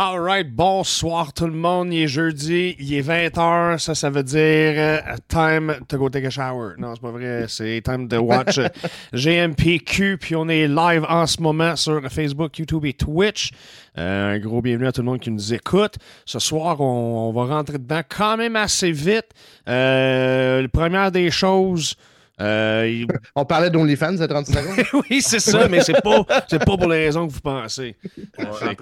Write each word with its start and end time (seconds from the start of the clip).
Alright, 0.00 0.54
bonsoir 0.54 1.32
tout 1.32 1.48
le 1.48 1.54
monde. 1.54 1.92
Il 1.92 2.04
est 2.04 2.06
jeudi, 2.06 2.76
il 2.78 2.94
est 2.94 3.02
20h. 3.02 3.80
Ça, 3.80 3.96
ça 3.96 4.10
veut 4.10 4.22
dire 4.22 4.38
euh, 4.38 5.00
time 5.26 5.74
to 5.88 5.98
go 5.98 6.08
take 6.08 6.24
a 6.24 6.30
shower. 6.30 6.74
Non, 6.78 6.94
c'est 6.94 7.00
pas 7.00 7.10
vrai. 7.10 7.46
C'est 7.48 7.82
time 7.84 8.06
to 8.06 8.18
watch 8.20 8.58
euh, 8.58 8.68
GMPQ. 9.12 10.18
Puis 10.18 10.36
on 10.36 10.48
est 10.48 10.68
live 10.68 11.04
en 11.08 11.26
ce 11.26 11.42
moment 11.42 11.74
sur 11.74 12.00
Facebook, 12.12 12.56
YouTube 12.60 12.84
et 12.84 12.92
Twitch. 12.92 13.50
Euh, 13.98 14.36
un 14.36 14.38
gros 14.38 14.62
bienvenue 14.62 14.86
à 14.86 14.92
tout 14.92 15.00
le 15.00 15.06
monde 15.06 15.18
qui 15.18 15.32
nous 15.32 15.52
écoute. 15.52 15.96
Ce 16.24 16.38
soir, 16.38 16.80
on, 16.80 17.30
on 17.30 17.32
va 17.32 17.52
rentrer 17.52 17.78
dedans 17.78 18.02
quand 18.08 18.36
même 18.36 18.54
assez 18.54 18.92
vite. 18.92 19.26
Euh, 19.68 20.62
la 20.62 20.68
première 20.68 21.10
des 21.10 21.32
choses. 21.32 21.96
Euh, 22.40 22.88
il- 22.88 23.06
On 23.34 23.44
parlait 23.44 23.70
d'OnlyFans 23.70 24.20
à 24.20 24.28
30 24.28 24.46
secondes. 24.46 24.84
oui, 25.10 25.20
c'est 25.22 25.40
ça, 25.40 25.68
mais 25.68 25.80
c'est 25.82 26.00
pas, 26.02 26.24
c'est 26.48 26.58
pas 26.64 26.76
pour 26.76 26.88
les 26.88 27.04
raisons 27.06 27.26
que 27.26 27.32
vous 27.32 27.40
pensez. 27.40 27.96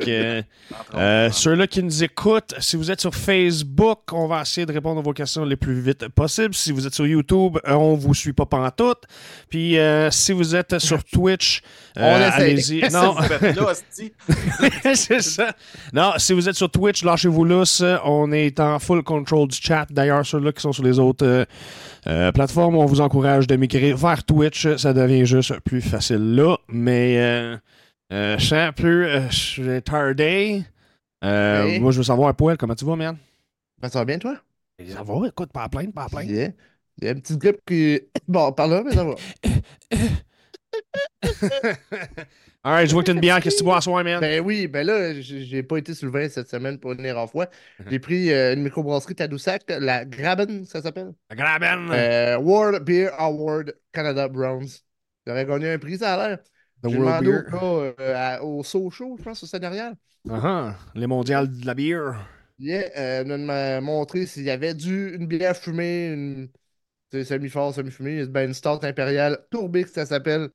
Euh, 0.09 0.43
euh, 0.95 1.31
ceux-là 1.31 1.67
qui 1.67 1.83
nous 1.83 2.03
écoutent, 2.05 2.55
si 2.59 2.77
vous 2.77 2.91
êtes 2.91 3.01
sur 3.01 3.15
Facebook, 3.15 4.01
on 4.13 4.27
va 4.27 4.43
essayer 4.43 4.67
de 4.67 4.73
répondre 4.73 5.01
à 5.01 5.03
vos 5.03 5.13
questions 5.13 5.45
les 5.45 5.57
plus 5.57 5.81
vite 5.81 6.09
possible. 6.09 6.55
Si 6.55 6.73
vous 6.73 6.87
êtes 6.87 6.95
sur 6.95 7.07
YouTube, 7.07 7.59
euh, 7.67 7.73
on 7.75 7.95
vous 7.95 8.15
suit 8.15 8.33
pas 8.33 8.47
pantoute. 8.47 9.03
Puis 9.49 9.79
euh, 9.79 10.11
si 10.11 10.33
vous 10.33 10.55
êtes 10.57 10.79
sur 10.79 11.03
Twitch, 11.13 11.63
euh, 11.97 12.31
allez-y. 12.33 12.81
Non, 12.93 13.17
c'est 14.95 15.21
ça. 15.21 15.55
Non, 15.93 16.13
si 16.19 16.33
vous 16.33 16.49
êtes 16.49 16.55
sur 16.55 16.71
Twitch, 16.71 17.05
lâchez-vous 17.05 17.45
lousse. 17.45 17.83
On 18.05 18.33
est 18.33 18.61
en 18.61 18.79
full 18.79 19.03
control 19.03 19.49
du 19.49 19.57
chat. 19.61 19.87
D'ailleurs, 19.91 20.25
ceux-là 20.25 20.53
qui 20.53 20.61
sont 20.61 20.73
sur 20.73 20.85
les 20.85 20.99
autres 20.99 21.27
euh, 21.27 21.45
euh, 22.07 22.33
plateformes, 22.33 22.77
on 22.77 22.87
vous 22.87 23.01
encourage 23.01 23.47
de 23.47 23.57
migrer 23.57 23.93
vers 23.93 24.25
Twitch. 24.25 24.77
Ça 24.77 24.93
devient 24.93 25.27
juste 25.27 25.59
plus 25.61 25.81
facile 25.81 26.35
là. 26.35 26.57
Mais 26.69 27.59
je 28.11 28.37
sens 28.39 28.73
un 28.79 29.31
suis 29.31 29.83
tardé. 29.83 30.65
Moi, 31.23 31.91
je 31.93 31.99
veux 31.99 32.03
savoir, 32.03 32.35
Poil, 32.35 32.57
comment 32.57 32.75
tu 32.75 32.85
vas, 32.85 32.97
man? 32.97 33.17
Ben, 33.81 33.89
ça 33.89 34.01
va 34.01 34.05
bien, 34.05 34.19
toi? 34.19 34.37
Ça 34.89 35.03
va, 35.03 35.29
écoute, 35.29 35.53
pas 35.53 35.65
à 35.65 35.69
plaindre, 35.69 35.93
pas 35.93 36.05
à 36.05 36.09
plaindre. 36.09 36.31
Yeah. 36.31 36.51
Il 36.99 37.05
y 37.05 37.09
a 37.09 37.13
une 37.13 37.21
petite 37.21 37.39
grippe 37.39 37.61
qui. 37.67 38.01
Bon, 38.29 38.53
par 38.53 38.69
là, 38.69 38.83
mais 38.85 38.93
ça 38.93 39.05
va. 39.05 39.15
Alright, 42.65 42.89
je 42.89 42.93
vois 42.93 43.03
que 43.03 43.07
t'as 43.07 43.13
une 43.13 43.21
bière. 43.21 43.41
Qu'est-ce 43.41 43.57
que 43.57 43.61
tu 43.61 43.65
bois 43.65 43.77
à 43.77 43.81
soir, 43.81 44.03
man? 44.03 44.21
Ben 44.21 44.41
oui, 44.45 44.67
ben 44.67 44.87
là, 44.87 45.21
j'ai 45.21 45.63
pas 45.63 45.79
été 45.79 45.95
sur 45.95 46.07
le 46.07 46.13
vin 46.13 46.29
cette 46.29 46.49
semaine 46.49 46.79
pour 46.79 46.93
venir 46.93 47.17
en 47.19 47.27
fois. 47.27 47.49
J'ai 47.89 47.99
pris 47.99 48.33
euh, 48.33 48.55
une 48.55 48.63
microbrasserie 48.63 49.15
Tadoussac, 49.15 49.63
la 49.69 50.05
Graben, 50.05 50.65
ça 50.65 50.83
s'appelle. 50.83 51.13
La 51.31 51.37
Graben. 51.37 51.91
Euh, 51.93 52.39
World 52.39 52.85
Beer 52.85 53.11
Award 53.19 53.75
Canada 53.93 54.29
Bronze. 54.29 54.85
J'aurais 55.27 55.47
gagné 55.47 55.73
un 55.73 55.79
prix, 55.79 55.99
ça 55.99 56.15
a 56.15 56.29
l'air. 56.29 56.39
The 56.83 56.91
J'ai 56.91 56.99
World 56.99 57.25
Beer. 57.25 57.43
au 57.63 57.83
euh, 58.01 58.39
au 58.41 58.65
Sochaux, 58.65 59.17
je 59.19 59.23
pense, 59.23 59.43
au 59.43 59.59
derrière. 59.59 59.93
Uh-huh. 60.27 60.75
Les 60.95 61.07
mondiales 61.07 61.49
de 61.49 61.67
la 61.67 61.75
bière. 61.75 62.27
Yeah, 62.59 62.91
euh, 62.97 63.37
m'a 63.39 63.81
montré 63.81 64.27
s'il 64.27 64.45
y 64.45 64.51
avait 64.51 64.75
du, 64.75 65.15
une 65.15 65.27
bière 65.27 65.57
fumée, 65.57 66.09
une 66.13 66.49
tu 67.19 67.25
sais, 67.25 67.35
semi-fort, 67.35 67.75
semi-fumée, 67.75 68.27
ben, 68.27 68.49
une 68.49 68.55
stout 68.55 68.79
impériale 68.83 69.39
tourbée, 69.51 69.85
que 69.85 69.91
ça 69.91 70.07
s'appelle. 70.07 70.49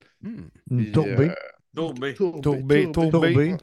Une 0.70 0.92
tourbée. 0.92 1.30
euh, 1.30 1.34
Tourbé. 1.76 2.14
Tourbée, 2.14 2.92
tourbée. 2.92 2.92
tourbée. 2.92 3.56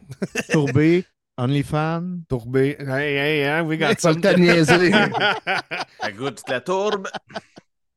tourbée. 0.50 1.04
OnlyFans. 1.38 2.20
Tourbé. 2.28 2.76
Hey, 2.80 3.16
hey, 3.16 3.44
hein, 3.44 3.62
we 3.64 3.78
got 3.78 3.94
Ça 3.98 4.12
some. 4.12 4.20
t'a 4.20 4.34
niaisé. 4.34 4.90
Elle 6.02 6.14
goûte 6.16 6.42
la 6.48 6.60
tourbe. 6.60 7.06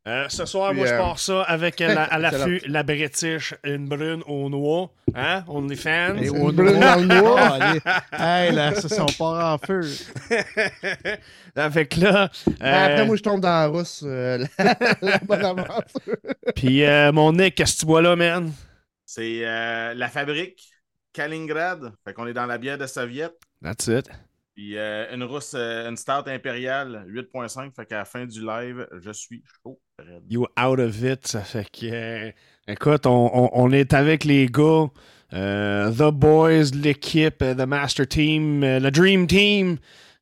Euh, 0.08 0.28
ce 0.30 0.46
soir, 0.46 0.72
Puis, 0.72 0.80
moi, 0.80 0.88
je 0.88 0.94
euh, 0.94 0.98
pars 0.98 1.20
ça 1.20 1.44
avec 1.44 1.80
euh, 1.80 1.94
la- 1.94 2.04
à 2.06 2.18
l'affût 2.20 2.60
la 2.66 2.82
British, 2.82 3.54
une 3.64 3.88
brune 3.88 4.24
au 4.26 4.50
noix. 4.50 4.92
Hein? 5.14 5.44
OnlyFans. 5.48 6.18
Et 6.18 6.28
Une 6.28 6.38
au 6.42 6.52
brune 6.52 6.80
noir. 6.80 6.96
dans 6.98 7.02
le 7.02 7.08
noir. 7.22 7.54
Allez. 7.62 7.80
hey, 8.48 8.52
là, 8.56 8.74
ça, 8.74 8.90
c'est 8.90 9.00
on 9.00 9.06
part 9.06 9.54
en 9.54 9.58
feu. 9.60 9.82
Avec 11.56 11.98
là. 11.98 12.30
euh, 12.48 12.52
Après, 12.62 13.06
moi, 13.06 13.16
je 13.16 13.22
tombe 13.22 13.42
dans 13.42 13.50
la 13.50 13.68
rousse. 13.68 14.04
euh, 14.06 14.44
la, 14.58 14.76
la 15.02 15.18
bonne 15.20 15.46
aventure. 15.46 15.84
Puis 16.56 16.84
euh, 16.84 17.12
mon 17.12 17.32
Nick, 17.34 17.56
qu'est-ce 17.56 17.76
que 17.76 17.80
tu 17.82 17.86
bois 17.86 18.02
là, 18.02 18.16
man? 18.16 18.52
C'est 19.06 19.42
euh, 19.46 19.94
la 19.94 20.10
fabrique 20.10 20.68
Kaliningrad. 21.14 21.92
Fait 22.06 22.14
qu'on 22.14 22.26
est 22.28 22.34
dans 22.34 22.46
la 22.46 22.58
bière 22.58 22.78
de 22.78 22.88
Soviet. 22.88 23.30
That's 23.62 23.88
it. 23.88 24.10
Puis 24.56 24.78
euh, 24.78 25.14
une 25.14 25.24
rousse, 25.24 25.54
euh, 25.56 25.90
une 25.90 25.96
stout 25.98 26.28
impériale 26.28 27.06
8.5. 27.08 27.72
Fait 27.74 27.86
qu'à 27.86 28.00
la 28.00 28.06
fin 28.06 28.26
du 28.26 28.42
live, 28.46 28.88
je 29.02 29.12
suis 29.12 29.44
chaud. 29.64 29.80
raide. 29.98 30.24
You 30.30 30.46
out 30.60 30.80
of 30.80 31.02
it. 31.04 31.26
Ça 31.28 31.42
fait 31.42 31.70
que. 31.72 31.86
euh, 31.86 32.32
écoute, 32.68 33.06
on, 33.06 33.32
on- 33.34 33.50
on 33.54 33.72
est 33.72 33.94
avec 33.94 34.24
les 34.26 34.48
gars. 34.48 34.88
euh, 35.34 35.90
the 35.92 36.12
Boys, 36.14 36.72
l'équipe, 36.76 37.38
The 37.40 37.66
Master 37.66 38.06
Team, 38.08 38.64
euh, 38.64 38.80
le 38.80 38.92
Dream 38.92 39.26
Team 39.28 39.78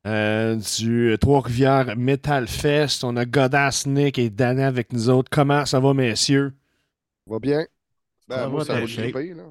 euh, 0.06 0.56
du 0.78 1.18
Trois-Rivières 1.20 1.98
Metal 1.98 2.48
Fest. 2.48 3.04
On 3.04 3.18
a 3.18 3.26
Godass, 3.26 3.88
Nick 3.88 4.20
et 4.20 4.30
Dana 4.30 4.68
avec 4.68 4.94
nous 4.94 5.10
autres. 5.10 5.30
Comment 5.32 5.66
ça 5.66 5.80
va, 5.80 5.94
messieurs? 5.96 6.54
Va 7.26 7.40
bien. 7.40 7.66
Ben, 8.28 8.36
Ça 8.38 8.48
moi, 8.48 8.60
va, 8.60 8.66
ça 8.66 8.74
va 8.76 8.88
triper, 8.88 9.34
là. 9.34 9.44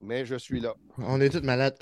Mais 0.00 0.24
je 0.26 0.36
suis 0.36 0.60
là. 0.60 0.74
On 0.98 1.20
est 1.20 1.30
tous 1.30 1.42
malades. 1.42 1.76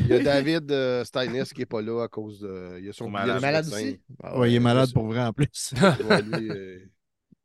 Il 0.00 0.06
y 0.08 0.12
a 0.14 0.18
David 0.20 0.70
euh, 0.72 1.04
Steines 1.04 1.44
qui 1.44 1.60
n'est 1.60 1.66
pas 1.66 1.82
là 1.82 2.02
à 2.04 2.08
cause 2.08 2.40
de. 2.40 2.78
Il 2.80 2.88
a 2.88 2.92
son 2.92 3.08
malade. 3.10 3.36
de 3.36 3.40
malade 3.40 3.66
aussi? 3.66 4.00
Ah 4.22 4.38
Ouais, 4.38 4.50
il 4.50 4.56
est 4.56 4.60
malade 4.60 4.92
pour 4.92 5.06
vrai 5.06 5.20
en 5.22 5.32
plus. 5.32 5.72
Ouais, 6.08 6.22
lui, 6.22 6.50
euh, 6.50 6.78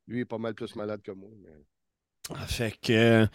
lui 0.08 0.20
est 0.22 0.26
pas 0.26 0.38
mal 0.38 0.54
plus 0.54 0.76
malade 0.76 1.02
que 1.02 1.12
moi. 1.12 1.30
mais- 1.42 2.36
Fait 2.48 2.74
que 2.82 3.28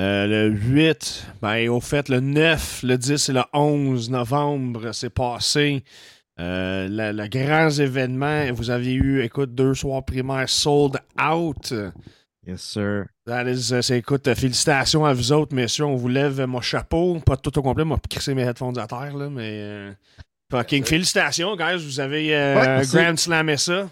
euh, 0.00 0.26
le 0.26 0.48
8, 0.48 1.26
ben, 1.42 1.68
au 1.68 1.80
fait, 1.80 2.08
le 2.08 2.20
9, 2.20 2.82
le 2.82 2.96
10 2.96 3.28
et 3.28 3.32
le 3.34 3.42
11 3.52 4.10
novembre, 4.10 4.92
c'est 4.92 5.10
passé. 5.10 5.84
Euh, 6.38 6.88
le, 6.88 7.12
le 7.12 7.28
grand 7.28 7.68
événement, 7.68 8.50
vous 8.54 8.70
aviez 8.70 8.94
eu, 8.94 9.22
écoute, 9.22 9.54
deux 9.54 9.74
soirs 9.74 10.04
primaires 10.06 10.48
sold 10.48 10.96
out. 11.22 11.74
Yes, 12.46 12.62
sir. 12.62 13.04
That 13.30 13.48
is, 13.48 13.72
euh, 13.72 13.80
c'est, 13.80 13.98
écoute, 13.98 14.26
euh, 14.26 14.34
félicitations 14.34 15.04
à 15.04 15.12
vous 15.12 15.30
autres, 15.30 15.54
messieurs. 15.54 15.84
On 15.84 15.94
vous 15.94 16.08
lève 16.08 16.40
mon 16.46 16.60
chapeau. 16.60 17.20
Pas 17.20 17.36
tout 17.36 17.56
au 17.56 17.62
complet, 17.62 17.84
moi, 17.84 17.96
crisser 18.10 18.34
mes 18.34 18.42
headphones 18.42 18.76
à 18.76 18.86
terre, 18.88 19.16
là, 19.16 19.30
mais. 19.30 19.60
euh, 19.62 19.92
fucking 20.50 20.84
félicitations, 20.84 21.54
guys. 21.54 21.76
Vous 21.84 22.00
avez 22.00 22.34
euh, 22.34 22.80
Ouais. 22.80 22.86
Grand 22.92 23.16
Slamé 23.16 23.56
ça. 23.56 23.88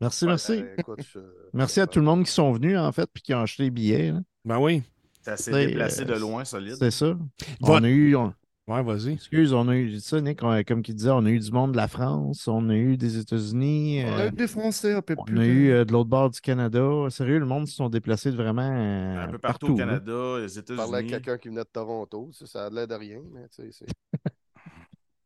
Merci, 0.00 0.24
merci. 0.26 0.62
Ben, 0.62 0.68
écoute, 0.78 1.00
je- 1.12 1.18
Merci 1.52 1.80
à 1.80 1.86
tout 1.86 1.98
le 1.98 2.06
monde 2.06 2.24
qui 2.24 2.32
sont 2.32 2.50
venus, 2.52 2.78
en 2.78 2.90
fait, 2.92 3.06
puis 3.12 3.22
qui 3.22 3.34
ont 3.34 3.42
acheté 3.42 3.64
les 3.64 3.70
billets. 3.70 4.12
là. 4.12 4.20
Ben 4.46 4.58
oui. 4.58 4.82
Ça 5.20 5.36
s'est 5.36 5.52
C'est, 5.52 5.66
déplacé 5.66 6.00
euh, 6.00 6.04
de 6.06 6.14
loin, 6.14 6.44
solide. 6.46 6.76
C'est 6.78 6.90
ça. 6.90 7.14
On 7.60 7.84
a 7.84 7.88
eu. 7.88 8.16
on- 8.16 8.32
Ouais, 8.68 8.80
vas-y. 8.82 9.14
Excuse, 9.14 9.52
on 9.52 9.66
a 9.68 9.74
eu. 9.76 9.98
Ça, 9.98 10.20
Nick, 10.20 10.40
on- 10.44 10.62
comme 10.62 10.82
il 10.86 10.94
disait, 10.94 11.10
on 11.10 11.24
a 11.26 11.30
eu 11.30 11.38
du 11.40 11.50
monde 11.50 11.72
de 11.72 11.76
la 11.76 11.88
France, 11.88 12.46
on 12.46 12.68
a 12.68 12.76
eu 12.76 12.96
des 12.96 13.18
États-Unis. 13.18 14.02
On 14.06 14.08
euh, 14.12 14.18
a 14.18 14.26
eu 14.28 14.30
des 14.30 14.46
Français 14.46 14.92
un 14.94 15.02
peu 15.02 15.16
On 15.18 15.24
plus. 15.24 15.40
a 15.40 15.44
eu 15.44 15.70
euh, 15.70 15.84
de 15.84 15.92
l'autre 15.92 16.08
bord 16.08 16.30
du 16.30 16.40
Canada. 16.40 16.80
Sérieux, 17.10 17.38
le 17.40 17.46
monde 17.46 17.66
se 17.66 17.74
sont 17.74 17.88
déplacés 17.88 18.30
de 18.30 18.36
vraiment 18.36 18.62
euh, 18.62 19.24
Un 19.24 19.28
peu 19.28 19.38
partout, 19.38 19.66
partout. 19.66 19.72
au. 19.74 19.76
Canada, 19.76 20.38
les 20.38 20.48
Je 20.48 20.60
parlais 20.60 20.98
avec 20.98 21.06
États-Unis. 21.06 21.10
quelqu'un 21.10 21.38
qui 21.38 21.48
venait 21.48 21.60
de 21.64 21.68
Toronto. 21.72 22.30
Ça, 22.32 22.46
ça 22.46 22.66
a 22.66 22.70
l'air 22.70 22.86
de 22.86 22.94
rien, 22.94 23.18
mais 23.34 23.48
tu 23.48 23.72
sais, 23.72 23.84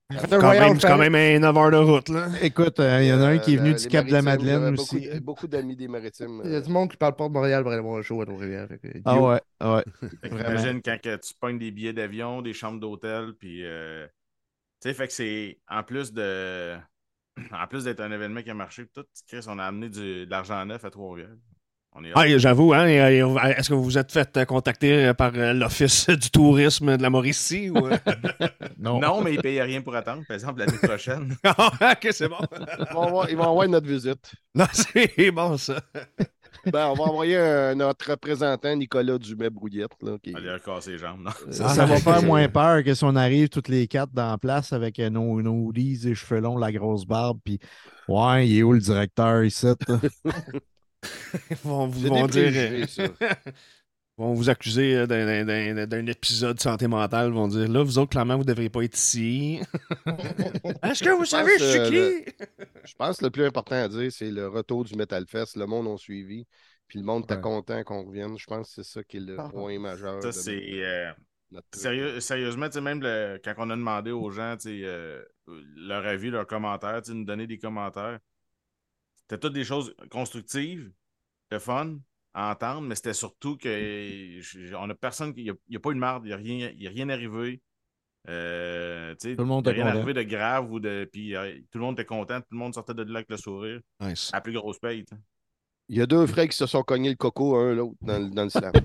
Quand 0.09 0.51
même, 0.53 0.79
c'est 0.81 0.87
quand 0.87 0.99
même 0.99 1.15
un 1.17 1.39
9 1.41 1.57
heures 1.57 1.71
de 1.73 1.77
route, 1.79 2.09
là. 2.11 2.29
Écoute, 2.41 2.79
euh, 2.79 3.03
il 3.03 3.09
y 3.09 3.13
en 3.13 3.21
a 3.21 3.27
un 3.27 3.39
qui 3.39 3.55
est 3.55 3.59
Euh, 3.59 3.63
venu 3.63 3.73
la- 3.73 3.79
du 3.79 3.89
Cap 3.89 4.07
de 4.07 4.13
la 4.13 4.23
Madeleine 4.23 4.75
beaucoup 4.77 4.97
aussi. 4.97 5.21
Beaucoup 5.21 5.47
d'amis 5.49 5.75
des 5.75 5.89
maritimes. 5.89 6.43
Il 6.45 6.51
y 6.53 6.55
a 6.55 6.59
euh, 6.59 6.61
du 6.61 6.71
monde 6.71 6.91
qui 6.91 6.97
parle 6.97 7.17
pas 7.17 7.27
de 7.27 7.33
Montréal 7.33 7.65
pour 7.65 7.73
aller 7.73 7.83
voir 7.83 7.99
un 7.99 8.03
show 8.03 8.21
à 8.23 8.27
Trois-Rivières. 8.27 8.69
Ah 9.05 9.17
Yo. 9.17 9.29
ouais, 9.29 9.41
ouais. 9.63 9.85
Fait 10.23 10.29
que 10.29 10.35
Vraiment. 10.35 10.51
Imagine 10.51 10.81
quand 10.83 11.01
que 11.03 11.17
tu 11.17 11.35
pognes 11.41 11.59
des 11.59 11.73
billets 11.73 11.93
d'avion, 11.93 12.41
des 12.41 12.53
chambres 12.53 12.79
d'hôtel, 12.79 13.33
puis. 13.39 13.65
euh, 13.65 14.07
tu 14.81 14.89
sais, 14.89 14.95
fait 14.95 15.07
que 15.09 15.13
c'est. 15.13 15.59
En 15.69 15.83
plus 15.83 16.13
de. 16.13 16.77
En 17.53 17.67
plus 17.67 17.85
d'être 17.85 18.01
un 18.01 18.13
événement 18.13 18.43
qui 18.43 18.51
a 18.51 18.55
marché, 18.55 18.87
tout, 18.95 19.05
Chris, 19.27 19.45
on 19.49 19.59
a 19.59 19.65
amené 19.65 19.89
du- 19.91 20.25
de 20.25 20.31
l'argent 20.31 20.65
neuf 20.65 20.85
à 20.85 20.91
Trois-Rivières. 20.91 21.35
Ah, 22.15 22.39
j'avoue, 22.39 22.73
hein, 22.73 22.87
euh, 22.87 23.39
est-ce 23.57 23.69
que 23.69 23.75
vous 23.75 23.83
vous 23.85 23.99
êtes 23.99 24.13
fait 24.13 24.37
euh, 24.37 24.45
contacter 24.45 25.07
euh, 25.07 25.15
par 25.15 25.33
l'Office 25.33 26.07
du 26.11 26.31
tourisme 26.31 26.97
de 26.97 27.03
la 27.03 27.11
Mauricie? 27.11 27.71
Ou... 27.71 27.89
Non. 28.79 29.01
Non, 29.01 29.23
mais 29.23 29.35
ils 29.35 29.41
payaient 29.41 29.63
rien 29.63 29.81
pour 29.81 29.95
attendre. 29.97 30.23
Par 30.29 30.35
exemple, 30.35 30.61
l'année 30.61 30.79
prochaine. 30.79 31.35
Ah, 31.45 31.93
ok, 31.93 32.09
c'est 32.13 32.29
bon. 32.29 32.37
Ils 32.79 32.95
vont 32.95 33.03
avoir, 33.03 33.31
ils 33.31 33.37
vont 33.37 33.51
avoir 33.51 33.69
notre 33.69 33.87
visite. 33.87 34.33
Non, 34.55 34.67
c'est 34.73 35.31
bon, 35.31 35.57
ça. 35.57 35.81
Ben, 36.67 36.89
on 36.89 36.95
va 36.95 37.05
envoyer 37.05 37.37
un- 37.37 37.75
notre 37.75 38.11
représentant, 38.11 38.75
Nicolas 38.75 39.19
Dumais-Brouillette. 39.19 39.93
Qui... 40.23 40.35
Casser 40.65 40.93
les 40.93 40.99
jambes. 40.99 41.21
Non? 41.25 41.31
Ça, 41.51 41.69
ça 41.69 41.87
va 41.87 41.97
faire 41.97 42.23
moins 42.23 42.49
peur 42.49 42.83
que 42.83 42.95
si 42.95 43.05
on 43.05 43.15
arrive 43.17 43.49
toutes 43.49 43.69
les 43.69 43.87
quatre 43.87 44.13
dans 44.13 44.31
la 44.31 44.39
place 44.39 44.73
avec 44.73 44.99
nos, 44.99 45.41
nos 45.43 45.67
hoodies 45.67 46.09
et 46.09 46.15
cheveux 46.15 46.41
longs, 46.41 46.59
la 46.59 46.73
grosse 46.73 47.05
barbe, 47.07 47.39
puis 47.45 47.59
ouais, 48.09 48.49
il 48.49 48.59
est 48.59 48.63
où 48.63 48.73
le 48.73 48.81
directeur 48.81 49.45
ici? 49.45 49.67
Ils 51.51 51.57
vont 51.65 51.87
vous 51.87 52.09
vont 52.09 52.27
dire. 52.27 52.51
préjugés, 52.51 52.87
ça. 52.87 53.03
euh, 53.03 53.09
vont 54.19 54.33
vous 54.35 54.49
accuser 54.49 54.97
euh, 54.97 55.07
d'un- 55.07 55.45
d'un- 55.45 55.75
d'un 55.75 55.87
d'un 55.87 56.07
épisode 56.07 56.57
de 56.57 56.61
santé 56.61 56.87
mentale. 56.87 57.29
Ils 57.29 57.35
vont 57.35 57.49
dire 57.49 57.69
là, 57.69 57.83
vous 57.83 57.99
autres, 57.99 58.11
clairement, 58.11 58.35
vous 58.37 58.43
ne 58.45 58.49
devriez 58.49 58.71
pas 58.71 58.83
être 58.83 58.97
ici. 58.97 59.61
Est-ce 60.83 61.05
que 61.05 61.11
vous 61.17 61.25
savez, 61.25 61.53
je 61.59 61.65
suis 61.65 61.79
pense, 61.79 61.93
euh, 61.93 62.21
qui? 62.21 62.47
Je 62.85 62.95
pense 62.95 63.17
que 63.19 63.25
le 63.25 63.31
plus 63.31 63.45
important 63.45 63.77
à 63.77 63.89
dire, 63.89 64.11
c'est 64.13 64.31
le 64.31 64.49
retour 64.49 64.85
du 64.85 64.95
Metal 64.95 65.25
Fest. 65.27 65.57
Le 65.57 65.67
monde 65.67 65.89
a 65.89 65.97
suivi. 65.99 66.47
Puis 66.89 67.01
le 67.01 67.05
monde 67.05 67.25
était 67.25 67.35
Ouais. 67.35 67.41
content 67.41 67.83
qu'on 67.83 68.05
revienne. 68.05 68.39
Je 68.39 68.47
pense 68.47 68.69
que 68.69 68.83
c'est 68.83 68.89
ça 68.93 69.03
qui 69.03 69.17
est 69.17 69.21
le 69.21 69.37
Ah. 69.39 69.49
point 69.51 69.79
majeur. 69.79 70.23
Ça, 70.23 70.33
c'est. 70.33 70.63
euh. 70.85 71.11
Sérieux- 71.75 72.21
sérieusement, 72.21 72.67
tu 72.67 72.73
sais, 72.75 72.81
même 72.81 73.01
le- 73.03 73.41
quand 73.45 73.55
on 73.59 73.71
a 73.71 73.77
demandé 73.77 74.11
aux 74.11 74.31
gens 74.31 74.57
euh, 74.67 75.23
leur 75.77 76.05
avis, 76.07 76.31
leurs 76.31 76.47
commentaires, 76.47 77.01
nous 77.09 77.25
donner 77.25 77.47
des 77.47 77.59
commentaires, 77.59 78.19
c'était 79.29 79.41
toutes 79.41 79.55
des 79.55 79.65
choses 79.65 79.95
constructives, 80.11 80.91
de 81.51 81.59
fun 81.59 81.97
à 82.35 82.51
entendre, 82.53 82.83
mais 82.83 82.95
c'était 82.95 83.15
surtout 83.15 83.57
que 83.57 84.75
on 84.77 84.91
a 84.91 84.95
personne. 84.95 85.33
Il 85.37 85.55
n'y 85.69 85.77
a, 85.77 85.81
pas 85.81 85.91
eu 85.91 85.95
de 85.95 85.99
marde, 86.01 86.25
il 86.25 86.29
n'y 86.29 86.33
a, 86.35 86.37
rien- 86.37 86.71
il 86.75 86.83
y 86.83 86.87
a 86.87 86.91
rien 86.91 87.09
arrivé. 87.09 87.61
Euh, 88.29 89.15
tu 89.21 89.31
sais, 89.31 89.37
Tout 89.37 89.43
le 89.43 89.49
monde 89.49 89.67
rien 89.69 89.85
content. 89.85 89.97
arrivé 89.97 90.15
de 90.15 90.23
grave 90.23 90.71
ou 90.73 90.81
de. 90.81 91.09
Puis 91.13 91.37
euh, 91.37 91.53
tout 91.71 91.79
le 91.79 91.85
monde 91.85 91.95
était 91.99 92.05
content, 92.07 92.41
tout 92.41 92.47
le 92.51 92.59
monde 92.59 92.75
sortait 92.75 92.95
de 92.95 93.03
là 93.05 93.19
avec 93.19 93.31
le 93.31 93.37
sourire. 93.37 93.81
Nice. 94.01 94.31
La 94.33 94.41
plus 94.41 94.53
grosse 94.53 94.79
paye. 94.79 95.05
sais. 95.09 95.17
Il 95.89 95.97
y 95.97 96.01
a 96.03 96.07
deux 96.07 96.27
frères 96.27 96.49
qui 96.49 96.57
se 96.57 96.67
sont 96.67 96.83
cognés 96.83 97.11
le 97.11 97.15
coco, 97.15 97.55
un 97.57 97.73
l'autre, 97.75 97.95
dans, 98.01 98.19
le- 98.19 98.31
dans 98.31 98.45
le 98.45 98.51
slam. 98.51 98.73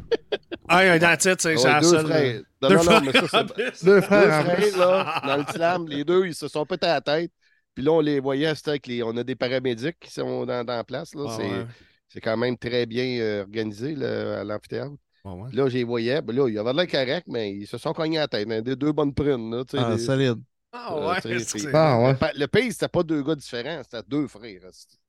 Ah, 0.74 0.86
yeah, 0.86 1.00
that's 1.00 1.26
it, 1.26 1.42
c'est 1.42 1.50
Ouais, 1.50 1.58
c'est 1.58 1.68
la 1.68 1.82
deux 1.82 1.88
seule. 1.90 2.06
frères. 2.06 2.42
Non, 2.62 2.70
Deux 2.70 2.76
non, 2.76 2.84
non, 2.84 2.90
frères 2.92 3.02
mais 3.02 3.12
ça, 3.28 3.28
c'est. 3.28 3.84
Deux 3.84 3.96
Deux 3.96 4.02
frères, 4.02 4.78
là, 4.78 5.22
dans 5.26 5.38
le 5.38 5.44
slam, 5.54 5.88
les 5.90 6.06
deux, 6.06 6.28
ils 6.28 6.36
se 6.36 6.48
sont 6.48 6.66
pétés 6.66 6.86
à 6.86 6.94
la 6.94 7.02
tête. 7.02 7.32
Puis 7.76 7.84
là, 7.84 7.92
on 7.92 8.00
les 8.02 8.20
voyait, 8.20 8.54
c'était 8.56 8.72
avec 8.72 8.88
les. 8.88 9.02
On 9.04 9.16
a 9.18 9.24
des 9.24 9.36
paramédics 9.36 9.98
qui 10.00 10.12
sont 10.12 10.46
dans, 10.46 10.64
dans 10.64 10.76
la 10.76 10.84
place. 10.84 11.14
Là. 11.16 11.26
Ah, 11.28 11.34
c'est, 11.38 11.44
ouais. 11.50 11.66
c'est 12.10 12.22
quand 12.22 12.36
même 12.38 12.58
très 12.58 12.86
bien 12.86 13.20
euh, 13.22 13.42
organisé 13.44 13.96
là, 13.96 14.42
à 14.42 14.44
l'amphithéâtre. 14.44 14.92
Ah, 15.24 15.36
ouais. 15.36 15.50
Là, 15.54 15.70
je 15.70 15.76
les 15.78 15.84
voyais. 15.84 16.22
Ben 16.22 16.36
là, 16.36 16.48
il 16.50 16.58
avait 16.58 16.74
l'air 16.74 16.88
correct, 16.88 17.26
mais 17.28 17.52
ils 17.54 17.68
se 17.68 17.78
sont 17.78 17.94
cognés 17.94 18.18
à 18.18 18.22
la 18.22 18.28
tête. 18.28 18.48
hein, 18.52 18.62
Des 18.62 18.76
deux 18.76 18.92
bonnes 18.92 19.14
prunes. 19.14 19.52
Là, 19.56 19.64
Ah, 19.78 19.96
des- 19.96 20.02
solide. 20.02 20.40
Ah, 20.74 20.94
Euh, 20.96 21.10
ouais. 21.10 21.16
c'est- 21.22 21.60
c'est- 21.60 21.70
Ah, 21.74 22.00
ouais. 22.02 22.12
Le 22.14 22.18
pa- 22.18 22.32
Le 22.34 22.48
pays, 22.48 22.72
c'était 22.72 22.88
pas 22.88 23.04
deux 23.04 23.22
gars 23.24 23.36
différents, 23.36 23.82
c'était 23.84 24.04
deux 24.08 24.28
frères. 24.28 24.62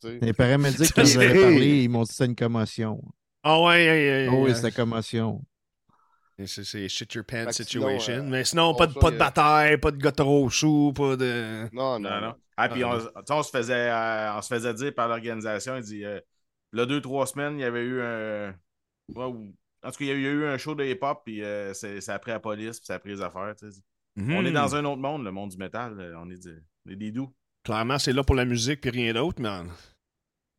Les 0.04 0.32
paramédics, 0.32 0.92
quand 0.94 1.04
C'est- 1.04 1.12
j'avais 1.20 1.40
parlé, 1.40 1.82
ils 1.84 1.88
m'ont 1.88 2.02
dit 2.02 2.08
que 2.08 2.14
c'était 2.14 2.26
une 2.26 2.34
commotion. 2.36 3.00
Ah, 3.44 3.60
ouais, 3.62 3.84
yeah, 3.84 4.22
yeah, 4.24 4.32
Oh, 4.32 4.44
oui, 4.44 4.54
c'était 4.54 4.70
commotion. 4.72 5.42
C'est 6.46 6.64
c'est 6.64 6.88
shit 6.88 7.14
your 7.14 7.24
pants 7.24 7.50
sinon, 7.50 7.52
situation. 7.52 8.12
euh, 8.14 8.22
mais 8.22 8.44
sinon, 8.44 8.74
pas 8.74 8.86
de, 8.86 8.94
pas 8.94 9.10
de 9.10 9.16
a- 9.16 9.18
bataille, 9.18 9.78
pas 9.78 9.90
de 9.90 9.96
gars 9.96 10.12
trop 10.12 10.48
sous, 10.50 10.92
pas 10.94 11.16
de. 11.16 11.68
Non, 11.72 11.98
non, 11.98 12.10
Non, 12.10 12.20
non. 12.20 12.34
Ah, 12.56 12.68
puis 12.68 12.84
on, 12.84 12.90
on 13.30 13.42
se 13.42 13.50
faisait, 13.50 13.90
euh, 13.90 14.36
on 14.36 14.42
se 14.42 14.54
faisait 14.54 14.74
dire 14.74 14.94
par 14.94 15.08
l'organisation, 15.08 15.76
il 15.76 15.82
dit, 15.82 16.04
euh, 16.04 16.20
là, 16.72 16.84
deux, 16.86 17.00
trois 17.00 17.26
semaines, 17.26 17.58
il 17.58 17.62
y 17.62 17.64
avait 17.64 17.82
eu 17.82 18.00
un. 18.02 18.50
ouais, 19.14 19.24
ou- 19.24 19.54
en 19.84 19.90
tout 19.90 19.98
cas, 19.98 20.04
il 20.04 20.08
y 20.08 20.10
a 20.10 20.14
eu, 20.14 20.44
un 20.46 20.58
show 20.58 20.74
de 20.74 20.84
hip-hop, 20.84 21.22
puis 21.24 21.42
euh, 21.42 21.72
c'est- 21.74 22.00
ça 22.00 22.14
a 22.14 22.18
pris 22.18 22.30
la 22.30 22.38
police, 22.40 22.78
puis 22.78 22.86
ça 22.86 22.94
a 22.94 22.98
pris 22.98 23.10
les 23.10 23.20
affaires. 23.22 23.54
tu 23.58 23.70
sais. 23.70 23.80
Hmm. 24.16 24.32
On 24.34 24.44
est 24.44 24.52
dans 24.52 24.76
un 24.76 24.84
autre 24.84 25.00
monde, 25.00 25.24
le 25.24 25.32
monde 25.32 25.50
du 25.50 25.56
métal. 25.56 25.98
euh, 25.98 26.14
On 26.18 26.30
est, 26.30 26.42
des- 26.44 26.58
on 26.86 26.90
est 26.92 26.96
des 26.96 27.10
doux. 27.10 27.32
Clairement, 27.64 27.98
c'est 27.98 28.12
là 28.12 28.22
pour 28.22 28.34
la 28.36 28.44
musique 28.44 28.80
puis 28.80 28.90
rien 28.90 29.12
d'autre, 29.14 29.40
mais. 29.40 29.48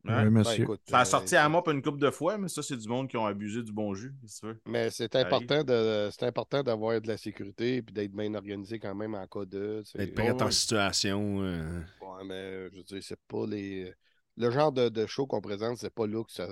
Ouais. 0.05 0.25
Oui, 0.25 0.29
Ben, 0.43 0.43
écoute, 0.51 0.81
Ça 0.85 0.97
a 0.99 1.01
euh, 1.01 1.05
sorti 1.05 1.35
à 1.35 1.47
moi 1.47 1.63
une 1.67 1.81
couple 1.81 1.99
de 1.99 2.11
fois, 2.11 2.37
mais 2.37 2.49
ça, 2.49 2.61
c'est 2.61 2.75
du 2.77 2.87
monde 2.87 3.07
qui 3.07 3.15
ont 3.15 3.25
abusé 3.25 3.63
du 3.63 3.71
bon 3.71 3.93
jus, 3.93 4.13
si 4.25 4.41
tu 4.41 4.47
veux. 4.47 4.59
Mais 4.65 4.89
c'est 4.89 5.15
important 5.15 5.63
de 5.63 6.09
c'est 6.11 6.25
important 6.25 6.61
d'avoir 6.61 6.99
de 6.99 7.07
la 7.07 7.17
sécurité 7.17 7.77
et 7.77 7.81
d'être 7.81 8.11
bien 8.11 8.33
organisé 8.33 8.79
quand 8.79 8.93
même 8.95 9.15
en 9.15 9.25
cas 9.27 9.45
de. 9.45 9.81
tu 9.85 9.91
sais. 9.91 10.03
Être 10.03 10.13
prêt 10.13 10.31
en 10.31 10.51
situation. 10.51 11.41
euh, 11.41 11.79
Ouais, 12.01 12.23
mais 12.25 12.69
je 12.71 12.77
veux 12.77 12.83
dire, 12.83 12.99
c'est 13.01 13.19
pas 13.27 13.45
les. 13.47 13.93
Le 14.35 14.49
genre 14.49 14.71
de, 14.71 14.89
de 14.89 15.05
show 15.05 15.27
qu'on 15.27 15.41
présente, 15.41 15.77
c'est 15.77 15.93
pas 15.93 16.07
là 16.07 16.23
que 16.23 16.31
ça. 16.31 16.47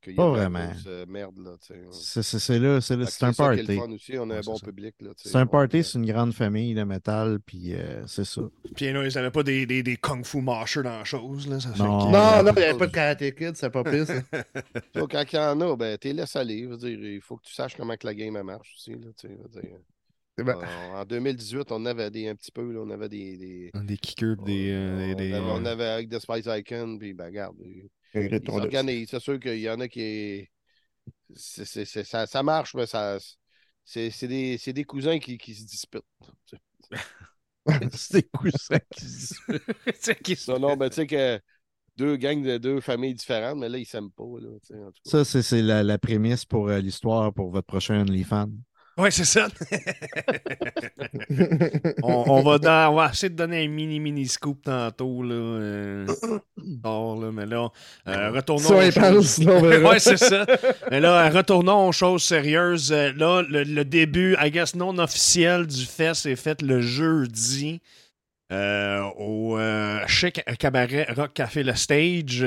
Qu'il 0.00 0.12
y 0.14 0.16
a 0.16 0.22
Pas 0.22 0.30
vraiment. 0.30 0.72
euh, 0.86 1.04
merde, 1.08 1.38
là. 1.38 1.52
C'est 1.60 2.22
c'est- 2.22 2.38
c'est 2.38 2.58
là, 2.58 2.80
c'est 2.80 2.96
là, 2.96 3.06
c'est 3.06 3.24
un 3.24 3.32
party. 3.32 3.62
le 3.62 3.76
fun 3.76 3.90
aussi, 3.92 4.18
on 4.18 4.22
a 4.22 4.34
Ouais, 4.34 4.38
un 4.38 4.40
bon 4.40 4.54
c'est 4.54 4.60
ça. 4.60 4.66
public, 4.66 4.94
là. 5.00 5.10
C'est 5.16 5.36
un 5.36 5.46
party, 5.46 5.84
c'est 5.84 5.98
une 5.98 6.06
grande 6.06 6.32
famille 6.34 6.74
de 6.74 6.82
métal, 6.84 7.38
puis 7.44 7.74
euh, 7.74 8.06
c'est 8.06 8.24
ça. 8.24 8.42
Puis 8.74 8.92
là, 8.92 9.04
ils 9.06 9.14
n'avaient 9.14 9.30
pas 9.30 9.42
des, 9.42 9.66
des, 9.66 9.82
des 9.82 9.96
kung 9.96 10.24
fu 10.24 10.40
mashers 10.40 10.82
dans 10.82 10.98
la 10.98 11.04
chose. 11.04 11.48
Là, 11.48 11.60
ça 11.60 11.70
Non. 11.78 12.10
Non, 12.10 12.42
non, 12.42 12.52
il 12.56 12.58
n'y 12.58 12.64
avait 12.64 12.78
pas 12.78 12.86
de 12.86 12.92
Karate 12.92 13.34
Kid, 13.34 13.56
c'est 13.56 13.70
pas. 13.70 13.84
Tu 13.84 14.04
vois, 14.94 15.08
quand 15.10 15.24
il 15.32 15.36
y 15.36 15.38
en 15.38 15.60
a, 15.60 15.76
ben, 15.76 15.98
t'es 15.98 16.12
laisse 16.12 16.34
aller. 16.36 16.66
Veux 16.66 16.76
dire, 16.76 16.98
il 16.98 17.20
faut 17.20 17.36
que 17.36 17.44
tu 17.44 17.54
saches 17.54 17.76
comment 17.76 17.96
que 17.96 18.06
la 18.06 18.14
game 18.14 18.36
elle 18.36 18.44
marche 18.44 18.72
aussi, 18.76 18.90
là, 18.92 18.98
veux 18.98 19.60
dire. 19.60 19.70
C'est. 20.38 20.48
En- 20.48 21.00
en 21.00 21.04
2018, 21.04 21.70
on 21.70 21.84
avait 21.84 22.10
des, 22.10 22.28
un 22.28 22.34
petit 22.34 22.50
peu, 22.50 22.72
là, 22.72 22.80
on 22.82 22.88
avait 22.90 23.10
des. 23.10 23.36
des 23.36 23.70
Des 23.74 23.96
kickers, 23.98 24.36
des. 24.36 24.70
euh, 24.70 25.12
on, 25.12 25.14
des- 25.14 25.32
avait, 25.34 25.44
on 25.50 25.64
avait 25.66 25.84
avec 25.84 26.08
The 26.08 26.18
Spice 26.18 26.46
Icon, 26.46 26.96
puis 26.98 27.12
ben, 27.12 27.26
regarde. 27.26 27.56
Ils. 28.14 29.06
C'est 29.08 29.20
sûr 29.20 29.38
qu'il 29.40 29.58
y 29.58 29.70
en 29.70 29.80
a 29.80 29.88
qui. 29.88 30.48
c'est- 31.36 31.64
c'est- 31.64 31.84
c'est- 31.86 32.04
ça, 32.04 32.26
ça 32.26 32.42
marche, 32.42 32.74
mais 32.74 32.86
ça. 32.86 33.18
C'est 33.84 34.10
c'est 34.10 34.28
des, 34.28 34.58
c'est 34.58 34.72
des 34.72 34.84
cousins 34.84 35.18
qui, 35.18 35.38
qui 35.38 35.54
se 35.54 35.64
disputent. 35.66 36.04
c'est 37.92 38.12
des 38.14 38.22
coussins 38.28 38.78
qui 38.90 39.04
se 39.06 39.34
qui 40.22 40.36
ça? 40.36 40.54
Non, 40.54 40.70
non, 40.70 40.76
ben, 40.76 40.88
tu 40.88 40.96
sais 40.96 41.06
que 41.06 41.40
deux 41.96 42.16
gangs 42.16 42.42
de 42.42 42.58
deux 42.58 42.80
familles 42.80 43.14
différentes, 43.14 43.58
mais 43.58 43.68
là, 43.68 43.78
ils 43.78 43.86
s'aiment 43.86 44.12
pas. 44.12 44.24
Là, 44.40 44.50
tu 44.60 44.68
sais, 44.74 44.82
en 44.82 44.92
tout 44.92 45.02
cas. 45.04 45.10
Ça, 45.10 45.24
c'est 45.24 45.42
c'est 45.42 45.62
la, 45.62 45.82
la 45.82 45.98
prémisse 45.98 46.44
pour 46.44 46.68
euh, 46.68 46.78
l'histoire 46.80 47.32
pour 47.34 47.50
votre 47.50 47.66
prochain 47.66 48.00
OnlyFans. 48.00 48.48
Ouais, 48.98 49.10
c'est 49.10 49.24
ça. 49.24 49.48
on, 52.02 52.24
on 52.26 52.42
va 52.42 52.58
dans- 52.58 52.92
on 52.92 52.96
va 52.96 53.10
essayer 53.10 53.30
de 53.30 53.36
donner 53.36 53.64
un 53.64 53.68
mini 53.68 54.00
mini 54.00 54.26
scoop 54.26 54.62
tantôt 54.64 55.22
là, 55.22 55.34
euh, 55.34 56.06
tard, 56.82 57.16
là, 57.16 57.30
mais 57.32 57.46
là 57.46 57.68
euh, 58.08 58.30
retournons 58.30 58.62
aux 58.88 58.90
choses- 58.90 59.38
ouais, 59.46 59.98
c'est 59.98 60.16
ça. 60.16 60.46
Mais 60.90 61.00
là, 61.00 61.26
euh, 61.26 61.30
retournons 61.30 61.88
aux 61.88 61.92
choses 61.92 62.24
sérieuses. 62.24 62.92
Euh, 62.92 63.12
Là, 63.16 63.42
le, 63.48 63.64
le 63.64 63.84
début, 63.84 64.36
I 64.40 64.50
guess, 64.50 64.74
non 64.74 64.96
officiel 64.98 65.66
du 65.66 65.84
fest 65.84 66.26
est 66.26 66.36
fait 66.36 66.62
le 66.62 66.80
jeudi 66.80 67.80
euh, 68.52 69.00
au 69.18 69.58
euh, 69.58 70.00
Chic 70.06 70.40
Cabaret 70.58 71.06
Rock 71.16 71.34
Café 71.34 71.62
Le 71.62 71.74
Stage. 71.74 72.46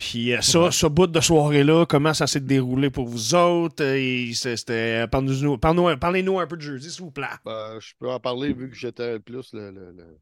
Puis 0.00 0.32
euh, 0.34 0.40
ça, 0.40 0.70
ce 0.70 0.86
bout 0.86 1.06
de 1.06 1.20
soirée-là, 1.20 1.84
comment 1.84 2.14
ça 2.14 2.26
s'est 2.26 2.40
déroulé 2.40 2.88
pour 2.88 3.06
vous 3.06 3.34
autres? 3.34 3.84
Euh, 3.84 4.32
C'était, 4.32 5.06
parlez-nous, 5.06 5.58
parlez-nous, 5.58 5.96
parlez-nous 5.98 6.40
un 6.40 6.46
peu 6.46 6.56
de 6.56 6.62
jeudi, 6.62 6.90
s'il 6.90 7.04
vous 7.04 7.10
plaît. 7.10 7.26
Ben, 7.44 7.78
je 7.78 7.92
peux 7.98 8.10
en 8.10 8.18
parler 8.18 8.54
vu 8.54 8.70
que 8.70 8.74
j'étais 8.74 9.12
le 9.12 9.20
plus 9.20 9.52
le, 9.52 9.70
le, 9.70 9.92
le- 9.92 10.18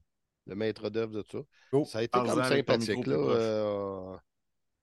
le 0.49 0.55
maître 0.57 0.91
d'œuvre 0.91 1.13
de 1.13 1.25
ça. 1.31 1.39
Go. 1.73 1.85
Ça 1.85 1.99
a 1.99 2.03
été 2.03 2.19
comme 2.19 2.43
sympathique. 2.43 3.07
Là. 3.07 3.17
Euh, 3.17 4.17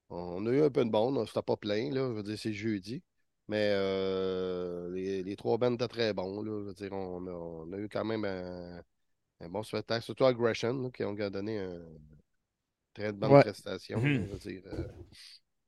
on 0.08 0.46
a 0.46 0.50
eu 0.50 0.62
un 0.62 0.70
peu 0.70 0.84
de 0.84 0.90
monde, 0.90 1.22
c'était 1.26 1.42
pas 1.42 1.56
plein, 1.56 1.92
là. 1.92 2.08
Je 2.08 2.14
veux 2.14 2.22
dire, 2.22 2.38
c'est 2.38 2.52
jeudi. 2.54 3.02
Mais 3.48 3.72
euh, 3.74 4.90
les, 4.94 5.22
les 5.22 5.36
trois 5.36 5.58
bandes 5.58 5.74
étaient 5.74 5.88
très 5.88 6.12
bons. 6.14 6.40
Là. 6.42 6.62
Je 6.62 6.68
veux 6.68 6.74
dire, 6.74 6.92
on 6.92 7.26
a, 7.26 7.30
on 7.32 7.72
a 7.72 7.76
eu 7.78 7.88
quand 7.88 8.04
même 8.04 8.24
un, 8.24 8.80
un 9.40 9.48
bon 9.48 9.62
spectacle, 9.62 10.04
surtout 10.04 10.24
Aggression, 10.24 10.72
là, 10.82 10.88
qui 10.90 11.04
ont 11.04 11.12
donné 11.12 11.58
un 11.58 11.80
très 12.96 13.12
bonne 13.12 13.32
Ouais. 13.32 13.42
prestation. 13.42 14.00
Mhm. 14.00 14.14
là, 14.14 14.20
je 14.26 14.32
veux 14.32 14.38
dire, 14.38 14.62
euh, 14.72 14.82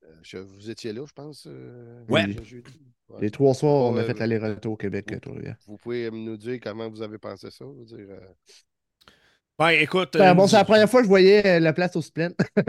euh, 0.03 0.15
je- 0.23 0.37
vous 0.37 0.69
étiez 0.69 0.93
là, 0.93 1.05
je 1.07 1.13
pense. 1.13 1.45
euh, 1.47 2.03
Ouais. 2.09 2.25
Ouais. 3.09 3.21
Les 3.21 3.31
trois 3.31 3.53
soirs, 3.53 3.91
on 3.91 3.97
a 3.97 4.03
fait 4.03 4.17
l'aller-retour 4.19 4.73
au 4.73 4.77
Québec. 4.77 5.11
euh, 5.13 5.19
toi, 5.19 5.35
là. 5.39 5.55
Vous 5.65 5.77
pouvez 5.77 6.11
nous 6.11 6.37
dire 6.37 6.59
comment 6.61 6.89
vous 6.89 7.01
avez 7.01 7.17
pensé 7.17 7.49
ça? 7.49 7.65
Je 7.65 7.79
veux 7.79 7.85
dire, 8.05 8.15
euh, 9.61 9.65
Ben, 9.65 9.69
écoute. 9.81 10.15
Ben, 10.17 10.31
euh, 10.31 10.33
bon, 10.33 10.47
c'est 10.47 10.55
la 10.57 10.65
première 10.65 10.89
fois 10.89 11.01
que 11.01 11.05
je 11.05 11.09
voyais 11.09 11.45
euh, 11.45 11.59
la 11.59 11.73
place 11.73 11.95
au 11.95 12.01
Splend. 12.01 12.31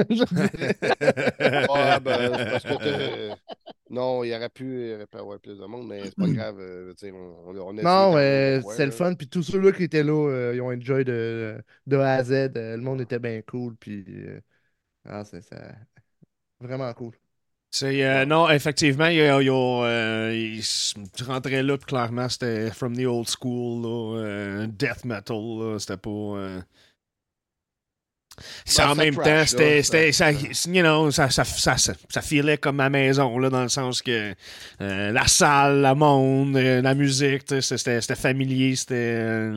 Ah, 1.68 2.00
ben, 2.00 2.32
c'est 2.36 2.50
parce 2.50 2.64
que 2.64 2.78
t'es- 2.82 3.34
Non, 3.90 4.24
il 4.24 4.34
aurait 4.34 4.48
pu, 4.48 4.88
il 4.88 4.94
aurait 4.94 5.06
pu 5.06 5.18
avoir 5.18 5.38
plus 5.40 5.58
de 5.58 5.66
monde, 5.66 5.88
mais 5.88 6.04
c'est 6.04 6.16
pas 6.16 6.28
grave. 6.28 6.56
euh, 6.60 6.92
on, 7.12 7.56
on, 7.58 7.72
non, 7.72 8.12
c'est 8.62 8.86
le 8.86 8.90
fun. 8.92 9.14
Puis 9.14 9.28
tous 9.28 9.42
ceux-là 9.42 9.72
qui 9.72 9.84
étaient 9.84 10.04
là, 10.04 10.12
euh, 10.30 10.52
ils 10.54 10.60
ont 10.60 10.68
enjoy 10.70 11.04
de, 11.04 11.62
de 11.86 11.96
A 11.96 12.14
à 12.14 12.24
Z. 12.24 12.32
Euh, 12.32 12.76
le 12.76 12.82
monde 12.82 13.00
était 13.00 13.18
bien 13.18 13.40
cool. 13.42 13.76
Puis. 13.76 14.04
euh, 14.08 14.40
Ah, 15.06 15.24
c'est 15.24 15.42
ça. 15.42 15.56
Vraiment 16.60 16.92
cool. 16.94 17.14
C'est, 17.72 18.04
euh, 18.04 18.24
non, 18.26 18.50
effectivement, 18.50 19.06
il 19.06 19.16
y 19.18 19.20
a, 19.22 19.40
il 19.40 19.46
y 19.46 19.48
a, 19.48 19.52
euh, 19.84 20.34
il 20.34 20.58
s- 20.58 20.94
tu 21.16 21.22
rentrais 21.22 21.62
là, 21.62 21.76
puis 21.78 21.86
clairement, 21.86 22.28
c'était 22.28 22.70
from 22.72 22.96
the 22.96 23.06
old 23.06 23.28
school, 23.28 23.82
là, 23.82 24.18
euh, 24.18 24.66
death 24.66 25.04
metal, 25.04 25.76
c'était 25.78 25.96
pas... 25.96 26.64
ça, 28.64 28.86
Ben, 28.86 28.90
en 28.90 28.94
même 28.96 29.14
temps, 29.14 29.46
c'était, 29.46 29.82
ça- 30.12 30.32
ça, 30.32 30.32
you 30.32 30.82
know, 30.82 31.10
ça, 31.12 31.30
ça, 31.30 31.44
ça, 31.44 31.76
ça, 31.76 31.92
ça 32.08 32.22
filait 32.22 32.58
comme 32.58 32.76
ma 32.76 32.90
maison, 32.90 33.38
là, 33.38 33.50
dans 33.50 33.62
le 33.62 33.68
sens 33.68 34.02
que 34.02 34.34
la 34.80 35.26
salle, 35.28 35.82
le 35.82 35.94
monde, 35.94 36.56
la 36.56 36.94
musique, 36.94 37.42
c'était 37.60 38.00
familier, 38.16 38.74
c'était... 38.74 39.52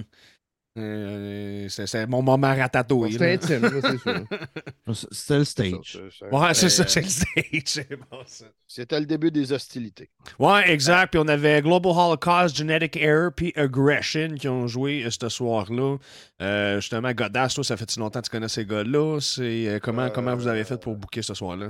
euh, 0.77 1.65
euh, 1.65 1.69
c'était 1.69 2.07
mon 2.07 2.21
moment 2.21 2.47
ratatouille. 2.55 3.11
C'était 3.13 3.33
intime, 3.33 3.69
c'est 3.81 3.97
sûr. 3.99 4.25
C'était 5.11 5.37
le 5.37 5.43
C'est 5.45 5.45
stage. 5.45 5.79
c'est- 5.83 6.09
c'est- 6.19 6.35
Ouais, 6.35 6.53
c'est 6.53 6.69
ça, 6.69 6.83
euh, 6.83 6.85
c'est 6.87 7.01
le 7.01 7.07
stage, 7.09 7.61
c'est 7.65 7.95
bon, 7.95 8.17
ça. 8.25 8.45
C'était 8.67 8.99
le 8.99 9.05
début 9.05 9.31
des 9.31 9.51
hostilités. 9.53 10.09
Ouais, 10.39 10.69
exact. 10.71 11.11
Puis 11.11 11.19
on 11.23 11.27
avait 11.27 11.61
Global 11.61 11.91
Holocaust, 11.95 12.55
Genetic 12.55 12.97
Error, 12.97 13.31
puis 13.35 13.53
Aggression 13.55 14.35
qui 14.35 14.47
ont 14.47 14.67
joué 14.67 15.03
euh, 15.05 15.09
ce 15.11 15.29
soir-là. 15.29 15.97
Euh, 16.41 16.75
justement, 16.81 17.11
Godas, 17.13 17.49
toi, 17.55 17.63
ça 17.63 17.77
fait 17.77 17.89
si 17.89 17.99
longtemps 17.99 18.19
que 18.21 18.25
tu 18.25 18.31
connais 18.31 18.49
ces 18.49 18.65
gars-là? 18.65 19.19
C'est, 19.21 19.67
euh, 19.67 19.79
comment, 19.79 20.03
Euh, 20.03 20.09
comment 20.09 20.35
vous 20.35 20.47
avez 20.47 20.63
fait 20.63 20.79
pour 20.81 20.95
booker 20.95 21.21
ce 21.21 21.33
soir-là? 21.33 21.69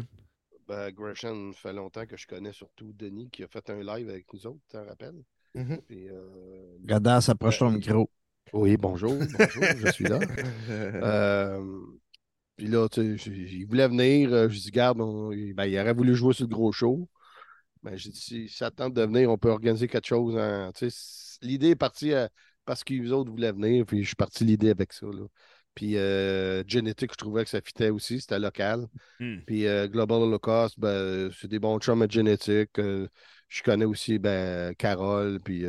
Ben, 0.67 0.89
ça 1.15 1.33
fait 1.55 1.73
longtemps 1.73 2.05
que 2.05 2.15
je 2.17 2.25
connais 2.25 2.53
surtout 2.53 2.93
Denis 2.93 3.29
qui 3.29 3.43
a 3.43 3.47
fait 3.47 3.69
un 3.69 3.83
live 3.83 4.09
avec 4.09 4.25
nous 4.33 4.47
autres, 4.47 4.61
tu 4.71 4.77
te 4.77 4.83
rappelles? 4.83 5.21
Puis, 5.87 6.07
euh, 6.09 6.77
Godas, 6.85 7.27
approche 7.29 7.59
ton 7.59 7.69
micro. 7.69 8.09
Oui, 8.51 8.77
bonjour, 8.77 9.13
bonjour, 9.13 9.63
je 9.77 9.91
suis 9.91 10.03
là. 10.05 10.19
Euh, 10.69 11.61
puis 12.55 12.67
là, 12.67 12.87
tu 12.89 13.17
sais, 13.17 13.31
il 13.31 13.65
voulait 13.65 13.87
venir. 13.87 14.31
euh, 14.33 14.49
Je 14.49 14.59
dis, 14.59 14.71
garde, 14.71 15.01
on- 15.01 15.29
ben, 15.29 15.65
il 15.65 15.79
aurait 15.79 15.93
voulu 15.93 16.15
jouer 16.15 16.33
sur 16.33 16.45
le 16.45 16.53
gros 16.53 16.71
show. 16.71 17.07
Ben, 17.83 17.95
j'ai 17.97 18.09
dit, 18.11 18.19
si 18.19 18.49
ça 18.49 18.71
tente 18.71 18.93
de 18.93 19.03
venir, 19.03 19.31
on 19.31 19.37
peut 19.37 19.49
organiser 19.49 19.87
quelque 19.87 20.07
chose. 20.07 20.35
en- 20.37 20.71
tu 20.73 20.89
sais, 20.89 21.37
l'idée 21.41 21.69
est 21.71 21.75
partie 21.75 22.13
euh, 22.13 22.27
parce 22.65 22.83
qu'ils 22.83 23.11
autres 23.13 23.31
voulaient 23.31 23.51
venir, 23.51 23.85
puis 23.85 24.01
je 24.03 24.07
suis 24.07 24.15
parti 24.15 24.45
l'idée 24.45 24.69
avec 24.71 24.93
ça. 24.93 25.07
Là. 25.07 25.25
Puis 25.75 25.97
euh, 25.97 26.63
Genetic, 26.67 27.11
je 27.13 27.17
trouvais 27.17 27.43
que 27.43 27.49
ça 27.49 27.61
fitait 27.61 27.89
aussi, 27.89 28.21
c'était 28.21 28.39
local. 28.39 28.87
Hmm. 29.19 29.39
Puis 29.47 29.65
euh, 29.67 29.87
Global 29.87 30.21
Holocaust, 30.21 30.79
ben, 30.79 31.31
c'est 31.39 31.47
des 31.47 31.59
bons 31.59 31.79
chums 31.79 32.01
à 32.03 32.07
Genetic. 32.07 32.77
Euh, 32.79 33.07
je 33.49 33.63
connais 33.63 33.85
aussi 33.85 34.19
ben, 34.19 34.75
Carole, 34.75 35.39
puis 35.41 35.63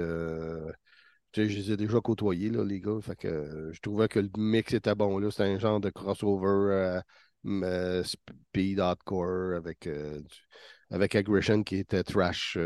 je 1.34 1.42
les 1.42 1.72
ai 1.72 1.76
déjà 1.76 2.00
côtoyés, 2.00 2.50
là, 2.50 2.64
les 2.64 2.80
gars. 2.80 2.98
Que 3.18 3.28
euh, 3.28 3.72
je 3.72 3.80
trouvais 3.80 4.08
que 4.08 4.20
le 4.20 4.30
mix 4.36 4.72
était 4.72 4.94
bon. 4.94 5.30
C'était 5.30 5.44
un 5.44 5.58
genre 5.58 5.80
de 5.80 5.90
crossover 5.90 6.72
euh, 6.72 7.00
euh, 7.46 8.02
speed 8.04 8.80
hardcore 8.80 9.56
avec, 9.56 9.88
avec 10.90 11.14
Aggression 11.14 11.62
qui 11.62 11.76
était 11.76 12.04
trash. 12.04 12.58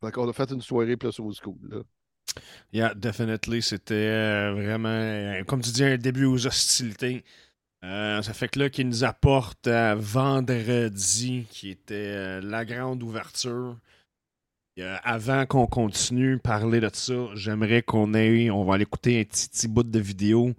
Fait 0.00 0.12
qu'on 0.12 0.28
a 0.28 0.32
fait 0.32 0.50
une 0.50 0.62
soirée 0.62 0.96
plus 0.96 1.18
old 1.18 1.34
school. 1.34 1.58
Là. 1.68 1.82
Yeah, 2.72 2.94
definitely. 2.94 3.62
C'était 3.62 4.50
vraiment, 4.52 5.42
comme 5.46 5.60
tu 5.60 5.70
dis, 5.70 5.84
un 5.84 5.96
début 5.96 6.24
aux 6.24 6.46
hostilités. 6.46 7.24
Ça 7.82 8.32
fait 8.32 8.48
que 8.48 8.58
là, 8.60 8.70
qu'il 8.70 8.88
nous 8.88 9.04
apporte 9.04 9.66
à 9.66 9.94
vendredi, 9.94 11.46
qui 11.50 11.70
était 11.70 12.40
la 12.40 12.64
grande 12.64 13.02
ouverture. 13.02 13.76
Euh, 14.78 14.96
avant 15.02 15.44
qu'on 15.44 15.66
continue 15.66 16.38
parler 16.38 16.78
de 16.78 16.88
ça, 16.92 17.14
j'aimerais 17.34 17.82
qu'on 17.82 18.14
ait, 18.14 18.48
on 18.50 18.64
va 18.64 18.74
aller 18.74 18.84
écouter 18.84 19.20
un 19.20 19.24
petit, 19.24 19.66
bout 19.66 19.82
de 19.82 19.98
vidéo 19.98 20.52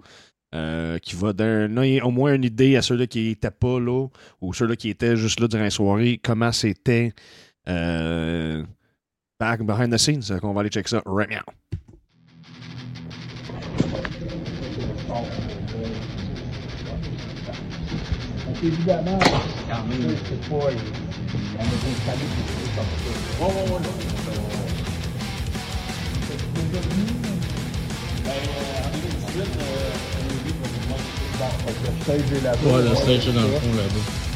euh, 0.54 0.98
qui 1.00 1.16
va 1.16 1.32
donner 1.32 2.02
au 2.02 2.12
moins 2.12 2.34
une 2.34 2.44
idée 2.44 2.76
à 2.76 2.82
ceux-là 2.82 3.08
qui 3.08 3.30
n'étaient 3.30 3.50
pas 3.50 3.80
là 3.80 4.08
ou 4.42 4.54
ceux-là 4.54 4.76
qui 4.76 4.90
étaient 4.90 5.16
juste 5.16 5.40
là 5.40 5.48
durant 5.48 5.64
la 5.64 5.70
soirée, 5.70 6.20
comment 6.22 6.52
c'était 6.52 7.14
euh, 7.70 8.62
back 9.40 9.62
behind 9.64 9.94
the 9.94 9.98
scenes. 9.98 10.38
Qu'on 10.42 10.54
va 10.54 10.62
aller 10.62 10.70
check 10.70 10.90
ça 10.90 11.02
right 11.06 11.30
now. 11.30 11.38
Évidemment, 18.62 19.20
c'est 19.22 20.50
pas. 20.50 20.72
On 23.42 23.48
comme 23.48 23.84
ça. 23.84 24.09
Ouais, 32.66 32.82
le 32.84 32.96
stage 32.96 33.28
est 33.28 33.32
dans 33.34 33.42
le 33.42 33.48
fond 33.48 33.74
là-bas. 33.76 34.29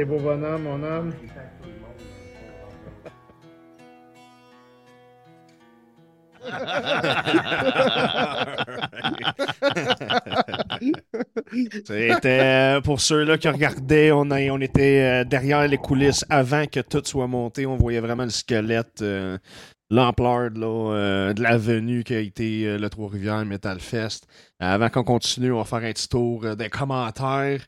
T'es 0.00 0.06
beau 0.06 0.18
bonhomme, 0.18 0.62
mon 0.62 0.82
homme. 0.82 1.12
C'était 11.84 12.40
euh, 12.40 12.80
pour 12.80 13.02
ceux-là 13.02 13.36
qui 13.36 13.50
regardaient, 13.50 14.10
on, 14.10 14.24
était 14.62 15.02
euh, 15.02 15.24
derrière 15.24 15.68
les 15.68 15.76
coulisses 15.76 16.24
avant 16.30 16.64
que 16.64 16.80
tout 16.80 17.02
soit 17.04 17.26
monté. 17.26 17.66
On 17.66 17.76
voyait 17.76 18.00
vraiment 18.00 18.24
le 18.24 18.30
squelette, 18.30 19.02
euh, 19.02 19.36
l'ampleur 19.90 20.50
de, 20.50 20.62
euh, 20.64 21.34
de 21.34 21.42
la 21.42 21.58
venue 21.58 22.04
qui 22.04 22.14
a 22.14 22.20
été 22.20 22.78
le 22.78 22.88
Trois-Rivières 22.88 23.44
Metal 23.44 23.78
Fest. 23.78 24.26
Avant 24.60 24.88
qu'on 24.88 25.04
continue, 25.04 25.52
on 25.52 25.58
va 25.58 25.64
faire 25.64 25.86
un 25.86 25.92
petit 25.92 26.08
tour 26.08 26.56
des 26.56 26.70
commentaires. 26.70 27.60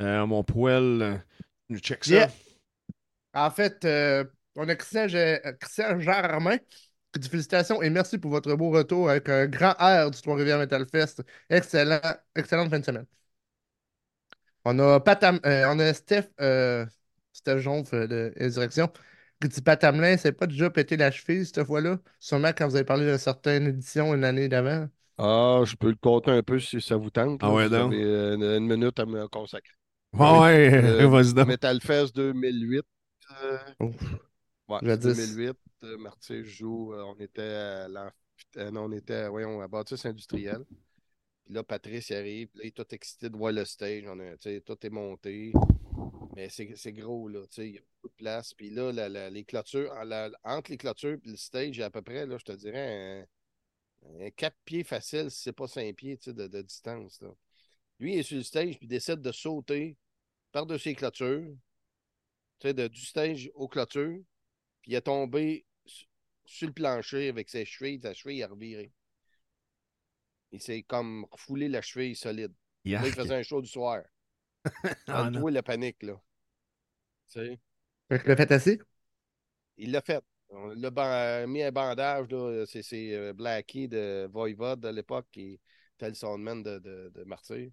Mon 0.00 0.42
poêle, 0.42 1.22
nous 1.68 1.78
check 1.78 2.04
ça. 2.04 2.26
Yeah. 2.26 2.30
En 3.34 3.50
fait, 3.50 3.84
euh, 3.84 4.24
on 4.56 4.68
a 4.68 4.76
Christian, 4.76 5.06
Ge- 5.08 5.58
Christian 5.58 5.98
Germain 6.00 6.58
qui 7.12 7.20
dit 7.20 7.28
félicitations 7.28 7.82
et 7.82 7.90
merci 7.90 8.18
pour 8.18 8.30
votre 8.30 8.54
beau 8.54 8.70
retour 8.70 9.10
avec 9.10 9.28
un 9.28 9.46
grand 9.46 9.74
air 9.80 10.10
du 10.10 10.20
Trois-Rivières 10.20 10.58
Metal 10.58 10.86
Fest. 10.88 11.22
Excellent, 11.48 12.00
excellente 12.36 12.70
fin 12.70 12.80
de 12.80 12.84
semaine. 12.84 13.06
On 14.64 14.78
a, 14.78 15.00
Patam, 15.00 15.40
euh, 15.46 15.64
on 15.68 15.78
a 15.78 15.92
Steph, 15.94 16.28
euh, 16.40 16.86
Steph 17.32 17.58
Jonf 17.60 17.92
euh, 17.94 18.06
de 18.06 18.32
Insurrection 18.40 18.88
qui 19.40 19.48
dit 19.48 19.60
Pat 19.62 19.82
Hamelin, 19.84 20.16
c'est 20.16 20.32
pas 20.32 20.46
déjà 20.46 20.70
pété 20.70 20.96
la 20.96 21.10
cheville 21.10 21.44
cette 21.46 21.64
fois-là? 21.64 21.98
Sûrement 22.20 22.48
quand 22.56 22.66
vous 22.68 22.76
avez 22.76 22.84
parlé 22.84 23.04
d'une 23.06 23.18
certaine 23.18 23.66
édition 23.66 24.14
une 24.14 24.24
année 24.24 24.48
d'avant. 24.48 24.88
Ah, 25.18 25.62
je 25.64 25.74
peux 25.76 25.88
le 25.90 25.96
compter 25.96 26.30
un 26.30 26.42
peu 26.42 26.58
si 26.60 26.80
ça 26.80 26.96
vous 26.96 27.10
tente. 27.10 27.42
Ah 27.42 27.52
ouais, 27.52 27.68
Vous 27.68 27.70
donc. 27.70 27.92
avez 27.92 28.34
une, 28.34 28.42
une 28.44 28.66
minute 28.66 28.98
à 29.00 29.06
me 29.06 29.26
consacrer. 29.28 29.74
Ouais, 30.18 30.72
Euh, 30.72 31.08
vas-y 31.08 31.34
donc. 31.34 31.48
Metal 31.48 31.80
Fest 31.80 32.14
2008. 32.16 32.84
euh, 33.42 33.58
ouais, 34.68 34.78
Jadis. 34.82 35.34
2008. 35.34 35.56
euh, 35.84 35.98
Martyr 35.98 36.44
joue. 36.44 36.92
euh, 36.94 37.02
on 37.04 37.18
était 37.20 37.42
à 37.42 37.88
l'amphi- 37.88 38.12
euh, 38.56 38.70
non, 38.70 38.84
on 38.84 38.92
était 38.92 39.14
à, 39.14 39.30
voyons, 39.30 39.60
à 39.60 39.68
bâtisse 39.68 40.04
industrielle. 40.06 40.64
Puis 41.44 41.54
là, 41.54 41.62
Patrice 41.62 42.10
il 42.10 42.14
arrive. 42.16 42.48
Là, 42.54 42.60
il 42.64 42.68
est 42.68 42.70
tout 42.76 42.86
excité 42.94 43.28
de 43.28 43.36
voir 43.36 43.52
le 43.52 43.64
stage. 43.64 44.04
On 44.06 44.18
a, 44.20 44.36
tout 44.36 44.86
est 44.86 44.90
monté. 44.90 45.52
Mais 46.36 46.48
c'est 46.48 46.92
gros, 46.92 47.28
là. 47.28 47.40
Il 47.58 47.64
y 47.74 47.78
a 47.78 47.80
beaucoup 47.80 48.08
de 48.08 48.16
place. 48.16 48.54
Puis 48.54 48.70
là, 48.70 48.92
la- 48.92 49.08
la- 49.08 49.30
les 49.30 49.44
clôtures, 49.44 49.92
en- 49.92 50.04
la- 50.04 50.30
entre 50.42 50.70
les 50.70 50.76
clôtures 50.78 51.18
et 51.24 51.28
le 51.28 51.36
stage, 51.36 51.78
à 51.80 51.90
peu 51.90 52.02
près, 52.02 52.26
là, 52.26 52.38
je 52.38 52.44
te 52.44 52.52
dirais, 52.52 53.26
un, 54.08 54.26
un 54.26 54.30
4 54.30 54.56
pieds 54.64 54.84
facile, 54.84 55.30
si 55.30 55.42
c'est 55.42 55.52
pas 55.52 55.66
5 55.68 55.94
pieds 55.96 56.18
de, 56.26 56.46
de 56.46 56.62
distance. 56.62 57.20
là. 57.20 57.28
Lui, 58.00 58.14
il 58.14 58.18
est 58.18 58.22
sur 58.24 58.36
le 58.36 58.42
stage, 58.42 58.76
puis 58.78 58.86
il 58.86 58.88
décide 58.88 59.20
de 59.20 59.30
sauter 59.32 59.96
par-dessus 60.54 60.90
les 60.90 60.96
clôtures, 60.96 61.54
tu 62.58 62.68
sais, 62.68 62.74
de, 62.74 62.88
du 62.88 63.00
stage 63.00 63.50
aux 63.54 63.68
clôtures, 63.68 64.20
puis 64.82 64.92
il 64.92 64.94
est 64.96 65.02
tombé 65.02 65.66
su- 65.86 66.06
sur 66.46 66.68
le 66.68 66.74
plancher 66.74 67.28
avec 67.28 67.50
ses 67.50 67.64
chevilles, 67.66 68.00
sa 68.00 68.14
cheville 68.14 68.42
a 68.42 68.48
reviré. 68.48 68.92
Il 70.52 70.62
s'est 70.62 70.82
comme 70.84 71.26
refoulé 71.30 71.68
la 71.68 71.82
cheville 71.82 72.16
solide. 72.16 72.54
Là, 72.98 73.08
il 73.08 73.12
faisait 73.12 73.34
un 73.34 73.42
show 73.42 73.60
du 73.60 73.68
soir. 73.68 74.02
Ah, 75.06 75.30
non. 75.30 75.46
la 75.48 75.62
panique, 75.62 76.02
là. 76.02 76.20
Tu 77.28 77.40
sais, 77.40 77.60
le 78.10 78.36
fait 78.36 78.52
assez? 78.52 78.80
il 79.76 79.90
l'a 79.92 80.00
fait. 80.02 80.22
On 80.50 80.68
l'a 80.68 80.90
ban- 80.90 81.46
mis 81.48 81.62
un 81.62 81.72
bandage, 81.72 82.28
là. 82.30 82.64
C'est, 82.66 82.82
c'est 82.82 83.12
euh, 83.14 83.32
Blackie 83.32 83.88
de 83.88 84.28
Voivod 84.32 84.84
à 84.86 84.92
l'époque 84.92 85.26
qui 85.32 85.60
était 85.96 86.08
le 86.08 86.14
soundman 86.14 86.62
de, 86.62 86.78
de, 86.78 87.10
de 87.14 87.24
Martyr. 87.24 87.70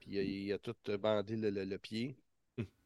Puis 0.00 0.10
il 0.12 0.18
a, 0.18 0.22
il 0.22 0.52
a 0.52 0.58
tout 0.58 0.74
bandé 0.98 1.36
le, 1.36 1.50
le- 1.50 1.64
le 1.64 1.78
pied. 1.78 2.16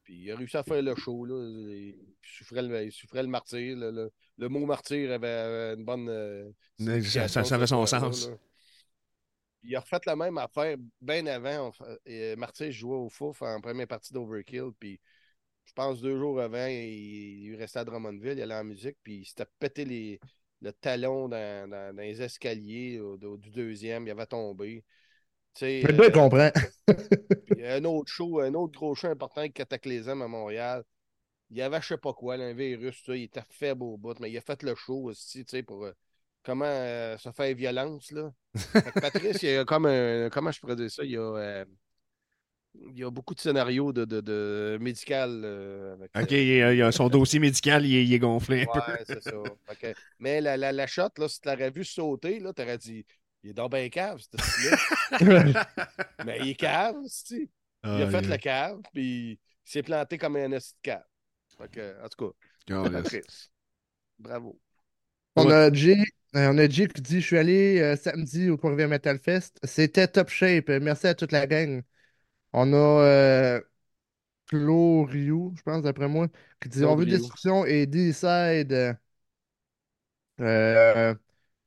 Puis 0.04 0.22
il 0.22 0.30
a 0.32 0.37
réussi 0.37 0.56
à 0.56 0.62
faire 0.62 0.80
le 0.82 0.94
show, 0.94 1.24
là. 1.26 1.34
Il 1.44 1.94
souffrait 2.22 2.62
le, 2.62 2.84
il 2.84 2.92
souffrait 2.92 3.22
le 3.22 3.28
martyr. 3.28 3.76
Le, 3.76 3.90
le- 3.90 4.12
le 4.38 4.48
mot 4.48 4.64
martyr 4.66 5.12
avait 5.12 5.74
une 5.74 5.84
bonne. 5.84 6.08
euh, 6.08 6.50
ça- 6.78 6.84
ça- 6.84 7.28
signification, 7.28 7.44
ça 7.44 7.54
avait 7.56 7.66
son 7.66 7.87
sens. 7.87 8.28
là. 8.30 8.37
Il 9.64 9.74
a 9.76 9.80
refait 9.80 9.98
la 10.06 10.16
même 10.16 10.38
affaire 10.38 10.76
bien 11.00 11.26
avant. 11.26 11.72
On 11.80 11.84
et, 12.06 12.22
euh, 12.32 12.37
Martyr 12.37 12.70
jouait 12.72 12.96
au 12.96 13.08
Fouf 13.08 13.42
en 13.42 13.61
première 13.61 13.88
partie 13.88 14.12
d'Overkill. 14.12 14.70
Puis 14.78 15.00
je 15.64 15.72
pense 15.74 16.00
deux 16.00 16.16
jours 16.16 16.40
avant, 16.40 16.66
il, 16.66 17.44
il 17.44 17.56
restait 17.56 17.80
à 17.80 17.84
Drummondville, 17.84 18.38
il 18.38 18.42
allait 18.42 18.54
en 18.54 18.64
musique, 18.64 18.96
puis 19.02 19.18
il 19.18 19.24
s'était 19.26 19.44
pété 19.58 19.84
les, 19.84 20.20
le 20.62 20.72
talon 20.72 21.28
dans, 21.28 21.68
dans- 21.68 21.94
dans 21.94 22.02
les 22.02 22.22
escaliers 22.22 23.00
au- 23.00 23.18
du 23.37 23.50
deuxième, 23.50 24.06
il 24.06 24.11
avait 24.11 24.26
tombé. 24.26 24.84
Tu 25.58 25.64
sais, 25.66 25.82
Le 25.82 25.92
gars, 25.92 26.04
il 26.06 26.10
euh, 26.10 26.10
comprend. 26.12 26.50
puis 27.44 27.66
un 27.66 27.84
autre 27.84 28.10
show, 28.12 28.40
un 28.40 28.54
autre 28.54 28.78
gros 28.78 28.94
show 28.94 29.08
important 29.08 29.40
avec 29.40 29.54
Cataclysm 29.54 30.22
à 30.22 30.28
Montréal. 30.28 30.84
Il 31.50 31.58
y 31.58 31.62
avait 31.62 31.80
je 31.82 31.88
sais 31.88 31.98
pas 31.98 32.12
quoi, 32.14 32.36
là, 32.36 32.46
un 32.46 32.54
virus, 32.54 33.02
ça, 33.04 33.16
il 33.16 33.24
était 33.24 33.42
faible 33.50 33.82
au 33.84 33.96
bout, 33.98 34.18
mais 34.20 34.30
il 34.30 34.38
a 34.38 34.40
fait 34.42 34.62
le 34.62 34.74
show 34.74 35.04
aussi, 35.04 35.44
tu 35.44 35.52
sais, 35.52 35.62
pour 35.62 35.84
euh, 35.86 35.92
comment 36.42 36.64
euh, 36.66 37.16
se 37.18 37.30
faire 37.32 37.54
violence, 37.56 38.10
là. 38.12 38.32
Patrice, 39.00 39.42
il 39.42 39.50
y 39.50 39.56
a 39.56 39.64
comme 39.64 39.86
un, 39.86 40.30
comment 40.30 40.52
je 40.52 40.60
pourrais 40.60 40.76
dire 40.76 40.90
ça, 40.90 41.04
il 41.04 41.12
y 41.12 41.16
a, 41.16 41.20
euh, 41.22 41.64
il 42.74 42.98
y 42.98 43.04
a 43.04 43.10
beaucoup 43.10 43.34
de 43.34 43.40
scénarios 43.40 43.92
de, 43.92 44.04
de, 44.04 44.20
de 44.20 44.78
médical. 44.80 45.42
euh, 45.44 45.94
avec, 45.94 46.10
Ok, 46.16 46.32
euh, 46.32 46.74
il 46.74 46.82
a, 46.82 46.86
a 46.88 46.92
son 46.92 47.08
dossier 47.08 47.38
médical, 47.38 47.86
il 47.86 47.94
est, 47.96 48.04
il 48.04 48.12
est 48.12 48.18
gonflé 48.18 48.62
un 48.62 48.66
peu. 48.66 48.80
Ouais, 48.92 49.04
c'est 49.06 49.22
ça. 49.22 49.32
Mais 50.18 50.40
la, 50.40 50.56
la, 50.56 50.72
la 50.72 50.86
shot, 50.86 51.08
là, 51.18 51.28
si 51.28 51.40
tu 51.40 51.48
l'aurais 51.48 51.70
vu 51.70 51.84
sauter, 51.84 52.40
là, 52.40 52.52
t'aurais 52.52 52.78
dit 52.78 53.04
il 53.42 53.51
est 53.51 53.55
dans 53.55 53.68
ben 53.68 53.88
cave, 53.90 54.20
ce 54.20 54.29
mais 56.22 56.38
il 56.40 56.48
est 56.51 56.55
cave, 56.55 56.96
tu 57.27 57.51
Il 57.92 58.03
a 58.03 58.07
Ah, 58.07 58.09
fait 58.09 58.27
yeah. 58.27 58.29
le 58.29 58.37
cave, 58.38 58.81
puis 58.92 59.33
il 59.33 59.70
s'est 59.70 59.83
planté 59.83 60.18
comme 60.18 60.37
un 60.37 60.53
esti 60.53 60.74
de 60.74 60.81
cave. 60.83 61.05
Fait 61.57 61.70
que, 61.70 62.05
en 62.05 62.09
tout 62.09 62.29
cas. 62.29 62.37
Patrice. 62.90 63.51
Bravo. 64.18 64.61
On 65.37 65.51
a 65.51 65.72
Jay, 65.72 65.96
euh, 66.37 66.51
on 66.53 66.59
a 66.59 66.68
Jay 66.68 66.88
qui 66.88 67.01
dit 67.03 67.20
Je 67.20 67.27
suis 67.27 67.38
allé 67.38 67.81
euh, 67.81 67.96
samedi 67.96 68.51
au 68.51 68.57
Trois-Rivières 68.57 68.88
Metal 68.88 69.18
Fest. 69.18 69.59
C'était 69.64 70.09
top 70.09 70.29
shape. 70.31 70.68
Merci 70.68 71.07
à 71.07 71.14
toute 71.14 71.33
la 71.33 71.46
gang. 71.46 71.83
On 72.55 72.72
a 72.74 72.77
euh, 72.77 73.62
Claude 74.46 75.11
Rioux, 75.11 75.55
je 75.57 75.62
pense, 75.62 75.83
d'après 75.83 76.09
moi, 76.09 76.29
qui 76.62 76.68
dit 76.70 76.85
Claude 76.85 76.87
On 76.87 76.96
veut 76.96 77.07
destruction 77.07 77.64
et 77.66 77.87
D-Side. 77.87 78.98
Euh, 80.40 81.14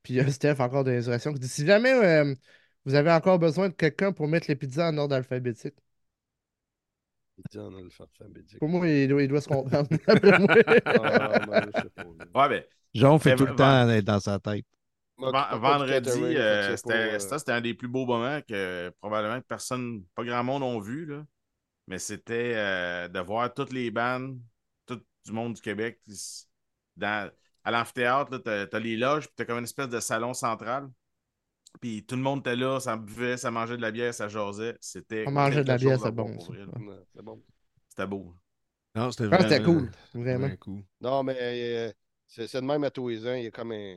puis 0.04 0.20
euh, 0.20 0.28
Steph, 0.30 0.60
encore 0.60 0.84
de 0.84 0.92
l'insurrection, 0.92 1.34
qui 1.34 1.40
dit 1.40 1.48
Si 1.48 1.66
jamais 1.66 1.94
euh, 1.94 2.36
vous 2.86 2.96
avez 2.96 3.12
encore 3.12 3.40
besoin 3.40 3.70
de 3.70 3.74
quelqu'un 3.74 4.12
pour 4.12 4.28
mettre 4.28 4.48
les 4.48 4.56
pizzas 4.56 4.90
en 4.90 4.98
ordre 4.98 5.16
alphabétique, 5.16 5.76
Il 7.38 7.44
dit 7.52 7.60
en 7.60 7.74
alphabétique. 7.76 8.60
pour 8.60 8.70
moi, 8.70 8.88
il 8.88 9.08
doit, 9.08 9.24
il 9.24 9.28
doit 9.28 9.42
se 9.42 9.48
comprendre. 9.50 9.88
Ah, 10.08 10.20
pas. 10.20 10.38
là. 10.38 11.68
Ouais, 12.34 12.50
ben, 12.50 12.64
Jean 12.94 13.20
fait 13.20 13.32
Mais 13.32 13.36
tout 13.36 13.46
le 13.46 13.56
temps 13.56 13.90
être 13.90 14.06
dans 14.06 14.20
sa 14.20 14.40
tête. 14.40 14.66
Vendredi, 15.30 16.38
euh, 16.38 16.76
c'était 16.76 17.14
euh, 17.14 17.20
c'était 17.20 17.52
un 17.52 17.62
des 17.62 17.74
plus 17.74 17.88
beaux 17.88 18.06
moments 18.06 18.42
que 18.42 18.90
probablement 19.00 19.40
que 19.40 19.46
personne, 19.46 20.04
pas 20.16 20.24
grand 20.24 20.44
monde 20.44 20.64
ont 20.64 20.80
vu, 20.80 21.06
là. 21.06 21.26
Mais 21.88 22.00
c'était 22.00 22.54
euh, 22.56 23.08
de 23.08 23.20
voir 23.20 23.54
toutes 23.54 23.72
les 23.72 23.92
bandes, 23.92 24.40
tout 24.86 25.02
du 25.26 25.32
monde 25.32 25.54
du 25.54 25.62
Québec. 25.62 26.00
Dans, 26.98 27.32
à 27.64 27.72
l'amphithéâtre, 27.72 28.32
là, 28.32 28.40
t'as, 28.40 28.68
t'as 28.68 28.80
les 28.80 28.98
loges, 28.98 29.26
puis 29.28 29.34
t'as 29.36 29.46
comme 29.46 29.58
une 29.60 29.64
espèce 29.66 29.90
de 29.90 30.00
salon 30.00 30.34
central. 30.34 30.90
Puis 31.80 32.06
tout 32.06 32.16
le 32.16 32.22
monde 32.22 32.40
était 32.40 32.56
là, 32.56 32.80
ça 32.80 32.98
buvait, 32.98 33.38
ça 33.38 33.50
mangeait 33.52 33.78
de 33.78 33.82
la 33.82 33.92
bière, 33.92 34.14
ça 34.14 34.28
jasait. 34.28 34.78
C'était 34.82 35.24
On 35.28 35.32
mangeait 35.32 35.64
de 35.64 35.68
la 35.70 35.78
bière, 35.78 36.00
c'est 36.00 36.12
bon, 36.12 36.38
C'est 36.40 37.22
bon. 37.24 37.42
C'était 37.88 38.08
beau. 38.08 38.34
Non, 38.96 39.10
c'était 39.12 39.30
Ah, 39.32 39.38
c'était 39.42 39.60
vraiment- 39.60 39.80
cool, 39.80 39.92
vraiment. 40.14 40.40
vraiment 40.40 40.58
cool. 40.58 40.84
Non, 41.00 41.24
mais 41.24 41.38
euh, 41.40 41.92
c'est 42.28 42.54
de 42.54 42.60
même 42.66 42.84
à 42.84 42.92
tous 42.92 43.08
les 43.10 43.26
ans. 43.26 43.34
Il 43.36 43.44
y 43.46 43.48
a 43.48 43.52
comme 43.52 43.72
un- 43.72 43.96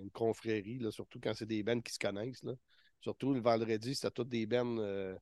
une 0.00 0.10
confrérie, 0.12 0.78
là, 0.80 0.90
surtout 0.90 1.20
quand 1.22 1.32
c'est 1.34 1.46
des 1.46 1.62
bands 1.62 1.80
qui 1.80 1.92
se 1.92 1.98
connaissent. 1.98 2.42
Là. 2.42 2.54
Surtout 3.00 3.32
le 3.34 3.40
vendredi, 3.40 3.94
c'était 3.94 4.10
toutes 4.10 4.28
des 4.28 4.46
bands 4.46 4.78
euh, 4.78 5.14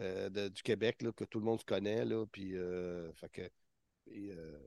euh, 0.00 0.28
de- 0.28 0.48
du 0.48 0.62
Québec 0.62 1.00
là, 1.02 1.12
que 1.12 1.24
tout 1.24 1.38
le 1.38 1.44
monde 1.46 1.60
se 1.60 1.64
connaît. 1.64 2.04
Là, 2.04 2.26
puis, 2.30 2.56
euh, 2.56 3.10
fait 3.14 3.28
que, 3.30 3.42
et, 4.12 4.32
euh, 4.32 4.58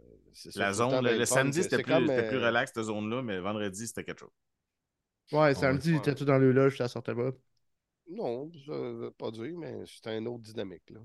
La 0.56 0.74
zone, 0.74 1.04
le, 1.04 1.26
samedi, 1.26 1.64
c'était 1.64 1.82
plus, 1.82 1.92
comme, 1.92 2.08
c'était 2.08 2.28
plus 2.28 2.38
euh, 2.38 2.48
relax, 2.48 2.72
cette 2.74 2.84
zone-là, 2.84 3.22
mais 3.22 3.40
vendredi, 3.40 3.88
c'était 3.88 4.04
quelque 4.04 4.20
chose. 4.20 4.30
Ouais, 5.32 5.54
samedi, 5.56 5.90
il 5.90 5.94
ouais. 5.94 6.00
était 6.00 6.16
tout 6.16 6.26
dans 6.26 6.38
le 6.38 6.52
loge, 6.52 6.78
ça 6.78 6.88
sortait 6.88 7.16
pas. 7.16 7.32
Non, 8.10 8.52
ça 8.66 8.74
veut 8.74 9.12
pas 9.12 9.32
dire, 9.32 9.58
mais 9.58 9.84
c'était 9.86 10.18
une 10.18 10.28
autre 10.28 10.44
dynamique. 10.44 10.90
Là. 10.90 11.00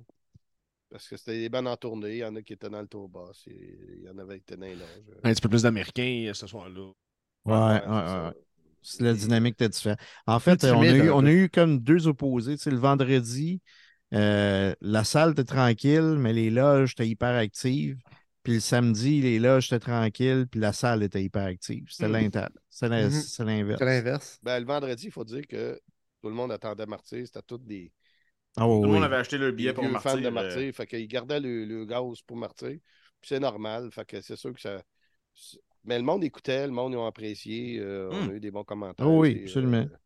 Parce 0.91 1.09
que 1.09 1.17
c'était 1.17 1.39
des 1.39 1.49
bandes 1.49 1.69
en 1.69 1.77
tournée. 1.77 2.17
Il 2.17 2.19
y 2.19 2.25
en 2.25 2.35
a 2.37 2.43
qui 2.43 2.53
étaient 2.53 2.69
dans 2.69 2.81
le 2.81 2.89
tour 2.89 3.09
basse. 3.09 3.47
et 3.47 3.79
Il 3.99 4.05
y 4.05 4.09
en 4.09 4.19
avait 4.19 4.41
qui 4.41 4.53
étaient 4.53 4.57
dans 4.57 4.67
les 4.67 4.75
loges. 4.75 4.89
Un 5.23 5.33
petit 5.33 5.41
peu 5.41 5.49
plus 5.49 5.63
d'Américains 5.63 6.27
euh, 6.29 6.35
ce 6.35 6.47
soir-là. 6.47 6.91
Ouais, 7.47 7.55
ouais, 7.55 8.27
Ouais, 8.27 8.33
la 8.99 9.15
dynamique 9.15 9.55
était 9.55 9.69
différente. 9.69 10.01
En 10.27 10.39
fait, 10.41 10.65
on 10.65 10.81
a, 10.81 10.89
eu, 10.89 11.11
on 11.11 11.25
a 11.25 11.31
eu 11.31 11.49
comme 11.49 11.79
deux 11.79 12.07
opposés. 12.07 12.57
Tu 12.57 12.63
sais, 12.63 12.71
le 12.71 12.79
vendredi, 12.79 13.61
euh, 14.15 14.75
la 14.81 15.05
salle 15.05 15.33
était 15.33 15.45
tranquille, 15.45 16.17
mais 16.19 16.33
les 16.33 16.51
loges 16.51 16.93
étaient 16.93 17.09
hyper 17.09 17.37
actives. 17.37 17.99
Puis 18.43 18.55
le 18.55 18.61
samedi, 18.61 19.21
les 19.21 19.39
loges 19.39 19.67
étaient 19.67 19.81
tranquilles, 19.81 20.47
puis 20.51 20.61
la 20.61 20.73
salle 20.73 21.03
était 21.03 21.23
hyper 21.23 21.45
active. 21.45 21.87
C'était 21.91 22.09
Mhm. 22.09 22.13
c'est 22.71 22.89
l'inverse. 23.45 23.79
C'est 23.79 23.85
l'inverse. 23.85 24.39
Ben, 24.43 24.61
le 24.61 24.67
vendredi, 24.67 25.07
il 25.07 25.13
faut 25.13 25.25
dire 25.25 25.47
que 25.47 25.79
tout 26.23 26.29
le 26.29 26.35
monde 26.35 26.53
attendait 26.53 26.87
Martyr. 26.87 27.27
C'était 27.27 27.43
tous 27.43 27.59
des, 27.59 27.83
oui, 27.85 27.93
Tout 28.57 28.63
le 28.63 28.89
oui. 28.89 28.89
monde 28.95 29.05
avait 29.05 29.17
acheté 29.17 29.39
leur 29.39 29.53
billet 29.53 29.73
pour 29.73 29.85
Martyr. 29.85 30.11
fans 30.13 30.17
de 30.19 30.27
euh, 30.27 30.31
Martyr. 30.31 30.75
Fait 30.75 30.87
qu'ils 30.87 31.09
gardaient 31.09 31.41
le, 31.41 31.65
le 31.67 31.85
gaz 31.85 32.23
pour 32.27 32.37
Martyr. 32.37 32.69
Puis 33.21 33.29
c'est 33.29 33.41
normal. 33.41 33.91
Fait 33.93 34.05
que 34.07 34.21
c'est 34.21 34.37
sûr 34.37 34.53
que 34.55 34.61
ça. 34.61 34.83
Mais 35.85 35.99
le 35.99 36.05
monde 36.05 36.25
écoutait, 36.25 36.67
le 36.67 36.73
monde 36.73 36.93
ils 36.93 36.97
ont 36.97 37.07
apprécié. 37.07 37.79
euh, 37.81 38.11
On 38.11 38.27
Mm. 38.27 38.31
a 38.31 38.33
eu 38.35 38.41
des 38.41 38.51
bons 38.51 38.65
commentaires. 38.65 39.07
Oh 39.07 39.21
oui, 39.21 39.35
c'est, 39.37 39.45
absolument. 39.45 39.77
euh, 39.79 39.97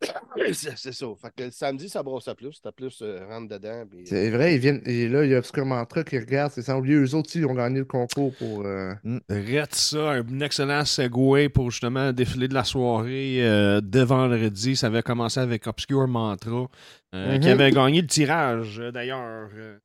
C'est 0.52 0.92
ça. 0.92 1.06
Fait 1.20 1.32
que 1.36 1.42
le 1.44 1.50
samedi, 1.50 1.88
ça 1.88 2.02
brossait 2.02 2.34
plus. 2.34 2.52
C'était 2.52 2.72
plus 2.72 3.00
euh, 3.02 3.26
rentre 3.26 3.48
dedans. 3.48 3.84
C'est 4.04 4.30
vrai, 4.30 4.54
ils 4.54 4.60
viennent. 4.60 4.80
Et 4.86 5.08
là, 5.08 5.24
il 5.24 5.30
y 5.30 5.34
a 5.34 5.38
Obscure 5.38 5.66
Mantra 5.66 6.04
qui 6.04 6.18
regarde, 6.18 6.52
c'est 6.52 6.62
sans 6.62 6.78
oublier, 6.78 6.94
eux 6.96 7.14
autres, 7.14 7.30
ils 7.34 7.44
ont 7.44 7.54
gagné 7.54 7.80
le 7.80 7.84
concours 7.84 8.32
pour. 8.36 8.64
euh, 8.64 8.94
Reste 9.28 9.74
ça, 9.74 10.10
un 10.12 10.40
excellent 10.40 10.84
segue 10.84 11.48
pour 11.48 11.70
justement 11.70 12.06
le 12.06 12.12
défilé 12.12 12.46
de 12.48 12.54
la 12.54 12.64
soirée 12.64 13.38
euh, 13.46 13.80
de 13.80 14.00
vendredi. 14.00 14.76
Ça 14.76 14.86
avait 14.86 15.02
commencé 15.02 15.40
avec 15.40 15.66
Obscure 15.66 16.06
Mantra, 16.06 16.68
euh, 17.14 17.34
Mhm. 17.34 17.40
qui 17.40 17.48
avait 17.48 17.70
gagné 17.72 18.00
le 18.00 18.06
tirage 18.06 18.78
euh, 18.80 18.92
d'ailleurs. 18.92 19.50
Euh, 19.54 19.78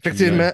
Effectivement. 0.00 0.50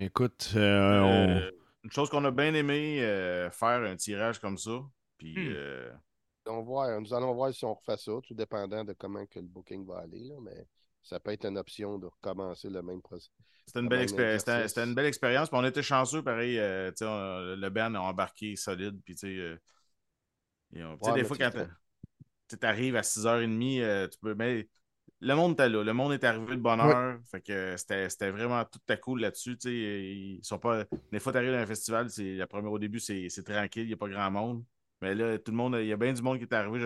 écoute, 0.00 0.52
euh, 0.56 1.00
on- 1.00 1.28
Euh, 1.38 1.50
Une 1.84 1.92
chose 1.92 2.10
qu'on 2.10 2.24
a 2.26 2.30
bien 2.30 2.52
aimé, 2.52 2.98
euh, 3.00 3.50
faire 3.50 3.80
un 3.82 3.96
tirage 3.96 4.38
comme 4.38 4.58
ça. 4.58 4.82
Puis, 5.16 5.34
Hmm. 5.48 5.92
On 6.50 6.56
va 6.58 6.62
voir- 6.62 7.00
nous 7.00 7.14
allons 7.14 7.34
voir 7.34 7.52
si 7.54 7.64
on 7.64 7.74
refait 7.74 7.96
ça, 7.96 8.12
tout 8.26 8.34
dépendant 8.34 8.84
de 8.84 8.92
comment 8.92 9.24
que 9.26 9.38
le 9.38 9.46
booking 9.46 9.86
va 9.86 9.98
aller. 10.00 10.20
là, 10.24 10.34
mais 10.42 10.66
ça 11.02 11.18
peut 11.20 11.30
être 11.32 11.46
une 11.46 11.56
option 11.58 11.98
de 11.98 12.06
recommencer 12.06 12.68
le 12.68 12.82
même 12.82 13.00
processus. 13.00 13.32
C'était 13.66 13.78
une, 13.80 13.84
Le 13.86 13.88
belle 13.90 13.98
même 14.00 14.06
expé- 14.08 14.38
c'était- 14.38 14.52
exercice. 14.52 14.68
c'était 14.74 14.84
une 14.88 14.94
belle 14.94 15.06
expérience. 15.06 15.48
On 15.52 15.64
était 15.64 15.82
chanceux, 15.82 16.22
pareil. 16.22 16.58
euh, 16.58 16.90
on- 17.02 17.56
le 17.56 17.68
band 17.70 17.94
a 17.94 18.00
embarqué 18.00 18.56
solide. 18.56 19.00
Puis, 19.04 19.14
tu 19.14 19.20
sais, 19.20 19.36
euh, 19.38 19.56
Ouais, 20.72 21.14
des 21.14 21.24
fois, 21.24 21.36
quand 21.36 21.50
tu 22.48 22.56
arrives 22.66 22.96
à 22.96 23.02
6h30, 23.02 23.80
euh, 23.80 24.08
tu 24.08 24.18
peux. 24.18 24.34
Mais 24.34 24.68
le 25.20 25.34
monde 25.34 25.52
était 25.52 25.68
là. 25.68 25.82
Le 25.82 25.92
monde 25.92 26.12
est 26.12 26.22
arrivé 26.24 26.56
de 26.56 26.60
bonne 26.60 26.80
heure. 26.80 27.18
Fait 27.30 27.40
que 27.40 27.76
c'était 27.76 28.08
c'était 28.08 28.30
vraiment 28.30 28.64
tout 28.64 28.78
à 28.88 28.96
cool 28.96 29.20
là-dessus. 29.20 29.56
Tu 29.58 29.68
sais, 29.68 29.74
ils 29.74 30.40
sont 30.44 30.58
pas. 30.58 30.84
Des 31.12 31.18
fois, 31.20 31.32
tu 31.32 31.38
arrives 31.38 31.52
dans 31.52 31.58
un 31.58 31.66
festival, 31.66 32.08
c'est 32.10 32.34
la 32.34 32.46
première 32.46 32.70
au 32.72 32.78
début, 32.78 33.00
c'est 33.00 33.28
c'est 33.28 33.42
tranquille, 33.42 33.82
il 33.84 33.88
n'y 33.88 33.92
a 33.94 33.96
pas 33.96 34.08
grand 34.08 34.30
monde. 34.30 34.64
Mais 35.00 35.14
là, 35.14 35.38
tout 35.38 35.50
le 35.50 35.56
monde, 35.56 35.76
il 35.80 35.86
y 35.86 35.92
a 35.92 35.96
bien 35.96 36.12
du 36.12 36.22
monde 36.22 36.38
qui 36.38 36.44
est 36.44 36.52
arrivé. 36.52 36.84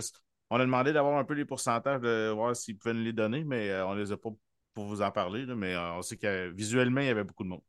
On 0.50 0.56
a 0.56 0.64
demandé 0.64 0.92
d'avoir 0.92 1.18
un 1.18 1.24
peu 1.24 1.34
les 1.34 1.44
pourcentages, 1.44 2.00
de 2.00 2.30
voir 2.30 2.54
s'ils 2.54 2.76
pouvaient 2.76 2.94
nous 2.94 3.04
les 3.04 3.12
donner, 3.12 3.44
mais 3.44 3.70
euh, 3.70 3.86
on 3.86 3.94
les 3.94 4.12
a 4.12 4.16
pas 4.16 4.30
pour 4.74 4.84
vous 4.86 5.02
en 5.02 5.10
parler. 5.10 5.46
là, 5.46 5.54
mais 5.54 5.74
euh, 5.74 5.94
on 5.94 6.02
sait 6.02 6.16
que 6.16 6.50
visuellement, 6.50 7.00
il 7.00 7.06
y 7.06 7.10
avait 7.10 7.24
beaucoup 7.24 7.44
de 7.44 7.48
monde. 7.48 7.62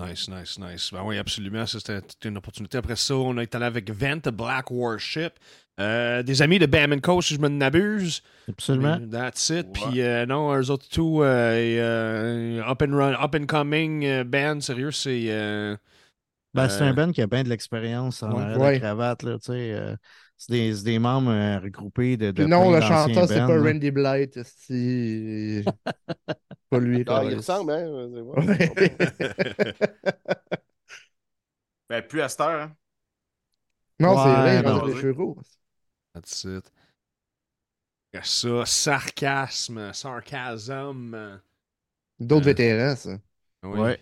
Nice, 0.00 0.28
nice, 0.28 0.58
nice. 0.58 0.90
Ben 0.92 1.02
oui, 1.04 1.18
absolument. 1.18 1.66
Ça, 1.66 1.78
c'était 1.78 2.28
une 2.28 2.38
opportunité. 2.38 2.78
Après 2.78 2.96
ça, 2.96 3.14
on 3.16 3.36
est 3.36 3.54
allé 3.54 3.66
avec 3.66 3.90
Vent 3.90 4.30
Black 4.32 4.70
Warship. 4.70 5.34
Euh, 5.78 6.22
des 6.22 6.42
amis 6.42 6.58
de 6.58 6.66
Bam 6.66 7.00
Co, 7.00 7.22
si 7.22 7.34
je 7.34 7.40
me 7.40 7.48
n'abuse. 7.48 8.22
Absolument. 8.48 8.98
That's 9.10 9.50
it. 9.50 9.72
Puis 9.72 10.00
euh, 10.00 10.26
non, 10.26 10.54
eux 10.54 10.70
autres 10.70 10.88
tout, 10.88 11.22
euh, 11.22 11.54
et, 11.54 11.80
euh, 11.80 12.62
up, 12.66 12.82
and 12.82 12.94
run, 12.94 13.14
up 13.22 13.34
and 13.34 13.46
coming 13.46 14.04
euh, 14.04 14.24
band, 14.24 14.60
sérieux, 14.60 14.90
c'est. 14.90 15.78
Euh, 16.58 16.62
Ben, 16.62 16.68
c'est 16.68 16.82
Euh, 16.82 16.84
un 16.84 16.94
band 16.94 17.12
qui 17.12 17.22
a 17.22 17.26
bien 17.28 17.44
de 17.44 17.48
l'expérience 17.48 18.22
en 18.22 18.32
ouais. 18.32 18.42
arrière 18.42 18.60
de 18.60 18.64
Ouais. 18.64 18.72
la 18.72 18.80
cravate. 18.80 19.22
Là, 19.22 19.38
tu 19.38 19.46
sais, 19.52 19.72
euh, 19.72 19.96
c'est 20.36 20.52
des, 20.52 20.82
des 20.82 20.98
membres 20.98 21.30
euh, 21.30 21.58
regroupés 21.60 22.16
de, 22.16 22.32
non, 22.46 22.70
le 22.72 22.80
chanteur, 22.80 23.28
c'est 23.28 23.44
pas. 23.46 23.60
Randy 23.60 23.90
Blight. 23.90 24.38
C'est 24.44 25.64
pas 26.70 26.78
lui. 26.80 27.04
Ah, 27.08 27.22
il 27.24 27.36
ressemble, 27.36 27.72
hein? 27.72 28.08
c'est 28.14 28.20
vrai. 28.20 28.40
Ouais. 28.46 28.96
Ben, 31.88 32.02
plus 32.06 32.22
à 32.22 32.28
cette 32.28 32.40
heure. 32.40 32.60
hein. 32.62 32.76
non, 33.98 34.16
c'est 34.16 34.34
vrai, 34.34 34.56
il 34.58 34.62
non. 34.64 34.72
rentre 34.74 34.86
les 34.86 34.94
cheveux 34.96 35.14
courts. 35.14 35.42
That's 36.14 36.44
it. 36.44 36.70
Il 38.12 38.18
a 38.20 38.22
ça, 38.22 38.64
sarcasme, 38.66 39.92
sarcasme. 39.92 41.40
D'autres 42.20 42.44
Euh, 42.44 42.44
vétérans, 42.46 42.96
ça. 42.96 43.18
Oui. 43.62 43.80
Ouais. 43.80 43.98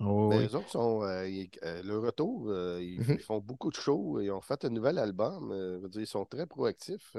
Oh, 0.00 0.30
Ben, 0.30 0.38
oui. 0.38 0.44
Les 0.44 0.54
autres 0.54 0.70
sont. 0.70 1.02
euh, 1.02 1.28
ils- 1.28 1.50
euh, 1.64 1.82
le 1.82 1.98
retour, 1.98 2.48
euh, 2.48 2.78
ils, 2.82 3.00
Mhm. 3.00 3.12
ils 3.18 3.22
font 3.22 3.38
beaucoup 3.40 3.70
de 3.70 3.76
shows. 3.76 4.20
Ils 4.20 4.30
ont 4.30 4.40
fait 4.40 4.64
un 4.64 4.70
nouvel 4.70 4.98
album. 4.98 5.50
euh, 5.52 5.80
ils 5.94 6.06
sont 6.06 6.24
très 6.24 6.46
proactifs. 6.46 7.10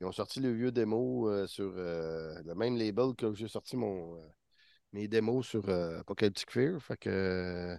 ils 0.00 0.06
ont 0.06 0.12
sorti 0.12 0.40
le 0.40 0.52
vieux 0.52 0.72
démo 0.72 1.46
sur 1.46 1.72
le 1.76 2.54
même 2.54 2.76
label 2.76 3.14
que 3.16 3.34
j'ai 3.34 3.48
sorti 3.48 3.76
mon, 3.76 4.18
mes 4.92 5.08
démos 5.08 5.46
sur 5.46 5.68
Apocalyptic 5.68 6.50
Fear. 6.50 6.80
Fait 6.82 6.96
que. 6.96 7.76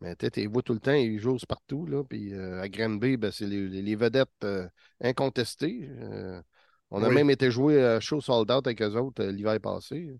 mais 0.00 0.16
tu 0.16 0.28
les 0.36 0.46
vois 0.46 0.62
tout 0.62 0.74
le 0.74 0.80
temps, 0.80 0.92
ils 0.94 1.18
jouent 1.18 1.36
partout. 1.48 1.86
Là, 1.86 2.02
puis 2.04 2.34
à 2.34 2.68
Granby, 2.68 3.16
ben, 3.16 3.30
c'est 3.30 3.46
les, 3.46 3.68
les- 3.68 3.82
les 3.82 3.96
vedettes 3.96 4.46
incontestées. 5.00 5.88
on 6.90 7.02
a 7.04 7.08
même 7.10 7.30
été 7.30 7.50
jouer 7.50 7.82
à 7.84 8.00
show 8.00 8.20
sold 8.20 8.50
out 8.50 8.66
avec 8.66 8.82
eux 8.82 8.96
autres 8.96 9.24
l'hiver 9.24 9.60
passé. 9.60 10.18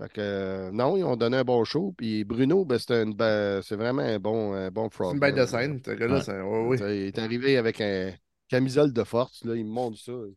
Fait 0.00 0.12
que, 0.12 0.20
euh, 0.20 0.70
non, 0.70 0.96
ils 0.96 1.02
ont 1.02 1.16
donné 1.16 1.38
un 1.38 1.44
bon 1.44 1.64
show. 1.64 1.92
Puis 1.96 2.22
Bruno, 2.24 2.64
ben, 2.64 2.78
c'était 2.78 3.02
une 3.02 3.14
ba- 3.14 3.60
c'est 3.62 3.74
vraiment 3.74 4.02
un 4.02 4.18
bon, 4.20 4.54
un 4.54 4.70
bon 4.70 4.88
C'est 4.92 5.04
une 5.10 5.18
bête 5.18 5.34
de 5.34 5.44
scène, 5.44 5.80
gars-là. 5.80 6.14
Ouais. 6.16 6.22
c'est- 6.22 6.40
ouais, 6.40 6.66
oui. 6.68 6.76
Il 6.80 7.06
est 7.08 7.18
arrivé 7.18 7.56
avec 7.56 7.80
un 7.80 8.12
camisole 8.48 8.92
de 8.92 9.02
force. 9.02 9.44
Là, 9.44 9.56
il 9.56 9.64
me 9.64 9.70
montre 9.70 9.98
ça. 9.98 10.12
Là, 10.12 10.18
il 10.28 10.36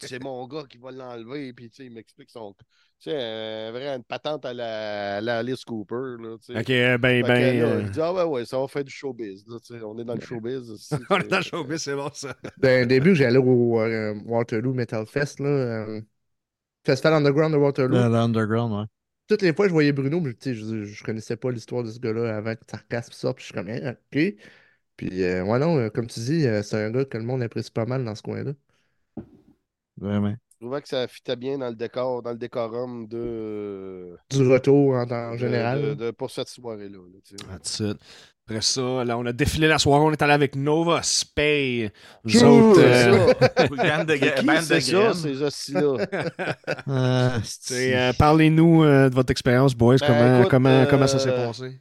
C'est 0.00 0.22
mon 0.22 0.46
gars 0.48 0.64
qui 0.68 0.78
va 0.78 0.90
l'enlever. 0.90 1.52
Puis 1.52 1.70
tu 1.70 1.76
sais, 1.76 1.84
il 1.86 1.92
m'explique 1.92 2.30
son. 2.30 2.54
Tu 3.00 3.10
sais, 3.10 3.14
un 3.16 3.70
vrai, 3.70 3.88
une 3.94 4.02
patente 4.02 4.44
à 4.44 4.52
la, 4.52 5.16
à 5.18 5.20
la 5.20 5.38
Alice 5.38 5.64
Cooper. 5.64 6.16
Là, 6.20 6.36
tu 6.44 6.52
sais. 6.52 6.58
Ok, 6.60 6.70
euh, 6.70 6.98
ben, 6.98 7.22
ben. 7.22 7.60
là, 7.60 7.66
euh, 7.66 7.82
Il 7.84 7.90
dit 7.90 8.00
Ah 8.00 8.12
ouais, 8.12 8.24
ouais, 8.24 8.44
ça 8.44 8.58
va 8.58 8.66
faire 8.66 8.82
du 8.82 8.90
showbiz. 8.90 9.44
là, 9.46 9.58
on 9.84 9.96
est 9.98 10.04
dans 10.04 10.14
le 10.14 10.20
showbiz. 10.20 10.70
aussi, 10.70 10.94
on 11.10 11.20
est 11.20 11.28
dans 11.28 11.36
le 11.36 11.42
showbiz, 11.42 11.82
c'est 11.82 11.94
bon 11.94 12.10
ça. 12.12 12.34
D'un 12.56 12.86
début, 12.86 13.14
j'allais 13.14 13.38
au 13.38 13.80
euh, 13.80 14.14
Waterloo 14.26 14.74
Metal 14.74 15.06
Fest, 15.06 15.38
là. 15.38 16.00
Euh, 16.86 16.90
Festival 16.92 17.14
Underground 17.14 17.52
de 17.54 17.58
Waterloo. 17.58 18.06
Le- 18.06 18.08
L'underground, 18.08 18.72
ouais. 18.72 18.86
Toutes 19.28 19.42
les 19.42 19.52
fois, 19.54 19.66
je 19.68 19.72
voyais 19.72 19.92
Bruno, 19.92 20.20
sais, 20.40 20.54
je, 20.54 20.84
je 20.84 21.04
connaissais 21.04 21.36
pas 21.36 21.50
l'histoire 21.50 21.82
de 21.84 21.90
ce 21.90 21.98
gars-là 21.98 22.36
avant 22.36 22.54
que 22.54 22.62
Sarcasme 22.68 23.12
sorte. 23.12 23.36
Puis 23.36 23.42
je 23.44 23.46
suis 23.48 23.54
comme, 23.54 23.68
Hein, 23.68 23.96
OK. 24.12 24.18
Puis, 24.96 25.22
euh, 25.24 25.44
ouais, 25.44 25.58
non, 25.58 25.78
euh, 25.78 25.90
comme 25.90 26.06
tu 26.08 26.20
dis, 26.20 26.46
euh, 26.46 26.62
c'est 26.62 26.76
un 26.84 26.90
gars 26.90 27.04
que 27.06 27.18
le 27.18 27.24
monde 27.24 27.42
apprécie 27.42 27.70
pas 27.70 27.86
mal 27.86 28.04
dans 28.04 28.14
ce 28.14 28.22
coin-là. 28.22 28.52
Vraiment. 29.96 30.38
Je 30.60 30.66
trouvais 30.66 30.82
que 30.82 30.88
ça 30.88 31.06
fitait 31.06 31.36
bien 31.36 31.56
dans 31.58 31.68
le 31.68 31.76
décor, 31.76 32.20
dans 32.22 32.32
le 32.32 32.36
décorum 32.36 33.06
de, 33.06 34.16
Du 34.28 34.46
retour 34.50 34.94
en, 34.94 35.36
général. 35.36 35.82
de- 35.82 35.94
de- 35.94 36.10
pour 36.10 36.30
cette 36.32 36.48
soirée-là. 36.48 36.98
là. 36.98 37.54
Après 38.50 38.62
ça, 38.62 39.04
là, 39.04 39.18
on 39.18 39.26
a 39.26 39.32
défilé 39.32 39.68
la 39.68 39.78
soirée, 39.78 40.02
on 40.04 40.10
est 40.10 40.20
allé 40.22 40.32
avec 40.32 40.56
Nova 40.56 41.00
Spay. 41.02 41.92
Nous 42.24 42.42
autres, 42.44 42.80
c'est 42.80 43.08
euh, 43.08 43.28
ça. 43.34 43.66
C'est 45.12 45.34
ces 45.34 45.42
hosties-là? 45.42 45.96
Euh, 46.88 47.38
c'est, 47.44 47.94
euh, 47.96 48.12
Parlez-nous 48.18 48.82
euh, 48.84 49.10
de 49.10 49.14
votre 49.14 49.30
expérience, 49.30 49.74
boys. 49.74 49.96
Ben, 50.00 50.06
comment, 50.06 50.38
écoute, 50.38 50.50
comment, 50.50 50.68
euh, 50.70 50.86
comment 50.88 51.06
ça 51.06 51.18
s'est 51.18 51.30
passé? 51.30 51.78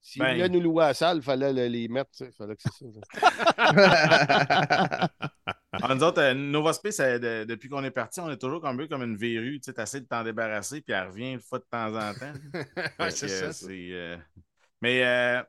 S'ils 0.00 0.22
Ben- 0.22 0.34
voulaient 0.34 0.48
nous 0.48 0.60
louer 0.60 0.84
à 0.84 0.88
la 0.88 0.94
salle, 0.94 1.18
il 1.18 1.22
fallait 1.22 1.52
le- 1.52 1.66
les 1.66 1.88
mettre. 1.88 2.10
tu 2.12 2.24
sais, 2.24 2.30
fallait 2.32 2.56
que 2.56 2.62
c'est 2.62 2.86
ça. 2.92 3.00
Ah, 5.80 5.94
nous 5.94 6.02
autres, 6.02 6.20
euh, 6.20 6.34
Nova 6.34 6.72
Space, 6.72 6.98
euh, 7.00 7.18
de- 7.18 7.44
depuis 7.44 7.68
qu'on 7.68 7.84
est 7.84 7.90
parti, 7.90 8.18
on 8.20 8.30
est 8.30 8.38
toujours 8.38 8.60
comme 8.60 8.88
comme 8.88 9.02
une 9.02 9.16
verrue. 9.16 9.60
Tu 9.60 9.70
essaies 9.78 10.00
de 10.00 10.06
t'en 10.06 10.24
débarrasser, 10.24 10.80
puis 10.80 10.92
elle 10.92 11.06
revient 11.08 11.32
une 11.34 11.40
fois 11.40 11.58
de 11.58 11.66
temps 11.70 11.94
en 11.94 12.14
temps. 12.14 12.32
Ouais, 12.98 13.10
c'est 13.10 13.28
ça. 13.28 13.66
euh, 13.68 14.16
Mais 14.82 15.04
euh, 15.04 15.42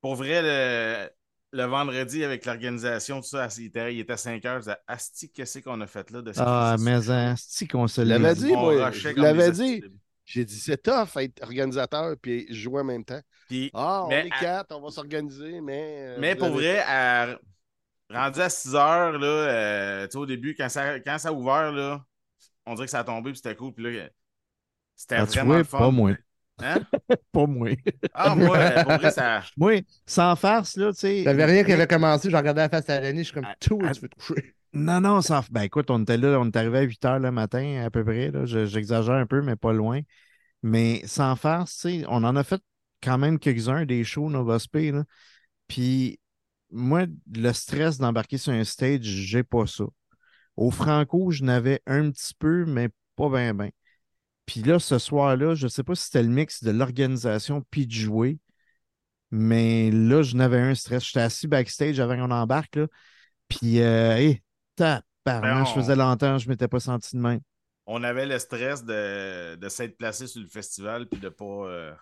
pour 0.00 0.14
vrai, 0.14 0.40
le, 0.42 1.10
le 1.52 1.64
vendredi, 1.64 2.24
avec 2.24 2.46
l'organisation, 2.46 3.20
tout 3.20 3.26
ça, 3.28 3.48
il 3.58 3.66
était, 3.66 3.94
il 3.94 4.00
était 4.00 4.16
5 4.16 4.42
heures. 4.46 4.56
Je 4.60 4.66
disais, 4.66 4.76
Asti, 4.86 5.30
qu'est-ce 5.30 5.58
qu'on 5.58 5.80
a 5.80 5.86
fait 5.86 6.08
là 6.10 6.22
de 6.22 6.32
Ah, 6.38 6.76
mais 6.78 7.10
hein, 7.10 7.34
c'est 7.36 7.66
qu'on 7.66 7.86
se 7.88 8.02
Je 8.02 8.06
l'avais 8.08 8.22
l'a 8.22 8.34
dit, 8.34 8.52
On 8.54 8.60
moi. 8.72 8.90
Je 8.90 9.08
l'avais 9.10 9.50
dit. 9.50 9.82
J'ai 10.26 10.44
dit, 10.44 10.58
c'est 10.58 10.82
tough 10.82 11.16
être 11.16 11.42
organisateur 11.42 12.16
puis 12.20 12.46
jouer 12.52 12.80
en 12.80 12.84
même 12.84 13.04
temps. 13.04 13.20
Puis, 13.48 13.70
Ah, 13.74 14.04
on 14.06 14.10
est 14.10 14.30
à- 14.30 14.40
quatre, 14.40 14.74
on 14.74 14.80
va 14.80 14.90
s'organiser, 14.90 15.60
mais. 15.60 15.96
euh, 16.00 16.20
Mais 16.20 16.34
pour 16.34 16.50
vrai, 16.50 16.80
à- 16.80 17.38
rendu 18.10 18.40
à 18.40 18.48
6 18.48 18.74
heures, 18.74 19.18
là, 19.18 19.26
euh, 19.26 20.06
tu 20.06 20.12
sais, 20.12 20.18
au 20.18 20.26
début, 20.26 20.54
quand 20.56 20.68
ça, 20.68 21.00
quand 21.00 21.18
ça 21.18 21.28
a 21.30 21.32
ouvert, 21.32 21.72
là, 21.72 22.04
on 22.66 22.74
dirait 22.74 22.86
que 22.86 22.90
ça 22.92 23.00
a 23.00 23.04
tombé, 23.04 23.30
puis 23.32 23.38
c'était 23.38 23.56
cool. 23.56 23.72
Puis 23.74 23.84
là, 23.84 24.08
c'était 24.96 25.16
Ah, 25.20 25.24
vraiment 25.24 25.54
vois, 25.54 25.64
fun. 25.64 25.78
pas 25.78 25.90
moi. 25.90 26.12
Hein? 26.60 26.84
Pas 27.32 27.46
moi. 27.46 27.70
Ah, 28.12 28.34
moi, 28.36 28.58
euh, 28.58 28.80
pour 28.80 28.94
vrai, 28.94 29.10
ça. 29.10 29.42
Moi, 29.56 29.82
sans 30.06 30.36
farce, 30.36 30.76
là, 30.76 30.92
tu 30.92 30.98
sais. 31.00 31.22
T'avais 31.24 31.44
rien 31.44 31.64
qui 31.64 31.72
avait 31.72 31.86
commencé, 31.86 32.30
je 32.30 32.36
regardais 32.36 32.62
la 32.62 32.68
face 32.68 32.88
à 32.90 33.00
l'année, 33.00 33.20
je 33.20 33.24
suis 33.24 33.34
comme, 33.34 33.46
tout, 33.60 33.90
tu 33.92 34.00
veux 34.00 34.08
te 34.08 34.14
coucher. 34.16 34.54
Non, 34.74 35.00
non, 35.00 35.20
sans... 35.22 35.42
Ben 35.50 35.62
écoute, 35.62 35.90
on 35.90 36.02
était 36.02 36.16
là, 36.16 36.38
on 36.40 36.46
est 36.46 36.56
arrivé 36.56 36.78
à 36.78 36.82
8 36.82 37.04
heures 37.04 37.18
le 37.20 37.30
matin, 37.30 37.82
à 37.84 37.90
peu 37.90 38.04
près. 38.04 38.32
J'exagère 38.66 39.14
un 39.14 39.26
peu, 39.26 39.40
mais 39.40 39.54
pas 39.56 39.72
loin. 39.72 40.00
Mais 40.62 41.02
sans 41.06 41.36
sais, 41.66 42.04
on 42.08 42.24
en 42.24 42.36
a 42.36 42.44
fait 42.44 42.62
quand 43.02 43.18
même 43.18 43.38
quelques-uns, 43.38 43.86
des 43.86 44.04
shows 44.04 44.30
Nova 44.30 44.58
Spe, 44.58 44.92
là. 44.92 45.04
Puis 45.68 46.20
moi, 46.70 47.06
le 47.34 47.52
stress 47.52 47.98
d'embarquer 47.98 48.38
sur 48.38 48.52
un 48.52 48.64
stage, 48.64 49.02
j'ai 49.02 49.44
pas 49.44 49.66
ça. 49.66 49.84
Au 50.56 50.70
Franco, 50.70 51.30
je 51.32 51.44
n'avais 51.44 51.82
un 51.86 52.10
petit 52.10 52.34
peu, 52.38 52.66
mais 52.66 52.90
pas 53.16 53.30
bien, 53.30 53.54
bien. 53.54 53.70
Puis 54.46 54.62
là, 54.62 54.78
ce 54.80 54.98
soir-là, 54.98 55.54
je 55.56 55.68
sais 55.68 55.84
pas 55.84 55.94
si 55.96 56.04
c'était 56.06 56.22
le 56.24 56.30
mix 56.30 56.64
de 56.64 56.70
l'organisation 56.72 57.64
puis 57.70 57.86
de 57.86 57.92
jouer, 57.92 58.38
mais 59.30 59.90
là, 59.90 60.22
je 60.22 60.36
n'avais 60.36 60.60
un 60.60 60.74
stress. 60.74 61.04
J'étais 61.06 61.20
assis 61.20 61.48
backstage 61.48 62.00
avant 62.00 62.16
qu'on 62.16 62.30
embarque, 62.32 62.76
là. 62.76 62.86
Puis, 63.48 63.80
euh, 63.82 64.18
hé, 64.18 64.43
tabarnak, 64.76 65.42
Ben, 65.42 65.64
je 65.64 65.70
on- 65.70 65.74
faisais 65.74 65.96
longtemps, 65.96 66.38
je 66.38 66.48
m'étais 66.48 66.68
pas 66.68 66.80
senti 66.80 67.16
de 67.16 67.20
même. 67.22 67.40
On 67.86 68.02
avait 68.02 68.26
le 68.26 68.38
stress 68.38 68.84
de, 68.84 69.56
de 69.56 69.68
s'être 69.68 69.96
placé 69.98 70.26
sur 70.26 70.40
le 70.40 70.48
festival, 70.48 71.06
puis 71.08 71.20
de 71.20 71.28
pas, 71.28 71.44
euh, 71.44 71.94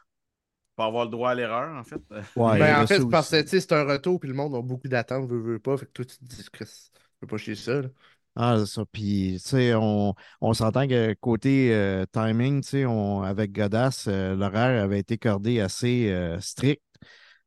pas 0.76 0.86
avoir 0.86 1.04
le 1.06 1.10
droit 1.10 1.30
à 1.30 1.34
l'erreur, 1.34 1.76
en 1.78 1.84
fait. 1.84 2.00
Ouais, 2.36 2.58
Ben, 2.58 2.82
en 2.82 2.86
fait, 2.86 3.00
parce 3.10 3.30
que 3.30 3.36
aussi. 3.36 3.44
tu 3.44 3.48
sais, 3.50 3.60
c'est 3.60 3.72
un 3.72 3.84
retour, 3.84 4.20
puis 4.20 4.28
le 4.28 4.34
monde 4.36 4.54
a 4.54 4.62
beaucoup 4.62 4.88
d'attentes, 4.88 5.28
veut, 5.28 5.40
veut 5.40 5.58
pas. 5.60 5.76
Fait 5.76 5.86
que 5.86 5.92
toi, 5.92 6.04
tu 6.04 6.18
te 6.18 6.24
dis, 6.24 6.44
Chris, 6.52 6.90
pas 7.28 7.36
chier 7.38 7.54
ça. 7.56 7.82
là. 7.82 7.88
Ah, 8.34 8.56
c'est 8.58 8.66
ça. 8.66 8.84
Puis, 8.90 9.34
tu 9.42 9.48
sais, 9.50 9.74
on, 9.74 10.14
on 10.40 10.54
s'entend 10.54 10.88
que 10.88 11.12
côté 11.14 11.74
euh, 11.74 12.06
timing, 12.12 12.62
tu 12.62 12.68
sais, 12.68 12.86
on- 12.86 13.22
avec 13.22 13.52
Godas, 13.52 14.04
euh, 14.08 14.34
l'horaire 14.34 14.82
avait 14.82 15.00
été 15.00 15.18
cordé 15.18 15.60
assez 15.60 16.10
euh, 16.10 16.40
strict. 16.40 16.82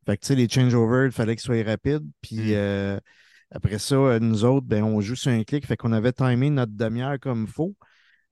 Fait 0.05 0.17
que, 0.17 0.21
tu 0.21 0.27
sais, 0.27 0.35
les 0.35 0.47
changeovers, 0.49 1.07
il 1.07 1.11
fallait 1.11 1.35
qu'ils 1.35 1.43
soient 1.45 1.63
rapides. 1.63 2.05
Puis, 2.21 2.53
Mm. 2.53 2.99
Après 3.51 3.79
ça, 3.79 3.95
euh, 3.95 4.19
nous 4.19 4.43
autres, 4.43 4.65
ben, 4.67 4.83
on 4.83 5.01
joue 5.01 5.15
sur 5.15 5.31
un 5.31 5.43
clic. 5.43 5.65
Fait 5.65 5.77
qu'on 5.77 5.93
avait 5.93 6.13
timé 6.13 6.49
notre 6.49 6.73
demi-heure 6.73 7.19
comme 7.19 7.47
faut. 7.47 7.75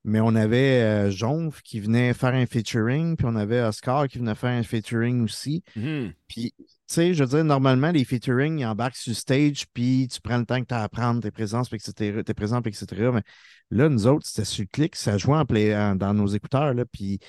Mais 0.05 0.19
on 0.19 0.35
avait 0.35 0.81
euh, 0.81 1.11
Jonf 1.11 1.61
qui 1.61 1.79
venait 1.79 2.13
faire 2.13 2.33
un 2.33 2.45
featuring. 2.45 3.15
Puis, 3.15 3.25
on 3.29 3.35
avait 3.35 3.61
Oscar 3.61 4.07
qui 4.09 4.17
venait 4.17 4.35
faire 4.35 4.49
un 4.49 4.63
featuring 4.63 5.23
aussi. 5.23 5.63
Mhm. 5.77 6.11
Puis, 6.27 6.53
tu 6.57 6.65
sais, 6.87 7.13
je 7.13 7.23
veux 7.23 7.29
dire, 7.29 7.45
normalement, 7.45 7.91
les 7.91 8.03
featuring, 8.03 8.59
ils 8.59 8.65
embarquent 8.65 8.97
sur 8.97 9.15
stage, 9.15 9.65
puis 9.73 10.09
tu 10.11 10.19
prends 10.19 10.37
le 10.37 10.45
temps 10.45 10.59
que 10.59 10.67
tu 10.67 10.73
as 10.73 10.83
à 10.83 10.89
prendre 10.89 11.21
tes 11.21 11.31
présences, 11.31 11.69
puis 11.69 11.77
etc., 11.77 12.21
tes 12.23 12.33
puis 12.33 12.51
etc. 12.51 13.11
Mais 13.13 13.23
là, 13.71 13.87
nous 13.87 14.05
autres, 14.07 14.27
c'était 14.27 14.43
sur 14.45 14.63
le 14.63 14.67
clic, 14.67 14.95
ça 14.95 15.17
jouait 15.17 15.37
en 15.37 15.45
play, 15.45 15.75
en- 15.75 15.95
dans 15.95 16.13
nos 16.13 16.27
écouteurs, 16.27 16.73
là, 16.73 16.83
puis 16.85 17.19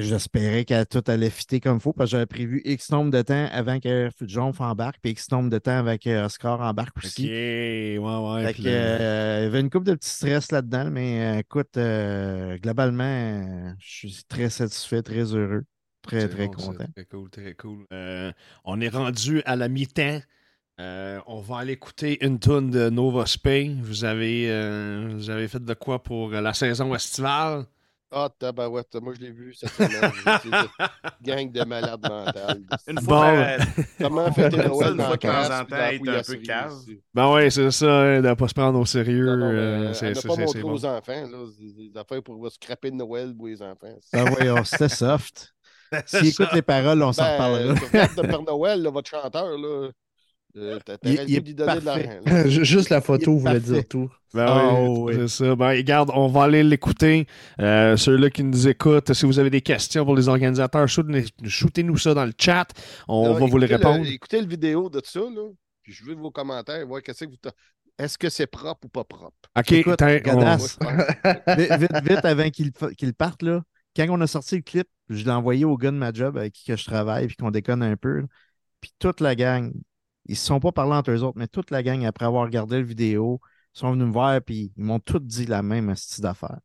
j'espérais 0.00 0.64
que 0.64 0.84
tout 0.84 1.02
allait 1.10 1.30
fitter 1.30 1.60
comme 1.60 1.76
il 1.76 1.80
faut, 1.80 1.92
parce 1.92 2.10
que 2.10 2.12
j'avais 2.12 2.26
prévu 2.26 2.62
X 2.64 2.90
nombre 2.90 3.10
de 3.10 3.22
temps 3.22 3.48
avant 3.52 3.80
que 3.80 4.10
Jonf 4.22 4.60
embarque, 4.60 4.98
puis 5.02 5.12
X 5.12 5.30
nombre 5.30 5.50
de 5.50 5.58
temps 5.58 5.78
avant 5.78 5.96
que 5.96 6.24
Oscar 6.24 6.60
embarque 6.60 6.96
Ok, 6.98 7.04
aussi. 7.04 7.26
ouais, 7.26 7.98
ouais. 7.98 8.46
Fait 8.46 8.52
puis 8.54 8.62
que, 8.64 8.68
là- 8.68 8.74
euh, 9.00 9.38
il 9.40 9.44
y 9.44 9.46
avait 9.46 9.60
une 9.60 9.70
couple 9.70 9.86
de 9.86 9.94
petits 9.94 10.10
stress 10.10 10.52
là-dedans, 10.52 10.90
mais 10.90 11.36
euh, 11.36 11.38
écoute, 11.40 11.76
euh, 11.76 12.58
globalement, 12.58 13.04
euh, 13.04 13.72
je 13.78 14.08
suis 14.08 14.24
très 14.28 14.50
satisfait, 14.50 15.02
très 15.02 15.34
heureux, 15.34 15.64
très, 16.02 16.28
très 16.28 16.46
bon, 16.46 16.52
content. 16.54 16.86
Très 16.94 17.04
cool, 17.06 17.30
très 17.30 17.54
cool. 17.54 17.86
Euh, 17.92 18.32
on 18.64 18.80
est 18.80 18.88
rendu 18.88 19.42
à 19.44 19.56
la 19.56 19.68
mi-temps. 19.68 20.20
Euh, 20.80 21.20
on 21.26 21.40
va 21.40 21.58
aller 21.58 21.72
écouter 21.72 22.24
une 22.24 22.38
tonne 22.38 22.70
de 22.70 22.88
Nova 22.88 23.26
Spay. 23.26 23.76
Vous 23.82 24.04
avez, 24.04 24.48
euh, 24.50 25.10
vous 25.14 25.30
avez 25.30 25.48
fait 25.48 25.64
de 25.64 25.74
quoi 25.74 26.02
pour 26.02 26.32
euh, 26.32 26.40
la 26.40 26.54
saison 26.54 26.94
estivale? 26.94 27.66
Ah, 28.10 28.30
tabarouette, 28.38 28.94
moi 29.02 29.12
je 29.14 29.20
l'ai 29.20 29.30
vu 29.32 29.52
cette 29.52 29.68
semaine. 29.70 30.10
C'est 30.24 30.48
une 30.48 30.68
gang 31.22 31.52
de 31.52 31.64
malades 31.64 32.00
mentales. 32.02 32.62
Une 32.86 32.94
Bon. 32.96 33.02
fois, 33.04 33.26
euh, 33.26 33.58
Comment 33.98 34.32
fêter 34.32 34.56
Une 34.56 34.62
Noël 34.62 34.70
fois 34.72 34.84
dans 34.86 34.92
de 34.94 34.98
la 34.98 35.16
temps 35.18 35.60
en 35.60 35.64
temps, 35.66 35.76
être 35.76 36.08
un 36.08 36.22
peu 36.22 36.36
cave. 36.36 36.72
Ben 37.12 37.32
ouais, 37.34 37.50
c'est 37.50 37.70
ça, 37.70 37.86
hein, 38.00 38.20
de 38.22 38.28
ne 38.28 38.34
pas 38.34 38.48
se 38.48 38.54
prendre 38.54 38.78
au 38.78 38.86
sérieux. 38.86 39.26
Non, 39.26 39.36
non, 39.36 39.44
euh, 39.52 39.92
c'est 39.92 40.14
pas 40.14 40.20
c'est- 40.20 40.28
montré 40.28 40.46
c'est 40.52 40.60
bon. 40.62 40.72
aux 40.72 40.84
enfants, 40.86 41.26
là, 41.30 41.46
des 41.76 41.92
affaires 42.00 42.22
pour 42.22 42.50
scraper 42.50 42.90
de 42.90 42.96
Noël 42.96 43.34
pour 43.36 43.46
les 43.48 43.60
enfants. 43.60 43.94
Ah 44.14 44.24
voyons, 44.24 44.64
c'était 44.64 44.88
soft. 44.88 45.52
C'est 46.04 46.18
S'il 46.20 46.32
ça. 46.34 46.44
écoute 46.44 46.54
les 46.54 46.60
paroles, 46.62 47.02
on 47.02 47.12
s'en 47.14 47.22
Ben, 47.22 47.32
reparlera. 47.32 47.72
euh, 47.72 47.74
de 48.22 48.26
Père 48.26 48.42
Noël, 48.42 48.82
là, 48.82 48.90
votre 48.90 49.08
chanteur, 49.08 49.56
là. 49.56 49.88
Juste 52.48 52.90
la 52.90 53.00
photo 53.00 53.36
voulait 53.38 53.60
dire 53.60 53.86
tout. 53.88 54.10
Ben 54.34 54.44
Ah, 54.46 54.74
oui, 54.82 54.88
oui. 54.98 55.14
c'est 55.16 55.28
ça. 55.44 55.56
Ben, 55.56 55.68
regarde, 55.70 56.10
on 56.14 56.26
va 56.28 56.44
aller 56.44 56.62
l'écouter. 56.62 57.26
Euh, 57.60 57.96
Ceux-là 57.96 58.28
qui 58.30 58.44
nous 58.44 58.68
écoutent, 58.68 59.12
si 59.14 59.24
vous 59.26 59.38
avez 59.38 59.50
des 59.50 59.62
questions 59.62 60.04
pour 60.04 60.14
les 60.16 60.28
organisateurs, 60.28 60.86
shootez- 60.86 61.30
shootez-nous 61.46 61.96
ça 61.96 62.12
dans 62.14 62.26
le 62.26 62.32
chat. 62.38 62.66
On 63.08 63.32
va 63.32 63.46
vous 63.46 63.58
les 63.58 63.66
le- 63.66 63.76
répondre. 63.76 64.04
écoutez 64.06 64.40
le 64.40 64.46
vidéo 64.48 64.90
de 64.90 65.00
ça, 65.04 65.20
là. 65.20 65.48
Puis 65.82 65.92
je 65.94 66.04
veux 66.04 66.14
vos 66.14 66.30
commentaires, 66.30 66.86
voir 66.86 67.02
qu'est-ce 67.02 67.24
que 67.24 67.30
vous. 67.30 67.36
Est-ce 67.98 68.16
que 68.18 68.28
c'est 68.28 68.46
propre 68.46 68.84
ou 68.84 68.88
pas 68.88 69.04
propre? 69.04 69.34
OK, 69.58 69.72
Écoute, 69.72 70.00
on- 70.02 70.06
vite, 71.56 71.72
vite, 71.78 72.04
vite, 72.04 72.24
avant 72.24 72.50
qu'il 72.50 73.14
parte, 73.14 73.42
là, 73.42 73.62
quand 73.96 74.06
on 74.10 74.20
a 74.20 74.26
sorti 74.26 74.56
le 74.56 74.62
clip, 74.62 74.86
je 75.08 75.24
l'ai 75.24 75.30
envoyé 75.30 75.64
au 75.64 75.76
gars 75.76 75.90
de 75.90 75.96
ma 75.96 76.12
job 76.12 76.36
avec 76.36 76.52
qui 76.52 76.64
que 76.66 76.76
je 76.76 76.84
travaille, 76.84 77.26
puis 77.28 77.36
qu'on 77.36 77.50
déconne 77.50 77.82
un 77.82 77.96
peu. 77.96 78.20
là. 78.20 78.26
Puis 78.80 78.92
toute 79.00 79.20
la 79.20 79.34
gang, 79.34 79.72
ils 80.28 80.36
se 80.36 80.46
sont 80.46 80.60
pas 80.60 80.72
parlé 80.72 80.92
entre 80.94 81.10
eux 81.10 81.22
autres, 81.22 81.38
mais 81.38 81.48
toute 81.48 81.70
la 81.70 81.82
gang, 81.82 82.04
après 82.04 82.26
avoir 82.26 82.44
regardé 82.44 82.76
la 82.76 82.82
vidéo, 82.82 83.40
sont 83.72 83.92
venus 83.92 84.06
me 84.06 84.12
voir, 84.12 84.40
puis 84.42 84.72
ils 84.76 84.84
m'ont 84.84 85.00
tous 85.00 85.20
dit 85.20 85.46
la 85.46 85.62
même 85.62 85.94
style 85.96 86.22
d'affaires. 86.22 86.58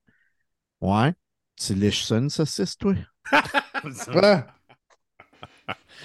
Ouais, 0.82 1.14
tu 1.56 1.74
lèches 1.74 2.04
ça 2.04 2.18
une 2.18 2.30
saucisse, 2.30 2.78
toi? 2.78 2.94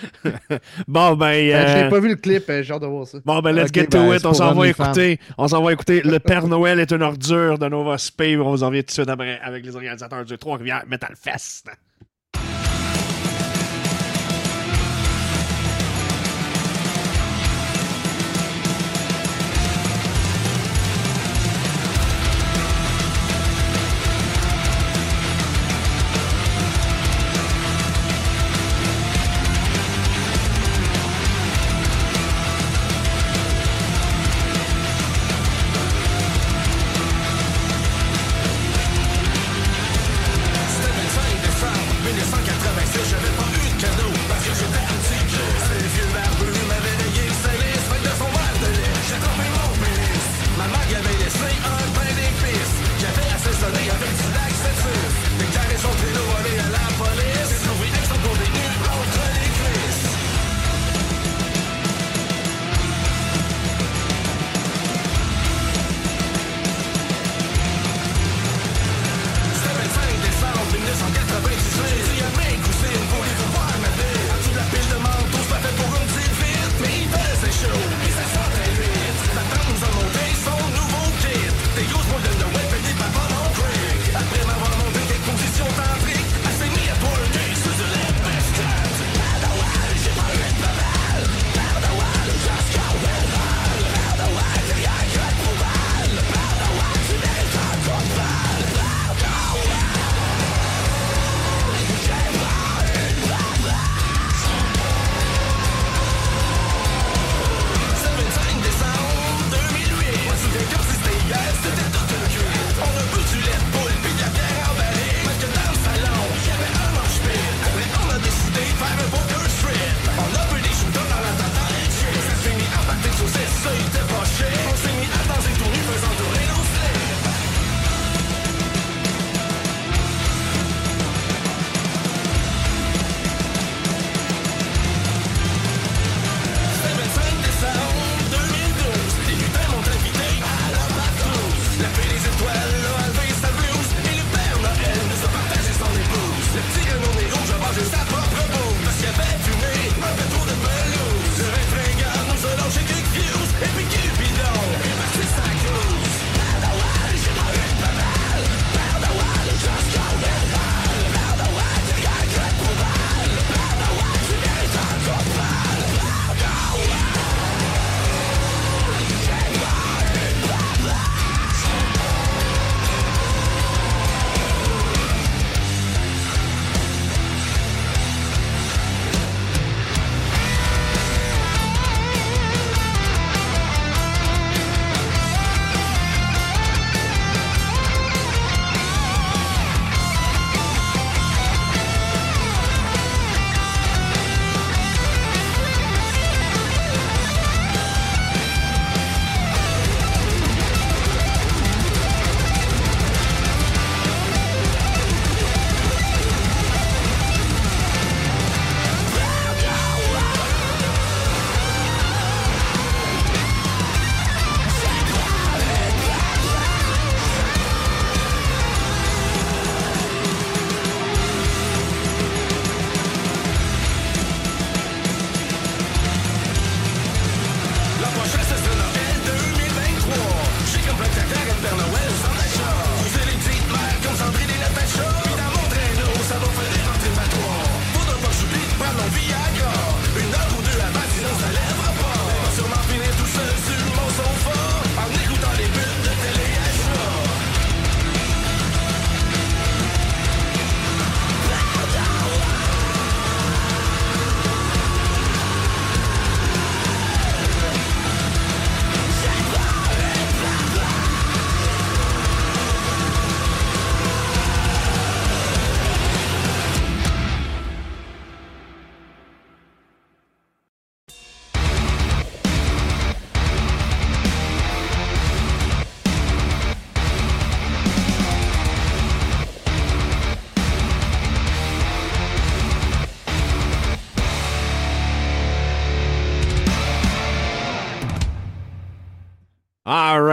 Bon, 0.87 1.15
ben. 1.15 1.17
ben, 1.17 1.55
euh, 1.55 1.85
J'ai 1.85 1.91
pas 1.91 2.01
vu 2.01 2.09
le 2.09 2.17
clip, 2.17 2.49
euh, 2.49 2.63
j'ai 2.63 2.73
hâte 2.73 2.83
de 2.83 2.87
voir 2.87 3.07
ça. 3.07 3.19
Bon, 3.25 3.41
ben, 3.41 3.53
let's 3.53 3.73
get 3.73 3.87
to 3.87 3.99
ben, 3.99 4.15
it. 4.15 4.25
On 4.25 4.35
s'en 4.35 4.55
va 4.55 4.69
écouter. 4.69 5.19
On 5.37 5.49
s'en 5.49 5.63
va 5.63 5.73
écouter. 5.73 6.03
Le 6.03 6.19
Père 6.19 6.47
Noël 6.49 6.81
est 6.81 6.93
une 6.93 7.03
ordure 7.03 7.59
de 7.59 7.69
Nova 7.69 7.99
Spay. 7.99 8.37
On 8.37 8.51
vous 8.51 8.63
en 8.63 8.69
revient 8.69 8.83
tout 8.83 8.89
de 8.89 8.93
suite 8.93 9.09
après 9.09 9.41
avec 9.41 9.65
les 9.65 9.75
organisateurs 9.75 10.25
du 10.25 10.39
Trois-Rivières 10.39 10.85
Metal 10.87 11.15
Fest. 11.17 11.69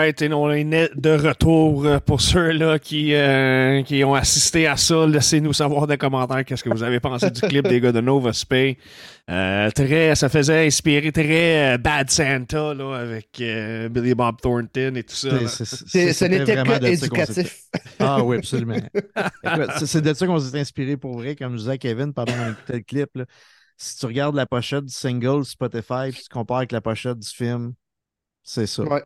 Et 0.07 0.33
on 0.33 0.51
est 0.51 0.65
de 0.95 1.09
retour 1.11 1.85
euh, 1.85 1.99
pour 1.99 2.21
ceux-là 2.21 2.79
qui, 2.79 3.13
euh, 3.13 3.81
qui 3.83 4.03
ont 4.03 4.13
assisté 4.13 4.67
à 4.67 4.77
ça. 4.77 5.05
Laissez-nous 5.07 5.53
savoir 5.53 5.87
dans 5.87 5.93
les 5.93 5.97
commentaires 5.97 6.43
qu'est-ce 6.45 6.63
que 6.63 6.69
vous 6.69 6.83
avez 6.83 6.99
pensé 6.99 7.29
du 7.31 7.41
clip 7.41 7.67
des 7.67 7.79
gars 7.81 7.91
de 7.91 8.01
Nova 8.01 8.33
Spay. 8.33 8.77
Euh, 9.29 9.71
très, 9.71 10.13
ça 10.15 10.29
faisait 10.29 10.67
inspirer 10.67 11.11
très 11.11 11.77
Bad 11.79 12.09
Santa 12.11 12.73
là, 12.73 12.93
avec 12.95 13.29
euh, 13.41 13.89
Billy 13.89 14.13
Bob 14.13 14.39
Thornton 14.41 14.93
et 14.95 15.03
tout 15.03 15.15
ça. 15.15 15.29
Ce 15.47 16.25
n'était 16.25 16.55
vraiment 16.55 16.77
que 16.79 16.85
éducatif. 16.85 17.61
Ah 17.99 18.23
oui, 18.23 18.37
absolument. 18.37 18.75
C'est- 19.79 19.85
c'est 19.85 20.01
de 20.01 20.13
ça 20.13 20.27
qu'on 20.27 20.39
s'est 20.39 20.59
inspiré 20.59 20.97
pour 20.97 21.17
vrai, 21.17 21.35
comme 21.35 21.53
je 21.53 21.57
disais 21.59 21.71
à 21.71 21.77
Kevin 21.77 22.13
pendant 22.13 22.33
qu'on 22.33 22.51
écoutait 22.51 22.73
le 22.73 22.81
clip. 22.81 23.09
là. 23.15 23.25
Si 23.77 23.97
tu 23.97 24.05
regardes 24.05 24.35
la 24.35 24.45
pochette 24.45 24.85
du 24.85 24.93
single 24.93 25.43
Spotify, 25.43 26.11
puis 26.11 26.21
tu 26.23 26.29
compares 26.31 26.57
avec 26.59 26.71
la 26.71 26.79
pochette 26.81 27.19
du 27.19 27.27
film, 27.27 27.73
c'est 28.43 28.67
ça. 28.67 28.83
Ouais. 28.83 29.03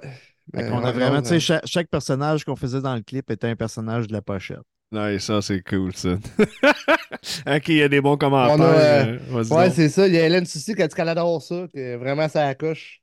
Euh, 0.55 0.69
qu'on 0.69 0.83
a 0.83 0.91
vraiment, 0.91 1.21
tu 1.21 1.29
sais, 1.29 1.39
chaque, 1.39 1.65
chaque 1.65 1.87
personnage 1.89 2.43
qu'on 2.43 2.55
faisait 2.55 2.81
dans 2.81 2.95
le 2.95 3.01
clip 3.01 3.29
était 3.29 3.47
un 3.47 3.55
personnage 3.55 4.07
de 4.07 4.13
la 4.13 4.21
pochette. 4.21 4.59
Ouais, 4.91 5.19
ça, 5.19 5.41
c'est 5.41 5.61
cool, 5.61 5.95
ça. 5.95 6.17
ok, 7.47 7.67
il 7.67 7.75
y 7.75 7.83
a 7.83 7.89
des 7.89 8.01
bons 8.01 8.17
commentaires. 8.17 8.55
On 8.57 8.61
a, 8.61 8.65
euh, 8.65 9.19
euh, 9.31 9.43
Ouais, 9.55 9.69
c'est 9.69 9.89
ça. 9.89 10.07
Il 10.07 10.15
y 10.15 10.17
a 10.17 10.25
Hélène 10.25 10.45
Soucy 10.47 10.73
qui 10.73 10.81
a 10.81 10.87
dit 10.87 10.95
qu'elle 10.95 11.09
adore 11.09 11.41
ça, 11.43 11.67
que 11.71 11.95
vraiment 11.97 12.27
ça 12.27 12.47
accouche. 12.47 13.01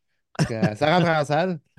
ça 0.48 0.98
rentre 0.98 1.08
en 1.08 1.24
salle. 1.24 1.60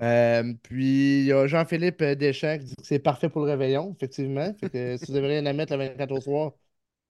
Euh, 0.00 0.54
puis 0.62 1.22
il 1.22 1.24
y 1.24 1.32
a 1.32 1.48
Jean-Philippe 1.48 2.00
Deschamps 2.04 2.58
qui 2.58 2.66
dit 2.66 2.76
que 2.76 2.86
c'est 2.86 3.00
parfait 3.00 3.28
pour 3.28 3.42
le 3.44 3.50
réveillon, 3.50 3.92
effectivement. 3.96 4.54
Fait 4.60 4.70
que 4.70 4.96
si 4.96 5.10
vous 5.10 5.16
avez 5.18 5.26
rien 5.26 5.46
à 5.46 5.52
mettre 5.52 5.76
le 5.76 5.88
24 5.88 6.12
au 6.12 6.20
soir, 6.20 6.52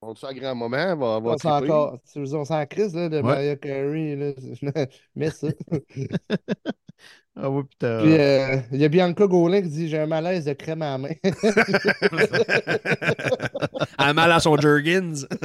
On 0.00 0.14
ça 0.14 0.28
à 0.28 0.32
grand 0.32 0.54
moment, 0.54 0.94
on 0.94 0.96
va, 0.96 1.06
on 1.06 1.20
va 1.20 1.32
on 1.32 1.37
s'en 1.37 1.58
triper. 1.58 1.70
encore. 1.70 1.98
On 2.16 2.44
s'en 2.46 2.64
crise 2.64 2.94
là, 2.94 3.11
de 3.11 3.16
Ouais. 3.16 3.22
Mariah 3.22 3.56
Carey. 3.56 4.16
Là. 4.62 4.87
Mais 5.14 5.28
ça. 5.30 5.48
Ah 7.40 7.48
oui, 7.51 7.62
puis 7.64 7.77
t'as- 7.79 8.03
Puis 8.03 8.14
euh, 8.18 8.57
il 8.72 8.79
y 8.81 8.85
a 8.85 8.88
Bianca 8.88 9.27
Gaulin 9.27 9.62
qui 9.62 9.68
dit 9.68 9.88
J'ai 9.88 9.98
un 9.98 10.07
malaise 10.07 10.44
de 10.44 10.53
crème 10.55 10.83
à 10.83 10.92
la 10.92 10.98
main. 10.98 11.09
Elle 13.98 14.07
a 14.09 14.12
mal 14.14 14.33
à 14.33 14.40
son 14.40 14.57
Jergens. 14.57 15.27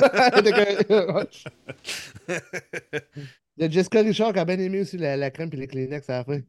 Il 3.58 3.64
y 3.64 3.66
a 3.66 3.70
Jessica 3.70 4.02
Richard 4.02 4.34
qui 4.34 4.40
a 4.40 4.46
bien 4.46 4.60
aimé 4.60 4.82
aussi 4.82 4.98
la, 4.98 5.18
la 5.18 5.32
crème 5.32 5.50
et 5.54 5.58
les 5.58 5.68
Kleenex 5.68 6.10
à 6.10 6.18
la 6.20 6.24
fin. 6.24 6.42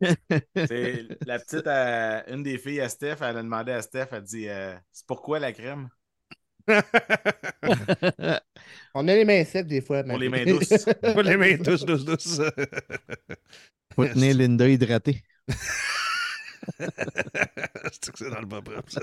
C'est 0.68 1.10
la 1.24 1.38
petite, 1.38 1.66
euh, 1.66 2.22
une 2.28 2.42
des 2.42 2.58
filles 2.58 2.80
à 2.80 2.88
Steph, 2.88 3.16
elle 3.20 3.36
a 3.38 3.42
demandé 3.42 3.72
à 3.72 3.82
Steph, 3.82 4.08
elle 4.12 4.22
dit 4.22 4.48
euh, 4.48 4.74
C'est 4.92 5.06
pourquoi 5.06 5.38
la 5.38 5.52
crème? 5.52 5.88
On 8.94 9.08
a 9.08 9.14
les 9.14 9.24
mains 9.24 9.44
secs 9.44 9.66
des 9.66 9.80
fois. 9.80 10.02
Pour 10.04 10.18
les 10.18 10.28
mains 10.28 10.44
douces. 10.44 10.68
Pas 11.02 11.22
les 11.22 11.36
mains 11.36 11.56
douces, 11.56 11.84
douces, 11.84 12.04
douces. 12.04 12.40
faut 13.94 14.06
tenir 14.06 14.34
Linda 14.38 14.68
hydratée. 14.68 15.22
c'est 16.78 18.10
que 18.12 18.18
c'est 18.18 18.30
dans 18.30 18.40
le 18.40 18.46
bas 18.46 18.62
propre, 18.62 18.90
ça. 18.90 19.00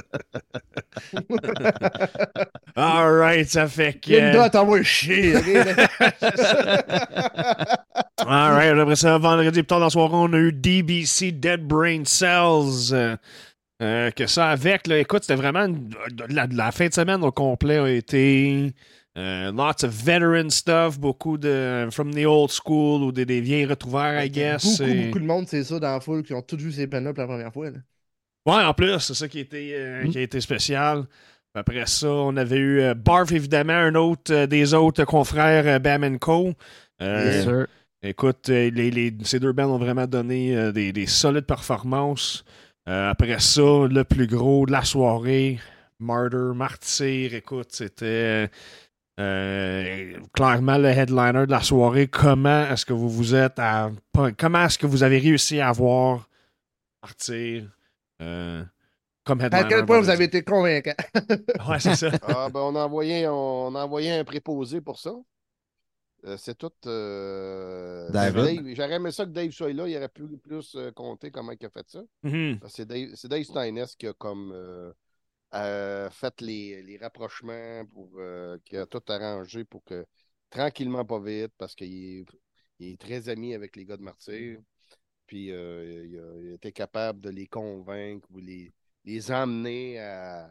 Alright, 2.76 3.50
ça 3.50 3.68
fait 3.68 3.94
que. 4.00 4.12
Linda, 4.12 4.50
t'envoies 4.50 4.84
chier. 4.84 5.36
ok? 5.36 5.46
Alright, 8.26 8.78
après 8.78 8.96
ça, 8.96 9.18
vendredi, 9.18 9.60
plus 9.62 9.68
tard 9.68 9.80
dans 9.80 9.86
le 9.86 9.92
soir, 9.92 10.10
on 10.14 10.32
a 10.34 10.38
eu 10.38 10.52
DBC 10.54 11.32
Dead 11.34 11.62
Brain 11.66 12.04
Cells. 12.06 12.94
euh, 12.94 13.16
euh, 13.82 14.12
que 14.12 14.28
ça 14.28 14.50
avec, 14.52 14.88
là, 14.88 14.98
écoute, 15.00 15.24
c'était 15.24 15.36
vraiment. 15.36 15.66
une- 15.66 15.90
la, 16.30 16.48
la 16.48 16.72
fin 16.72 16.88
de 16.88 16.94
semaine 16.94 17.24
au 17.24 17.32
complet 17.32 17.78
a 17.78 17.90
été. 17.90 18.74
Euh, 19.18 19.52
lots 19.52 19.84
of 19.84 19.92
veteran 19.92 20.50
stuff, 20.50 21.00
beaucoup 21.00 21.38
de 21.38 21.88
from 21.92 22.14
the 22.14 22.26
old 22.26 22.50
school 22.52 23.04
ou 23.04 23.12
des, 23.12 23.26
des 23.26 23.42
vieilles 23.42 23.68
I 23.70 24.30
guess. 24.30 24.80
beaucoup, 24.80 24.90
et- 24.92 25.06
beaucoup 25.06 25.20
de 25.20 25.26
monde, 25.26 25.48
c'est 25.48 25.64
ça, 25.64 25.80
dans 25.80 25.92
la 25.92 26.00
foule, 26.00 26.24
qui 26.24 26.34
ont 26.34 26.42
tous 26.42 26.58
vu 26.58 26.72
ces 26.72 26.88
pen-up 26.88 27.18
la 27.18 27.26
première 27.28 27.52
fois. 27.52 27.70
là. 27.72 27.78
Ouais, 28.46 28.64
en 28.64 28.74
plus, 28.74 29.00
c'est 29.00 29.14
ça 29.14 29.28
qui 29.28 29.40
a 29.40 29.42
été, 29.42 29.76
euh, 29.76 30.06
Mm. 30.06 30.10
qui 30.10 30.18
a 30.18 30.22
été 30.22 30.42
spécial. 30.42 31.06
Après 31.54 31.86
ça, 31.86 32.08
on 32.10 32.38
avait 32.38 32.58
eu 32.58 32.80
euh, 32.80 32.94
Barf, 32.94 33.32
évidemment, 33.34 33.74
un 33.74 33.96
autre 33.96 34.34
euh, 34.34 34.48
des 34.48 34.74
autres 34.74 35.04
confrères 35.04 35.80
Bam 35.82 36.18
Co. 36.18 36.54
Bien 37.00 37.42
sûr. 37.44 37.68
Écoute, 38.04 38.48
les, 38.48 38.72
les- 38.72 39.14
ces 39.24 39.40
deux 39.40 39.52
bands 39.52 39.66
ont 39.70 39.78
vraiment 39.78 40.08
donné 40.08 40.72
des, 40.72 40.92
des 40.92 41.06
solides 41.06 41.46
performances. 41.46 42.44
Après 42.88 43.40
ça, 43.40 43.62
le 43.62 44.04
plus 44.04 44.26
gros 44.26 44.66
de 44.66 44.72
la 44.72 44.84
soirée, 44.84 45.60
Martyr, 46.00 46.56
Martyr, 46.56 47.34
écoute, 47.36 47.68
c'était 47.74 48.50
euh, 49.20 50.14
clairement 50.34 50.78
le 50.78 50.88
headliner 50.90 51.46
de 51.46 51.52
la 51.52 51.62
soirée. 51.62 52.08
Comment 52.08 52.66
est-ce 52.68 52.86
que 52.86 52.94
vous 52.94 53.10
vous 53.10 53.36
êtes 53.36 53.60
à. 53.60 53.92
Comment 54.38 54.66
est-ce 54.66 54.78
que 54.80 54.88
vous 54.88 55.04
avez 55.04 55.20
réussi 55.20 55.60
à 55.60 55.70
avoir 55.70 56.28
Martyr 57.02 57.66
euh, 58.22 58.64
comme 59.24 59.42
headliner? 59.42 59.66
À 59.66 59.68
quel 59.68 59.86
point 59.86 60.00
vous 60.00 60.10
avez 60.10 60.26
été 60.26 60.44
convaincant? 60.44 60.94
Ouais, 61.70 61.80
c'est 61.80 61.96
ça. 61.96 62.10
Ah, 62.24 62.50
ben, 62.50 62.60
on, 62.62 62.76
a 62.76 62.86
envoyé, 62.86 63.28
on 63.28 63.76
a 63.76 63.84
envoyé 63.84 64.12
un 64.14 64.24
préposé 64.24 64.82
pour 64.82 64.98
ça. 65.00 65.14
Euh, 66.26 66.38
c'est 66.38 66.56
tout. 66.58 66.72
euh, 66.86 68.10
David. 68.12 68.44
Dave- 68.64 68.76
J'aurais 68.76 68.94
aimé 68.94 69.12
ça 69.12 69.26
que 69.26 69.32
Dave 69.32 69.50
soit 69.52 69.74
là. 69.74 69.88
Il 69.88 69.98
aurait 69.98 70.08
pu 70.10 70.24
plus 70.38 70.76
euh, 70.76 70.92
compter 70.92 71.32
comment 71.32 71.52
il 71.60 71.66
a 71.66 71.70
fait 71.70 71.90
ça. 71.90 72.02
Mhm. 72.24 72.60
Que 72.60 72.68
C'est 72.70 72.86
Dave, 72.86 73.10
c'est 73.16 73.28
Dave 73.28 73.44
Steines 73.44 73.86
qui 73.98 74.06
a 74.08 74.14
comme 74.14 74.54
euh, 75.54 76.08
euh, 76.08 76.10
fait 76.10 76.42
les, 76.42 76.84
les 76.84 76.98
rapprochements, 76.98 77.86
pour, 77.88 78.12
euh, 78.20 78.58
qui 78.66 78.78
a 78.78 78.86
tout 78.86 79.02
arrangé 79.08 79.66
pour 79.66 79.84
que 79.84 80.06
tranquillement, 80.50 81.06
pas 81.06 81.20
vite, 81.20 81.54
parce 81.58 81.76
qu'il 81.76 81.94
est, 82.22 82.26
il 82.80 82.94
est 82.94 83.02
très 83.02 83.30
ami 83.30 83.54
avec 83.56 83.76
les 83.76 83.86
gars 83.86 83.98
de 83.98 84.04
Martyr. 84.04 84.60
Puis 85.28 85.52
euh, 85.52 86.06
il, 86.06 86.20
a, 86.20 86.42
il 86.50 86.54
été 86.56 86.72
capable 86.72 87.22
de 87.22 87.30
les 87.30 87.48
convaincre 87.48 88.28
ou 88.32 88.40
les, 88.40 88.74
les 89.06 89.32
emmener 89.32 90.00
à, 90.00 90.50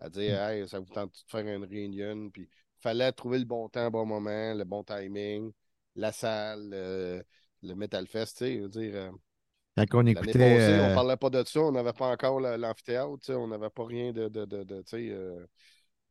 à 0.00 0.10
dire 0.10 0.40
Hey, 0.42 0.68
ça 0.68 0.80
vous 0.80 0.86
tente 0.92 1.12
de 1.12 1.30
faire 1.30 1.46
une 1.46 1.64
réunion? 1.64 2.30
Puis 2.30 2.42
il 2.42 2.82
fallait 2.82 3.12
trouver 3.12 3.38
le 3.38 3.44
bon 3.44 3.68
temps, 3.68 3.84
le 3.84 3.90
bon 3.90 4.06
moment, 4.06 4.54
le 4.54 4.64
bon 4.64 4.84
timing, 4.84 5.52
la 5.96 6.12
salle, 6.12 6.70
euh, 6.74 7.22
le 7.62 7.74
Metal 7.74 8.06
Fest, 8.06 8.38
tu 8.38 8.44
sais, 8.44 8.68
dire. 8.68 9.12
Euh, 9.78 9.86
Quand 9.86 9.98
on 10.02 10.06
écoutait. 10.06 10.38
passée, 10.38 10.80
euh, 10.80 10.80
on 10.80 10.90
parlait 10.90 11.16
pas 11.16 11.30
de 11.30 11.44
ça, 11.44 11.60
on 11.60 11.72
n'avait 11.72 11.92
pas 11.92 12.08
encore 12.10 12.40
l'amphithéâtre, 12.40 13.30
on 13.30 13.48
n'avait 13.48 13.70
pas 13.70 13.84
rien 13.86 14.12
de, 14.12 14.28
de, 14.28 14.44
de, 14.44 14.64
de, 14.64 14.84
euh, 14.94 15.46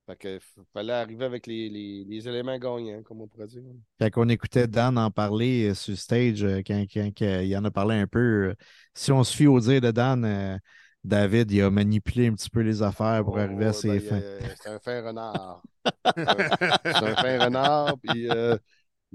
fait 0.08 0.18
que 0.18 0.40
fallait 0.74 0.94
arriver 0.94 1.26
avec 1.26 1.48
les, 1.48 1.70
les, 1.70 2.06
les 2.06 2.28
éléments 2.30 2.58
gagnants, 2.60 3.04
comme 3.04 3.22
on 3.22 3.28
pourrait 3.28 3.48
dire. 3.48 3.64
Quand 4.00 4.10
on 4.18 4.28
écoutait 4.30 4.68
Dan 4.68 4.98
en 4.98 5.10
parler 5.12 5.70
euh, 5.70 5.74
sur 5.74 5.98
stage, 5.98 6.44
euh, 6.44 6.62
quand, 6.66 6.86
quand- 6.94 7.12
quand 7.18 7.40
il 7.42 7.56
en 7.58 7.64
a 7.64 7.72
parlé 7.72 7.96
un 7.96 8.08
peu, 8.08 8.20
euh, 8.52 8.56
si 8.94 9.12
on 9.14 9.24
se 9.24 9.36
fie 9.36 9.48
au 9.48 9.60
dire 9.62 9.80
de 9.82 9.92
Dan, 9.92 10.26
euh, 10.26 10.58
David, 11.06 11.50
il 11.52 11.62
a 11.62 11.70
manipulé 11.72 12.28
un 12.28 12.34
petit 12.36 12.50
peu 12.50 12.60
les 12.62 12.82
affaires 12.84 13.24
pour 13.24 13.38
Oh, 13.38 13.40
arriver 13.40 13.66
à 13.68 13.74
ses 13.74 14.00
ben, 14.00 14.02
fins. 14.02 14.22
euh, 14.22 14.54
C'est 14.56 14.70
un 14.70 14.80
fin 14.80 15.02
renard. 15.04 15.66
C'est 16.92 17.06
un- 17.06 17.16
fin 17.18 17.40
renard, 17.44 17.98
puis 18.00 18.28
euh, 18.30 18.58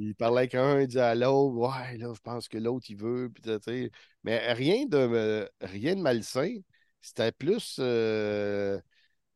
il 0.00 0.14
parlait 0.14 0.38
avec 0.38 0.54
un, 0.54 0.80
il 0.80 0.86
disait 0.86 1.00
à 1.00 1.14
l'autre, 1.14 1.56
ouais, 1.56 1.98
là, 1.98 2.12
je 2.14 2.20
pense 2.20 2.48
que 2.48 2.58
l'autre, 2.58 2.86
il 2.88 2.96
veut, 2.96 3.30
puis 3.30 3.90
mais 4.24 4.52
rien 4.52 4.86
de, 4.86 5.48
rien 5.60 5.94
de 5.94 6.00
malsain, 6.00 6.56
c'était 7.00 7.32
plus... 7.32 7.76
euh, 7.78 8.80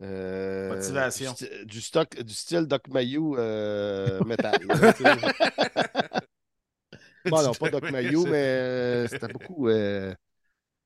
euh, 0.02 0.74
Motivation. 0.74 1.34
Du, 1.64 1.80
stock, 1.80 2.20
du 2.20 2.34
style 2.34 2.66
Doc 2.66 2.88
Mayou 2.88 3.36
euh, 3.36 4.22
métal. 4.24 4.58
Bon, 7.26 7.42
non, 7.42 7.54
pas 7.54 7.70
Doc 7.70 7.90
Mayou, 7.90 8.26
mais 8.26 8.32
euh, 8.34 9.06
c'était 9.08 9.28
beaucoup 9.28 9.66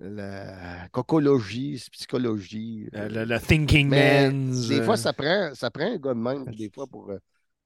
la 0.01 0.89
cocologie, 0.93 1.85
psychologie. 1.91 2.89
Le, 2.93 3.25
le 3.25 3.41
Thinking 3.41 3.89
Man's. 3.89 4.69
des 4.69 4.83
fois, 4.85 4.97
ça 4.97 5.13
prend, 5.13 5.51
ça 5.55 5.69
prend 5.73 5.93
un 5.93 5.99
gars 5.99 6.15
de 6.15 6.21
même, 6.21 6.45
des 6.55 6.71
fois, 6.71 6.87
pour 6.87 7.11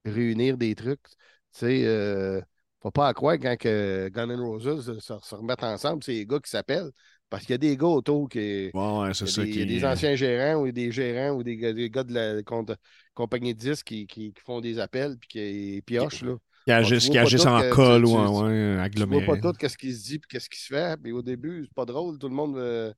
réunir 0.07 0.57
des 0.57 0.75
trucs. 0.75 1.05
Tu 1.53 1.59
sais, 1.61 1.85
euh, 1.87 2.41
faut 2.81 2.91
pas 2.91 3.09
à 3.09 3.15
croire 3.15 3.35
quand 3.39 3.57
que 3.59 4.09
Guns 4.09 4.29
N' 4.31 4.41
Roses 4.41 4.85
se, 4.87 4.99
se- 5.01 5.35
remettent 5.35 5.63
ensemble, 5.63 6.03
c'est 6.03 6.13
les 6.13 6.27
gars 6.27 6.41
qui 6.41 6.51
s'appellent. 6.51 6.91
Parce 7.29 7.45
qu'il 7.45 7.53
y 7.53 7.55
a 7.55 7.59
des 7.59 7.77
gars 7.77 7.87
autour 7.87 8.29
qui. 8.29 8.71
Ouais, 8.75 9.15
c'est 9.15 9.27
ça 9.27 9.43
des, 9.43 9.49
il 9.49 9.51
y 9.51 9.53
qui. 9.55 9.63
a 9.63 9.67
des 9.67 9.85
anciens 9.85 10.15
gérants 10.17 10.61
ou 10.63 10.71
des 10.73 10.91
gérants 10.93 11.37
ou 11.37 11.43
des, 11.43 11.57
gars- 11.57 11.73
des 11.73 11.89
gars 11.91 12.05
de 12.05 12.13
la 12.13 12.43
com- 12.43 12.67
compagnie 13.15 13.55
de 13.55 13.59
disques 13.59 13.87
qui, 13.87 14.07
qui- 14.07 14.33
qui 14.33 14.41
font 14.43 14.61
des 14.61 14.79
appels 14.79 15.17
puis 15.19 15.29
qui 15.29 15.83
piochent. 15.87 16.23
Là. 16.23 16.37
Qui 16.65 16.73
agissent, 16.73 17.09
qui 17.09 17.19
en 17.19 17.69
col 17.71 18.05
ou 18.05 18.09
tu- 18.11 18.15
en 18.17 18.43
ouais, 18.45 18.51
Tu 18.51 18.79
vois 18.79 18.85
aggloméré. 18.85 19.27
pas 19.27 19.37
tout 19.37 19.53
qu'est-ce 19.59 19.79
qui 19.79 19.93
se 19.95 20.05
dit 20.05 20.19
puis 20.19 20.29
qu'est-ce 20.29 20.49
qui 20.51 20.61
se 20.61 20.67
fait. 20.67 20.97
Mais 21.03 21.13
au 21.13 21.23
début, 21.23 21.65
c'est 21.67 21.75
pas 21.75 21.85
drôle. 21.87 22.19
Tout 22.19 22.29
le 22.29 22.35
monde. 22.35 22.57
euh, 22.59 22.93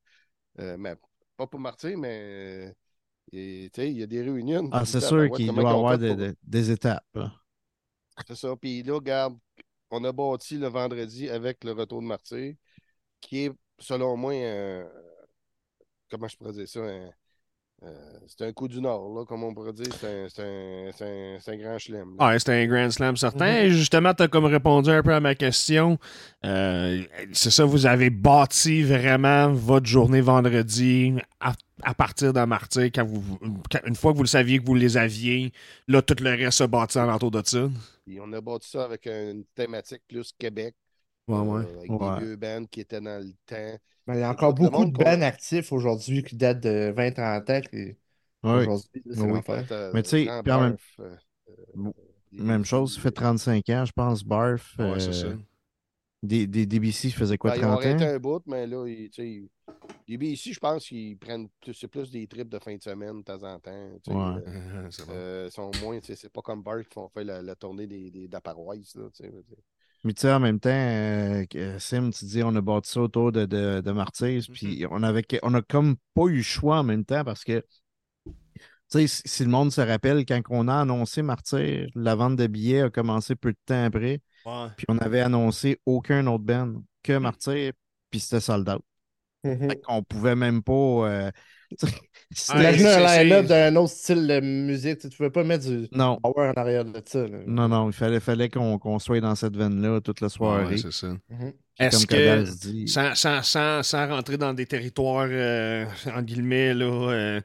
euh, 0.59 0.77
mais 0.77 0.95
pas 1.37 1.47
pour 1.47 1.59
Martin, 1.59 1.95
mais. 1.97 2.67
euh, 2.67 2.71
et, 3.31 3.69
tu 3.73 3.81
sais, 3.81 3.91
il 3.91 3.97
y 3.97 4.03
a 4.03 4.07
des 4.07 4.21
réunions. 4.21 4.69
Ah, 4.71 4.85
c'est 4.85 5.01
sûr 5.01 5.17
ben 5.17 5.31
qu'il 5.31 5.47
doit 5.47 5.63
y 5.63 5.67
avoir 5.67 5.97
des, 5.97 6.07
pour- 6.09 6.17
des- 6.17 6.33
des 6.43 6.71
étapes. 6.71 7.05
là. 7.15 7.33
C'est 8.27 8.35
ça. 8.35 8.55
Puis 8.55 8.83
là, 8.83 8.93
regarde, 8.95 9.37
on 9.91 10.03
a 10.03 10.11
bâti 10.11 10.57
le 10.57 10.67
vendredi 10.67 11.29
avec 11.29 11.63
le 11.63 11.71
retour 11.73 12.01
de 12.01 12.07
Martyr, 12.07 12.55
qui 13.21 13.45
est, 13.45 13.51
selon 13.79 14.17
moi, 14.17 14.33
un- 14.33 14.87
comment 16.09 16.27
je 16.27 16.37
pourrais 16.37 16.53
dire 16.53 16.67
ça, 16.67 16.79
un, 16.81 17.09
euh, 17.83 18.19
c'est 18.27 18.43
un 18.43 18.53
coup 18.53 18.67
du 18.67 18.81
Nord, 18.81 19.13
là, 19.13 19.25
comme 19.25 19.43
on 19.43 19.53
pourrait 19.53 19.73
dire. 19.73 19.93
C'est 19.99 20.25
un, 20.25 20.29
c'est 20.29 20.43
un- 20.43 20.91
c'est 20.93 21.05
un- 21.05 21.39
c'est 21.39 21.51
un 21.53 21.57
grand 21.57 21.77
chelem. 21.79 22.17
Ouais, 22.19 22.39
c'était 22.39 22.53
un 22.53 22.67
Grand 22.67 22.89
Slam 22.91 23.17
certain. 23.17 23.45
Et 23.63 23.69
justement, 23.71 24.13
tu 24.13 24.23
as 24.23 24.27
comme 24.29 24.45
répondu 24.45 24.89
un 24.89 25.03
peu 25.03 25.13
à 25.13 25.19
ma 25.19 25.35
question. 25.35 25.99
Euh, 26.45 27.03
c'est 27.33 27.51
ça, 27.51 27.65
vous 27.65 27.85
avez 27.85 28.09
bâti 28.09 28.83
vraiment 28.83 29.51
votre 29.51 29.85
journée 29.85 30.21
vendredi 30.21 31.13
à, 31.41 31.53
à 31.83 31.93
partir 31.93 32.33
d'un 32.33 32.45
martyr 32.45 32.85
quand 32.85 33.05
vous, 33.05 33.37
quand- 33.69 33.79
une 33.85 33.95
fois 33.95 34.11
que 34.13 34.17
vous 34.17 34.23
le 34.23 34.27
saviez 34.29 34.59
que 34.59 34.65
vous 34.65 34.75
les 34.75 34.97
aviez, 34.97 35.51
là, 35.87 36.01
tout 36.01 36.15
le 36.21 36.29
reste 36.29 36.59
se 36.59 36.63
bâtit 36.63 36.97
alentour 36.97 37.31
de 37.31 37.41
ça. 37.45 37.69
Puis 38.05 38.19
on 38.21 38.31
a 38.33 38.41
bâti 38.41 38.69
ça 38.69 38.85
avec 38.85 39.05
une 39.07 39.43
thématique 39.55 40.01
plus 40.07 40.31
Québec. 40.37 40.75
Ouais, 41.27 41.39
ouais. 41.39 41.63
euh, 41.65 41.77
avec 41.79 41.91
Ouais. 41.91 42.19
des 42.19 42.25
vieux 42.25 42.35
bands 42.35 42.65
qui 42.65 42.81
étaient 42.81 43.01
dans 43.01 43.19
le 43.23 43.31
temps. 43.45 43.79
Ben, 44.07 44.13
il 44.13 44.19
y 44.19 44.23
a 44.23 44.29
encore 44.29 44.53
beaucoup 44.53 44.85
de 44.85 44.91
bands 44.91 45.21
actifs 45.21 45.71
aujourd'hui 45.71 46.23
qui 46.23 46.35
datent 46.35 46.61
de 46.61 46.93
20-30 46.95 47.49
ans. 47.49 47.61
Qui... 47.61 47.95
Oui. 48.43 48.51
Aujourd'hui, 48.51 49.03
c'est 49.11 49.21
Oui. 49.21 49.39
T'as- 49.67 49.91
Mais 49.91 50.03
tu 50.03 50.09
sais, 50.09 50.25
même- 50.25 50.77
euh, 50.99 51.15
euh, 51.49 51.91
Même 52.31 52.65
chose, 52.65 52.95
ça 52.95 53.01
fait 53.01 53.11
35 53.11 53.67
ans, 53.69 53.85
je 53.85 53.91
pense, 53.91 54.23
Barf. 54.23 54.75
Ouais, 54.77 54.99
c'est 54.99 55.09
euh, 55.09 55.11
ça. 55.13 55.27
Des, 56.25 56.47
des 56.47 56.65
DBC 56.65 57.11
faisait 57.11 57.37
quoi, 57.37 57.51
Ben, 57.51 57.55
ils 57.57 57.65
ont 57.65 57.71
30 57.71 57.85
arrêté 57.85 58.03
ans? 58.03 58.05
un 58.05 58.17
bout, 58.19 58.41
mais 58.47 58.65
là, 58.67 58.87
ils, 58.87 59.09
tu 59.09 59.21
sais, 59.21 59.49
les 60.07 60.27
ici, 60.27 60.53
je 60.53 60.59
pense 60.59 60.87
qu'ils 60.87 61.17
prennent 61.17 61.49
plus, 61.61 61.73
c'est 61.73 61.87
plus 61.87 62.11
des 62.11 62.27
trips 62.27 62.49
de 62.49 62.59
fin 62.59 62.75
de 62.75 62.83
semaine 62.83 63.19
de 63.19 63.23
temps 63.23 63.43
en 63.43 63.59
temps. 63.59 63.91
tu 64.03 64.13
sais, 64.13 64.17
Ouais. 64.17 64.41
euh, 64.47 64.87
c'est 64.91 65.05
bon. 65.05 65.13
euh, 65.15 65.49
sont 65.51 65.71
moins, 65.75 65.99
tu 65.99 66.07
sais, 66.07 66.15
c'est 66.15 66.29
pas 66.31 66.41
comme 66.41 66.63
Bart 66.63 66.81
qui 66.83 66.93
font 66.93 67.09
faire 67.09 67.25
la, 67.25 67.41
la 67.41 67.55
tournée 67.55 67.87
des, 67.87 68.11
des, 68.11 68.27
de 68.27 68.33
la 68.33 68.41
paroisse. 68.41 68.95
Là. 68.95 69.09
Mais 70.03 70.13
tu 70.13 70.21
sais, 70.21 70.31
en 70.31 70.39
même 70.39 70.59
temps, 70.59 70.69
euh, 70.69 71.45
que- 71.47 71.79
Sim, 71.79 72.11
tu 72.11 72.25
dis, 72.25 72.43
on 72.43 72.55
a 72.55 72.61
bâti 72.61 72.91
ça 72.91 73.01
autour 73.01 73.31
de, 73.31 73.45
de, 73.45 73.81
de 73.81 73.91
Martyrs, 73.91 74.43
puis 74.53 74.85
on 74.91 75.01
avait, 75.03 75.25
on 75.43 75.53
a 75.55 75.61
comme 75.63 75.95
pas 76.13 76.25
eu 76.27 76.37
le 76.37 76.41
choix 76.43 76.79
en 76.79 76.83
même 76.83 77.05
temps 77.05 77.23
parce 77.23 77.43
que, 77.43 77.59
tu 77.59 77.65
sais, 78.89 79.07
si, 79.07 79.21
si 79.25 79.43
le 79.43 79.49
monde 79.49 79.71
se 79.71 79.81
rappelle, 79.81 80.25
quand 80.25 80.41
on 80.49 80.67
a 80.67 80.75
annoncé 80.81 81.21
Martyrs, 81.21 81.89
la 81.95 82.15
vente 82.15 82.35
de 82.35 82.47
billets 82.47 82.81
a 82.83 82.89
commencé 82.89 83.35
peu 83.35 83.51
de 83.51 83.57
temps 83.65 83.83
après, 83.85 84.21
Ouais. 84.45 84.67
puis 84.77 84.85
on 84.89 84.97
avait 84.99 85.21
annoncé 85.21 85.79
aucun 85.85 86.25
autre 86.27 86.43
band 86.43 86.73
que 87.03 87.17
Martyrs, 87.17 87.73
puis 88.11 88.19
c'était 88.19 88.39
sold 88.41 88.69
out. 88.69 88.81
Mhm. 89.43 89.69
Fait 89.69 89.81
qu'on 89.81 90.03
pouvait 90.03 90.35
même 90.35 90.63
pas. 90.63 90.73
euh, 90.73 91.31
Imagine 92.53 92.79
c'est- 92.87 92.95
un 93.03 93.07
c'est- 93.07 93.23
line-up 93.23 93.45
d'un 93.47 93.75
autre 93.75 93.93
style 93.93 94.27
de 94.27 94.39
musique. 94.39 94.99
Tu 94.99 95.07
ne 95.07 95.11
pouvais 95.11 95.29
pas 95.29 95.43
mettre 95.43 95.65
du 95.67 95.87
non, 95.91 96.17
power 96.21 96.49
en 96.49 96.53
arrière 96.61 96.85
de 96.85 97.01
ça. 97.05 97.27
là. 97.27 97.37
non, 97.45 97.67
non, 97.67 97.89
il 97.89 97.93
fallait, 97.93 98.19
fallait 98.19 98.49
qu'on 98.49 98.77
qu'on 98.79 98.99
soit 98.99 99.19
dans 99.21 99.35
cette 99.35 99.55
veine-là 99.55 100.01
toute 100.01 100.21
la 100.21 100.29
soirée. 100.29 100.65
ouais, 100.65 100.77
c'est 100.77 100.91
ça. 100.91 101.07
Mhm. 101.29 101.53
Puis 101.77 101.87
Est-ce 101.87 102.05
comme 102.07 102.17
que, 102.17 102.67
dit, 102.71 102.87
sans, 102.87 103.13
sans, 103.15 103.43
sans, 103.43 103.83
sans 103.83 104.07
rentrer 104.07 104.37
dans 104.37 104.53
des 104.53 104.65
territoires, 104.65 105.27
euh, 105.29 105.85
en 106.13 106.21
guillemets, 106.21 106.73
là, 106.73 106.85
euh, 107.11 107.41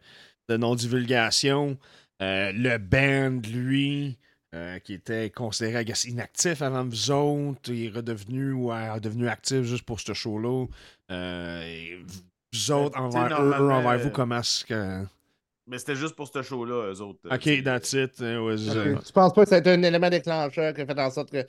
de 0.48 0.57
non-divulgation, 0.57 1.78
euh, 2.22 2.53
le 2.55 2.78
band, 2.78 3.40
lui, 3.51 4.18
euh, 4.55 4.78
qui 4.80 4.94
était 4.94 5.30
considéré 5.30 5.82
I 5.82 5.84
guess, 5.84 6.05
inactif 6.07 6.62
avant 6.62 6.84
vous 6.84 7.11
autres, 7.11 7.70
il 7.72 7.86
est 7.86 7.90
redevenu 7.90 8.53
ou 8.53 8.72
est 8.72 8.90
redevenu 8.90 9.28
actif 9.28 9.62
juste 9.62 9.84
pour 9.84 10.01
ce 10.01 10.12
show-là. 10.14 10.66
Euh, 11.11 12.03
vous 12.53 12.70
autres, 12.72 12.96
Ben, 12.96 13.11
sais, 13.11 13.18
envers 13.18 13.36
eux, 13.40 13.61
normalement, 13.61 13.76
envers 13.78 13.98
vous, 13.98 14.09
euh, 14.09 14.11
comment 14.11 14.38
est-ce 14.40 14.64
que. 14.64 15.05
Mais 15.66 15.78
c'était 15.78 15.96
juste 15.96 16.16
pour 16.16 16.28
ce 16.28 16.42
show-là, 16.42 16.90
eux 16.92 17.01
autres. 17.01 17.20
Ok, 17.30 17.62
that's 17.62 17.92
it. 17.92 18.20
euh, 18.20 18.40
ouais, 18.44 18.59
c'est 18.59 18.70
ça. 18.70 18.84
Ok. 18.84 19.05
Tu 19.05 19.12
penses 19.12 19.32
pas 19.34 19.44
que 19.44 19.48
ça 19.51 19.57
a 19.57 19.59
été 19.59 19.70
un 19.70 19.82
élément 19.82 20.11
déclencheur 20.11 20.74
qui 20.74 20.80
a 20.80 20.86
fait 20.86 20.98
en 21.01 21.11
sorte 21.11 21.30
que. 21.30 21.46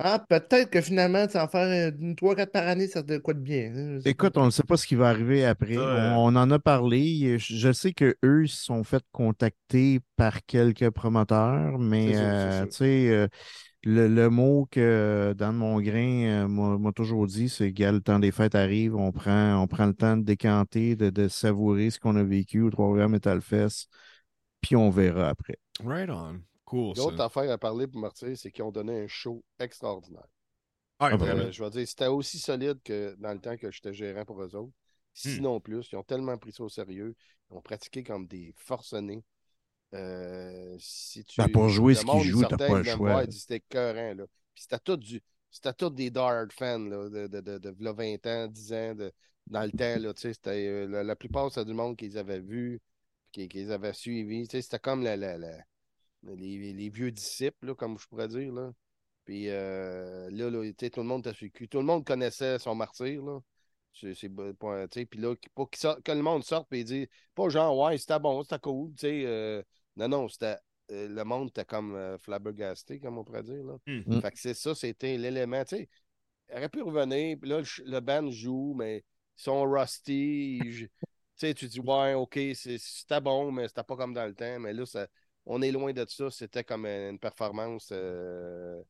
Ah, 0.00 0.24
peut-être 0.28 0.70
que 0.70 0.80
finalement, 0.80 1.26
tu 1.26 1.36
en 1.38 1.48
faire 1.48 1.92
une 2.00 2.14
3-4 2.14 2.52
par 2.52 2.68
année, 2.68 2.86
ça 2.86 3.02
te 3.02 3.14
de 3.14 3.32
bien. 3.40 3.72
hein, 3.74 3.98
Écoute, 4.04 4.34
pas. 4.34 4.40
on 4.40 4.46
ne 4.46 4.50
sait 4.50 4.62
pas 4.62 4.76
ce 4.76 4.86
qui 4.86 4.94
va 4.94 5.08
arriver 5.08 5.44
après. 5.44 5.76
Euh, 5.76 6.14
On, 6.14 6.34
on 6.34 6.36
en 6.36 6.50
a 6.52 6.58
parlé. 6.60 7.38
Je, 7.38 7.54
je 7.56 7.72
sais 7.72 7.92
qu'eux 7.92 8.14
se 8.46 8.64
sont 8.64 8.84
fait 8.84 9.02
contacter 9.10 10.00
par 10.16 10.44
quelques 10.46 10.90
promoteurs, 10.90 11.78
mais 11.78 12.12
euh, 12.14 12.64
tu 12.66 12.76
sais, 12.76 13.08
euh, 13.10 13.26
le, 13.84 14.08
le 14.08 14.30
mot 14.30 14.68
que 14.70 15.34
Dan 15.36 15.56
Mongrain 15.56 16.44
euh, 16.44 16.48
m'a 16.48 16.78
m'a 16.78 16.92
toujours 16.92 17.26
dit, 17.26 17.48
c'est 17.48 17.72
que 17.72 17.84
le 17.84 18.00
temps 18.00 18.18
des 18.20 18.32
fêtes 18.32 18.54
arrive, 18.54 18.96
on 18.96 19.12
prend, 19.12 19.62
on 19.62 19.66
prend 19.68 19.86
le 19.86 19.94
temps 19.94 20.16
de 20.16 20.22
décanter, 20.24 20.96
de, 20.96 21.10
de 21.10 21.28
savourer 21.28 21.90
ce 21.90 22.00
qu'on 22.00 22.16
a 22.16 22.24
vécu 22.24 22.62
au 22.62 22.70
Trois-Rivières 22.70 23.08
Metal 23.08 23.40
Fest, 23.42 23.88
puis 24.60 24.76
on 24.76 24.90
verra 24.90 25.28
après. 25.30 25.58
Right 25.80 26.08
on. 26.10 26.44
Cool. 26.68 26.94
L'autre 26.96 27.20
affaire 27.20 27.50
à 27.50 27.58
parler 27.58 27.86
pour 27.86 28.00
Martyr, 28.00 28.36
c'est 28.36 28.50
qu'ils 28.50 28.64
ont 28.64 28.70
donné 28.70 29.00
un 29.04 29.06
show 29.06 29.42
extraordinaire. 29.58 30.26
Ah, 31.00 31.16
vraiment? 31.16 31.42
Euh, 31.42 31.52
je 31.52 31.62
veux 31.62 31.70
dire, 31.70 31.86
c'était 31.88 32.06
aussi 32.06 32.38
solide 32.38 32.78
que 32.82 33.14
dans 33.18 33.32
le 33.32 33.40
temps 33.40 33.56
que 33.56 33.70
j'étais 33.70 33.94
gérant 33.94 34.24
pour 34.24 34.42
eux 34.42 34.54
autres. 34.54 34.72
Sinon 35.14 35.60
plus, 35.60 35.88
ils 35.92 35.96
ont 35.96 36.02
tellement 36.02 36.36
pris 36.38 36.52
ça 36.52 36.62
au 36.62 36.68
sérieux. 36.68 37.14
Ils 37.50 37.56
ont 37.56 37.62
pratiqué 37.62 38.02
comme 38.04 38.26
des 38.26 38.52
forcenés. 38.56 39.24
Euh, 39.94 40.76
si 40.78 41.24
tu, 41.24 41.40
Ben, 41.40 41.48
pour 41.48 41.68
jouer 41.68 41.94
le 41.94 42.00
ce 42.00 42.04
qu'ils 42.04 42.24
jouent, 42.24 42.42
t'as 42.42 42.50
sortait, 42.50 42.68
pas 42.68 42.78
le 42.78 42.84
choix. 42.84 43.24
c'était. 43.30 43.60
Puis 44.54 44.62
c'était 44.62 44.78
tout 44.78 44.96
du. 44.96 45.22
C'était 45.50 45.72
tout 45.72 45.88
des 45.90 46.10
Dard 46.10 46.46
fans 46.52 46.78
là, 46.78 47.08
de, 47.08 47.26
de, 47.26 47.40
de, 47.40 47.58
de 47.58 47.70
v'là 47.70 47.92
20 47.92 48.26
ans, 48.26 48.46
10 48.48 48.72
ans, 48.74 48.94
de, 48.94 49.10
dans 49.46 49.62
le 49.62 49.70
temps. 49.72 49.98
Là, 49.98 50.12
tu 50.12 50.20
sais, 50.20 50.34
c'était, 50.34 50.66
euh, 50.68 50.86
la, 50.86 51.02
la 51.04 51.16
plupart, 51.16 51.50
c'était 51.50 51.64
du 51.64 51.72
monde 51.72 51.96
qu'ils 51.96 52.18
avaient 52.18 52.40
vu, 52.40 52.80
qu'ils 53.32 53.48
qu'ils 53.48 53.72
avaient 53.72 53.94
suivi. 53.94 54.46
Tu 54.46 54.52
sais, 54.58 54.62
C'était 54.62 54.78
comme 54.78 55.02
la, 55.02 55.16
la- 55.16 55.38
la- 55.38 55.64
les, 56.22 56.72
les 56.72 56.88
vieux 56.88 57.10
disciples, 57.10 57.66
là, 57.68 57.74
comme 57.74 57.98
je 57.98 58.06
pourrais 58.06 58.28
dire. 58.28 58.52
Là. 58.52 58.72
Puis 59.24 59.48
euh, 59.48 60.30
là, 60.30 60.50
tout 60.50 61.00
le 61.00 61.02
monde. 61.02 61.22
Tout 61.70 61.78
le 61.78 61.84
monde 61.84 62.04
connaissait 62.04 62.58
son 62.58 62.74
martyr. 62.74 63.22
Là. 63.22 63.40
C'est, 63.92 64.14
c'est 64.14 64.28
puis 64.28 65.20
là, 65.20 65.34
pour 65.54 65.70
qu'il 65.70 65.80
sorte- 65.80 66.02
que 66.02 66.12
le 66.12 66.22
monde 66.22 66.44
sorte 66.44 66.72
et 66.72 66.84
dise 66.84 67.08
pas 67.34 67.48
genre, 67.48 67.76
ouais, 67.76 67.98
c'était 67.98 68.18
bon, 68.18 68.42
c'était 68.42 68.58
cool. 68.60 68.90
tu 68.94 69.00
sais, 69.00 69.22
euh, 69.26 69.62
non, 69.96 70.08
non, 70.08 70.28
c'était. 70.28 70.56
euh, 70.92 71.08
le 71.08 71.24
monde 71.24 71.48
était 71.48 71.64
comme 71.64 71.94
euh, 71.96 72.16
flabbergasté, 72.18 73.00
comme 73.00 73.18
on 73.18 73.24
pourrait 73.24 73.42
dire. 73.42 73.64
Là. 73.64 73.76
Mm. 73.86 74.20
Fait 74.20 74.30
que 74.30 74.38
c'est 74.38 74.54
ça, 74.54 74.74
c'était 74.74 75.16
l'élément. 75.16 75.64
Tu 75.64 75.76
sais, 75.76 75.88
il 76.50 76.56
aurait 76.56 76.68
pu 76.68 76.82
revenir, 76.82 77.36
puis 77.40 77.50
là, 77.50 77.60
le, 77.84 78.00
band 78.00 78.30
joue, 78.30 78.74
mais 78.76 78.98
ils 79.36 79.42
sont 79.42 79.68
rusty. 79.68 80.60
Tu 80.62 80.90
sais, 81.36 81.54
tu 81.54 81.66
dis, 81.66 81.80
ouais, 81.80 82.14
ok, 82.14 82.34
c'est- 82.54 82.78
c'était 82.78 83.20
bon, 83.20 83.52
mais 83.52 83.68
c'était 83.68 83.84
pas 83.84 83.96
comme 83.96 84.14
dans 84.14 84.26
le 84.26 84.34
temps. 84.34 84.58
Mais 84.60 84.72
là, 84.72 84.86
ça, 84.86 85.06
on 85.48 85.60
est 85.62 85.72
loin 85.72 85.92
de 85.92 86.04
ça. 86.08 86.30
C'était 86.30 86.62
comme 86.62 86.86
une 86.86 87.18
performance 87.18 87.88
euh, 87.92 88.80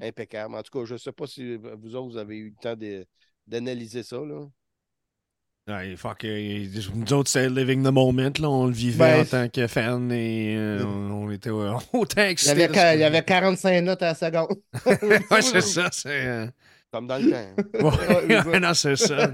impeccable. 0.00 0.54
En 0.54 0.62
tout 0.62 0.78
cas, 0.78 0.84
je 0.84 0.96
sais 0.96 1.12
pas 1.12 1.26
si 1.26 1.56
vous 1.56 1.94
autres, 1.96 2.10
vous 2.12 2.16
avez 2.18 2.36
eu 2.36 2.50
le 2.50 2.60
temps 2.60 2.76
d'analyser 3.46 4.02
ça. 4.02 4.18
Là. 4.18 4.46
Ouais, 5.68 5.96
fuck, 5.96 6.24
euh, 6.24 6.66
nous 6.94 7.12
autres, 7.12 7.28
c'était 7.28 7.50
living 7.50 7.82
the 7.84 7.92
moment, 7.92 8.30
là. 8.40 8.48
On 8.48 8.66
le 8.66 8.72
vivait 8.72 8.98
Ben, 8.98 9.20
en 9.20 9.24
tant 9.26 9.48
que 9.50 9.66
fan 9.66 10.10
et 10.12 10.56
euh, 10.56 10.82
on, 10.82 11.10
on 11.26 11.30
était 11.30 11.50
euh, 11.50 11.74
autant 11.92 12.22
Il 12.22 12.28
excités. 12.30 12.68
ce- 12.68 12.94
il 12.94 13.00
y 13.00 13.04
avait 13.04 13.22
45 13.22 13.80
notes 13.82 14.02
à 14.02 14.06
la 14.06 14.14
seconde. 14.14 14.56
ouais, 15.30 15.42
c'est 15.42 15.60
ça, 15.60 15.90
c'est. 15.92 16.48
Comme 16.90 17.06
dans 17.06 17.18
le 17.18 17.30
temps. 17.30 17.54
Ouais, 18.26 18.44
ouais, 18.46 18.60
non, 18.60 18.72
c'est 18.72 18.96
ça. 18.96 19.30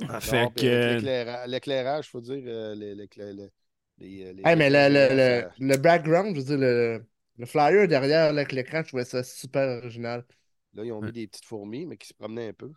L'éclaira- 0.00 1.46
L'éclairage, 1.48 2.06
il 2.06 2.10
faut 2.10 2.20
dire, 2.20 2.40
le- 2.44 2.94
les, 3.98 4.24
euh, 4.24 4.32
les- 4.32 4.42
Hey, 4.44 4.56
mais 4.56 4.70
le, 4.70 4.88
le, 4.88 5.16
ça- 5.16 5.50
le, 5.58 5.66
le 5.66 5.76
background, 5.76 6.34
je 6.34 6.40
veux 6.40 6.46
dire, 6.46 6.58
le, 6.58 7.04
le 7.38 7.46
flyer 7.46 7.88
derrière 7.88 8.32
là, 8.32 8.40
avec 8.40 8.52
l'écran, 8.52 8.82
je 8.82 8.88
trouvais 8.88 9.04
ça 9.04 9.22
super 9.22 9.78
original. 9.78 10.24
Là, 10.74 10.84
ils 10.84 10.92
ont 10.92 11.00
Ouais. 11.00 11.06
mis 11.06 11.12
des 11.12 11.26
petites 11.26 11.44
fourmis, 11.44 11.86
mais 11.86 11.96
qui 11.96 12.08
se 12.08 12.14
promenaient 12.14 12.48
un 12.48 12.52
peu. 12.52 12.72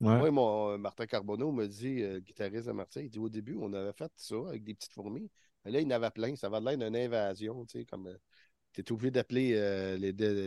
Ouais. 0.00 0.18
Moi, 0.18 0.30
mon, 0.30 0.70
euh, 0.70 0.78
Martin 0.78 1.06
Carbonneau 1.06 1.52
me 1.52 1.66
dit, 1.66 2.02
euh, 2.02 2.14
le 2.14 2.20
guitariste 2.20 2.66
de 2.66 2.72
Martin, 2.72 3.02
il 3.02 3.10
dit 3.10 3.18
au 3.18 3.28
début, 3.28 3.56
on 3.60 3.72
avait 3.72 3.92
fait 3.92 4.10
ça 4.16 4.36
avec 4.48 4.64
des 4.64 4.74
petites 4.74 4.92
fourmis. 4.92 5.30
Mais 5.64 5.70
là, 5.70 5.80
il 5.80 5.84
y 5.84 5.86
en 5.86 5.90
avait 5.96 6.10
plein. 6.10 6.34
Ça 6.34 6.48
avait 6.48 6.60
l'air 6.60 6.78
d'une 6.78 6.96
invasion, 6.96 7.64
tu 7.66 7.78
sais, 7.80 7.84
comme. 7.84 8.10
tu 8.72 8.80
es 8.80 8.92
obligé 8.92 9.10
d'appeler 9.10 9.52
euh, 9.54 9.96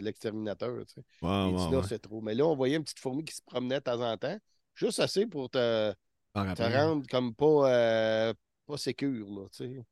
l'exterminateur, 0.01 0.86
tu 0.88 0.95
sais. 0.95 1.03
Ouais, 1.21 1.49
il 1.51 1.55
dit 1.55 1.67
ouais, 1.67 1.71
là, 1.71 1.82
ouais. 1.82 1.84
c'est 1.84 1.99
trop. 1.99 2.21
Mais 2.21 2.36
là, 2.36 2.45
on 2.45 2.55
voyait 2.55 2.78
une 2.78 2.84
petite 2.84 2.99
fourmi 2.99 3.23
qui 3.23 3.36
se 3.36 3.41
promenait 3.43 3.76
de 3.80 3.84
temps 3.84 4.01
en 4.01 4.17
temps, 4.17 4.38
juste 4.76 4.99
assez 4.99 5.28
pour 5.28 5.49
te, 5.49 5.93
te 5.93 5.97
après. 6.34 6.78
rendre 6.78 7.05
comme 7.07 7.34
pas, 7.36 7.71
euh, 7.71 8.34
pas 8.65 8.78
sécure, 8.78 9.28
là, 9.30 9.47
tu 9.51 9.65
sais. 9.65 9.86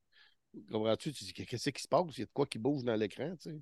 Comprends-tu? 0.72 1.12
Tu 1.14 1.24
dis, 1.26 1.34
qu'est-ce 1.34 1.70
qui 1.70 1.82
se 1.82 1.88
passe? 1.88 2.06
Il 2.18 2.22
y 2.22 2.24
a 2.24 2.26
de 2.26 2.32
quoi 2.34 2.46
qui 2.46 2.60
bouge 2.60 2.84
dans 2.84 2.96
l'écran, 2.96 3.36
tu 3.42 3.62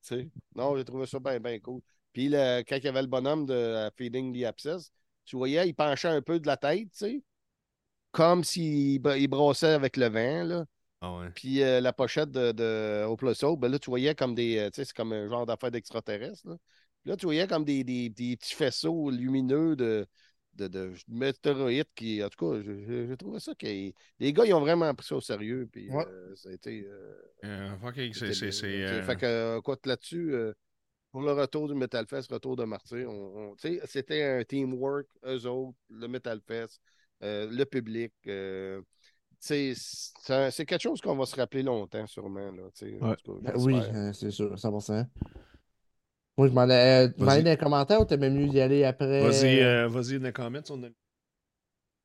sais? 0.00 0.28
Non, 0.54 0.76
j'ai 0.76 0.84
trouvé 0.84 1.06
ça 1.06 1.18
bien, 1.18 1.38
bien 1.38 1.58
cool. 1.60 1.80
Puis 2.12 2.28
le- 2.28 2.62
quand 2.62 2.76
il 2.76 2.84
y 2.84 2.88
avait 2.88 3.02
le 3.02 3.08
bonhomme 3.08 3.46
de 3.46 3.54
euh, 3.54 3.90
Feeding 3.96 4.32
the 4.38 4.44
Abscess, 4.44 4.90
tu 5.24 5.36
voyais, 5.36 5.68
il 5.68 5.74
penchait 5.74 6.08
un 6.08 6.22
peu 6.22 6.40
de 6.40 6.46
la 6.46 6.56
tête, 6.56 6.90
tu 6.92 6.98
sais? 6.98 7.22
Comme 8.12 8.42
s'il 8.44 9.00
il 9.06 9.28
brossait 9.28 9.68
avec 9.68 9.96
le 9.96 10.08
vent, 10.08 10.44
là. 10.44 10.64
Ah 11.00 11.18
ouais. 11.18 11.30
Puis 11.30 11.62
euh, 11.62 11.80
la 11.80 11.92
pochette 11.92 12.30
de, 12.30 12.52
de 12.52 13.04
Oploso, 13.04 13.56
ben 13.56 13.68
là, 13.70 13.78
tu 13.78 13.90
voyais 13.90 14.14
comme 14.14 14.34
des. 14.34 14.58
euh, 14.58 14.70
Tu 14.70 14.76
sais, 14.76 14.84
c'est 14.86 14.96
comme 14.96 15.12
un 15.12 15.28
genre 15.28 15.46
d'affaire 15.46 15.70
d'extraterrestre. 15.70 16.48
Là. 16.48 16.56
Puis 17.02 17.10
là, 17.10 17.16
tu 17.16 17.26
voyais 17.26 17.46
comme 17.46 17.64
des, 17.64 17.84
des, 17.84 18.08
des 18.10 18.36
petits 18.36 18.54
faisceaux 18.54 19.10
lumineux 19.10 19.76
de, 19.76 20.06
de, 20.54 20.68
de 20.68 20.92
météorites 21.08 21.88
qui. 21.94 22.22
En 22.22 22.28
tout 22.28 22.52
cas, 22.52 22.60
j'ai- 22.62 23.16
trouvé 23.16 23.40
ça 23.40 23.54
que 23.54 23.66
les 23.66 24.32
gars, 24.32 24.44
ils 24.44 24.54
ont 24.54 24.60
vraiment 24.60 24.92
pris 24.94 25.06
ça 25.06 25.16
au 25.16 25.20
sérieux. 25.20 25.68
Puis 25.70 25.90
Ouais. 25.90 26.04
euh, 26.06 26.34
ça 26.36 26.48
a 26.48 26.52
été. 26.52 26.86
euh, 26.86 27.14
Euh, 27.44 27.76
fuck, 27.78 27.94
c'était 28.12 28.32
c'est. 28.52 28.66
euh, 28.84 29.02
Fait 29.02 29.16
que, 29.16 29.26
euh, 29.26 29.60
quoi, 29.60 29.76
là-dessus, 29.84 30.34
euh, 30.34 30.52
pour 31.12 31.22
le 31.22 31.32
retour 31.32 31.68
du 31.68 31.74
Metal 31.74 32.06
Fest, 32.06 32.30
retour 32.30 32.56
de 32.56 32.64
Martyr, 32.64 33.08
on, 33.10 33.50
on- 33.52 33.56
tu 33.56 33.68
sais, 33.78 33.80
c'était 33.86 34.22
un 34.22 34.44
teamwork, 34.44 35.06
eux 35.26 35.46
autres, 35.46 35.76
le 35.88 36.06
Metal 36.08 36.40
Fest, 36.46 36.80
euh, 37.22 37.48
le 37.50 37.64
public. 37.64 38.12
euh, 38.26 38.80
c'est 39.38 39.74
quelque 40.66 40.80
chose 40.82 41.00
qu'on 41.00 41.16
va 41.16 41.24
se 41.24 41.34
rappeler 41.34 41.62
longtemps, 41.62 42.06
sûrement. 42.06 42.50
Là, 42.52 42.64
tu 42.74 42.90
sais, 42.90 42.98
en 43.00 43.08
Ouais. 43.10 43.16
tout 43.24 43.34
cas, 43.40 43.52
Ben 43.52 43.60
oui, 43.62 43.74
euh, 43.74 44.12
c'est 44.12 44.30
sûr, 44.30 44.58
100%. 44.58 45.06
Moi, 46.40 46.48
je 46.48 46.52
m'en 46.54 46.62
allais, 46.62 47.08
euh, 47.08 47.12
dans 47.18 47.44
les 47.44 47.56
commentaires 47.58 48.00
ou 48.00 48.04
t'aimais 48.06 48.30
mieux 48.30 48.46
y 48.46 48.60
aller 48.60 48.84
après? 48.84 49.06
Vas-y, 49.18 49.60
euh, 49.60 49.88
vas-y 49.88 50.18
dans 50.18 50.26
les 50.26 50.70
on 50.70 50.82
a- 50.84 50.88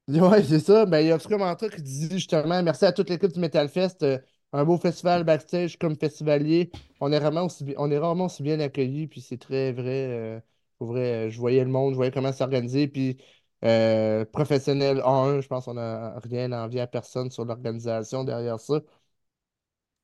Ouais, 0.07 0.43
c'est 0.43 0.59
ça. 0.59 0.85
Ben, 0.85 0.99
il 0.99 1.07
y 1.07 1.11
a 1.11 1.15
un 1.15 1.17
petit 1.17 1.27
commentaire 1.27 1.71
qui 1.71 1.81
dit 1.81 2.07
justement 2.11 2.61
merci 2.61 2.85
à 2.85 2.91
toute 2.91 3.09
l'équipe 3.09 3.31
du 3.31 3.39
Metal 3.39 3.67
Fest. 3.69 4.03
euh, 4.03 4.19
un 4.53 4.63
beau 4.63 4.77
festival 4.77 5.23
backstage 5.23 5.77
comme 5.79 5.95
festivalier. 5.97 6.71
On 6.99 7.11
est 7.11 7.19
vraiment 7.19 7.43
aussi, 7.45 7.65
on 7.77 7.89
est 7.91 7.97
rarement 7.97 8.25
aussi 8.25 8.43
bien 8.43 8.59
accueillis. 8.59 9.07
Puis 9.07 9.21
c'est 9.21 9.37
très 9.39 9.71
vrai. 9.73 9.89
euh, 10.11 10.39
pour 10.77 10.87
vrai, 10.89 11.27
euh, 11.27 11.29
je 11.31 11.39
voyais 11.39 11.63
le 11.63 11.69
monde, 11.71 11.93
je 11.93 11.95
voyais 11.97 12.11
comment 12.11 12.31
s'organiser. 12.31 12.87
Puis 12.87 13.17
euh, 13.63 14.25
professionnel 14.25 14.99
A1, 15.03 15.41
je 15.41 15.47
pense 15.47 15.65
qu'on 15.65 15.73
n'a 15.73 16.19
rien 16.19 16.51
à 16.51 16.63
envier 16.65 16.81
à 16.81 16.87
personne 16.87 17.31
sur 17.31 17.43
l'organisation 17.45 18.23
derrière 18.23 18.59
ça. 18.59 18.81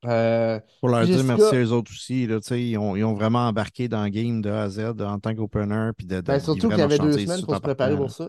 Euh, 0.05 0.59
Pour 0.79 0.89
leur 0.89 1.05
dire 1.05 1.23
merci 1.23 1.55
à 1.55 1.59
eux 1.63 1.71
autres 1.71 1.91
aussi. 1.91 2.25
Là, 2.25 2.39
ils, 2.51 2.77
ont, 2.77 2.95
ils 2.95 3.03
ont 3.03 3.13
vraiment 3.13 3.47
embarqué 3.47 3.87
dans 3.87 4.03
le 4.03 4.09
game 4.09 4.41
de 4.41 4.49
A 4.49 4.63
à 4.63 4.69
Z 4.69 4.79
en 5.01 5.19
tant 5.19 5.35
qu'opener. 5.35 5.91
De, 5.99 6.15
de 6.15 6.21
ben, 6.21 6.39
surtout 6.39 6.69
qu'il 6.69 6.77
y 6.77 6.81
avait 6.81 6.97
deux 6.97 7.11
semaines 7.13 7.43
pour 7.43 7.55
se 7.55 7.59
préparer 7.61 7.95
pour 7.95 8.09
ça. 8.11 8.27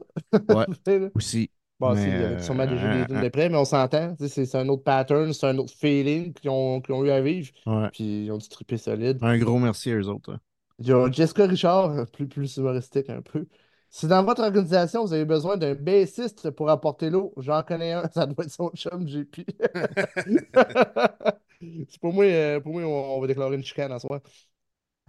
Ouais. 0.49 0.67
Aussi. 1.15 1.51
Bon, 1.81 1.95
Mais, 1.95 2.03
si, 2.03 2.09
il 2.09 2.21
y 2.21 2.25
avait 2.25 2.43
sûrement 2.43 2.67
déjà 2.67 2.93
euh, 2.93 3.05
des 3.07 3.21
de 3.23 3.29
près, 3.29 3.49
mais 3.49 3.57
on 3.57 3.65
s'entend. 3.65 4.15
C'est 4.21 4.55
un 4.55 4.69
autre 4.69 4.85
pattern, 4.85 5.33
c'est 5.33 5.47
un 5.49 5.59
autre 5.59 5.73
feeling 5.77 6.33
qu'ils 6.33 6.51
ont, 6.51 6.81
ont 6.89 7.05
eu 7.05 7.11
à 7.11 7.21
vivre. 7.21 7.51
Ouais. 7.67 7.89
Puis 7.91 8.27
ils 8.27 8.31
ont 8.31 8.39
du 8.39 8.49
trippé 8.49 8.77
solide. 8.77 9.19
Un 9.23 9.37
gros 9.39 9.59
merci 9.59 9.91
à 9.91 9.97
eux 9.97 10.07
autres. 10.09 10.33
là. 10.33 10.39
Il 10.79 10.87
y 10.87 10.93
a 10.93 11.11
Jessica 11.11 11.47
Richard, 11.47 11.91
euh, 11.93 12.05
plus, 12.05 12.27
plus 12.29 12.57
humoristique 12.57 13.09
un 13.11 13.21
peu. 13.23 13.47
Si 13.93 14.07
dans 14.09 14.25
votre 14.25 14.43
organisation, 14.43 15.05
vous 15.05 15.13
avez 15.13 15.27
besoin 15.27 15.59
d'un 15.59 15.75
bassiste 15.75 16.51
pour 16.51 16.71
apporter 16.71 17.11
l'eau, 17.11 17.35
j'en 17.37 17.63
connais 17.63 17.93
un, 17.93 18.09
ça 18.15 18.27
doit 18.27 18.45
être 18.45 18.51
son 18.51 18.71
chum, 18.75 19.07
JP. 19.07 19.45
C'est 21.61 22.01
pour 22.01 22.13
moi, 22.13 22.25
euh, 22.25 22.61
pour 22.61 22.73
moi 22.73 22.83
on, 22.85 23.21
va 23.21 23.27
déclarer 23.27 23.55
une 23.57 23.63
chicane 23.65 23.93
en 23.93 23.99
soi. 23.99 24.21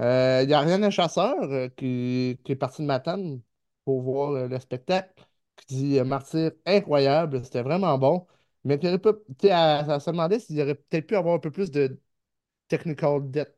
Euh, 0.02 0.42
Il 0.44 0.50
y 0.50 0.54
a 0.54 0.60
Ariane 0.60 0.90
Chasseur 0.92 1.36
euh, 1.44 1.70
qui, 1.70 2.40
qui 2.44 2.54
est 2.54 2.56
partie 2.56 2.82
de 2.84 2.88
Matane 2.88 3.42
pour 3.86 4.02
voir 4.04 4.32
euh, 4.32 4.48
le 4.48 4.60
spectacle, 4.60 5.26
qui 5.58 5.66
dit 5.76 6.00
euh, 6.00 6.06
Martyr 6.06 6.52
incroyable, 6.66 7.44
c'était 7.46 7.64
vraiment 7.64 7.98
bon. 7.98 8.28
Mais 8.66 8.80
sais, 8.82 8.90
elle, 9.50 9.86
elle 9.90 10.02
se 10.02 10.10
demandait 10.12 10.40
s'il 10.40 10.62
aurait 10.62 10.76
peut-être 10.76 11.08
pu 11.08 11.16
avoir 11.16 11.36
un 11.36 11.40
peu 11.40 11.52
plus 11.52 11.72
de 11.72 12.00
technical 12.70 13.30
debt 13.32 13.58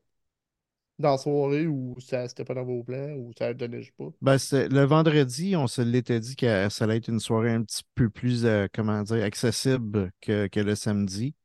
dans 0.99 1.11
la 1.11 1.17
soirée 1.17 1.67
ou 1.67 1.95
ça 1.99 2.27
c'était 2.27 2.45
pas 2.45 2.53
dans 2.55 2.65
vos 2.65 2.83
plans 2.83 3.13
ou 3.15 3.31
ça 3.37 3.53
donnait 3.53 3.81
je 3.81 3.87
sais 3.87 3.93
pas? 3.97 4.09
Ben, 4.21 4.37
c'est- 4.37 4.69
le 4.69 4.83
vendredi, 4.85 5.55
on 5.55 5.67
se 5.67 5.81
l'était 5.81 6.19
dit 6.19 6.35
que 6.35 6.69
ça 6.69 6.85
allait 6.85 6.97
être 6.97 7.09
une 7.09 7.19
soirée 7.19 7.51
un 7.51 7.61
petit 7.63 7.83
peu 7.95 8.09
plus, 8.09 8.45
euh, 8.45 8.67
comment 8.73 9.03
dire, 9.03 9.23
accessible 9.23 10.11
que, 10.21 10.47
que 10.47 10.59
le 10.59 10.73
samedi. 10.75 11.35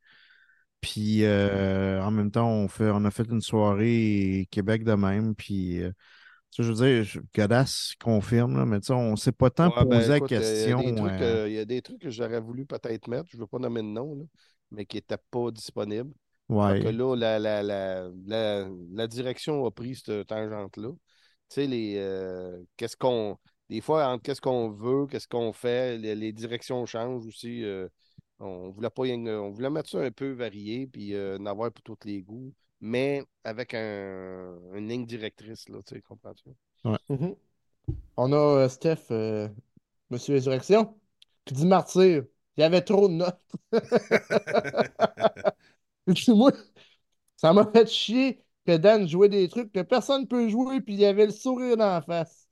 Puis 0.81 1.25
euh, 1.25 2.01
en 2.03 2.11
même 2.11 2.31
temps, 2.31 2.49
on 2.49 2.67
fait, 2.67 2.89
on 2.91 3.05
a 3.05 3.11
fait 3.11 3.29
une 3.29 3.41
soirée 3.41 4.47
Québec 4.51 4.83
de 4.83 4.93
même. 4.93 5.35
Puis 5.35 5.81
euh, 5.81 5.91
ça, 6.51 6.63
je 6.63 6.71
veux 6.73 7.03
dire, 7.03 7.21
Godas 7.35 7.93
confirme, 8.01 8.57
là, 8.57 8.65
mais 8.65 8.79
tu 8.81 8.87
sais, 8.87 8.93
on 8.93 9.11
ne 9.13 9.15
s'est 9.17 9.31
pas 9.33 9.49
tant 9.51 9.69
Ouais, 9.69 9.85
ben, 9.85 10.01
posé 10.01 10.11
la 10.11 10.21
écoute, 10.21 10.31
question. 10.31 10.39
Il 10.39 10.65
y, 10.65 10.69
a 10.69 10.73
des 10.73 10.93
trucs, 10.93 11.21
euh, 11.21 11.37
euh, 11.43 11.47
il 11.47 11.53
y 11.53 11.59
a 11.59 11.65
des 11.65 11.81
trucs 11.83 12.01
que 12.01 12.09
j'aurais 12.09 12.39
voulu 12.39 12.65
peut-être 12.65 13.07
mettre, 13.07 13.29
je 13.29 13.37
ne 13.37 13.41
veux 13.41 13.47
pas 13.47 13.59
nommer 13.59 13.81
de 13.81 13.87
nom, 13.87 14.15
là, 14.15 14.25
mais 14.71 14.85
qui 14.85 14.97
n'étaient 14.97 15.17
pas 15.29 15.51
disponibles. 15.51 16.11
Ouais. 16.51 16.91
Là, 16.91 17.15
la, 17.15 17.39
la, 17.39 17.63
la, 17.63 18.09
la, 18.25 18.67
la 18.93 19.07
direction 19.07 19.65
a 19.65 19.71
pris 19.71 19.95
cette 19.95 20.27
tangente-là. 20.27 20.89
Tu 20.91 20.97
sais, 21.49 21.67
les 21.67 21.95
euh, 21.97 22.61
qu'est-ce 22.77 22.97
qu'on. 22.97 23.37
Des 23.69 23.81
fois, 23.81 24.07
entre 24.07 24.23
qu'est-ce 24.23 24.41
qu'on 24.41 24.69
veut, 24.71 25.07
qu'est-ce 25.07 25.27
qu'on 25.27 25.53
fait, 25.53 25.97
les, 25.97 26.15
les 26.15 26.33
directions 26.33 26.85
changent 26.85 27.25
aussi. 27.25 27.63
euh, 27.63 27.87
on 28.39 28.71
voulait 28.71 28.89
pas 28.89 29.03
on 29.03 29.51
voulait 29.51 29.69
mettre 29.69 29.89
ça 29.89 29.99
un 29.99 30.11
peu 30.11 30.31
varié, 30.31 30.87
puis 30.87 31.13
euh, 31.13 31.37
en 31.37 31.45
avoir 31.45 31.71
pour 31.71 31.83
tous 31.83 31.97
les 32.05 32.21
goûts, 32.21 32.53
mais 32.79 33.23
avec 33.43 33.73
un, 33.73 34.57
une 34.73 34.87
ligne 34.87 35.05
directrice, 35.05 35.69
là, 35.69 35.79
tu 35.85 35.95
sais, 35.95 36.01
comprends-tu? 36.01 36.49
Mhm. 37.09 37.35
On 38.17 38.31
a 38.33 38.37
euh, 38.37 38.69
Steph, 38.69 39.11
euh, 39.11 39.47
Monsieur 40.09 40.33
Résurrection, 40.35 40.95
qui 41.45 41.53
dit 41.53 41.65
Martyr, 41.65 42.23
il 42.57 42.61
y 42.61 42.63
avait 42.63 42.81
trop 42.81 43.07
de 43.07 43.13
notes. 43.13 43.39
Dit, 46.07 46.31
Moi, 46.33 46.51
ça 47.37 47.53
m'a 47.53 47.69
fait 47.71 47.87
chier 47.89 48.43
que 48.65 48.77
Dan 48.77 49.07
jouait 49.07 49.29
des 49.29 49.49
trucs 49.49 49.71
que 49.73 49.81
personne 49.81 50.23
ne 50.23 50.27
peut 50.27 50.49
jouer, 50.49 50.81
puis 50.81 50.95
il 50.95 50.99
y 51.01 51.05
avait 51.05 51.27
le 51.27 51.31
sourire 51.31 51.77
dans 51.77 51.87
la 51.93 52.01
face. 52.01 52.47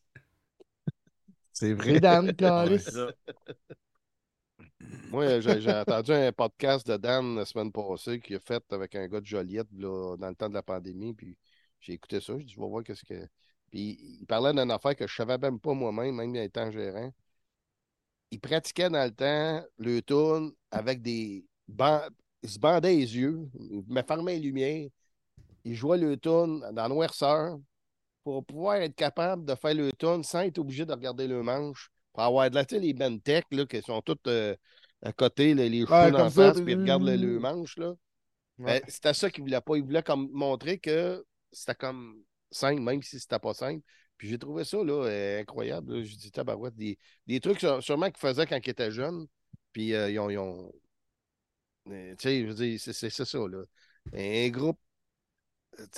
C'est 1.53 1.73
C'est 1.79 1.93
vrai. 1.93 1.99
Dan, 1.99 2.33
c'est 2.67 2.79
ça. 2.79 3.11
Moi, 5.11 5.39
j'ai 5.39 5.59
j'ai 5.61 5.71
entendu 5.73 6.11
un 6.11 6.31
podcast 6.31 6.85
de 6.87 6.95
Dan 6.97 7.35
la 7.35 7.45
semaine 7.45 7.71
passée 7.71 8.19
qu'il 8.19 8.35
a 8.35 8.39
fait 8.39 8.63
avec 8.71 8.95
un 8.95 9.07
gars 9.07 9.19
de 9.21 9.25
Joliette 9.25 9.67
là, 9.73 10.15
dans 10.17 10.29
le 10.29 10.35
temps 10.35 10.49
de 10.49 10.53
la 10.53 10.63
pandémie. 10.63 11.13
Puis 11.13 11.37
j'ai 11.79 11.93
écouté 11.93 12.19
ça. 12.21 12.33
Je 12.37 12.43
dis, 12.43 12.53
je 12.53 12.59
vais 12.59 12.67
voir 12.67 12.83
qu'est-ce 12.83 13.03
que. 13.05 13.27
Puis 13.71 13.97
il 14.21 14.25
parlait 14.27 14.53
d'une 14.53 14.71
affaire 14.71 14.95
que 14.95 15.07
je 15.07 15.15
savais 15.15 15.37
même 15.37 15.59
pas 15.59 15.73
moi-même, 15.73 16.15
même 16.15 16.35
étant 16.35 16.69
gérant. 16.71 17.11
Il 18.31 18.39
pratiquait 18.39 18.89
dans 18.89 19.03
le 19.05 19.11
temps 19.11 19.63
le 19.77 20.01
tourne 20.01 20.51
avec 20.71 21.01
des. 21.01 21.45
ban- 21.67 22.07
Il 22.43 22.49
se 22.49 22.59
bandait 22.59 22.95
les 22.95 23.17
yeux, 23.17 23.39
il 23.59 23.83
me 23.87 24.01
fermait 24.01 24.35
les 24.35 24.39
lumières. 24.41 24.87
Il 25.65 25.75
jouait 25.75 25.97
le 25.97 26.15
tourne 26.15 26.61
dans 26.73 26.83
la 26.83 26.87
noirceur 26.87 27.57
pour 28.23 28.45
pouvoir 28.45 28.77
être 28.77 28.95
capable 28.95 29.45
de 29.45 29.55
faire 29.55 29.73
le 29.73 29.91
tourne 29.91 30.23
sans 30.23 30.41
être 30.41 30.57
obligé 30.59 30.85
de 30.85 30.93
regarder 30.93 31.27
le 31.27 31.43
manche. 31.43 31.89
Pour 32.13 32.23
avoir 32.23 32.49
de 32.49 32.55
la, 32.55 32.65
tu 32.65 32.75
sais, 32.75 32.81
les 32.81 32.93
Bentec, 32.93 33.45
là, 33.51 33.65
qui 33.65 33.81
sont 33.81 34.01
toutes 34.01 34.27
euh, 34.27 34.55
à 35.01 35.11
côté, 35.13 35.53
là, 35.53 35.67
les 35.67 35.85
cheveux 35.85 35.91
Ouais, 35.91 36.11
ça, 36.11 36.29
face, 36.29 36.61
puis 36.61 36.73
ils 36.73 36.79
regardent 36.79 37.05
le, 37.05 37.15
le 37.15 37.35
euh, 37.35 37.39
manche, 37.39 37.77
là. 37.77 37.89
Ouais. 38.57 38.79
Ben, 38.79 38.81
c'était 38.87 39.13
ça 39.13 39.29
qu'il 39.29 39.43
voulait 39.43 39.61
pas. 39.61 39.75
Il 39.77 39.83
voulait 39.83 40.03
comme 40.03 40.29
montrer 40.31 40.79
que 40.79 41.23
c'était 41.51 41.75
comme 41.75 42.23
simple, 42.51 42.81
même 42.81 43.01
si 43.01 43.19
c'était 43.19 43.39
pas 43.39 43.53
simple. 43.53 43.83
Puis 44.17 44.27
j'ai 44.27 44.37
trouvé 44.39 44.63
ça 44.63 44.77
là, 44.83 45.05
euh, 45.05 45.41
incroyable. 45.41 45.93
là. 45.95 46.03
J'ai 46.03 46.15
dit, 46.17 46.31
tabarouette, 46.31 46.75
des, 46.75 46.97
des 47.27 47.39
trucs 47.39 47.59
sûre- 47.59 47.81
sûrement 47.83 48.07
qu'il 48.07 48.17
faisait 48.19 48.45
quand 48.45 48.59
il 48.61 48.69
était 48.69 48.91
jeune. 48.91 49.27
Puis 49.71 49.93
euh, 49.93 50.09
ils 50.09 50.19
ont. 50.19 50.29
ils 50.29 50.37
ont- 50.37 50.73
tu 51.89 52.15
sais, 52.19 52.41
je 52.41 52.47
veux 52.47 52.53
dire, 52.53 52.79
c'est 52.79 52.93
ça, 53.09 53.37
là. 53.47 53.63
Un 54.13 54.49
groupe. 54.49 54.79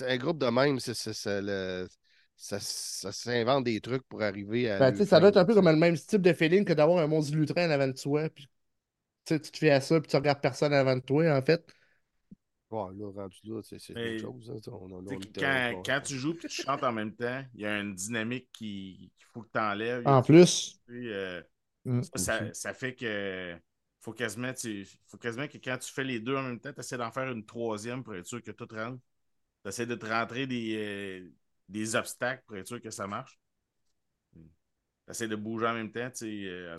Un 0.01 0.17
groupe 0.17 0.37
de 0.37 0.47
même, 0.47 0.79
c'est 0.79 0.93
le- 1.41 1.87
ça, 2.35 2.59
ça 2.59 3.11
s'invente 3.11 3.63
des 3.65 3.81
trucs 3.81 4.03
pour 4.07 4.21
arriver 4.21 4.69
à. 4.69 4.79
Ben, 4.79 4.85
leur 4.85 4.91
tu 4.93 4.97
sais, 4.99 5.05
ça 5.05 5.19
doit 5.19 5.29
être 5.29 5.37
un 5.37 5.45
peu 5.45 5.53
comme 5.53 5.69
le 5.69 5.75
même 5.75 5.95
type 5.97 6.21
de 6.21 6.33
feeling 6.33 6.65
que 6.65 6.73
d'avoir 6.73 6.99
un 7.03 7.07
monstre 7.07 7.35
lutrin 7.35 7.67
en 7.67 7.71
avant 7.71 7.87
de 7.87 7.93
toi. 7.93 8.29
Puis, 8.29 8.45
tu 9.25 9.35
sais, 9.35 9.39
tu 9.39 9.51
te 9.51 9.57
fais 9.57 9.71
à 9.71 9.81
ça, 9.81 9.99
puis 10.01 10.09
tu 10.09 10.15
regardes 10.17 10.41
personne 10.41 10.73
avant 10.73 10.95
de 10.95 11.01
toi, 11.01 11.37
en 11.37 11.41
fait. 11.41 11.65
Ouais, 12.71 12.93
là, 12.95 13.11
rendu 13.13 13.37
là, 13.43 13.61
c'est 13.63 13.75
autre 13.91 14.17
chose. 14.21 14.49
hein. 14.49 14.71
On, 14.71 14.91
on- 14.91 15.07
on 15.07 15.19
quand, 15.83 16.01
tu 16.01 16.15
joues 16.17 16.33
et 16.33 16.37
tu 16.37 16.49
chantes 16.49 16.83
en 16.83 16.93
même 16.93 17.13
temps, 17.13 17.43
il 17.53 17.61
y 17.61 17.65
a 17.65 17.79
une 17.79 17.95
dynamique 17.95 18.47
qui- 18.53 19.11
qu'il 19.17 19.25
faut 19.33 19.41
que 19.41 19.49
tu 19.53 19.59
enlèves. 19.59 20.07
En 20.07 20.21
plus. 20.21 20.79
Mm, 21.85 22.01
ça, 22.15 22.53
ça 22.53 22.73
fait 22.73 22.95
que 22.95 23.55
faut 24.01 24.13
quasiment, 24.13 24.53
tu, 24.53 24.87
faut 25.07 25.17
quasiment 25.17 25.47
que 25.47 25.57
quand 25.59 25.77
tu 25.79 25.91
fais 25.93 26.03
les 26.03 26.19
deux 26.19 26.35
en 26.35 26.43
même 26.43 26.59
temps, 26.59 26.73
tu 26.73 26.79
essaies 26.81 26.97
d'en 26.97 27.11
faire 27.11 27.31
une 27.31 27.45
troisième 27.45 28.03
pour 28.03 28.15
être 28.15 28.27
sûr 28.27 28.41
que 28.43 28.51
tout 28.51 28.67
rentre. 28.71 28.99
Tu 29.63 29.69
essaies 29.69 29.85
de 29.87 29.95
te 29.95 30.05
rentrer 30.07 30.47
des, 30.47 30.75
euh, 30.77 31.31
des 31.69 31.95
obstacles 31.95 32.43
pour 32.47 32.57
être 32.57 32.67
sûr 32.67 32.81
que 32.81 32.91
ça 32.91 33.07
marche. 33.07 33.39
Tu 35.05 35.11
essaies 35.11 35.27
de 35.27 35.35
bouger 35.35 35.67
en 35.67 35.73
même 35.73 35.91
temps. 35.91 36.09
tu 36.11 36.17
sais, 36.17 36.45
euh, 36.47 36.77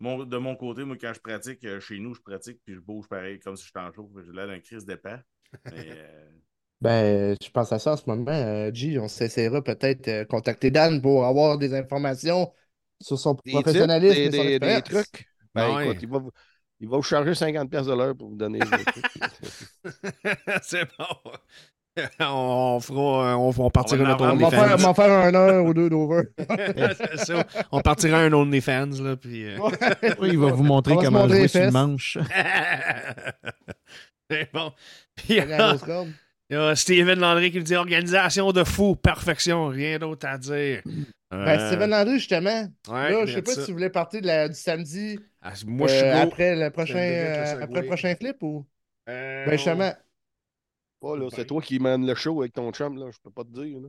mon- 0.00 0.24
de 0.24 0.36
mon 0.38 0.56
côté, 0.56 0.84
moi, 0.84 0.96
quand 1.00 1.12
je 1.14 1.20
pratique, 1.20 1.64
euh, 1.64 1.80
chez 1.80 1.98
nous, 1.98 2.14
je 2.14 2.20
pratique 2.20 2.60
puis 2.64 2.74
je 2.74 2.80
bouge 2.80 3.08
pareil, 3.08 3.38
comme 3.40 3.56
si 3.56 3.66
j'étais 3.66 3.80
en 3.80 3.92
chaud. 3.92 4.10
J'ai 4.24 4.32
l'air 4.32 4.46
d'un 4.46 4.60
crise 4.60 4.84
d'épais. 4.84 5.18
Euh, 5.72 6.30
Ben, 6.80 7.36
je 7.42 7.50
pense 7.50 7.72
à 7.72 7.78
ça 7.80 7.92
en 7.94 7.96
ce 7.96 8.04
moment. 8.08 8.30
Euh, 8.30 8.70
G, 8.72 8.98
on 9.00 9.08
s'essaiera 9.08 9.62
peut-être 9.62 10.06
euh, 10.08 10.24
contacter 10.24 10.70
Dan 10.70 11.02
pour 11.02 11.24
avoir 11.26 11.58
des 11.58 11.74
informations 11.74 12.52
sur 13.00 13.18
son 13.18 13.34
Des 13.44 13.64
professionnalisme 13.64 14.28
tips, 14.28 14.28
et 14.28 14.32
son 14.32 14.52
des, 14.58 14.58
des- 14.60 14.82
trucs? 14.82 15.28
Ben, 15.54 15.72
Ah 15.72 15.74
ouais. 15.76 15.92
écoute, 15.92 15.98
il 16.02 16.08
va, 16.08 16.18
vous, 16.18 16.30
il 16.80 16.88
va 16.88 16.96
vous 16.96 17.02
charger 17.02 17.34
50$ 17.34 17.68
piastres 17.68 17.90
de 17.90 17.96
l'heure 17.96 18.16
pour 18.16 18.28
vous 18.30 18.36
donner 18.36 18.64
des 18.66 18.84
trucs. 18.84 19.12
c'est 20.62 20.88
bon. 20.98 21.32
on 22.20 22.80
fera, 22.80 23.36
on, 23.36 23.52
on 23.58 23.70
partira 23.70 24.04
On 24.04 24.06
va 24.06 24.10
notre 24.10 24.24
On 24.26 24.36
va 24.36 24.50
faire, 24.50 24.72
OnlyFans. 24.72 24.74
on 24.76 24.92
va 24.92 24.94
faire 24.94 25.12
un 25.12 25.34
heure 25.34 25.64
ou 25.64 25.74
deux 25.74 25.90
d'over. 25.90 26.22
C'est 26.96 27.16
ça. 27.18 27.44
On 27.72 27.80
partira 27.80 28.18
un 28.20 28.32
OnlyFans, 28.32 28.90
là, 29.02 29.16
puis... 29.16 29.44
euh, 29.46 29.58
il 30.22 30.38
va 30.38 30.52
vous 30.52 30.62
montrer 30.62 30.96
va 30.96 31.02
comment 31.02 31.28
jouer 31.28 31.48
sur 31.48 31.62
le 31.62 31.70
manche. 31.70 32.18
c'est 34.30 34.52
bon. 34.52 34.72
Puis, 35.16 35.40
il 36.50 36.54
y 36.54 36.56
a 36.56 36.74
Steven 36.76 37.18
Landry 37.20 37.50
qui 37.50 37.58
me 37.58 37.64
dit 37.64 37.76
organisation 37.76 38.52
de 38.52 38.64
fou, 38.64 38.96
perfection, 38.96 39.68
rien 39.68 39.98
d'autre 39.98 40.26
à 40.26 40.38
dire. 40.38 40.82
Ben, 41.30 41.46
Euh, 41.60 41.68
Steven 41.68 41.90
Landry, 41.90 42.18
justement. 42.18 42.68
ouais, 42.88 43.10
là, 43.12 43.26
je 43.26 43.34
sais 43.34 43.42
pas 43.42 43.52
ça. 43.52 43.60
si 43.60 43.66
tu 43.66 43.72
voulais 43.72 43.90
partir 43.90 44.22
de 44.22 44.26
la- 44.26 44.48
du 44.48 44.54
samedi 44.54 45.18
Ah, 45.42 45.52
moi, 45.66 45.86
je 45.88 45.94
suis 45.94 46.04
euh, 46.04 46.22
après 46.22 46.56
le 46.56 46.70
prochain, 46.70 46.98
euh, 46.98 47.62
après 47.62 47.82
le 47.82 47.86
prochain 47.86 48.14
clip 48.14 48.42
ou? 48.42 48.66
Euh, 49.08 49.44
Ben, 49.46 49.52
justement. 49.52 49.92
Pas, 51.00 51.16
là, 51.16 51.28
c'est 51.30 51.44
toi 51.44 51.60
qui 51.62 51.78
mène 51.78 52.06
le 52.06 52.14
show 52.14 52.40
avec 52.40 52.52
ton 52.54 52.72
chum, 52.72 52.96
là. 52.98 53.10
Je 53.12 53.18
peux 53.22 53.30
pas 53.30 53.44
te 53.44 53.50
dire, 53.50 53.78
là. 53.78 53.88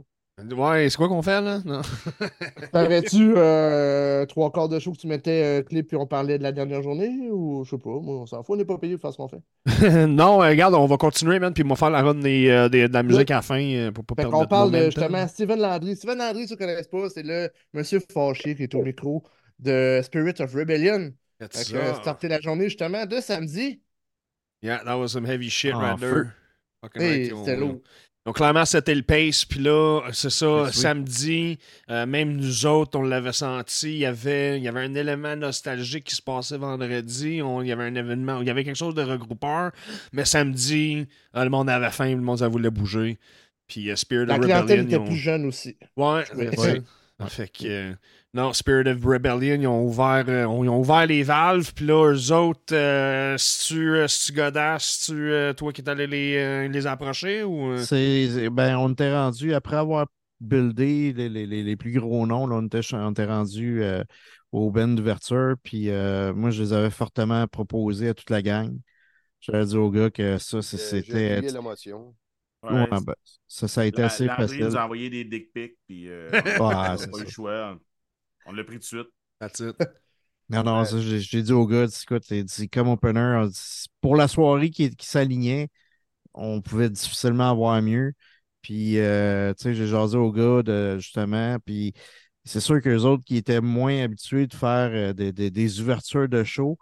Ouais, 0.56 0.90
c'est 0.90 0.98
quoi 0.98 1.08
qu'on 1.08 1.22
fait 1.22 1.42
là? 1.42 1.60
Non. 1.66 1.82
T'avais-tu 2.72 3.34
euh, 3.36 4.26
trois 4.26 4.52
quarts 4.52 4.70
de 4.70 4.80
show 4.80 4.92
que 4.92 4.98
tu 4.98 5.08
mettais 5.08 5.60
euh, 5.60 5.64
clip 5.64 5.88
puis 5.88 5.98
on 5.98 6.06
parlait 6.06 6.38
de 6.38 6.44
la 6.44 6.52
dernière 6.52 6.82
journée 6.82 7.30
ou 7.32 7.64
je 7.66 7.72
sais 7.72 7.78
pas, 7.78 7.90
moi 7.90 8.16
on 8.22 8.26
s'en 8.26 8.44
fout, 8.44 8.56
on 8.56 8.58
n'est 8.58 8.66
pas 8.66 8.78
payé 8.78 8.98
pour 8.98 9.02
faire 9.02 9.12
ce 9.12 9.18
qu'on 9.18 9.28
fait. 9.28 10.06
non, 10.08 10.42
euh, 10.42 10.50
regarde, 10.50 10.74
on 10.76 10.86
va 10.86 10.98
continuer, 10.98 11.40
man, 11.40 11.54
puis 11.54 11.64
on 11.66 11.70
va 11.70 11.76
faire 11.76 11.90
la 11.90 12.02
run 12.02 12.16
des, 12.16 12.50
euh, 12.50 12.70
des- 12.70 12.88
de 12.88 12.94
la 12.94 13.04
musique 13.04 13.32
à 13.32 13.36
la 13.36 13.42
fin 13.42 13.92
pour 13.94 14.06
pas 14.06 14.16
Fait 14.16 14.22
perdre 14.24 14.38
notre 14.38 14.50
parle 14.50 14.72
de 14.72 14.78
momentum. 14.78 14.92
justement 14.92 15.28
Steven 15.28 15.60
Landry. 15.60 15.96
Steven 15.96 16.18
Landry, 16.18 16.48
ceux 16.48 16.56
qui 16.56 16.64
ne 16.64 16.68
connaissent 16.68 16.88
pas, 16.88 17.10
c'est 17.10 17.24
le 17.24 17.50
monsieur 17.74 18.00
fâché 18.12 18.56
qui 18.56 18.64
est 18.64 18.76
au 18.76 18.84
micro 18.84 19.24
de 19.60 20.02
Spirit 20.04 20.36
of 20.40 20.54
Rebellion. 20.54 21.12
That's 21.40 21.74
euh, 21.74 21.94
starter 21.96 22.28
la 22.28 22.40
journée 22.42 22.66
justement 22.66 23.06
de 23.06 23.20
samedi. 23.22 23.82
Yeah, 24.62 24.84
that 24.84 24.98
was 24.98 25.10
some 25.10 25.26
heavy 25.26 25.50
shit 25.50 25.74
right 25.74 25.98
there. 26.00 26.34
Fucking 26.82 27.02
Hey, 27.02 27.30
c'était 27.30 27.56
lourd. 27.56 27.80
Donc, 28.26 28.36
clairement, 28.36 28.66
c'était 28.66 28.94
le 28.94 29.02
pace. 29.02 29.46
Puis 29.46 29.60
là, 29.60 30.02
c'est 30.12 30.30
ça, 30.30 30.64
Oui. 30.64 30.74
samedi, 30.74 31.58
euh, 31.90 32.06
même 32.06 32.36
nous 32.36 32.66
autres, 32.66 33.00
on 33.00 33.02
l'avait 33.02 33.32
senti. 33.34 33.92
Il 33.94 33.98
y, 34.00 34.06
avait, 34.06 34.58
il 34.58 34.64
y 34.64 34.68
avait 34.68 34.82
un 34.82 34.94
élément 34.94 35.36
nostalgique 35.36 36.04
qui 36.04 36.16
se 36.16 36.22
passait 36.22 36.58
vendredi. 36.58 37.42
On- 37.42 37.62
il 37.62 37.70
y 37.70 37.72
avait 37.72 37.86
un 37.86 37.96
événement, 37.96 38.42
il 38.42 38.48
y 38.48 38.50
avait 38.50 38.64
quelque 38.64 38.76
chose 38.78 38.94
de 38.94 39.02
regroupeur. 39.04 39.72
Mais 40.12 40.26
samedi, 40.26 41.08
euh, 41.36 41.44
le 41.44 41.50
monde 41.50 41.70
avait 41.70 41.90
faim, 41.92 42.10
le 42.10 42.18
monde 42.22 42.42
voulait 42.44 42.70
bouger. 42.70 43.18
Puis 43.68 43.90
euh, 43.90 43.96
Spirit 43.96 44.26
La 44.26 44.36
of 44.36 44.42
clientèle 44.42 44.82
Rebellion. 44.82 44.84
était 44.84 44.96
ils 44.96 45.00
ont- 45.00 45.06
plus 45.06 45.16
jeune 45.18 45.46
aussi. 45.46 45.78
Ouais, 45.96 46.24
Ouais. 46.36 46.82
Fait 47.28 47.50
que, 47.52 47.96
non, 48.34 48.54
Spirit 48.54 48.88
of 48.88 49.04
Rebellion, 49.04 49.56
ils 49.62 49.68
ont 49.68 49.84
ouvert, 49.84 50.26
euh, 50.28 50.44
ils 50.64 50.70
ont 50.70 50.80
ouvert 50.80 51.08
les 51.08 51.24
valves, 51.24 51.74
puis 51.74 51.86
là, 51.86 52.14
eux 52.14 52.32
autres, 52.32 52.76
euh, 52.76 53.36
si 53.38 53.68
tu, 53.68 53.90
euh, 53.96 54.08
si 54.08 54.28
tu 54.32 54.38
godasses, 54.38 54.84
si 54.86 55.06
tu, 55.12 55.32
euh, 55.32 55.54
toi 55.54 55.74
qui 55.74 55.82
es 55.82 55.90
allé 55.90 56.06
les, 56.06 56.38
euh, 56.38 56.68
les 56.68 56.86
approcher 56.86 57.44
ou. 57.44 57.72
euh? 57.72 57.86
C'est, 57.86 58.50
ben, 58.50 58.78
on 58.78 58.92
était 58.92 59.12
rendu, 59.14 59.54
après 59.54 59.78
avoir 59.78 60.08
buildé 60.42 61.12
les, 61.14 61.28
les- 61.30 61.46
les- 61.48 61.64
les 61.64 61.76
plus 61.76 61.92
gros 62.00 62.26
noms, 62.28 62.46
là, 62.48 62.56
on 62.58 62.66
était, 62.66 62.82
on 62.94 63.12
était 63.12 63.26
rendu 63.26 63.82
euh, 63.84 64.04
au 64.52 64.72
ben 64.72 64.96
d'ouverture, 64.96 65.56
puis 65.64 65.90
euh, 65.90 66.34
moi, 66.34 66.50
je 66.52 66.62
les 66.64 66.74
avais 66.74 66.90
fortement 66.90 67.48
proposés 67.48 68.10
à 68.10 68.14
toute 68.14 68.30
la 68.30 68.42
gang. 68.42 68.78
J'avais 69.42 69.66
dit 69.66 69.78
aux 69.78 69.92
gars 69.92 70.10
que 70.12 70.38
ça, 70.40 70.62
c'est- 70.62 70.78
J'ai 71.02 71.14
c'était. 71.14 71.28
oublié 71.32 71.52
l'émotion. 71.52 72.16
Ouais, 72.70 72.88
Ouais, 72.92 73.02
ben, 73.02 73.14
ça, 73.48 73.68
ça 73.68 73.82
a 73.82 73.86
été 73.86 74.02
La- 74.02 74.06
assez 74.06 74.30
facile. 74.30 74.66
nous 74.66 74.76
a 74.76 74.84
envoyé 74.84 75.10
des 75.10 75.24
dick 75.24 75.52
pics, 75.54 75.78
puis 75.88 76.08
euh, 76.10 76.38
on 76.60 76.70
n'a 77.00 77.08
pas 77.08 77.18
eu 77.18 77.22
le 77.22 77.26
choix. 77.26 77.80
On 78.46 78.52
l'a 78.52 78.64
pris 78.66 78.76
tout 78.76 78.80
de 78.82 78.84
suite. 78.86 79.08
That's 79.40 79.60
it. 79.62 79.76
Non, 80.50 80.64
non, 80.64 80.80
Ouais. 80.82 80.86
ça, 80.86 81.00
j'ai 81.00 81.44
dit 81.44 81.54
aux 81.54 81.68
gars, 81.68 81.86
écoute, 81.86 82.34
dit, 82.34 82.70
comme 82.70 82.88
opener, 82.90 83.46
dit, 83.50 83.86
pour 84.02 84.16
la 84.16 84.28
soirée 84.28 84.72
qui, 84.72 84.90
qui 84.96 85.06
s'alignait, 85.06 85.70
on 86.34 86.62
pouvait 86.62 86.90
difficilement 86.90 87.52
avoir 87.52 87.82
mieux. 87.82 88.14
Puis, 88.62 89.00
euh, 89.00 89.54
tu 89.56 89.64
sais, 89.64 89.76
j'ai 89.76 89.88
jasé 89.88 90.18
aux 90.18 90.32
gars, 90.32 90.64
de, 90.64 90.98
justement, 91.00 91.58
puis 91.66 91.94
c'est 92.46 92.62
sûr 92.62 92.82
qu'eux 92.82 93.00
autres 93.04 93.24
qui 93.26 93.38
étaient 93.38 93.62
moins 93.62 94.04
habitués 94.04 94.48
de 94.48 94.56
faire 94.56 94.92
euh, 94.94 95.14
des, 95.14 95.34
des- 95.34 95.52
des 95.52 95.82
ouvertures 95.82 96.30
de 96.30 96.44
show. 96.44 96.78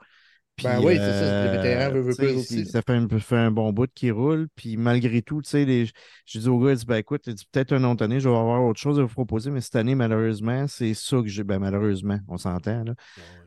Puis, 0.57 0.65
Ben 0.65 0.79
oui, 0.83 0.95
c'est 0.95 0.99
ça, 0.99 1.19
c'est 1.19 1.51
des 1.51 1.57
euh, 1.57 1.61
vétérans, 1.61 1.91
veut 1.93 2.13
eux 2.19 2.35
aussi. 2.35 2.65
Ça 2.65 2.81
fait 2.81 2.93
un, 2.93 3.07
fait 3.19 3.35
un 3.37 3.51
bon 3.51 3.71
bout 3.71 3.87
qui 3.93 4.09
roule. 4.09 4.47
Puis 4.55 4.75
malgré 4.75 5.21
tout, 5.21 5.41
tu 5.43 5.49
sais, 5.51 5.65
les- 5.65 5.85
j'ai 6.25 6.39
dit 6.39 6.49
aux 6.49 6.59
gars, 6.59 6.71
j'ai 6.71 6.77
dit, 6.77 6.85
ben 6.87 6.95
écoute, 6.95 7.29
dit, 7.29 7.45
peut-être 7.51 7.73
une 7.73 7.85
autre 7.85 8.03
année, 8.03 8.19
je 8.19 8.27
vais 8.27 8.35
avoir 8.35 8.63
autre 8.63 8.79
chose 8.79 8.99
à 8.99 9.03
vous 9.03 9.07
proposer, 9.07 9.51
mais 9.51 9.61
cette 9.61 9.75
année, 9.75 9.93
malheureusement, 9.93 10.65
c'est 10.67 10.95
ça 10.95 11.17
que 11.21 11.27
j'ai. 11.27 11.43
Ben 11.43 11.59
malheureusement, 11.59 12.17
on 12.27 12.37
s'entend, 12.37 12.83
là, 12.85 12.93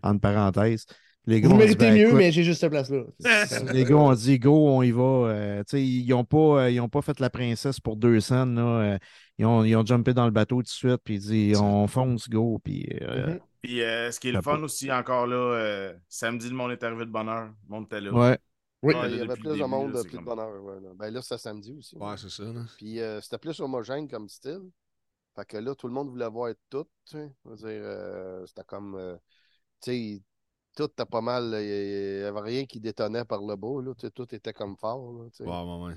entre 0.05 0.21
parenthèses. 0.21 0.87
Les 1.27 1.41
gars 1.41 1.49
Vous 1.49 1.55
ont 1.55 1.59
dit, 1.59 1.65
méritez 1.65 1.85
ben, 1.87 1.95
mieux, 1.95 2.07
écoute, 2.07 2.15
mais 2.17 2.33
j'ai 2.33 2.45
juste 2.45 2.61
cette 2.61 2.71
place-là. 2.71 3.03
les 3.75 3.85
gars 3.85 3.97
ont 3.97 4.15
dit 4.15 4.39
go, 4.39 4.69
on 4.69 4.83
y 4.83 4.91
va. 4.91 5.03
Euh, 5.03 5.59
tu 5.61 5.65
sais, 5.77 5.85
ils 5.85 6.09
n'ont 6.09 6.25
pas, 6.25 6.63
euh, 6.63 6.71
ils 6.71 6.81
ont 6.81 6.89
pas 6.89 7.03
fait 7.03 7.21
la 7.21 7.29
princesse 7.29 7.79
pour 7.81 7.97
deux 7.97 8.21
scènes. 8.21 8.55
Là. 8.55 8.63
Euh, 8.63 8.99
ils, 9.39 9.45
ont, 9.45 9.63
ils 9.65 9.77
ont 9.77 9.85
jumpé 9.85 10.15
dans 10.15 10.25
le 10.25 10.31
bateau 10.31 10.57
tout 10.57 10.63
de 10.63 10.69
suite, 10.69 11.01
puis 11.05 11.17
ils 11.17 11.21
disent 11.21 11.61
on 11.61 11.87
fonce, 11.89 12.29
go. 12.29 12.61
Puis, 12.65 12.89
euh, 13.03 13.35
Mhm. 13.35 13.41
Puis 13.63 13.83
euh, 13.83 14.11
ce 14.11 14.19
qui 14.21 14.29
est 14.29 14.33
le 14.33 14.41
fun 14.43 14.63
aussi, 14.63 14.91
encore 14.91 15.27
là, 15.27 15.37
euh, 15.37 15.95
samedi, 16.09 16.49
le 16.49 16.55
monde 16.57 16.73
est 16.73 16.83
arrivé 16.83 17.05
de 17.05 17.11
bonne 17.11 17.29
heure. 17.29 17.47
Le 17.47 17.69
monde 17.69 17.85
était 17.87 18.01
là. 18.01 18.13
ouais. 18.13 18.39
Oui. 18.83 18.95
Ouais, 18.95 19.11
il 19.11 19.19
y 19.19 19.21
avait 19.21 19.35
plus 19.37 19.59
de 19.59 19.65
monde, 19.65 19.93
là, 19.93 20.01
c'est 20.03 20.09
plus 20.09 20.17
de 20.19 20.25
bonheur. 20.25 20.63
ouais, 20.63 20.81
là. 20.81 20.89
Ben 20.95 21.11
là, 21.13 21.21
c'était 21.21 21.37
samedi 21.37 21.75
aussi. 21.77 21.99
Ouais, 21.99 22.17
c'est 22.17 22.31
ça. 22.31 22.45
Là. 22.45 22.63
Puis 22.79 22.99
euh, 22.99 23.21
c'était 23.21 23.37
plus 23.37 23.61
homogène 23.61 24.09
comme 24.09 24.27
style. 24.31 24.71
Fait 25.37 25.45
que 25.45 25.59
là, 25.59 25.75
tout 25.75 25.87
le 25.87 25.93
monde 25.93 26.09
voulait 26.09 26.29
voir 26.31 26.51
tout. 26.71 26.85
Tu 27.05 27.19
sais. 27.19 27.31
Je 27.45 27.51
veux 27.51 27.57
dire, 27.57 27.67
euh, 27.69 28.47
c'était 28.47 28.65
comme. 28.65 28.95
euh, 28.95 29.17
tu 29.83 29.91
sais, 29.91 30.23
tout 30.75 30.85
était 30.85 31.05
pas 31.05 31.21
mal. 31.21 31.45
Il 31.61 32.21
n'y 32.21 32.25
avait 32.25 32.41
rien 32.41 32.65
qui 32.65 32.81
détonnait 32.81 33.27
par 33.27 33.43
le 33.43 33.55
bas. 33.55 33.83
Là, 33.83 33.93
tu 33.95 34.07
sais, 34.07 34.11
tout 34.11 34.35
était 34.35 34.55
comme 34.55 34.79
fort. 34.79 35.13
Là, 35.13 35.29
tu 35.29 35.37
sais. 35.37 35.45
Ouais, 35.45 35.51
ouais, 35.63 35.85
ouais. 35.89 35.95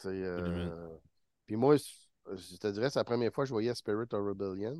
Tu 0.00 0.08
sais, 0.08 0.08
euh, 0.08 0.38
Absolument. 0.40 1.00
Puis 1.46 1.56
moi, 1.56 1.76
je 1.76 2.56
te 2.56 2.66
dirais, 2.66 2.90
c'est 2.90 2.98
la 2.98 3.04
première 3.04 3.32
fois 3.32 3.44
que 3.44 3.48
je 3.48 3.54
voyais 3.54 3.74
Spirit 3.76 4.08
of 4.12 4.26
Rebellion. 4.26 4.74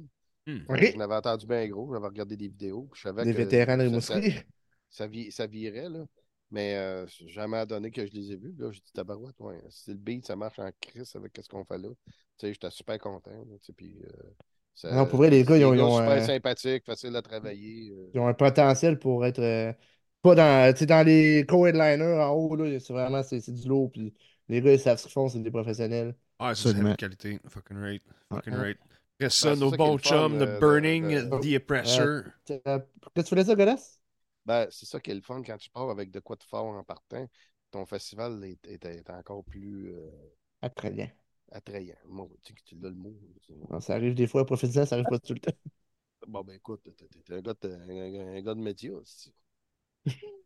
Hmm. 0.46 0.58
OK. 0.68 0.90
Je 0.92 0.98
l'avais 0.98 1.14
entendu 1.14 1.46
bien 1.46 1.66
gros, 1.68 1.92
j'avais 1.92 2.06
regardé 2.06 2.36
des 2.36 2.48
vidéos. 2.48 2.88
Je 2.94 3.00
savais 3.02 3.24
Des 3.24 3.32
que 3.32 3.36
vétérans 3.38 3.76
de 3.76 4.00
ça- 4.00 4.14
Rimouski. 4.14 4.30
Ça, 4.32 4.42
ça, 4.90 5.06
vi- 5.08 5.32
ça 5.32 5.46
virait, 5.46 5.88
là. 5.88 6.04
Mais 6.52 6.76
euh, 6.76 7.06
jamais 7.26 7.66
donné 7.66 7.90
que 7.90 8.06
je 8.06 8.12
les 8.12 8.30
ai 8.32 8.36
vus. 8.36 8.54
Là, 8.56 8.70
j'ai 8.70 8.78
dit 8.80 8.92
tabarouette, 8.92 9.34
ouais. 9.40 9.60
Si 9.68 9.90
le 9.90 9.96
beat, 9.96 10.24
ça 10.24 10.36
marche 10.36 10.60
en 10.60 10.70
crise 10.80 11.14
avec 11.16 11.32
ce 11.42 11.48
qu'on 11.48 11.64
fait 11.64 11.78
là. 11.78 11.88
Tu 12.38 12.46
sais, 12.46 12.52
j'étais 12.52 12.70
super 12.70 12.98
content. 13.00 13.30
là, 13.32 13.56
puis, 13.76 13.96
euh, 14.04 14.08
ça- 14.74 14.94
Non, 14.94 15.06
pour 15.06 15.18
vrai, 15.18 15.30
les 15.30 15.42
gars, 15.42 15.56
ils 15.56 15.64
ont- 15.64 15.74
ils 15.74 15.80
ont, 15.80 15.96
super 15.98 16.22
euh, 16.22 16.26
sympathiques, 16.26 16.84
faciles 16.86 17.16
à 17.16 17.22
travailler. 17.22 17.90
euh. 17.90 18.10
Ils 18.14 18.20
ont 18.20 18.28
un 18.28 18.34
potentiel 18.34 18.98
pour 19.00 19.26
être 19.26 19.40
euh, 19.40 19.72
pas 20.22 20.36
dans, 20.36 20.72
tu 20.72 20.78
sais, 20.80 20.86
dans 20.86 21.04
les 21.04 21.44
co-headliners 21.48 22.20
en 22.22 22.30
haut. 22.30 22.54
là, 22.54 22.78
C'est 22.78 22.92
vraiment 22.92 23.22
c'est 23.24 23.50
du 23.50 23.66
lourd. 23.68 23.90
Puis 23.90 24.14
les 24.48 24.60
gars, 24.62 24.72
ils 24.72 24.78
savent 24.78 24.98
ce 24.98 25.04
qu'ils 25.04 25.12
font, 25.12 25.28
c'est 25.28 25.40
des 25.42 25.50
professionnels. 25.50 26.14
Ah, 26.38 26.54
ça, 26.54 26.70
c'est 26.70 26.78
heavy 26.78 26.96
qualité. 26.96 27.40
Fucking 27.48 27.78
right. 27.78 28.02
Fucking 28.30 28.54
right. 28.54 28.78
Après 29.18 29.30
ça, 29.30 29.50
Ben, 29.50 29.58
nos 29.60 29.70
bons 29.72 29.98
chums 29.98 30.38
de 30.38 30.44
de- 30.44 30.60
Burning, 30.60 31.08
de- 31.08 31.40
The 31.40 31.56
Oppressor. 31.62 32.24
Euh, 32.66 32.78
que 33.14 33.20
tu 33.22 33.28
voulais 33.30 33.44
ça, 33.44 33.54
Godas? 33.54 33.98
Ben, 34.46 34.66
c'est 34.70 34.86
ça 34.86 35.00
qui 35.00 35.10
est 35.10 35.14
le 35.14 35.20
fun 35.22 35.42
quand 35.42 35.56
tu 35.58 35.70
pars 35.70 35.90
avec 35.90 36.10
de 36.10 36.20
quoi 36.20 36.36
de 36.36 36.44
fort 36.44 36.66
en 36.66 36.84
partant. 36.84 37.28
Ton 37.70 37.84
festival 37.86 38.42
est, 38.44 38.64
est- 38.66 38.84
est 38.84 39.10
encore 39.10 39.44
plus 39.44 39.92
euh, 39.94 40.10
Attrayant. 40.60 41.10
attrayant. 41.52 41.96
Moi, 42.06 42.28
tu 42.42 42.52
sais 42.52 42.54
que 42.54 42.62
tu 42.64 42.76
l'as 42.76 42.90
le 42.90 42.94
mot. 42.96 43.14
Non, 43.70 43.80
Ça 43.80 43.94
arrive 43.94 44.14
des 44.14 44.26
fois, 44.26 44.44
professionnel, 44.46 44.88
ça 44.88 44.94
arrive 44.96 45.06
pas 45.08 45.18
tout 45.18 45.34
le 45.34 45.40
temps. 45.40 45.52
Bon, 46.26 46.42
ben 46.44 46.54
écoute, 46.56 46.82
t'es 47.24 47.34
un 47.34 47.40
gars 47.40 47.54
de, 47.62 47.68
un, 47.70 48.36
un 48.36 48.40
gars 48.42 48.54
de 48.54 48.60
média. 48.60 48.92
aussi. 48.92 49.32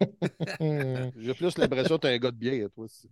J'ai 1.16 1.34
plus 1.34 1.56
l'impression 1.58 1.96
que 1.96 2.02
t'es 2.02 2.14
un 2.14 2.18
gars 2.18 2.30
de 2.30 2.36
bière, 2.36 2.70
toi. 2.70 2.84
aussi. 2.84 3.10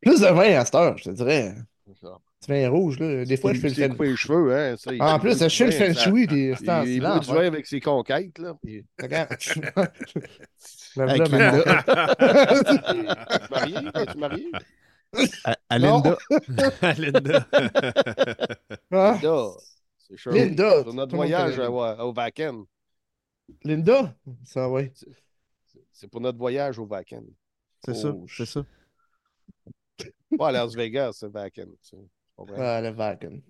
Plus 0.00 0.20
de 0.20 0.26
vin 0.26 0.58
à 0.58 0.64
cette 0.64 0.74
heure, 0.74 0.96
je 0.98 1.04
te 1.04 1.10
dirais. 1.10 1.54
Du 1.88 2.52
vin 2.52 2.68
rouge, 2.68 2.98
là. 3.00 3.24
Des 3.24 3.36
fois, 3.36 3.52
je 3.52 3.60
fais 3.60 3.68
le 3.68 3.74
C'est 3.74 3.82
feng 3.82 3.90
coupé 3.90 4.08
les 4.10 4.16
cheveux, 4.16 4.54
hein. 4.56 4.76
ça, 4.76 4.92
il- 4.92 5.02
En 5.02 5.18
plus, 5.18 5.38
je 5.38 5.48
fais 5.70 5.88
le 5.88 5.94
shui 5.94 6.26
des 6.26 6.54
Il, 6.60 6.88
il 6.88 7.00
boit 7.00 7.18
du 7.18 7.26
vin 7.28 7.46
avec 7.46 7.66
ses 7.66 7.80
conquêtes, 7.80 8.38
là. 8.38 8.54
puis- 8.62 8.84
Regarde. 9.00 9.30
Le 10.96 11.02
Avec 11.08 11.28
v'là 11.28 11.52
Linda. 11.52 11.64
maintenant. 11.64 12.14
Es-tu 13.30 13.48
marié? 13.50 13.76
Es-tu 13.94 14.18
marié? 14.18 14.50
À, 15.44 15.56
à 15.70 15.78
Non. 15.78 16.02
Linda. 16.02 16.18
Linda. 16.98 17.46
Ah, 18.90 19.12
Linda. 19.14 19.50
C'est 19.98 20.18
sûr. 20.18 20.32
Linda, 20.32 20.82
Sur 20.82 20.94
notre 20.94 21.16
voyage 21.16 21.58
au, 21.58 22.12
Vaken. 22.12 22.64
Linda? 23.64 24.14
Ça, 24.44 24.68
oui. 24.68 24.90
C'est 25.92 26.08
pour 26.08 26.20
notre 26.20 26.38
voyage 26.38 26.78
au 26.78 26.86
Vaken. 26.86 27.24
C'est 27.84 27.94
ça, 27.94 28.14
c'est 28.28 28.46
ça. 28.46 28.64
Pas 30.36 30.48
à 30.48 30.52
Las 30.52 30.74
Vegas, 30.74 31.12
c'est 31.20 31.30
Vaken. 31.30 31.66
tu 31.66 31.72
sais. 31.82 31.96
Tu 31.96 32.02
comprends? 32.36 32.54
Ah, 32.58 32.90
Vaken. 32.90 33.40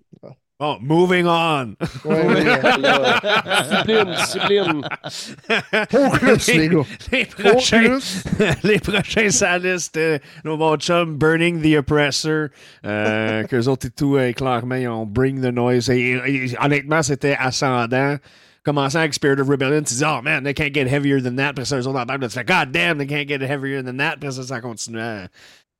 Bon, 0.60 0.76
moving 0.80 1.24
on. 1.24 1.76
Ouais, 2.04 2.26
ouais, 2.26 2.34
ouais. 2.34 2.58
Discipline, 3.62 4.14
discipline. 4.16 4.82
Focus, 5.88 6.48
les 6.48 6.68
gars. 6.68 6.82
les 7.12 7.26
prochains, 7.26 8.00
Focus. 8.00 8.24
les 8.64 8.78
prochains 8.80 9.30
salistes, 9.30 9.96
euh, 9.96 10.18
nos 10.44 10.56
bons 10.56 10.76
chums 10.78 11.16
Burning 11.16 11.62
the 11.62 11.76
Oppressor, 11.78 12.48
euh, 12.84 13.44
qu'eux 13.44 13.68
autres 13.68 13.86
et 13.86 13.90
tout, 13.90 14.16
euh, 14.16 14.32
clairement, 14.32 14.74
ils 14.74 14.88
ont 14.88 15.06
Bring 15.06 15.40
the 15.40 15.52
Noise. 15.54 15.90
Et, 15.90 16.18
et- 16.26 16.56
honnêtement, 16.60 17.02
c'était 17.04 17.36
ascendant. 17.38 18.16
Commençant 18.64 18.98
avec 18.98 19.14
Spirit 19.14 19.40
of 19.40 19.48
Rebellion, 19.48 19.82
tu 19.82 19.94
dis, 19.94 20.04
oh 20.04 20.20
man, 20.22 20.42
they 20.42 20.52
can't 20.54 20.74
get 20.74 20.88
heavier 20.88 21.22
than 21.22 21.36
that. 21.36 21.50
Après 21.50 21.64
ça, 21.66 21.78
eux 21.78 21.86
autres 21.86 22.00
en 22.00 22.18
tu 22.18 22.28
fais, 22.30 22.44
God 22.44 22.72
damn, 22.72 22.98
they 22.98 23.06
can't 23.06 23.28
get 23.28 23.40
heavier 23.42 23.80
than 23.82 23.96
that. 23.98 24.14
Après 24.14 24.32
ça, 24.32 24.42
ça 24.42 24.60
continuait 24.60 25.26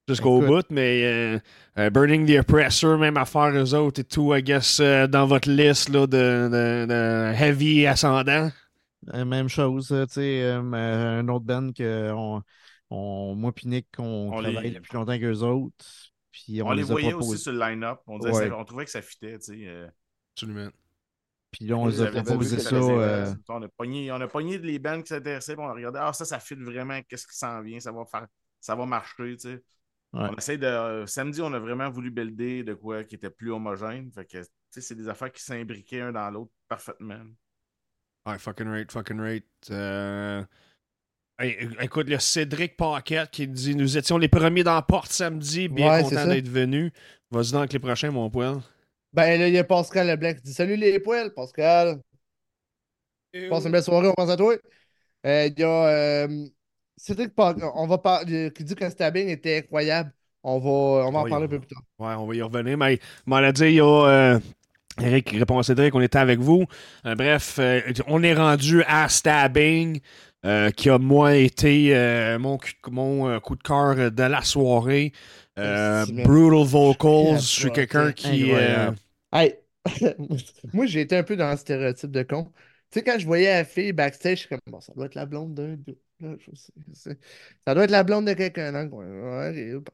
jusqu'au 0.09 0.43
Écoute. 0.43 0.49
bout. 0.69 0.75
Mais 0.75 1.05
euh, 1.05 1.39
euh, 1.79 1.91
Burning 1.91 2.27
the 2.27 2.41
Oppressor, 2.41 2.99
même 2.99 3.17
affaire, 3.17 3.51
eux 3.55 3.75
autres 3.75 4.01
et 4.01 4.05
tout, 4.05 4.35
I 4.35 4.43
guess, 4.43 4.81
euh, 4.81 5.07
dans 5.07 5.27
votre 5.27 5.49
liste 5.51 5.89
là, 5.91 6.07
de, 6.07 6.49
de, 6.49 6.87
de 6.87 7.33
heavy 7.43 7.87
ascendant. 7.87 8.51
Euh, 9.15 9.25
Même 9.25 9.49
chose, 9.49 9.89
tu 9.89 10.13
sais, 10.15 10.51
un 10.51 11.29
autre 11.29 11.45
band 11.45 11.71
que 11.73 12.11
on, 12.13 12.43
on, 12.91 13.35
moi 13.37 13.53
puis 13.53 13.69
Nick, 13.69 13.87
on, 13.99 14.31
On 14.33 14.43
travaille 14.43 14.71
les- 14.71 14.71
depuis 14.73 14.95
longtemps 14.95 15.19
qu'eux 15.19 15.39
autres. 15.43 15.85
Puis 16.33 16.61
on, 16.63 16.67
On, 16.69 16.73
les 16.73 16.83
voyait 16.83 17.11
proposé. 17.11 17.35
aussi 17.35 17.43
sur 17.45 17.53
le 17.53 17.59
line-up. 17.61 18.01
On, 18.07 18.19
disait 18.19 18.33
Ouais. 18.33 18.49
ça- 18.49 18.57
on 18.59 18.65
trouvait 18.65 18.85
que 18.85 18.91
ça 18.91 19.01
fitait, 19.03 19.39
tu 19.39 19.65
sais. 19.65 19.87
Absolument. 20.35 20.69
Puis 21.51 21.65
là, 21.67 21.77
on 21.77 21.87
les 21.87 22.03
a 22.03 22.07
proposé 22.11 22.57
vu 22.57 22.63
ça. 22.63 22.75
euh, 22.77 23.35
On 23.49 23.63
a 23.63 23.69
pogné, 23.69 24.13
on 24.13 24.21
a 24.21 24.29
pogné 24.29 24.59
les 24.59 24.79
bands 24.79 25.01
qui 25.01 25.09
s'intéressaient, 25.09 25.55
on 25.59 25.67
a 25.69 25.73
regardé, 25.73 25.99
ah, 26.03 26.13
ça, 26.13 26.25
ça 26.27 26.39
fit 26.39 26.55
vraiment, 26.57 27.01
qu'est-ce 27.09 27.27
qui 27.27 27.37
s'en 27.39 27.63
vient, 27.63 27.81
ça 27.81 27.91
va 27.91 28.05
faire, 28.05 28.27
ça 28.61 28.75
va 28.75 28.85
marcher, 28.85 29.35
tu 29.37 29.49
sais. 29.49 29.63
Ouais. 30.13 30.29
On 30.31 30.37
essaie 30.37 30.57
de. 30.59 30.67
euh, 30.67 31.07
Samedi, 31.07 31.43
on 31.43 31.53
a 31.53 31.59
vraiment 31.59 31.91
voulu 31.91 32.11
builder 32.11 32.63
de 32.65 32.75
quoi 32.75 33.05
qui 33.05 33.17
était 33.17 33.31
plus 33.31 33.53
homogène. 33.53 34.11
Fait 34.13 34.25
que, 34.25 34.39
tu 34.39 34.45
sais, 34.71 34.81
c'est 34.81 34.95
des 34.95 35.09
affaires 35.09 35.31
qui 35.31 35.43
s'imbriquaient 35.43 36.01
un 36.01 36.13
dans 36.13 36.31
l'autre 36.31 36.53
parfaitement. 36.69 37.21
Ouais, 38.27 38.39
fucking 38.39 38.69
rate, 38.69 38.93
fucking 38.93 39.21
rate. 39.21 39.45
Euh, 39.71 40.43
hey, 41.39 41.69
écoute, 41.81 42.07
il 42.09 42.13
y 42.13 42.15
a 42.15 42.21
Cédric 42.21 42.77
Paquette 42.77 43.31
qui 43.31 43.47
dit 43.49 43.75
Nous 43.75 43.97
étions 43.99 44.19
les 44.19 44.29
premiers 44.29 44.65
dans 44.65 44.75
la 44.75 44.83
porte 44.83 45.11
samedi, 45.13 45.69
bien 45.69 45.91
Ouais, 45.91 46.03
content 46.03 46.27
d'être 46.27 46.49
venu. 46.49 46.93
Vas-y 47.31 47.53
donc 47.53 47.73
les 47.73 47.79
prochains, 47.79 48.11
mon 48.11 48.31
poil. 48.31 48.61
Ben 49.13 49.39
là, 49.39 49.49
il 49.49 49.55
y 49.55 49.59
a 49.59 49.65
Pascal 49.65 50.07
Leblanc 50.07 50.35
qui 50.35 50.43
dit 50.43 50.53
Salut 50.55 50.77
les 50.77 51.01
poils, 51.01 51.33
Pascal. 51.35 52.01
Passe 53.51 53.65
une 53.67 53.73
belle 53.73 53.83
soirée, 53.83 54.09
on 54.09 54.15
pense 54.15 54.31
à 54.31 54.37
toi. 54.37 54.55
Euh, 55.27 55.47
Il 55.47 55.59
y 55.59 55.65
a 55.65 55.89
euh, 55.89 56.47
Cédric 56.99 57.33
on 57.37 57.87
va 57.87 57.99
parler, 57.99 58.53
qui 58.55 58.65
dit 58.65 58.75
que 58.75 58.85
le 58.85 58.91
stabbing 58.91 59.29
était 59.29 59.59
incroyable. 59.59 60.13
On 60.43 60.59
va, 60.59 61.07
on 61.07 61.11
va 61.11 61.19
en 61.19 61.25
Oui, 61.25 61.31
parler 61.31 61.47
un 61.47 61.49
peu 61.49 61.59
plus 61.59 61.69
tard. 61.69 61.83
Ouais, 61.99 62.15
on 62.15 62.27
va 62.27 62.35
y 62.35 62.43
revenir. 62.43 62.77
Mais 62.77 62.99
a 63.31 63.53
dit, 63.53 63.65
il 63.65 63.75
y 63.75 63.81
a 63.81 63.85
euh, 63.85 64.39
Eric 65.01 65.31
répond 65.31 65.59
à 65.59 65.63
Cédric, 65.63 65.95
on 65.95 66.01
était 66.01 66.19
avec 66.19 66.41
vous. 66.41 66.65
Euh, 67.07 67.15
bref, 67.15 67.57
euh, 67.59 67.81
on 68.07 68.23
est 68.23 68.35
rendu 68.35 68.83
à 68.87 69.09
Stabbing, 69.09 70.01
euh, 70.45 70.71
qui 70.71 70.91
a, 70.91 70.99
moi, 70.99 71.37
été 71.37 72.37
mon, 72.39 72.59
coup 72.59 73.57
de 73.57 73.63
cœur 73.63 74.11
de 74.11 74.23
la 74.23 74.43
soirée. 74.43 75.13
Brutal 75.57 76.65
vocals. 76.65 77.41
Je 77.41 77.47
suis 77.47 77.73
quelqu'un 77.73 78.13
qui. 78.13 78.53
Hey, 79.33 79.55
moi 80.73 80.87
j'ai 80.87 81.03
été 81.03 81.17
un 81.17 81.23
peu 81.23 81.37
dans 81.37 81.51
le 81.51 81.57
stéréotype 81.57 82.11
de 82.11 82.23
con. 82.23 82.45
Tu 82.91 82.99
sais, 82.99 83.05
quand 83.05 83.19
je 83.19 83.27
voyais 83.27 83.53
la 83.53 83.65
fille 83.65 83.93
backstage, 83.93 84.33
je 84.33 84.41
suis 84.41 84.49
comme, 84.49 84.59
bon, 84.67 84.81
ça 84.81 84.95
doit 84.95 85.07
être 85.07 85.15
la 85.15 85.27
blonde 85.27 85.55
d'un. 85.55 85.77
Là, 86.21 86.35
je 86.41 86.51
sais. 86.55 87.19
Ça 87.65 87.75
doit 87.75 87.85
être 87.85 87.91
la 87.91 88.03
blonde 88.05 88.27
de 88.27 88.33
quelqu'un. 88.35 88.75
ok. 88.91 89.85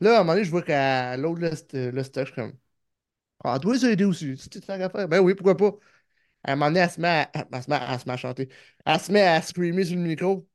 Là, 0.00 0.16
à 0.18 0.20
un 0.20 0.24
moment 0.24 0.32
donné, 0.34 0.44
je 0.44 0.50
vois 0.50 0.62
qu'à 0.62 1.16
l'autre, 1.16 1.40
le, 1.40 1.50
st- 1.50 1.90
le 1.90 2.02
stock, 2.04 2.26
je 2.26 2.32
suis 2.32 2.42
comme, 2.42 2.54
ah, 3.44 3.58
toi, 3.60 3.78
ça 3.78 3.88
a 3.88 3.90
aidé 3.90 4.04
aussi. 4.04 4.36
C'est 4.38 4.54
une 4.56 4.62
affaire 4.62 4.86
à 4.86 4.90
faire. 4.90 5.08
Ben 5.08 5.20
oui, 5.20 5.34
pourquoi 5.34 5.56
pas. 5.56 5.72
À 6.44 6.52
un 6.52 6.56
moment 6.56 6.68
donné, 6.70 6.80
elle 6.80 6.90
se 6.90 7.00
met 7.00 7.08
à, 7.08 7.30
elle 7.34 7.62
se 7.64 7.70
met 7.70 7.76
à, 7.76 7.94
elle 7.94 8.00
se 8.00 8.06
met 8.06 8.12
à 8.14 8.16
chanter. 8.18 8.48
Elle 8.86 9.00
se 9.00 9.12
met 9.12 9.22
à 9.22 9.42
screamer 9.42 9.84
sur 9.84 9.96
le 9.96 10.02
micro. 10.02 10.48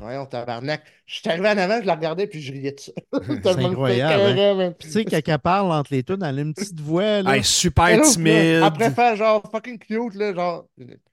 Voyons, 0.00 0.26
tabarnak. 0.26 0.82
Je 1.06 1.14
suis 1.16 1.28
arrivé 1.28 1.48
en 1.48 1.58
avant, 1.58 1.80
je 1.80 1.86
la 1.86 1.94
regardais, 1.94 2.26
puis 2.26 2.40
je 2.40 2.52
riais 2.52 2.72
de 2.72 2.80
ça. 2.80 2.92
Tellement 3.42 3.70
incroyable, 3.70 4.56
man. 4.56 4.74
Puis 4.74 4.88
tu 4.88 4.92
sais, 4.92 5.04
quand 5.04 5.20
elle 5.24 5.38
parle 5.38 5.72
entre 5.72 5.92
les 5.92 6.02
tunes, 6.02 6.22
elle 6.22 6.38
a 6.38 6.42
une 6.42 6.54
petite 6.54 6.80
voix. 6.80 7.22
Là. 7.22 7.36
hey, 7.36 7.44
super 7.44 7.86
Hello, 7.86 8.02
là, 8.02 8.10
timide. 8.10 8.62
Après 8.62 8.90
faire 8.90 9.16
genre 9.16 9.42
fucking 9.50 9.78
cute, 9.78 10.14
là, 10.14 10.34
genre. 10.34 10.68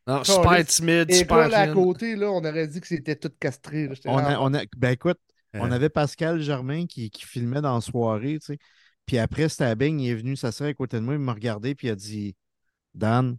Non, 0.07 0.23
super 0.23 0.65
timide, 0.65 1.09
Et 1.09 1.15
super 1.15 1.37
pas 1.37 1.47
là 1.47 1.59
à 1.61 1.65
fine. 1.65 1.73
côté, 1.73 2.15
là, 2.15 2.31
on 2.31 2.43
aurait 2.43 2.67
dit 2.67 2.81
que 2.81 2.87
c'était 2.87 3.15
tout 3.15 3.31
castré. 3.39 3.89
on, 4.05 4.17
là, 4.17 4.37
a, 4.37 4.41
on 4.41 4.53
a, 4.53 4.61
ben 4.77 4.91
écoute, 4.91 5.19
on 5.53 5.71
avait 5.71 5.89
Pascal 5.89 6.41
Germain 6.41 6.85
qui, 6.85 7.09
qui 7.09 7.25
filmait 7.25 7.61
dans 7.61 7.75
la 7.75 7.81
soirée, 7.81 8.39
tu 8.39 8.47
sais. 8.47 8.57
Puis 9.05 9.17
après 9.19 9.49
Stabbing, 9.49 9.99
il 9.99 10.09
est 10.09 10.15
venu 10.15 10.35
s'asseoir 10.35 10.69
à 10.69 10.73
côté 10.73 10.97
de 10.97 11.03
moi, 11.03 11.13
il 11.13 11.19
m'a 11.19 11.33
regardé, 11.33 11.75
puis 11.75 11.87
il 11.87 11.91
a 11.91 11.95
dit 11.95 12.35
Dan, 12.93 13.37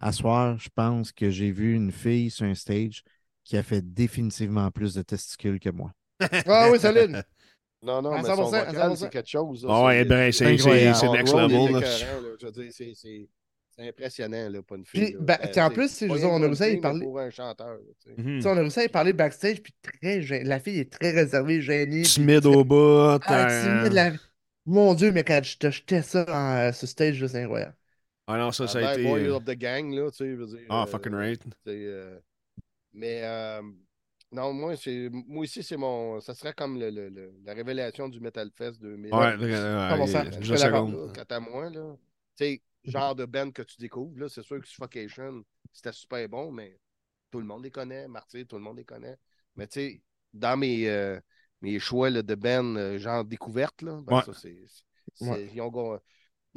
à 0.00 0.12
soir, 0.12 0.58
je 0.58 0.68
pense 0.74 1.12
que 1.12 1.30
j'ai 1.30 1.50
vu 1.50 1.74
une 1.74 1.92
fille 1.92 2.30
sur 2.30 2.46
un 2.46 2.54
stage 2.54 3.02
qui 3.48 3.56
a 3.56 3.62
fait 3.62 3.80
définitivement 3.80 4.70
plus 4.70 4.92
de 4.94 5.00
testicules 5.02 5.58
que 5.58 5.70
moi. 5.70 5.92
Ah 6.46 6.68
oui, 6.70 6.78
solide. 6.78 7.24
Non, 7.82 8.02
non, 8.02 8.10
mais 8.16 8.22
son 8.24 8.50
100%, 8.50 8.54
à 8.54 8.64
vocal, 8.64 8.90
100%. 8.90 8.96
c'est 8.96 9.08
quelque 9.10 9.28
chose. 9.28 9.64
là. 9.64 9.70
Ah 9.72 9.84
ouais, 9.86 9.98
C'est- 10.00 10.04
ben, 10.04 10.32
c'est 10.32 10.58
c'est- 10.58 10.94
c'est 10.94 11.08
next 11.08 11.32
est 11.32 11.36
level. 11.48 12.72
c'est- 12.72 12.92
c'est 12.94 13.28
c'est 13.70 13.88
impressionnant 13.88 14.48
là, 14.50 14.60
pas 14.62 14.74
une 14.74 14.84
fille. 14.84 15.04
Puis, 15.04 15.12
là. 15.12 15.18
ben, 15.20 15.38
Ben, 15.40 15.62
en 15.62 15.68
c'est 15.68 15.74
plus, 15.74 15.88
si 15.90 16.04
je 16.04 16.08
pas 16.08 16.14
veux 16.14 16.18
dire, 16.20 16.28
rien 16.28 16.36
on 16.38 16.42
a 16.42 16.46
réussi 16.46 16.62
à 16.64 16.68
y 16.70 16.80
parler. 16.80 17.04
Pour 17.06 17.20
un 17.20 17.30
chanteur. 17.30 17.68
là, 17.68 17.78
tu 18.04 18.10
sais. 18.10 18.22
Mhm. 18.22 18.40
On 18.44 18.56
a 18.56 18.60
réussi 18.60 18.80
à 18.80 18.84
y 18.84 18.88
parler 18.88 19.12
backstage, 19.12 19.62
puis 19.62 19.72
très 19.80 20.20
gê- 20.20 20.42
la 20.44 20.58
fille 20.58 20.80
est 20.80 20.92
très 20.92 21.12
réservée, 21.12 21.62
gênée. 21.62 22.02
Timide 22.02 22.44
au 22.46 22.64
bout. 22.64 23.20
Ah, 23.24 23.48
euh, 23.48 24.10
Mon 24.66 24.92
Dieu, 24.94 25.12
mais 25.12 25.24
quand 25.24 25.40
je 25.42 25.56
te 25.56 25.70
jetais 25.70 26.02
ça 26.02 26.26
en, 26.28 26.56
euh, 26.68 26.72
sur 26.72 26.88
stage, 26.88 27.24
c'est 27.26 27.42
incroyable. 27.42 27.74
Ah 28.26 28.36
non, 28.36 28.52
ça, 28.52 28.66
ça 28.66 28.80
a 28.80 28.92
été. 28.92 29.04
boy 29.04 29.24
euh, 29.24 29.36
of 29.36 29.44
the 29.44 29.52
gang, 29.56 29.90
là, 29.94 30.10
tu 30.10 30.18
sais, 30.18 30.30
je 30.30 30.34
veux 30.36 30.46
dire. 30.46 30.66
Ah, 30.68 30.82
euh, 30.82 30.86
fucking 30.86 31.14
right. 31.14 31.40
Mais 32.92 33.22
euh, 33.24 33.62
non, 34.32 34.52
moi, 34.52 34.76
c'est 34.76 35.08
moi 35.10 35.42
aussi, 35.44 35.62
c'est 35.62 35.76
mon. 35.76 36.20
Ça 36.20 36.34
serait 36.34 36.52
comme 36.52 36.78
le, 36.78 36.90
le- 36.90 37.08
le- 37.08 37.34
la 37.44 37.54
révélation 37.54 38.08
du 38.08 38.20
Metal 38.20 38.50
Fest 38.54 38.80
2000. 38.80 39.14
Ouais, 39.14 39.36
seconde. 40.56 41.12
Quant 41.14 41.34
à 41.36 41.40
moi, 41.40 41.70
là. 41.70 41.96
Tu 42.36 42.44
sais, 42.44 42.62
genre 42.84 43.14
de 43.14 43.24
band 43.24 43.50
que 43.50 43.62
tu 43.62 43.76
découvres, 43.78 44.18
là, 44.18 44.28
c'est 44.28 44.42
sûr 44.42 44.60
que 44.60 44.66
Suffocation, 44.66 45.42
c'était 45.72 45.92
super 45.92 46.28
bon, 46.28 46.52
mais 46.52 46.78
tout 47.30 47.40
le 47.40 47.46
monde 47.46 47.64
les 47.64 47.70
connaît. 47.70 48.06
Martyr, 48.08 48.46
tout 48.46 48.56
le 48.56 48.62
monde 48.62 48.76
les 48.78 48.84
connaît. 48.84 49.16
Mais 49.56 49.66
tu 49.66 49.80
sais, 49.80 50.02
dans 50.32 50.56
mes, 50.56 50.88
euh, 50.88 51.18
mes 51.62 51.78
choix 51.78 52.10
là, 52.10 52.22
de 52.22 52.34
band, 52.34 52.76
euh, 52.76 52.98
genre 52.98 53.24
découverte, 53.24 53.82
là, 53.82 54.00
ben, 54.02 54.16
Ouais. 54.16 54.22
ça, 54.22 54.32
c'est. 54.34 54.56
Ouais. 55.20 55.50
ils 55.52 55.60
ont 55.60 55.98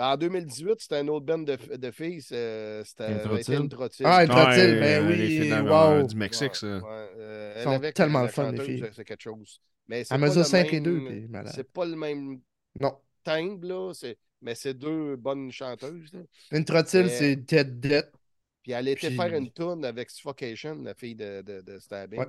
Ben, 0.01 0.07
en 0.13 0.17
2018, 0.17 0.79
c'était 0.79 0.95
un 0.97 1.07
autre 1.09 1.25
band 1.27 1.37
de, 1.39 1.55
de 1.77 1.91
filles. 1.91 2.21
c'est- 2.23 2.83
C'était 2.85 3.19
Trottile. 3.19 3.53
une 3.53 3.69
trottile. 3.69 4.05
Ah, 4.09 4.25
trottile, 4.25 4.79
ben 4.79 5.03
euh, 5.05 5.09
les 5.15 5.27
oui, 5.39 5.41
filles 5.43 5.53
wow. 5.59 6.07
du 6.07 6.15
Mexique, 6.15 6.55
ça. 6.55 6.67
Ouais, 6.77 6.81
euh, 7.19 7.53
elle 7.55 7.63
sont 7.63 7.69
avec, 7.69 7.93
tellement 7.93 8.23
le 8.23 8.27
fun, 8.29 8.51
les 8.51 8.63
filles. 8.63 8.83
C'est 8.95 9.05
quelque 9.05 9.21
chose. 9.21 9.61
Mais 9.87 10.03
c'est 10.03 10.15
Elle 10.15 10.21
pas 10.21 10.25
mesure 10.27 10.41
le 10.41 10.47
5 10.47 10.67
et 10.73 10.79
même- 10.79 10.83
2, 10.83 11.05
puis 11.05 11.27
malade. 11.27 11.53
C'est 11.55 11.71
pas 11.71 11.85
le 11.85 11.95
même 11.95 12.39
Non. 12.79 12.97
timbre, 13.23 13.67
là. 13.67 13.93
c'est- 13.93 14.17
Mais 14.41 14.55
c'est 14.55 14.73
deux 14.73 15.17
bonnes 15.17 15.51
chanteuses. 15.51 16.11
là. 16.13 16.21
Une 16.51 16.65
c'est 17.09 17.35
dead 17.35 17.79
dead. 17.79 18.09
Puis 18.63 18.71
elle 18.71 18.87
était 18.87 19.07
Puis- 19.09 19.15
faire 19.17 19.35
une 19.35 19.51
tourne 19.51 19.85
avec 19.85 20.09
Suffocation, 20.09 20.81
la 20.81 20.95
fille 20.95 21.13
de, 21.13 21.43
de, 21.43 21.61
de 21.61 21.77
Stabbing. 21.77 22.19
Ouais. 22.21 22.25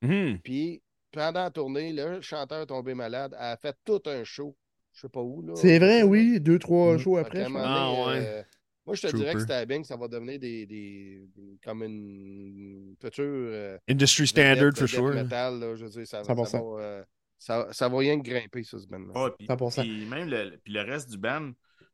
Mhm. 0.00 0.38
Puis 0.38 0.82
pendant 1.12 1.42
la 1.42 1.50
tournée, 1.50 1.92
le 1.92 2.22
chanteur 2.22 2.62
est 2.62 2.66
tombé 2.66 2.94
malade. 2.94 3.34
Elle 3.38 3.44
a 3.44 3.56
fait 3.58 3.76
tout 3.84 4.00
un 4.06 4.24
show. 4.24 4.56
Je 4.92 5.00
sais 5.02 5.08
pas 5.08 5.20
où. 5.20 5.42
là. 5.42 5.52
C'est 5.56 5.78
vrai, 5.78 6.02
oui. 6.02 6.40
Deux, 6.40 6.58
trois 6.58 6.98
shows 6.98 7.14
pas. 7.14 7.20
après. 7.20 7.44
Donné, 7.44 7.54
Ah, 7.58 7.92
ouais. 7.92 8.16
euh, 8.26 8.42
moi, 8.86 8.94
je 8.96 9.06
te 9.06 9.16
dirais 9.16 9.34
que. 9.34 9.40
Stabbing, 9.40 9.84
ça 9.84 9.96
va 9.96 10.08
devenir 10.08 10.38
des, 10.38 10.66
des, 10.66 11.22
des- 11.36 11.58
comme 11.64 11.82
une 11.82 12.94
future. 13.00 13.24
euh, 13.26 13.78
Industry 13.88 14.26
standard, 14.26 14.72
for 14.74 14.86
death 14.86 14.88
sure. 14.88 15.14
metal, 15.14 15.60
là, 15.60 15.74
je 15.76 15.84
veux 15.84 15.90
dire, 15.90 16.06
ça, 16.06 16.22
100%. 16.22 16.44
ça, 16.44 16.58
va, 16.58 16.64
euh, 16.82 17.02
ça, 17.38 17.68
ça 17.72 17.88
va 17.88 17.98
rien 17.98 18.20
que 18.20 18.28
grimper, 18.28 18.64
ça, 18.64 18.78
ce 18.78 18.86
band-là. 18.86 19.24
Ouais, 19.24 19.30
puis, 19.38 19.46
100%. 19.46 19.82
puis 19.82 20.06
même 20.06 20.28
le, 20.28 20.58
puis 20.62 20.72
le 20.72 20.82
reste 20.82 21.10
du 21.10 21.18
band, 21.18 21.50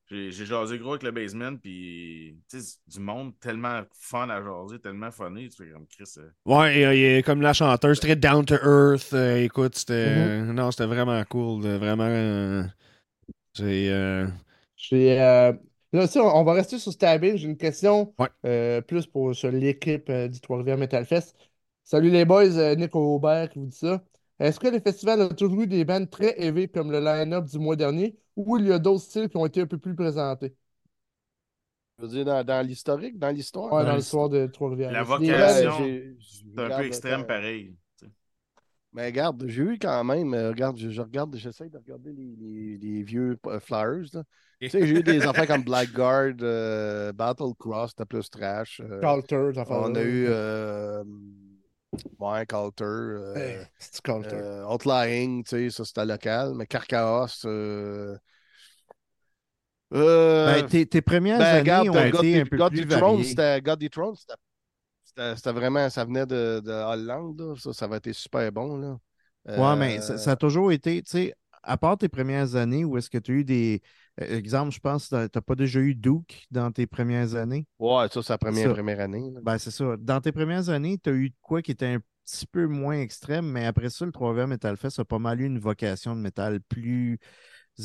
j'ai 0.09 0.31
j'ai 0.31 0.47
jasé 0.47 0.79
gros 0.79 0.91
avec 0.91 1.03
le 1.03 1.11
basement, 1.11 1.57
puis 1.57 2.39
tu 2.49 2.61
sais, 2.61 2.77
du 2.87 3.01
monde 3.01 3.33
tellement 3.41 3.83
fun 3.99 4.29
à 4.31 4.41
jaser, 4.43 4.79
tellement 4.81 5.11
funny, 5.11 5.49
tu 5.49 5.65
fais 5.65 5.71
comme 5.73 5.87
Chris. 5.89 6.05
euh, 6.19 6.31
Ouais, 6.45 6.79
et, 6.79 6.87
euh, 6.87 6.95
il 6.95 7.03
est 7.05 7.23
comme 7.25 7.43
la 7.43 7.53
chanteuse, 7.53 7.99
très 8.01 8.15
down 8.17 8.45
to 8.45 8.55
earth. 8.55 9.13
euh, 9.13 9.43
écoute, 9.43 9.75
c'était. 9.77 10.41
Mhm. 10.43 10.53
Non, 10.55 10.71
c'était 10.71 10.87
vraiment 10.87 11.23
cool. 11.25 11.63
de- 11.63 11.77
vraiment. 11.77 12.07
euh, 12.09 12.63
J'ai, 14.77 15.21
euh, 15.21 15.53
Là, 15.93 16.07
ça, 16.07 16.23
on 16.23 16.45
va 16.45 16.53
rester 16.53 16.79
sur 16.79 16.93
Stabbing. 16.93 17.37
J'ai 17.37 17.47
une 17.49 17.57
question 17.57 18.15
Ouais. 18.19 18.29
euh, 18.45 18.81
plus 18.83 19.07
pour 19.07 19.35
sur 19.35 19.51
l'équipe 19.51 20.09
euh, 20.11 20.29
du 20.29 20.41
Trois-Rivières 20.41 20.77
Metal 20.79 21.05
Fest. 21.07 21.37
Salut 21.85 22.11
les 22.11 22.25
boys, 22.25 22.45
euh, 22.59 22.75
Nick 22.75 22.95
Aubert 22.95 23.49
qui 23.49 23.59
vous 23.61 23.67
dit 23.67 23.77
ça. 23.77 24.03
Est-ce 24.39 24.61
que 24.61 24.69
le 24.69 24.81
festival 24.81 25.21
a 25.23 25.29
toujours 25.29 25.63
eu 25.63 25.67
des 25.67 25.85
bands 25.85 26.05
très 26.07 26.39
heavy 26.43 26.69
comme 26.69 26.91
le 26.93 27.01
line-up 27.01 27.47
du 27.47 27.59
mois 27.59 27.77
dernier 27.77 28.17
ou 28.37 28.59
il 28.59 28.67
y 28.67 28.73
a 28.73 28.79
d'autres 28.79 29.05
styles 29.05 29.29
qui 29.29 29.37
ont 29.39 29.47
été 29.47 29.63
un 29.63 29.67
peu 29.67 29.79
plus 29.79 29.95
présentés? 29.95 30.55
Je 31.99 32.03
veux 32.05 32.09
dire, 32.11 32.25
dans, 32.27 32.45
dans 32.45 32.67
l'historique, 32.67 33.19
dans 33.19 33.31
l'histoire. 33.31 33.73
Ouais, 33.73 33.85
dans 33.85 33.93
Ouais, 33.93 33.97
l'histoire 33.97 34.29
de 34.29 34.47
Trois-Rivières. 34.47 34.93
La 34.93 35.03
vocation. 35.03 35.73
C'est 36.57 36.63
un 36.63 36.71
peu 36.71 36.85
extrême 36.85 37.21
euh, 37.21 37.25
pareil. 37.25 37.75
Mais 38.97 39.07
regarde, 39.07 39.45
j'ai 39.47 39.63
eu 39.63 39.79
quand 39.79 40.03
même, 40.05 40.33
euh, 40.35 40.49
regarde, 40.49 40.79
je, 40.79 40.89
je 40.91 41.03
regarde, 41.03 41.37
j'essaie 41.37 41.69
de 41.69 41.77
regarder 41.77 42.13
les, 42.15 42.35
les- 42.37 42.79
les 42.79 43.03
vieux 43.03 43.39
euh, 43.47 43.61
flyers. 43.61 44.07
là. 44.15 44.23
Tu 44.61 44.71
sais, 44.71 44.87
j'ai 44.87 44.95
eu 44.97 45.03
des 45.03 45.21
affaires 45.27 45.47
comme 45.47 45.63
Blackguard, 45.63 46.33
euh, 46.41 47.13
Battle 47.13 47.53
Cross, 47.59 47.91
c'était 47.91 48.07
plus 48.07 48.31
trash. 48.31 48.81
euh, 48.81 49.01
Calter, 49.03 49.53
on 49.69 49.95
a 49.95 50.01
eu 50.03 50.27
euh, 50.29 51.05
ouais, 52.19 52.47
Calter, 52.47 52.85
euh, 52.85 53.35
Hey, 53.37 53.67
c'est 53.79 54.01
Calter. 54.01 54.37
euh, 54.37 54.65
Outlying, 54.67 55.45
tu 55.45 55.51
sais, 55.51 55.71
ça 55.71 55.85
c'était 55.85 56.07
local, 56.07 56.55
mais 56.55 56.67
Carcaos. 56.67 57.45
Euh, 57.45 58.17
euh, 59.93 60.63
Ben, 60.63 60.69
tes, 60.69 60.87
tes 60.87 61.03
premières 61.03 61.39
ben, 61.39 61.55
années 61.55 61.61
regarde, 61.61 61.89
ont 61.91 62.11
God, 62.11 62.25
été 62.25 62.41
un 62.41 62.45
peu 62.47 62.57
God 62.59 62.71
plus 62.73 62.85
the 62.87 62.91
Throne, 62.91 63.17
variées. 63.19 63.29
c'était 63.29 63.61
God 63.61 63.81
the 63.81 63.91
Throne, 63.91 64.17
c'était- 64.17 64.35
c'était 65.17 65.53
vraiment, 65.53 65.89
ça 65.91 66.05
venait 66.05 66.27
de, 66.27 66.61
de 66.65 66.73
Hollande, 66.73 67.41
là. 67.41 67.55
ça, 67.57 67.73
ça 67.73 67.85
avait 67.87 67.99
été 67.99 68.13
super 68.13 68.51
bon. 68.53 68.77
Là. 68.77 68.99
Ouais, 69.47 69.77
mais 69.77 70.01
ça, 70.01 70.15
Euh, 70.15 70.19
ça 70.19 70.33
a 70.33 70.37
toujours 70.37 70.73
été, 70.73 71.03
tu 71.03 71.11
sais, 71.11 71.35
à 71.63 71.77
part 71.77 71.97
tes 71.99 72.09
premières 72.09 72.55
années 72.57 72.85
où 72.85 72.97
est-ce 72.97 73.11
que 73.11 73.19
tu 73.19 73.33
as 73.33 73.35
eu 73.37 73.45
des. 73.45 73.83
euh, 74.21 74.37
exemple, 74.39 74.73
je 74.73 74.81
pense 74.81 75.09
que 75.09 75.27
tu 75.27 75.31
n'as 75.37 75.43
pas 75.43 75.55
déjà 75.55 75.81
eu 75.81 75.95
Duke 75.95 76.47
dans 76.51 76.71
tes 76.71 76.87
premières 76.87 77.35
années? 77.35 77.67
Ouais, 77.79 78.09
ça, 78.11 78.23
c'est 78.23 78.33
la 78.33 78.39
première, 78.39 78.69
Ça. 78.69 78.75
première 78.75 79.01
année. 79.01 79.31
là. 79.33 79.41
Ben, 79.43 79.59
c'est 79.59 79.71
ça. 79.71 79.97
Dans 79.99 80.21
tes 80.21 80.33
premières 80.33 80.69
années, 80.69 80.99
tu 81.03 81.11
as 81.11 81.13
eu 81.13 81.31
de 81.31 81.35
quoi 81.43 81.63
qui 81.63 81.73
était 81.73 81.87
un 81.87 81.99
petit 82.25 82.47
peu 82.47 82.67
moins 82.67 83.01
extrême, 83.01 83.47
mais 83.47 83.67
après 83.67 83.89
ça, 83.91 84.05
le 84.05 84.13
3 84.13 84.47
Metal 84.47 84.77
Fest 84.77 84.99
a 84.99 85.05
pas 85.05 85.19
mal 85.21 85.41
eu 85.41 85.47
une 85.47 85.59
vocation 85.61 86.17
de 86.17 86.21
métal 86.21 86.61
plus 86.69 87.19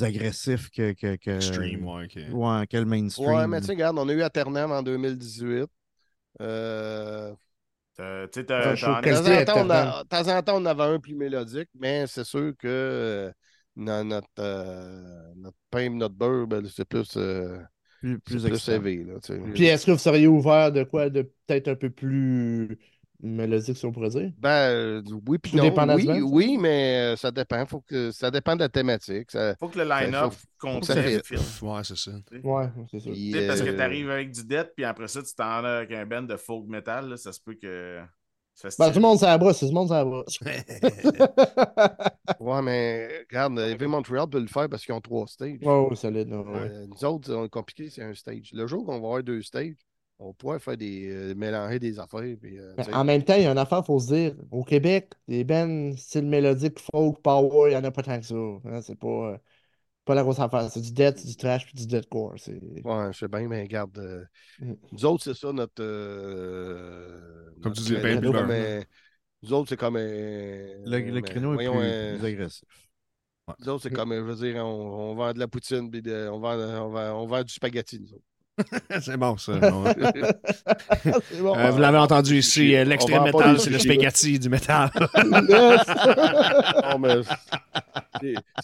agressif 0.02 0.70
que, 0.72 0.94
que, 0.94 1.16
que, 1.18 1.40
Stream, 1.40 1.86
ouais. 1.88 2.08
que 2.08 2.78
le 2.78 2.86
mainstream. 2.86 3.30
Ouais, 3.30 3.48
mais 3.48 3.60
tu 3.60 3.68
sais, 3.68 3.74
regarde, 3.74 3.98
on 4.00 4.08
a 4.10 4.14
eu 4.14 4.22
Aternam 4.22 4.72
en 4.72 4.82
2018. 4.82 5.70
Euh, 6.40 7.34
T'as- 7.96 8.28
t'as 8.58 8.76
show 8.76 8.96
de 8.96 9.02
temps 9.02 9.26
en 9.28 9.42
temps, 9.44 9.66
on 9.66 9.70
a- 9.70 10.04
de 10.04 10.08
temps 10.10 10.28
en 10.38 10.42
temps, 10.44 10.62
on 10.62 10.66
avait 10.66 10.84
un 10.84 11.00
plus 11.00 11.16
mélodique, 11.16 11.70
mais 11.76 12.06
c'est 12.08 12.24
sûr 12.24 12.54
que 12.58 12.68
euh, 12.68 13.32
no- 13.76 14.04
notre, 14.04 14.28
euh, 14.40 15.34
notre 15.36 15.58
pain 15.70 15.90
notre 15.90 16.16
beurre, 16.16 16.48
ben, 16.48 16.66
c'est 16.68 16.86
plus, 16.86 17.16
euh, 17.18 17.60
Plus, 18.02 18.20
c'est 18.26 18.40
plus 18.42 18.70
élevé. 18.70 19.04
Là. 19.04 19.16
Puis 19.54 19.66
est-ce 19.66 19.86
que 19.86 19.92
vous 19.92 19.98
seriez 19.98 20.28
ouvert 20.28 20.72
de 20.72 20.84
quoi 20.84 21.10
de 21.10 21.24
peut-être 21.48 21.68
un 21.70 21.76
peu 21.76 21.90
plus 21.90 22.78
mélodique, 23.22 23.78
si 23.78 23.86
on 23.86 23.92
pourrait 23.92 24.10
dire? 24.10 24.32
Ben, 24.38 24.50
euh, 24.50 25.02
oui, 25.28 25.38
puis 25.38 25.56
non. 25.56 25.64
Oui, 25.64 25.72
band, 25.72 25.96
oui, 26.24 26.58
mais 26.60 27.14
euh, 27.14 27.16
ça 27.16 27.32
dépend. 27.32 27.66
Faut 27.66 27.82
que, 27.82 28.12
ça 28.12 28.32
dépend 28.32 28.56
de 28.56 28.62
la 28.62 28.70
thématique. 28.70 29.32
Ça, 29.32 29.56
Faut 29.60 29.70
que 29.70 29.80
le 29.80 29.86
line-up 29.86 30.34
ça 30.84 30.96
fit. 31.02 31.36
Ouais, 31.62 31.82
c'est 31.84 31.98
ça. 31.98 32.12
Ouais, 32.44 32.66
c'est 32.92 33.00
ça. 33.00 33.10
puis, 33.10 33.32
sais, 33.32 33.48
parce 33.48 33.62
que 33.62 33.70
euh, 33.70 33.76
tu 33.76 33.82
arrives 33.82 34.10
avec 34.10 34.32
du 34.32 34.44
death, 34.44 34.72
puis 34.76 34.86
après 34.86 35.08
ça, 35.08 35.22
tu 35.24 35.34
t'en 35.34 35.64
as 35.64 35.78
avec 35.78 35.92
un 35.92 36.06
band 36.06 36.24
de 36.24 36.38
folk 36.38 36.68
metal, 36.68 37.10
là, 37.10 37.18
ça 37.18 37.32
se 37.32 37.40
peut 37.40 37.56
que. 37.56 38.00
Ben, 38.78 38.90
tout 38.90 38.96
le 38.96 39.02
monde 39.02 39.18
ça 39.18 39.36
brosse, 39.38 39.60
tout 39.60 39.66
le 39.66 39.72
monde 39.72 39.90
ça 39.90 40.04
brosse. 40.04 40.40
Ouais, 42.40 42.62
mais 42.62 43.26
regarde, 43.30 43.60
Heavy 43.60 43.88
Montreal 43.88 44.28
peut 44.28 44.40
le 44.40 44.48
faire 44.48 44.70
parce 44.70 44.86
qu'ils 44.86 44.94
ont 44.94 45.02
trois 45.02 45.28
stages. 45.28 45.60
Ouais, 45.62 45.88
ouais, 45.90 45.96
solide. 45.96 46.30
là, 46.30 46.42
ouais. 46.42 46.60
Euh, 46.60 46.88
nous 46.88 47.06
autres, 47.06 47.34
on 47.34 47.46
est 47.46 47.50
compliqué, 47.50 47.90
c'est 47.90 48.04
un 48.04 48.14
stage. 48.14 48.52
Le 48.54 48.68
jour 48.68 48.86
qu'on 48.86 48.94
va 48.94 48.98
avoir 48.98 49.24
deux 49.24 49.42
stages, 49.42 49.76
on 50.22 50.34
pourrait 50.34 50.60
faire 50.60 50.78
des 50.78 51.10
euh, 51.10 51.36
mélanger 51.36 51.80
des 51.80 52.00
affaires. 52.00 52.22
Puis, 52.42 52.60
euh, 52.60 52.76
Mais 52.78 52.88
en 52.94 53.04
même 53.04 53.24
temps, 53.24 53.36
il 53.36 53.44
y 53.44 53.46
a 53.46 53.52
une 53.52 53.58
affaire, 53.58 53.80
il 53.80 53.86
faut 53.86 54.00
se 54.00 54.08
dire. 54.14 54.34
Au 54.52 54.64
Québec, 54.64 55.14
les 55.28 55.44
bands 55.44 55.94
style 55.98 56.26
mélodique, 56.26 56.80
folk, 56.80 57.22
power, 57.22 57.70
il 57.70 57.72
n'y 57.72 57.76
en 57.76 57.84
a 57.84 57.92
pas 57.92 58.04
tant 58.04 58.20
que 58.20 58.26
ça. 58.26 58.36
hein, 58.36 58.82
c'est 58.82 58.96
pas, 58.96 59.08
euh, 59.34 59.38
pas 60.06 60.16
la 60.16 60.24
grosse 60.24 60.40
affaire. 60.40 60.70
C'est 60.72 60.82
du 60.82 60.92
death, 60.94 61.26
du 61.26 61.36
trash, 61.38 61.66
puis 61.66 61.76
du 61.76 61.88
deathcore. 61.88 62.36
C'est... 62.38 62.60
Ouais, 62.84 63.14
je 63.14 63.18
sais 63.20 63.28
bien, 63.28 63.48
mais 63.48 63.62
regarde, 63.62 63.98
euh, 64.00 64.26
Mm. 64.60 64.76
nous 64.92 65.06
autres, 65.06 65.24
c'est 65.24 65.34
ça 65.36 65.54
notre. 65.54 65.82
euh, 65.84 67.52
Comme 67.62 67.74
notre 67.74 67.82
tu 67.82 67.84
dis, 67.84 67.96
euh, 67.96 68.84
nous 69.44 69.54
autres, 69.54 69.70
c'est 69.70 69.78
comme. 69.78 69.98
euh, 69.98 70.86
Le, 70.86 71.00
le 71.00 71.22
créneau 71.22 71.54
est 71.54 71.56
voyons, 71.56 71.80
plus, 71.80 71.94
euh, 71.94 72.18
plus 72.18 72.26
agressif. 72.26 72.68
Nous 73.60 73.70
autres, 73.70 73.84
c'est 73.84 73.92
comme, 73.92 74.14
je 74.14 74.20
veux 74.22 74.36
dire, 74.36 74.66
on, 74.66 75.12
on 75.12 75.16
vend 75.16 75.34
de 75.34 75.40
la 75.40 75.48
poutine, 75.48 75.90
puis 75.92 76.02
de- 76.02 76.30
on, 76.32 76.40
vend, 76.40 76.56
on, 76.58 76.90
vend, 76.90 77.22
on 77.24 77.28
vend 77.28 77.44
du 77.44 77.54
spaghetti, 77.54 78.00
nous 78.00 78.14
autres. 78.14 78.24
c'est 79.02 79.18
bon, 79.18 79.38
ça. 79.38 79.54
Bon. 81.42 81.56
Euh, 81.58 81.72
vous 81.72 81.80
l'avez 81.80 81.98
entendu 81.98 82.38
ici, 82.38 82.76
euh, 82.76 82.84
l'extrême 82.84 83.24
métal, 83.24 83.60
c'est 83.60 83.70
le 83.70 83.80
spaghetti 83.80 84.38
du 84.40 84.50
métal. 84.50 84.90
Non, 85.24 87.00
mais 87.00 87.16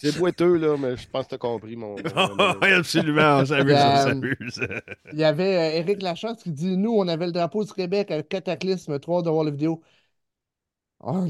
c'est- 0.00 0.18
boiteux, 0.18 0.56
là, 0.56 0.76
mais 0.78 0.96
je 0.96 1.08
pense 1.08 1.24
que 1.24 1.30
tu 1.30 1.34
as 1.34 1.38
compris 1.38 1.76
mon. 1.76 1.96
mon- 1.96 2.54
Oui, 2.62 2.72
absolument, 2.72 3.38
on 3.40 3.46
s'amuse, 3.46 3.74
on 3.74 3.76
Euh, 3.76 3.96
s'amuse. 4.04 4.60
Il 5.12 5.18
y 5.18 5.24
avait 5.24 5.56
euh, 5.56 5.78
Éric 5.80 6.02
Lachance 6.02 6.42
qui 6.42 6.50
dit 6.50 6.76
Nous, 6.76 6.92
on 6.94 7.08
avait 7.08 7.26
le 7.26 7.32
drapeau 7.32 7.64
du 7.64 7.72
Québec 7.72 8.10
avec 8.10 8.28
Cataclysme 8.28 8.98
3 8.98 9.22
de 9.22 9.30
voir 9.30 9.44
la 9.44 9.50
vidéo. 9.50 9.80
Ah, 11.00 11.20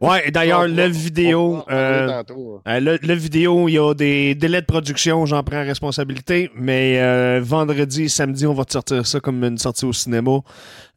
Ouais, 0.00 0.28
et 0.28 0.30
d'ailleurs, 0.30 0.68
le 0.68 0.86
vidéo, 0.86 1.64
euh, 1.68 2.22
euh, 2.68 2.80
le, 2.80 2.98
le 3.02 3.14
vidéo, 3.14 3.68
il 3.68 3.72
y 3.72 3.78
a 3.78 3.94
des 3.94 4.36
délais 4.36 4.60
de 4.60 4.66
production, 4.66 5.26
j'en 5.26 5.42
prends 5.42 5.64
responsabilité, 5.64 6.50
mais 6.54 7.00
euh, 7.00 7.40
vendredi, 7.42 8.08
samedi, 8.08 8.46
on 8.46 8.54
va 8.54 8.64
te 8.64 8.72
sortir 8.72 9.04
ça 9.06 9.18
comme 9.18 9.42
une 9.42 9.58
sortie 9.58 9.84
au 9.86 9.92
cinéma. 9.92 10.38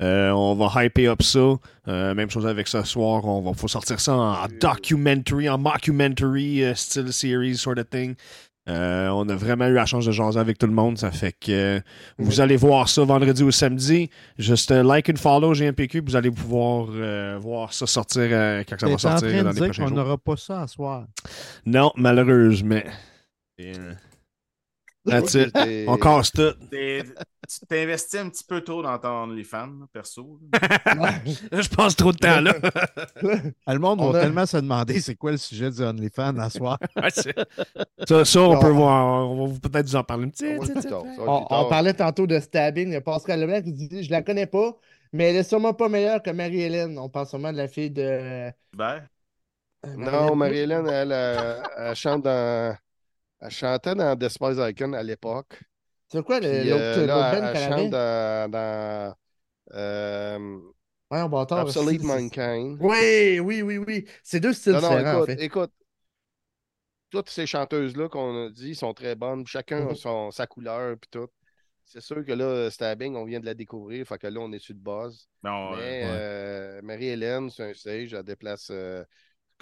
Euh, 0.04 0.30
on 0.32 0.54
va 0.54 0.86
hyper 0.86 1.14
up 1.14 1.24
ça. 1.24 1.40
Euh, 1.88 2.14
même 2.14 2.30
chose 2.30 2.46
avec 2.46 2.68
ce 2.68 2.84
soir, 2.84 3.26
on 3.26 3.42
va 3.42 3.54
faut 3.54 3.68
sortir 3.68 4.00
ça 4.00 4.16
en 4.16 4.46
documentary, 4.62 5.50
en 5.50 5.58
mockumentary 5.58 6.64
style 6.76 7.12
series 7.12 7.56
sort 7.56 7.80
of 7.80 7.90
thing. 7.90 8.14
Euh, 8.68 9.08
on 9.10 9.28
a 9.30 9.36
vraiment 9.36 9.68
eu 9.68 9.74
la 9.74 9.86
chance 9.86 10.06
de 10.06 10.12
jaser 10.12 10.40
avec 10.40 10.58
tout 10.58 10.68
le 10.68 10.74
monde. 10.74 10.98
Ça 10.98 11.12
fait 11.12 11.32
que 11.32 11.52
euh, 11.78 11.80
vous 12.18 12.42
allez 12.42 12.58
voir 12.58 12.90
ça 12.90 13.04
vendredi 13.04 13.44
ou 13.44 13.52
samedi. 13.52 14.10
Juste 14.38 14.72
euh, 14.72 14.84
like 14.84 15.10
and 15.10 15.16
follow 15.16 15.54
GMPQ, 15.54 16.02
vous 16.06 16.16
allez 16.16 16.32
pouvoir 16.32 16.88
euh, 16.92 17.38
voir 17.40 17.74
ça 17.74 17.88
sortir 17.88 18.24
quand 18.68 18.78
ça 18.80 18.88
va 18.88 18.94
en 18.94 18.98
sortir 18.98 19.30
train 19.30 19.44
dans 19.44 19.50
de 19.50 19.56
les 19.56 19.62
dire 19.62 19.64
prochains 19.68 19.84
qu'on 19.84 19.88
jours. 19.90 19.98
n'aura 19.98 20.18
pas 20.18 20.36
ça 20.36 20.62
à 20.64 20.68
soir. 20.68 21.06
Non, 21.66 21.92
malheureusement. 21.96 22.82
Et, 23.58 23.72
euh, 23.78 23.94
That's 25.08 25.34
it. 25.36 25.54
T'es- 25.54 25.86
On 25.88 25.98
casse 25.98 26.32
tout. 26.32 26.54
Tu 26.70 27.66
t'investis 27.70 28.20
un 28.20 28.30
petit 28.30 28.44
peu 28.44 28.62
trop 28.62 28.84
dans 28.84 28.98
ton 29.00 29.24
OnlyFans, 29.24 29.88
perso. 29.94 30.40
Je 31.52 31.70
passe 31.76 31.96
trop 31.96 32.12
de 32.12 32.18
temps 32.18 32.42
là. 32.42 32.54
Ah, 33.66 33.74
Le 33.74 33.80
monde 33.80 34.02
On 34.02 34.12
va 34.12 34.20
a- 34.20 34.22
tellement 34.24 34.46
se 34.46 34.58
demander 34.58 35.00
c'est 35.00 35.16
quoi 35.16 35.32
le 35.32 35.38
sujet 35.38 35.72
du 35.72 35.82
OnlyFans 35.82 36.38
à 36.38 36.50
soir. 36.50 36.78
Ouais, 36.98 37.10
ça, 38.06 38.26
ça, 38.26 38.42
on 38.42 38.54
Non. 38.56 38.60
peut 38.60 38.70
voir. 38.70 39.30
On 39.30 39.48
va 39.48 39.60
peut-être 39.70 39.86
vous 39.88 39.96
en 39.96 40.04
parler 40.04 40.26
un 40.26 40.30
petit. 40.30 40.56
Va 40.56 41.04
on, 41.26 41.66
parlait 41.70 41.94
tantôt 41.94 42.28
de 42.28 42.40
stabbing. 42.40 42.90
Il 42.90 42.94
y 42.94 42.96
a 42.98 43.02
Pascal 43.02 43.40
Leblanc 43.40 43.62
qui 43.62 43.72
dit 43.74 44.04
Je 44.04 44.12
la 44.12 44.22
connais 44.22 44.46
pas, 44.48 44.78
mais 45.14 45.30
elle 45.30 45.38
est 45.38 45.44
sûrement 45.44 45.74
pas 45.74 45.88
meilleure 45.90 46.22
que 46.22 46.32
Marie-Hélène. 46.32 46.98
On 47.00 47.08
parle 47.10 47.28
sûrement 47.28 47.52
de 47.54 47.58
la 47.58 47.68
fille 47.68 47.92
de. 47.92 48.02
euh, 48.02 48.52
Ben, 48.76 49.04
Non, 49.96 50.36
Marie-Hélène, 50.36 50.88
elle, 50.90 51.12
euh, 51.14 51.62
elle 51.78 51.96
chante 51.96 52.24
dans. 52.24 52.76
Elle 53.40 53.52
chantait 53.52 53.96
dans 53.96 54.16
Despise 54.16 54.58
Icon 54.58 54.94
à 54.94 55.04
l'époque. 55.04 55.60
C'est 56.10 56.24
quoi 56.24 56.40
l'autre 56.40 56.48
euh, 56.48 56.96
l'autre 56.96 57.08
là, 57.08 57.32
band 57.36 57.48
elle, 57.48 57.54
qu'elle 57.54 57.64
elle 57.64 57.74
avait 57.74 57.82
chante 57.84 57.92
dans, 57.92 58.52
dans 58.52 59.16
euh, 59.74 60.60
Ouais, 61.12 61.22
on 61.22 61.30
c'est- 61.68 61.98
c'est- 62.00 62.04
Mankind. 62.06 62.78
Oui, 62.82 63.40
oui, 63.40 63.62
oui, 63.62 63.78
oui. 63.78 64.06
C'est 64.24 64.40
deux 64.40 64.54
styles 64.54 64.74
Non, 64.74 64.82
non, 64.82 64.90
différents, 64.90 65.14
en 65.22 65.24
écoute, 65.24 65.38
fait. 65.38 65.44
écoute. 65.46 65.72
Toutes 67.10 67.30
ces 67.30 67.46
chanteuses-là 67.48 68.10
qu'on 68.10 68.48
a 68.48 68.50
dit 68.50 68.76
sont 68.76 68.94
très 68.94 69.16
bonnes. 69.16 69.48
Chacun 69.48 69.88
a 69.88 69.90
Mhm. 69.92 69.96
son, 69.96 70.32
sa 70.32 70.46
couleur 70.48 70.98
puis 71.00 71.10
tout. 71.10 71.28
C'est 71.86 72.02
sûr 72.02 72.26
que 72.26 72.34
là, 72.34 72.70
Stabbing, 72.70 73.16
on 73.16 73.24
vient 73.24 73.40
de 73.40 73.46
la 73.46 73.54
découvrir. 73.54 74.06
Fait 74.06 74.18
que 74.18 74.28
là, 74.28 74.42
on 74.42 74.52
est 74.52 74.60
sur 74.60 74.76
de 74.76 74.80
base. 74.82 75.28
bon, 75.42 75.76
Mais 75.78 76.04
euh, 76.04 76.80
euh, 76.80 76.82
Marie-Hélène, 76.82 77.50
c'est 77.50 77.64
un 77.70 77.74
stage, 77.74 78.14
elle 78.14 78.24
déplace. 78.24 78.70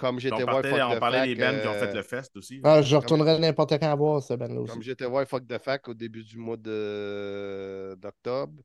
Euh, 0.04 0.08
comme 0.08 0.16
on 0.16 0.18
j'étais 0.18 0.42
voir 0.42 0.62
parlait, 0.62 0.70
Fuck 0.70 0.80
on 0.90 0.94
the 0.96 1.00
parlait 1.00 1.18
Fac, 1.18 1.28
des 1.28 1.34
bands 1.34 1.60
qui 1.60 1.66
ont 1.68 1.70
euh, 1.72 1.78
fait 1.78 1.94
le 1.94 2.02
fest 2.02 2.36
aussi. 2.36 2.60
Ah, 2.64 2.82
je 2.82 2.96
retournerai 2.96 3.38
n'importe 3.38 3.78
quand 3.78 3.96
voir 3.96 4.22
ce 4.22 4.34
band-là 4.34 4.60
aussi. 4.60 4.72
Comme 4.72 4.82
j'étais 4.82 5.06
voir 5.06 5.26
Fuck 5.26 5.46
the 5.46 5.58
Fac 5.58 5.88
au 5.88 5.94
début 5.94 6.22
du 6.24 6.38
mois 6.38 6.56
de- 6.56 7.96
d'octobre, 8.00 8.62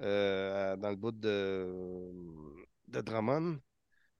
euh, 0.00 0.76
dans 0.76 0.90
le 0.90 0.96
bout 0.96 1.12
de, 1.12 1.66
de 2.88 3.00
Drummond. 3.00 3.58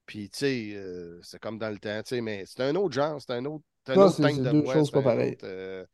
Puis, 0.06 0.28
tu 0.30 0.38
sais, 0.38 0.72
euh, 0.74 1.20
c'est 1.22 1.38
comme 1.40 1.58
dans 1.58 1.70
le 1.70 1.78
temps, 1.78 2.02
tu 2.02 2.10
sais, 2.16 2.20
mais 2.20 2.44
c'est 2.46 2.62
un 2.62 2.74
autre 2.76 2.94
genre, 2.94 3.20
c'est 3.20 3.32
un 3.32 3.44
autre, 3.46 3.64
c'est 3.86 3.92
un 3.92 3.96
Non, 3.96 4.02
autre 4.02 4.20
teinte 4.20 4.42
de 4.42 4.50
deux 4.50 4.62
voix. 4.62 4.74
choses 4.74 4.86
c'est 4.86 4.92
pas 4.92 5.02
pareilles. 5.02 5.32
autre, 5.32 5.44
euh, 5.44 5.84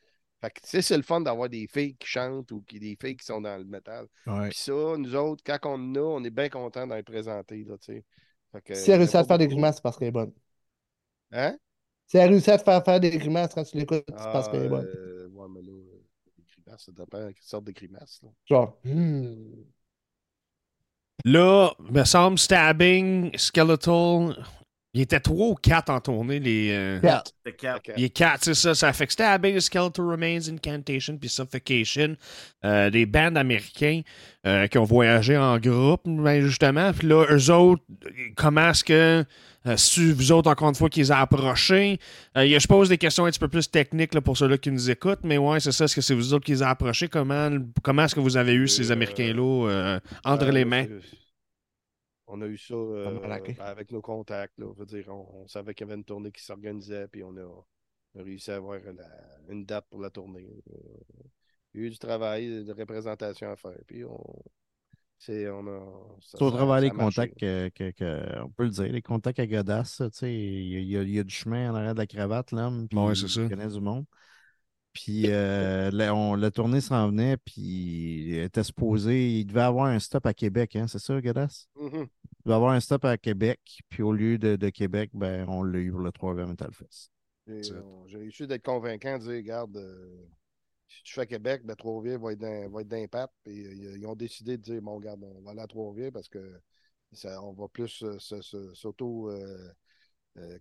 Fait 0.41 0.51
que, 0.51 0.61
tu 0.63 0.69
sais, 0.69 0.83
c'est 0.83 0.97
le 0.97 1.03
fun 1.05 1.21
d'avoir 1.21 1.49
des 1.49 1.67
filles 1.69 1.97
qui 1.97 2.09
chantent 2.09 2.51
ou 2.53 2.63
qui, 2.63 2.81
des 2.81 2.97
filles 3.01 3.17
qui 3.17 3.25
sont 3.27 3.41
dans 3.41 3.57
le 3.57 3.65
métal. 3.65 4.07
Ouais. 4.27 4.49
Puis 4.49 4.59
ça, 4.59 4.73
nous 4.99 5.15
autres, 5.15 5.43
quand 5.47 5.59
on 5.65 5.75
en 5.75 5.95
a, 5.95 6.01
on 6.01 6.25
est 6.25 6.31
bien 6.31 6.49
contents 6.49 6.87
d'en 6.87 7.01
présenter, 7.03 7.65
là, 7.65 7.77
tu 7.79 7.95
sais. 7.95 8.05
Si 8.75 8.91
elle 8.91 8.99
réussit 8.99 9.15
à 9.17 9.25
faire 9.25 9.39
des 9.39 9.47
grimaces, 9.47 9.77
c'est 9.77 9.83
parce 9.83 9.97
qu'elle 9.97 10.09
est 10.09 10.11
bonne. 10.11 10.33
Hein? 11.33 11.59
Si 12.07 12.19
elle 12.19 12.31
réussit 12.31 12.51
à 12.51 12.59
te 12.59 12.65
faire 12.65 12.85
faire 12.85 13.01
des 13.01 13.11
grimaces 13.11 13.55
quand 13.55 13.65
tu 13.65 13.77
l'écoutes, 13.79 14.05
c'est 14.17 14.31
parce 14.31 14.47
Ah, 14.47 14.49
qu'elle 14.49 14.65
est 14.65 14.69
bonne. 14.69 14.89
euh, 14.97 15.29
ouais, 15.29 15.47
mais 15.51 15.63
là, 15.63 15.73
euh, 15.73 16.03
les 16.39 16.45
grimaces, 16.45 16.85
ça 16.87 16.93
dépend 16.93 17.19
de 17.27 17.33
quelle 17.33 17.43
sorte 17.43 17.65
de 17.65 17.73
grimaces, 17.73 18.21
là. 18.23 18.29
Genre, 18.47 18.79
hmm. 18.85 19.63
Là, 21.25 21.73
me 21.81 22.05
semble 22.05 22.39
Stabbing, 22.39 23.37
Skeletal. 23.37 24.37
Il 24.93 25.03
était 25.03 25.21
trois 25.21 25.47
ou 25.49 25.55
quatre 25.55 25.89
en 25.91 26.01
tournée, 26.01 26.41
les. 26.41 26.71
euh, 26.73 27.01
Quatre. 27.01 27.33
C'était 27.45 27.57
quatre. 27.57 27.87
Fait 27.87 27.93
que- 27.93 28.01
Il 28.01 28.05
est 28.05 28.09
quatre, 28.11 28.45
c'est 28.45 28.55
ça. 28.55 28.75
Ça 28.75 28.93
fait 28.93 29.07
que 29.07 29.13
Stabbing, 29.13 29.61
Skeletal 29.61 30.05
Remains, 30.05 30.41
Incantation, 30.49 31.17
puis 31.17 31.29
Suffocation. 31.29 32.17
Euh, 32.65 32.91
des 32.91 33.07
bands 33.07 33.37
américains 33.37 34.01
euh, 34.47 34.67
qui 34.67 34.79
ont 34.79 34.85
voyagé 34.85 35.37
en 35.37 35.59
groupe, 35.59 36.01
ben, 36.07 36.45
justement. 36.45 36.93
Puis 36.93 37.07
là, 37.07 37.25
eux 37.31 37.51
autres, 37.53 37.83
comment 38.37 38.71
est-ce 38.71 38.83
que. 38.85 39.25
Euh, 39.67 39.77
si 39.77 40.11
vous 40.11 40.33
autres, 40.33 40.51
encore 40.51 40.71
une 40.71 40.75
fois, 40.75 40.89
qui 40.89 41.01
les 41.01 41.13
a 41.13 41.21
approchés. 41.21 41.99
Euh, 42.37 42.47
il 42.47 42.51
y 42.51 42.57
a- 42.57 42.59
je 42.59 42.67
pose 42.67 42.89
des 42.89 42.97
questions 42.97 43.27
un 43.27 43.31
petit 43.31 43.39
peu 43.39 43.47
plus 43.49 43.71
techniques 43.71 44.15
là, 44.15 44.23
pour 44.23 44.35
ceux-là 44.39 44.57
qui 44.57 44.71
nous 44.71 44.91
écoutent, 44.91 45.21
mais 45.23 45.37
ouais, 45.37 45.61
c'est 45.61 45.71
ça. 45.71 45.85
Est-ce 45.85 45.95
que 45.95 46.01
c'est 46.01 46.15
vous 46.15 46.33
autres 46.33 46.47
qui 46.47 46.53
les 46.53 46.63
a 46.63 46.71
approchés? 46.71 47.09
Comment, 47.09 47.51
comment 47.83 48.05
est-ce 48.07 48.15
que 48.15 48.21
vous 48.21 48.39
avez 48.39 48.55
eu 48.55 48.67
ces 48.69 48.91
Euh, 48.91 48.95
Américains-là 48.95 49.69
euh, 49.69 50.01
entre 50.25 50.47
Euh, 50.47 50.51
les 50.53 50.65
mains? 50.65 50.87
On 52.31 52.41
a 52.43 52.47
eu 52.47 52.59
ça 52.59 52.75
euh, 52.75 53.51
ben, 53.57 53.65
avec 53.67 53.91
nos 53.93 54.03
contacts. 54.03 54.59
Là, 54.59 54.67
je 54.75 54.79
veux 54.81 54.87
dire, 54.87 55.09
on, 55.09 55.43
on 55.45 55.49
savait 55.49 55.75
qu'il 55.75 55.87
y 55.87 55.91
avait 55.91 55.99
une 55.99 56.05
tournée 56.05 56.33
qui 56.33 56.43
s'organisait, 56.43 57.09
puis 57.09 57.23
on 57.25 57.37
a, 57.37 57.43
on 57.45 58.21
a 58.21 58.23
réussi 58.23 58.51
à 58.51 58.57
avoir 58.57 58.79
la- 58.81 59.39
une 59.49 59.65
date 59.67 59.87
pour 59.91 60.01
la 60.01 60.11
tournée. 60.11 60.49
Euh, 60.73 60.77
Il 61.75 61.81
y 61.83 61.85
a 61.85 61.87
eu 61.89 61.91
du 61.91 61.99
travail, 61.99 62.65
de 62.65 62.73
représentation 62.73 63.51
à 63.51 63.57
faire. 63.57 63.79
Puis 63.87 64.05
on, 64.05 64.19
c'est, 65.19 65.49
on 65.51 65.67
a. 65.69 66.19
ça- 66.23 66.39
C'est 66.39 66.45
au 66.45 66.51
travers 66.53 66.81
des 66.81 66.91
contacts 66.93 67.37
que, 67.39 67.69
que- 67.75 67.91
que- 67.91 68.41
on 68.43 68.51
peut 68.51 68.65
le 68.65 68.71
dire, 68.71 68.91
les 68.93 69.03
contacts 69.03 69.39
à 69.39 69.47
sais, 70.19 70.33
il 70.35 70.73
y, 70.81 70.87
y 70.93 70.97
a- 70.97 71.03
il 71.03 71.11
y 71.11 71.19
a 71.19 71.25
du 71.25 71.35
chemin 71.35 71.71
en 71.71 71.75
arrière 71.75 71.95
de 71.95 71.99
la 72.01 72.07
cravate, 72.07 72.53
l'homme. 72.53 72.89
puis 72.89 72.99
Ouais, 72.99 73.15
c'est 73.15 73.29
ça. 73.29 73.41
Il 73.43 73.49
connaît 73.49 73.69
du 73.69 73.81
monde. 73.81 74.07
Puis 74.95 75.25
euh, 75.31 75.91
la, 75.93 76.15
on- 76.15 76.35
la 76.37 76.51
tournée 76.51 76.81
s'en 76.83 77.09
venait, 77.11 77.37
puis 77.39 77.63
il 78.29 78.35
était 78.41 78.65
supposé, 78.65 79.41
il 79.41 79.47
devait 79.47 79.63
avoir 79.63 79.87
un 79.87 79.99
stop 80.01 80.27
à 80.27 80.35
Québec, 80.35 80.77
hein, 80.77 80.87
c'est 80.89 80.99
ça, 81.01 81.21
Godasse? 81.21 81.69
Mhm. 81.75 82.11
Il 82.41 82.49
devait 82.49 82.55
avoir 82.57 82.73
un 82.73 82.81
stop 82.81 83.05
à 83.05 83.19
Québec, 83.19 83.61
puis 83.89 84.03
au 84.03 84.13
lieu 84.13 84.39
de, 84.39 84.57
de 84.57 84.69
Québec, 84.71 85.11
ben, 85.13 85.47
on 85.49 85.63
l'a 85.63 85.79
eu 85.79 85.91
pour 85.91 86.01
le 86.01 86.11
3 86.13 86.35
Metal 86.35 86.73
Fest. 86.73 87.11
Et, 87.47 87.63
J'ai 88.07 88.17
réussi 88.19 88.47
d'être 88.47 88.65
convaincant, 88.65 89.19
de 89.19 89.23
dire, 89.25 89.33
regarde, 89.35 89.77
euh, 89.77 90.27
si 90.89 91.03
tu 91.03 91.13
fais 91.15 91.27
Québec, 91.27 91.63
ben, 91.65 91.75
Trois-Rivières 91.77 92.19
va 92.21 92.33
être 92.33 92.39
dans, 92.39 92.71
va 92.71 92.81
être 92.81 92.89
d'impact. 92.89 93.33
Puis 93.45 93.67
euh, 93.67 93.99
ils 93.99 94.07
ont 94.07 94.15
décidé 94.15 94.57
de 94.57 94.63
dire, 94.63 94.81
bon, 94.81 94.97
regarde, 94.97 95.23
on 95.23 95.41
va 95.43 95.51
aller 95.51 95.61
à 95.61 95.67
Trois-Rivières 95.67 96.13
parce 96.13 96.29
que 96.29 96.61
ça, 97.13 97.43
on 97.43 97.53
va 97.53 97.69
plus 97.69 98.03
euh, 98.05 98.19
se- 98.19 98.41
se- 98.41 98.73
s'auto 98.75 99.31
euh, 99.31 99.73
euh, 100.39 100.59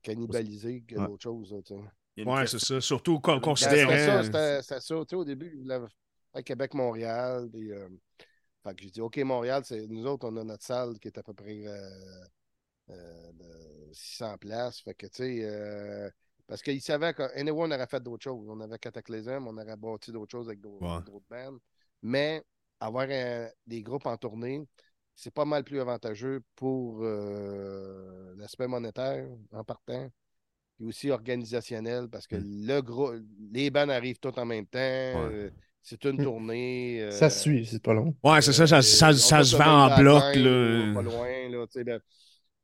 que 0.82 0.96
Ouais. 1.00 1.08
d'autres 1.08 1.24
choses. 1.24 1.54
y 2.22 2.26
question- 2.42 2.60
c'est 2.60 2.66
ça. 2.66 2.82
Surtout 2.82 3.20
con- 3.20 3.40
Ben, 3.40 3.56
C'était 3.56 3.78
ça, 3.78 3.86
considérant. 3.86 4.24
c'était 4.24 4.62
ça. 4.82 5.00
Tu 5.06 5.06
sais, 5.10 5.16
au 5.16 5.24
début, 5.26 5.52
il 5.54 5.62
voulait 5.62 5.80
faire 6.34 6.44
Québec-Montréal. 6.44 7.50
Euh, 8.66 8.70
fait 8.70 8.76
que 8.76 8.84
j'ai 8.84 8.92
dit, 8.92 9.02
OK, 9.02 9.18
Montréal, 9.20 9.64
c'est 9.66 9.88
nous 9.88 10.06
autres, 10.06 10.28
on 10.30 10.38
a 10.38 10.44
notre 10.44 10.64
salle 10.64 11.00
qui 11.00 11.08
est 11.10 11.18
à 11.18 11.24
peu 11.24 11.34
près 11.34 11.66
euh, 11.68 12.26
euh, 12.92 13.32
de 13.34 13.94
600 13.94 14.38
places. 14.38 14.82
Fait 14.82 14.94
que, 14.96 15.08
tu 15.08 15.14
sais, 15.18 15.40
euh, 15.44 16.10
parce 16.48 16.62
qu'ils 16.62 16.82
savaient 16.82 17.14
qu'anyway, 17.14 17.52
on 17.68 17.72
aurait 17.72 17.88
fait 17.88 18.02
d'autres 18.04 18.24
choses. 18.24 18.48
On 18.50 18.60
avait 18.62 18.80
Cataclysm, 18.80 19.48
on 19.48 19.58
aurait 19.58 19.78
bâti 19.78 20.12
d'autres 20.12 20.32
choses 20.32 20.48
avec 20.50 20.62
d'autres 20.62 20.86
Ouais. 20.86 21.00
d'autres 21.02 21.26
bands. 21.30 21.58
Mais 22.02 22.44
avoir 22.80 23.08
un- 23.10 23.50
des 23.68 23.82
groupes 23.84 24.06
en 24.08 24.18
tournée, 24.18 24.68
c'est 25.16 25.34
pas 25.34 25.46
mal 25.46 25.64
plus 25.64 25.80
avantageux 25.80 26.42
pour 26.56 27.00
euh, 27.04 28.36
l'aspect 28.38 28.68
monétaire 28.68 29.28
en 29.52 29.64
partant 29.64 30.10
puis 30.78 30.86
aussi 30.88 31.10
organisationnel 31.12 32.10
parce 32.10 32.28
que 32.28 32.36
Mm. 32.36 32.44
le 32.44 32.82
gros, 32.82 33.14
les 33.52 33.70
bands 33.72 33.90
arrivent 33.90 34.20
tous 34.20 34.38
en 34.40 34.46
même 34.46 34.66
temps. 34.68 34.80
euh, 34.80 35.52
c'est 35.82 36.04
une 36.06 36.20
Mm. 36.20 36.24
tournée. 36.24 37.02
euh, 37.02 37.12
Ça 37.12 37.30
se 37.30 37.42
suit, 37.42 37.66
c'est 37.66 37.82
pas 37.82 37.94
long. 37.94 38.16
Ouais, 38.24 38.42
c'est 38.42 38.54
ça, 38.54 38.68
ça, 38.68 38.78
euh, 38.78 38.82
ça, 38.82 39.14
se 39.14 39.56
vend 39.56 39.88
en 39.92 39.98
bloc. 39.98 40.36
Là. 40.36 40.94
Pas 40.94 41.02
loin, 41.02 41.50
là, 41.50 41.66
tu 41.68 41.74
sais, 41.74 41.84
ben, 41.84 42.00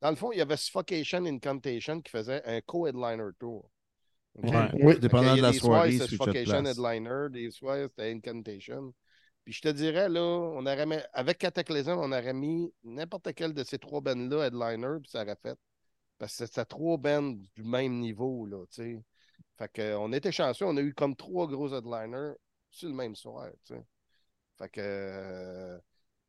dans 0.00 0.10
le 0.10 0.16
fond, 0.16 0.30
il 0.32 0.38
y 0.38 0.42
avait 0.42 0.56
Suffocation 0.56 1.24
Incantation 1.24 2.00
qui 2.00 2.10
faisait 2.10 2.42
un 2.44 2.60
co-headliner 2.60 3.30
tour. 3.38 3.68
Ouais. 4.34 4.52
Oui. 4.74 4.98
Dépendant 4.98 5.34
de 5.34 5.40
la 5.40 5.52
soirée, 5.54 5.92
c'était 5.92 6.04
de 6.04 6.10
Suffocation. 6.10 6.64
Headliner, 6.66 7.28
des 7.30 7.50
soirs, 7.50 7.88
c'était 7.88 8.12
Incantation. 8.12 8.92
Puis 9.44 9.54
je 9.54 9.60
te 9.62 9.68
dirais, 9.68 10.08
là, 10.08 10.20
on 10.20 10.66
aurait 10.66 10.86
mis- 10.86 10.96
avec 11.12 11.38
Cataclysm, 11.38 11.90
on 11.92 12.12
aurait 12.12 12.34
mis 12.34 12.70
n'importe 12.84 13.32
quel 13.34 13.54
de 13.54 13.62
ces 13.64 13.78
trois 13.78 14.00
bands-là 14.00 14.46
headliner, 14.48 14.98
puis 15.00 15.10
ça 15.10 15.22
aurait 15.22 15.38
fait. 15.42 15.56
Parce 16.18 16.36
que 16.36 16.46
c'était 16.46 16.64
trois 16.64 16.96
bands 16.98 17.22
du 17.54 17.62
même 17.62 17.98
niveau, 18.00 18.44
là, 18.46 18.64
tu 18.70 18.82
sais. 18.82 19.02
Fait 19.58 19.70
que, 19.72 19.80
euh, 19.82 19.98
on 19.98 20.12
était 20.12 20.32
chanceux, 20.32 20.66
on 20.66 20.76
a 20.76 20.80
eu 20.80 20.92
comme 20.94 21.14
trois 21.16 21.46
gros 21.46 21.72
headliners 21.74 22.32
le 22.82 22.92
même 22.92 23.14
soir, 23.16 23.48
tu 23.64 23.74
sais. 23.74 23.82
Fait 24.58 24.68
que, 24.68 24.80
euh, 24.82 25.78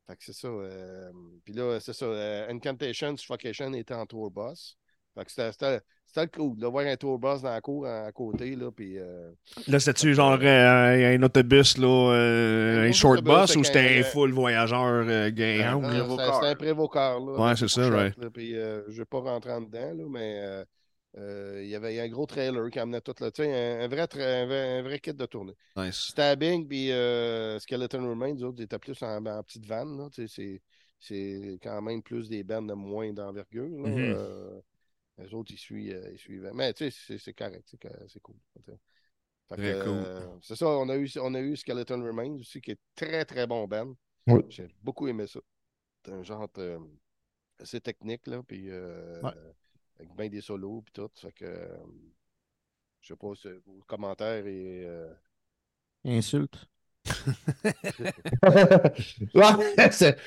fait 0.08 0.16
que 0.18 0.24
c'est 0.26 0.34
ça. 0.34 0.48
euh, 0.48 1.12
puis 1.44 1.54
là, 1.54 1.80
c'est 1.80 1.94
ça. 1.94 2.06
euh, 2.06 2.50
Incantation, 2.50 3.16
Suffocation 3.18 3.74
était 3.74 3.94
en 3.94 4.06
tour 4.06 4.32
boss. 4.32 4.78
Fait 5.16 5.26
que 5.26 5.32
c'était- 5.32 5.82
c'était 6.06 6.28
cool 6.28 6.58
de 6.58 6.68
voir 6.68 6.86
un 6.86 6.96
tour 6.96 7.18
boss 7.20 7.42
dans 7.42 7.50
la 7.50 7.62
cour 7.62 7.88
à, 7.88 8.12
côté, 8.12 8.56
là, 8.56 8.72
puis... 8.72 9.00
euh, 9.00 9.32
Là, 9.68 9.80
c'était-tu 9.80 10.14
genre 10.14 10.38
euh, 10.42 11.18
un 11.18 11.24
autobus, 11.24 11.78
là, 11.78 12.12
Un 12.88 12.92
short 12.92 13.22
bus 13.24 13.56
ou 13.56 13.64
c'était 13.64 14.00
un- 14.00 14.04
full 14.04 14.32
voyageur 14.32 15.32
Greyhound? 15.32 15.86
C'était 16.12 16.48
un 16.48 16.56
prévocar? 16.56 17.20
Là, 17.20 17.32
Ouais, 17.48 17.56
c'est 17.56 17.68
ça, 17.68 17.82
puis 18.34 18.56
euh, 18.56 18.84
je 18.90 19.00
vais 19.00 19.06
pas 19.06 19.20
rentrer 19.20 19.52
en 19.54 19.62
dedans, 19.62 19.94
là, 19.94 20.04
mais 20.10 20.66
euh, 21.18 21.62
il 21.64 21.70
y 21.70 21.76
avait 21.76 21.94
il 21.94 21.98
y 21.98 22.00
a 22.00 22.04
un 22.04 22.10
gros 22.10 22.26
trailer 22.26 22.70
qui 22.70 22.80
amenait 22.80 23.02
tout 23.02 23.16
là. 23.20 23.32
Tu 23.32 23.44
sais, 23.44 23.52
un, 23.52 23.82
un 23.86 23.88
vrai, 23.88 24.02
un, 24.02 24.46
vrai, 24.46 24.80
un 24.80 24.82
vrai 24.84 25.00
kit 25.00 25.14
de 25.14 25.26
tournée. 25.26 25.56
Nice. 25.76 26.08
Stabbing 26.10 26.68
puis 26.68 26.92
euh, 26.92 27.60
Skeleton 27.60 28.08
Remains, 28.10 28.34
les 28.34 28.44
autres 28.44 28.62
étaient 28.62 28.80
plus 28.80 29.02
en, 29.02 29.26
en 29.26 29.44
petite 29.44 29.66
vanne. 29.66 29.98
Là, 29.98 30.10
tu 30.12 30.28
sais, 30.28 30.34
c'est, 30.34 30.62
c'est 31.00 31.60
quand 31.62 31.82
même 31.82 32.04
plus 32.04 32.30
des 32.30 32.44
bandes 32.44 32.70
de 32.70 32.74
moins 32.74 33.12
d'envergure. 33.14 33.68
là. 33.70 33.90
Mhm. 33.90 34.14
Euh, 34.16 34.62
les 35.18 35.34
autres, 35.34 35.52
ils, 35.52 35.58
suivent, 35.58 35.96
euh, 35.96 36.12
ils 36.12 36.20
suivaient. 36.20 36.52
Mais 36.54 36.74
tu 36.74 36.92
sais, 36.92 37.18
c'est, 37.18 37.34
correct. 37.34 37.64
C'est, 37.66 37.80
co- 37.80 38.08
c'est 38.08 38.20
cool. 38.20 38.36
cool. 39.50 39.60
euh, 39.60 40.38
ça, 40.42 40.68
on 40.68 40.90
a, 40.90 40.96
eu, 40.96 41.10
on 41.20 41.34
a 41.34 41.40
eu 41.40 41.56
Skeleton 41.58 42.04
Remains 42.04 42.36
aussi, 42.40 42.62
qui 42.62 42.72
est 42.72 42.80
très, 42.96 43.26
très 43.26 43.48
bon 43.48 43.68
band. 43.68 43.96
Oui. 44.28 44.42
J'ai 44.50 44.68
beaucoup 44.84 45.08
aimé 45.08 45.26
ça. 45.26 45.40
C'est 46.06 46.12
un 46.12 46.24
genre 46.24 46.48
assez 47.60 47.82
technique, 47.82 48.28
là, 48.28 48.44
puis 48.44 48.70
euh, 48.70 49.22
Ouais. 49.24 49.32
Avec 50.00 50.16
bien 50.16 50.30
des 50.30 50.42
solos, 50.42 50.82
puis 50.84 50.94
tout. 50.94 51.10
Fait 51.16 51.32
que, 51.32 51.46
euh, 51.46 51.78
je 53.02 53.08
sais 53.10 53.16
pas, 53.16 53.34
si 53.36 53.48
vos 53.66 53.80
commentaires 53.88 54.46
et... 54.46 54.84
euh, 54.86 55.14
Insulte. 56.06 56.68
Ouais, 59.34 59.92
c'est 59.92 60.18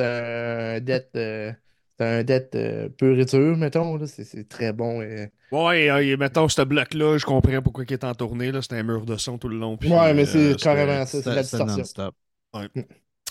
un 0.00 0.80
dette, 0.80 1.10
euh, 1.16 1.52
c'est 1.98 2.04
un 2.04 2.24
dette 2.24 2.54
euh, 2.54 2.88
pur 2.90 3.18
et 3.18 3.24
dur, 3.24 3.56
mettons. 3.56 3.96
là. 3.96 4.06
C'est 4.06 4.24
c'est 4.24 4.48
très 4.48 4.72
bon. 4.72 5.02
Et... 5.02 5.30
Ouais, 5.52 5.88
euh, 5.90 6.16
mettons, 6.16 6.48
ce 6.48 6.62
bloc-là, 6.62 7.18
je 7.18 7.24
comprends 7.24 7.62
pourquoi 7.62 7.84
il 7.88 7.92
est 7.92 8.04
en 8.04 8.14
tournée. 8.14 8.52
là. 8.52 8.60
C'était 8.62 8.76
un 8.76 8.82
mur 8.82 9.04
de 9.06 9.16
son 9.16 9.38
tout 9.38 9.48
le 9.48 9.58
long. 9.58 9.76
puis, 9.76 9.90
Ouais, 9.90 10.12
mais 10.14 10.22
euh, 10.22 10.26
c'est 10.52 10.56
carrément 10.60 11.06
ça, 11.06 11.22
c'est 11.22 11.34
la 11.34 11.42
distorsion. 11.42 11.76
non-stop. 11.78 12.14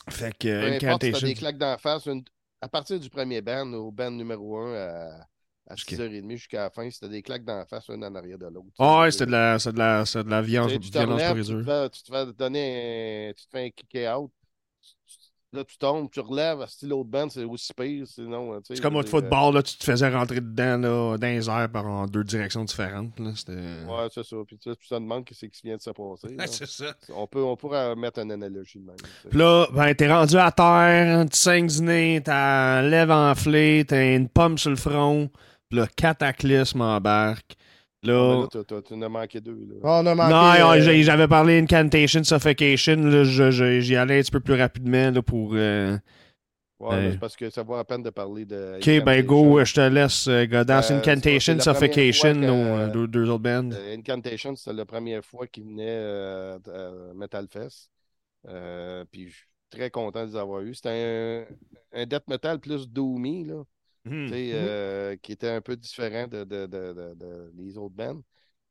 Fait 0.10 0.38
que 0.38 0.80
peu 0.80 0.86
importe 0.88 1.16
si 1.16 1.26
des 1.26 1.34
claques 1.34 1.58
d'en 1.58 1.78
face, 1.78 2.06
une- 2.08 2.24
à 2.62 2.68
partir 2.68 3.00
du 3.00 3.10
premier 3.10 3.42
band, 3.42 3.72
au 3.74 3.92
band 3.92 4.12
numéro 4.12 4.58
1 4.58 4.74
à, 4.74 5.28
à 5.68 5.74
Ok. 5.74 5.80
6h30 5.80 6.32
jusqu'à 6.32 6.64
la 6.64 6.70
fin, 6.70 6.90
c'était 6.90 7.10
des 7.10 7.22
claques 7.22 7.46
d'en 7.46 7.66
face, 7.66 7.88
une 7.90 8.04
en 8.04 8.16
arrière 8.16 8.38
de 8.38 8.46
l'autre. 8.48 8.68
Ah 8.80 9.02
ouais, 9.02 9.12
c'était 9.12 9.28
de 9.28 9.32
la, 9.32 9.58
de 9.58 9.78
la, 9.78 10.04
de 10.04 10.30
la 10.30 10.42
Tu 10.42 10.48
violence, 10.48 10.72
tu 10.74 10.80
violence 10.92 11.22
relèves, 11.22 11.46
tu 11.46 11.54
te, 11.54 11.64
fais, 11.64 11.90
tu 11.90 12.04
te 12.04 12.12
fais 12.12 12.34
donner 12.34 13.30
un, 13.30 13.34
tu 13.34 13.46
te 13.46 13.50
fais 13.50 13.66
un 13.66 13.70
kick 13.70 13.98
out. 14.16 14.32
Là, 15.54 15.64
tu 15.64 15.78
tombes, 15.78 16.10
tu 16.10 16.20
relèves. 16.20 16.66
Si 16.68 16.88
l'autre 16.88 17.12
band, 17.12 17.30
c'est 17.30 17.44
aussi 17.44 17.72
pire. 17.76 18.08
Sinon, 18.08 18.60
C'est 18.64 18.82
comme 18.82 18.96
au 18.96 19.04
football, 19.04 19.54
là, 19.54 19.62
tu 19.62 19.78
te 19.78 19.84
faisais 19.84 20.10
rentrer 20.10 20.42
dedans 20.42 20.78
là, 20.80 21.18
dans 21.20 21.28
les 21.28 21.48
airs 21.48 21.70
par 21.72 21.86
en 21.86 22.08
deux 22.08 22.24
directions 22.24 22.64
différentes. 22.64 23.20
Là, 23.20 23.34
euh, 23.50 23.86
Ouais, 23.86 24.08
c'est 24.12 24.24
ça. 24.26 24.36
Puis 24.48 24.58
tu 24.58 24.76
te 24.76 24.94
demandes 24.96 25.30
ce 25.32 25.46
qui 25.46 25.62
vient 25.64 25.76
de 25.78 25.82
se 25.82 25.92
passer. 25.92 26.36
Ouais, 26.36 26.48
c'est 26.48 26.66
ça. 26.66 26.96
on, 27.10 27.28
peut, 27.28 27.44
on 27.44 27.56
pourrait 27.56 27.96
mettre 27.96 28.20
une 28.22 28.32
analogie 28.32 28.80
de 28.80 28.86
même. 28.88 28.96
Puis 29.30 29.38
là, 29.38 29.68
ben, 29.72 29.94
t'es 29.94 30.12
rendu 30.12 30.38
à 30.38 30.52
terre, 30.52 31.24
tu 31.30 31.38
saignes 31.38 31.68
du 31.68 31.84
nez, 31.84 32.22
t'as 32.26 32.82
la 32.82 32.90
lèvre 32.90 33.14
enflée, 33.14 33.86
t'as 33.88 34.16
une 34.16 34.30
pomme 34.30 34.58
sur 34.58 34.72
le 34.72 34.76
front, 34.76 35.30
là, 35.74 35.88
cataclysme 35.96 36.82
embarque. 36.82 37.56
Là, 38.04 38.42
là, 38.54 38.64
tu 38.64 38.94
en 38.94 39.02
as 39.02 39.10
manqué 39.10 39.40
deux. 39.40 39.66
Là. 39.70 39.76
On 39.84 40.06
a 40.06 40.16
manqué. 40.16 40.34
non, 40.34 40.72
euh, 40.72 40.82
j'ai- 40.82 41.04
j'avais 41.04 41.28
parlé 41.28 41.60
Incantation, 41.60 42.24
Suffocation, 42.24 42.98
là, 42.98 43.24
je- 43.24 43.50
je- 43.52 43.80
j'y 43.80 43.96
allais 43.96 44.20
un 44.20 44.22
petit 44.22 44.32
peu 44.32 44.42
plus 44.42 44.56
rapidement 44.56 45.10
là, 45.12 45.22
pour... 45.22 45.52
euh, 45.54 45.98
Ouais, 46.80 47.12
c'est 47.12 47.20
parce 47.20 47.38
que 47.38 47.50
ça 47.50 47.64
vaut 47.64 47.78
la 47.78 47.86
peine 47.86 48.04
de 48.04 48.10
parler 48.10 48.44
de. 48.44 48.76
Ok, 48.76 49.06
ben 49.06 49.22
go, 49.26 49.58
euh, 49.60 49.64
je 49.64 49.74
te 49.74 49.80
laisse, 49.80 50.28
euh, 50.28 50.46
Godas. 50.46 50.92
Euh, 50.92 50.98
Incantation, 50.98 51.58
Suffocation, 51.60 52.34
que, 52.34 52.40
nos 52.40 52.54
euh, 52.56 52.88
deux, 52.90 53.08
deux 53.08 53.30
autres 53.30 53.44
bands. 53.44 53.72
Euh, 53.72 53.96
Incantation, 53.96 54.54
c'était 54.58 54.74
la 54.76 54.86
première 54.86 55.24
fois 55.24 55.48
qu'ils 55.48 55.64
venaient 55.64 55.86
euh, 55.88 56.58
à 56.68 57.14
Metal 57.14 57.48
Fest. 57.50 57.90
Euh, 58.50 59.06
puis 59.10 59.30
je 59.30 59.36
suis 59.36 59.48
très 59.70 59.90
content 59.92 60.26
de 60.26 60.32
les 60.32 60.36
avoir 60.36 60.62
eus. 60.62 60.76
C'était 60.76 61.46
un, 61.94 62.02
un 62.02 62.06
death 62.06 62.28
metal 62.28 62.60
plus 62.60 62.90
doomy, 62.90 63.46
là, 63.46 63.64
Hmm. 64.06 64.28
sais, 64.28 64.52
euh, 64.54 65.16
qui 65.22 65.32
était 65.32 65.50
un 65.50 65.62
peu 65.62 65.76
différent 65.78 66.28
de, 66.28 66.44
de- 66.44 66.66
de- 66.66 66.94
de- 66.94 67.14
de- 67.16 67.52
des 67.54 67.78
autres 67.78 67.96
bands. 67.96 68.22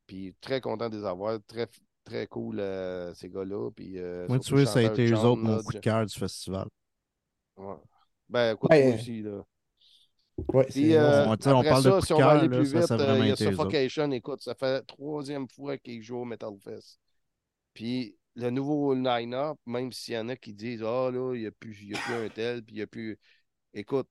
Puis 0.06 0.34
très 0.40 0.60
content 0.60 0.88
de 0.90 0.98
les 0.98 1.04
avoir. 1.04 1.38
Très, 1.46 1.68
très 2.04 2.26
cool, 2.26 2.60
euh, 2.60 3.14
ces 3.14 3.28
gars-là. 3.30 3.70
Puis, 3.70 3.98
euh, 3.98 4.26
tu 4.40 4.54
vois, 4.54 4.66
ça 4.66 4.80
a 4.80 4.82
été 4.82 5.04
eux 5.06 5.14
chanteur 5.14 5.32
autres, 5.32 5.42
John, 5.42 5.50
mon 5.52 5.62
coup 5.62 5.68
de 5.68 5.72
John- 5.74 5.80
cœur 5.80 6.06
du 6.06 6.18
festival. 6.18 6.66
Ouais. 7.56 7.74
Ben, 8.28 8.54
écoute, 8.54 8.70
Ouais, 8.70 8.84
moi 8.84 8.92
euh, 8.92 8.94
aussi, 8.96 9.22
là. 9.22 9.42
Ouais, 10.52 10.64
Puis, 10.64 10.72
c'est 10.72 10.98
euh, 10.98 11.26
On- 11.26 11.36
sais, 11.38 11.48
on 11.50 11.58
après 11.58 11.68
parle 11.70 11.84
de 11.84 11.90
ça, 11.90 12.00
de 12.00 12.04
si 12.06 12.12
on 12.12 12.18
va 12.18 12.30
aller 12.30 12.48
plus 12.48 12.66
ça, 12.66 12.78
vite, 12.78 12.86
ça 12.88 12.96
il 13.18 13.26
y 13.26 13.30
a 13.30 13.32
eux. 13.32 13.36
Suffocation. 13.36 14.10
Écoute, 14.12 14.42
ça 14.42 14.54
fait 14.54 14.72
la 14.72 14.82
troisième 14.82 15.48
fois 15.48 15.76
qu'ils 15.78 16.02
jouent 16.02 16.18
au 16.18 16.24
Metal 16.24 16.52
Fest. 16.62 16.98
Puis 17.74 18.16
le 18.34 18.50
nouveau 18.50 18.94
line-up, 18.94 19.58
même 19.66 19.92
s'il 19.92 20.14
y 20.14 20.18
en 20.18 20.28
a 20.30 20.36
qui 20.36 20.54
disent 20.54 20.82
Ah 20.82 21.10
là, 21.12 21.34
il 21.34 21.40
n'y 21.42 21.46
a, 21.46 21.50
plus- 21.52 21.78
il 21.82 21.90
y 21.90 21.94
a 21.94 21.98
plus 21.98 22.14
un 22.14 22.28
tel, 22.30 22.62
puis 22.62 22.74
il 22.74 22.78
n'y 22.78 22.82
a 22.82 22.86
plus. 22.86 23.18
Écoute, 23.74 24.08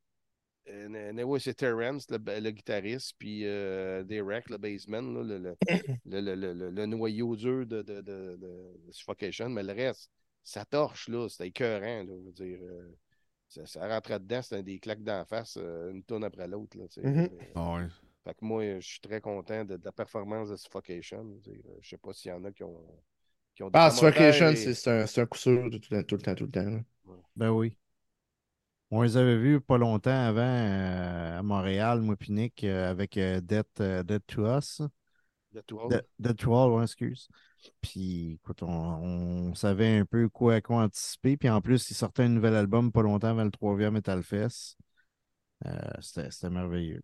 anyway, 0.67 1.39
c'est 1.39 1.53
Terrence, 1.55 2.09
le, 2.09 2.17
le 2.17 2.51
guitariste, 2.51 3.15
puis 3.17 3.45
euh, 3.45 4.03
Derek, 4.03 4.49
le 4.49 4.57
bassman, 4.57 5.13
là, 5.13 5.23
le, 5.23 5.37
le, 5.39 5.57
le, 6.05 6.21
le- 6.21 6.35
le- 6.35 6.53
le- 6.53 6.69
le 6.71 6.85
noyau 6.85 7.35
dur 7.35 7.65
de, 7.65 7.81
de, 7.81 8.01
de, 8.01 8.37
de 8.39 8.91
Suffocation. 8.91 9.49
Mais 9.49 9.63
le 9.63 9.73
reste, 9.73 10.09
ça 10.43 10.65
torche, 10.65 11.07
là, 11.09 11.27
c'était 11.29 11.47
écœurant, 11.47 12.03
là, 12.03 12.13
je 12.19 12.25
veux 12.25 12.31
dire. 12.31 12.59
euh, 12.61 12.91
ça, 13.49 13.65
ça 13.65 13.87
rentrait 13.87 14.19
dedans, 14.19 14.41
c'était 14.41 14.63
des 14.63 14.79
claques 14.79 15.03
d'en 15.03 15.25
face, 15.25 15.57
euh, 15.57 15.91
une 15.91 16.03
tonne 16.03 16.23
après 16.23 16.47
l'autre. 16.47 16.77
là, 16.77 16.87
tu 16.87 17.01
sais. 17.01 17.07
Mhm. 17.07 17.29
Euh, 17.31 17.37
Ah 17.55 17.73
ouais. 17.75 17.87
fait 18.23 18.33
que 18.35 18.45
moi, 18.45 18.79
je 18.79 18.87
suis 18.87 18.99
très 19.01 19.21
content 19.21 19.65
de, 19.65 19.77
de 19.77 19.85
la 19.85 19.91
performance 19.91 20.49
de 20.49 20.55
Suffocation. 20.57 21.39
Je 21.45 21.51
Je 21.81 21.89
sais 21.89 21.97
pas 21.97 22.13
s'il 22.13 22.31
y 22.31 22.33
en 22.33 22.43
a 22.45 22.51
qui 22.51 22.63
ont. 22.63 22.85
Qui 23.55 23.63
ont 23.63 23.71
Ah, 23.73 23.91
Suffocation, 23.91 24.53
et- 24.53 24.73
c'est 24.75 24.87
un, 24.87 25.05
un 25.23 25.25
coup 25.25 25.37
sûr 25.37 25.69
de 25.69 25.77
tout, 25.77 25.93
le- 25.93 26.03
tout 26.05 26.15
le 26.15 26.21
temps, 26.21 26.35
tout 26.35 26.45
le 26.45 26.51
temps. 26.51 26.83
Ben 27.35 27.49
oui. 27.51 27.77
On 28.91 29.01
les 29.01 29.17
avait 29.17 29.37
vus 29.37 29.61
pas 29.61 29.77
longtemps 29.77 30.11
avant 30.11 30.41
euh, 30.41 31.39
à 31.39 31.43
Montréal, 31.43 32.01
moi 32.01 32.15
puis 32.17 32.31
Nick, 32.33 32.63
euh, 32.63 32.91
avec 32.91 33.17
euh, 33.17 33.39
Death, 33.41 33.79
euh, 33.79 34.03
Death 34.03 34.23
to 34.27 34.45
Us. 34.45 34.81
de 35.53 35.61
tout. 35.61 35.79
De- 35.89 36.03
Dead 36.19 36.37
to 36.37 36.53
All, 36.55 36.71
ouais, 36.71 36.83
excuse. 36.83 37.27
Puis, 37.81 38.33
écoute, 38.33 38.63
on, 38.63 38.69
on 38.69 39.55
savait 39.55 39.99
un 39.99 40.05
peu 40.05 40.27
quoi, 40.29 40.55
à 40.55 40.61
quoi 40.61 40.83
anticiper. 40.83 41.37
Puis 41.37 41.49
en 41.49 41.61
plus, 41.61 41.89
il 41.89 41.93
sortait 41.93 42.23
un 42.23 42.29
nouvel 42.29 42.55
album 42.55 42.91
pas 42.91 43.01
longtemps 43.01 43.29
avant 43.29 43.43
le 43.45 43.51
3e 43.51 43.93
Metal 43.93 44.23
Fest. 44.23 44.77
Euh, 45.65 45.71
C'était 46.01 46.49
merveilleux. 46.49 47.01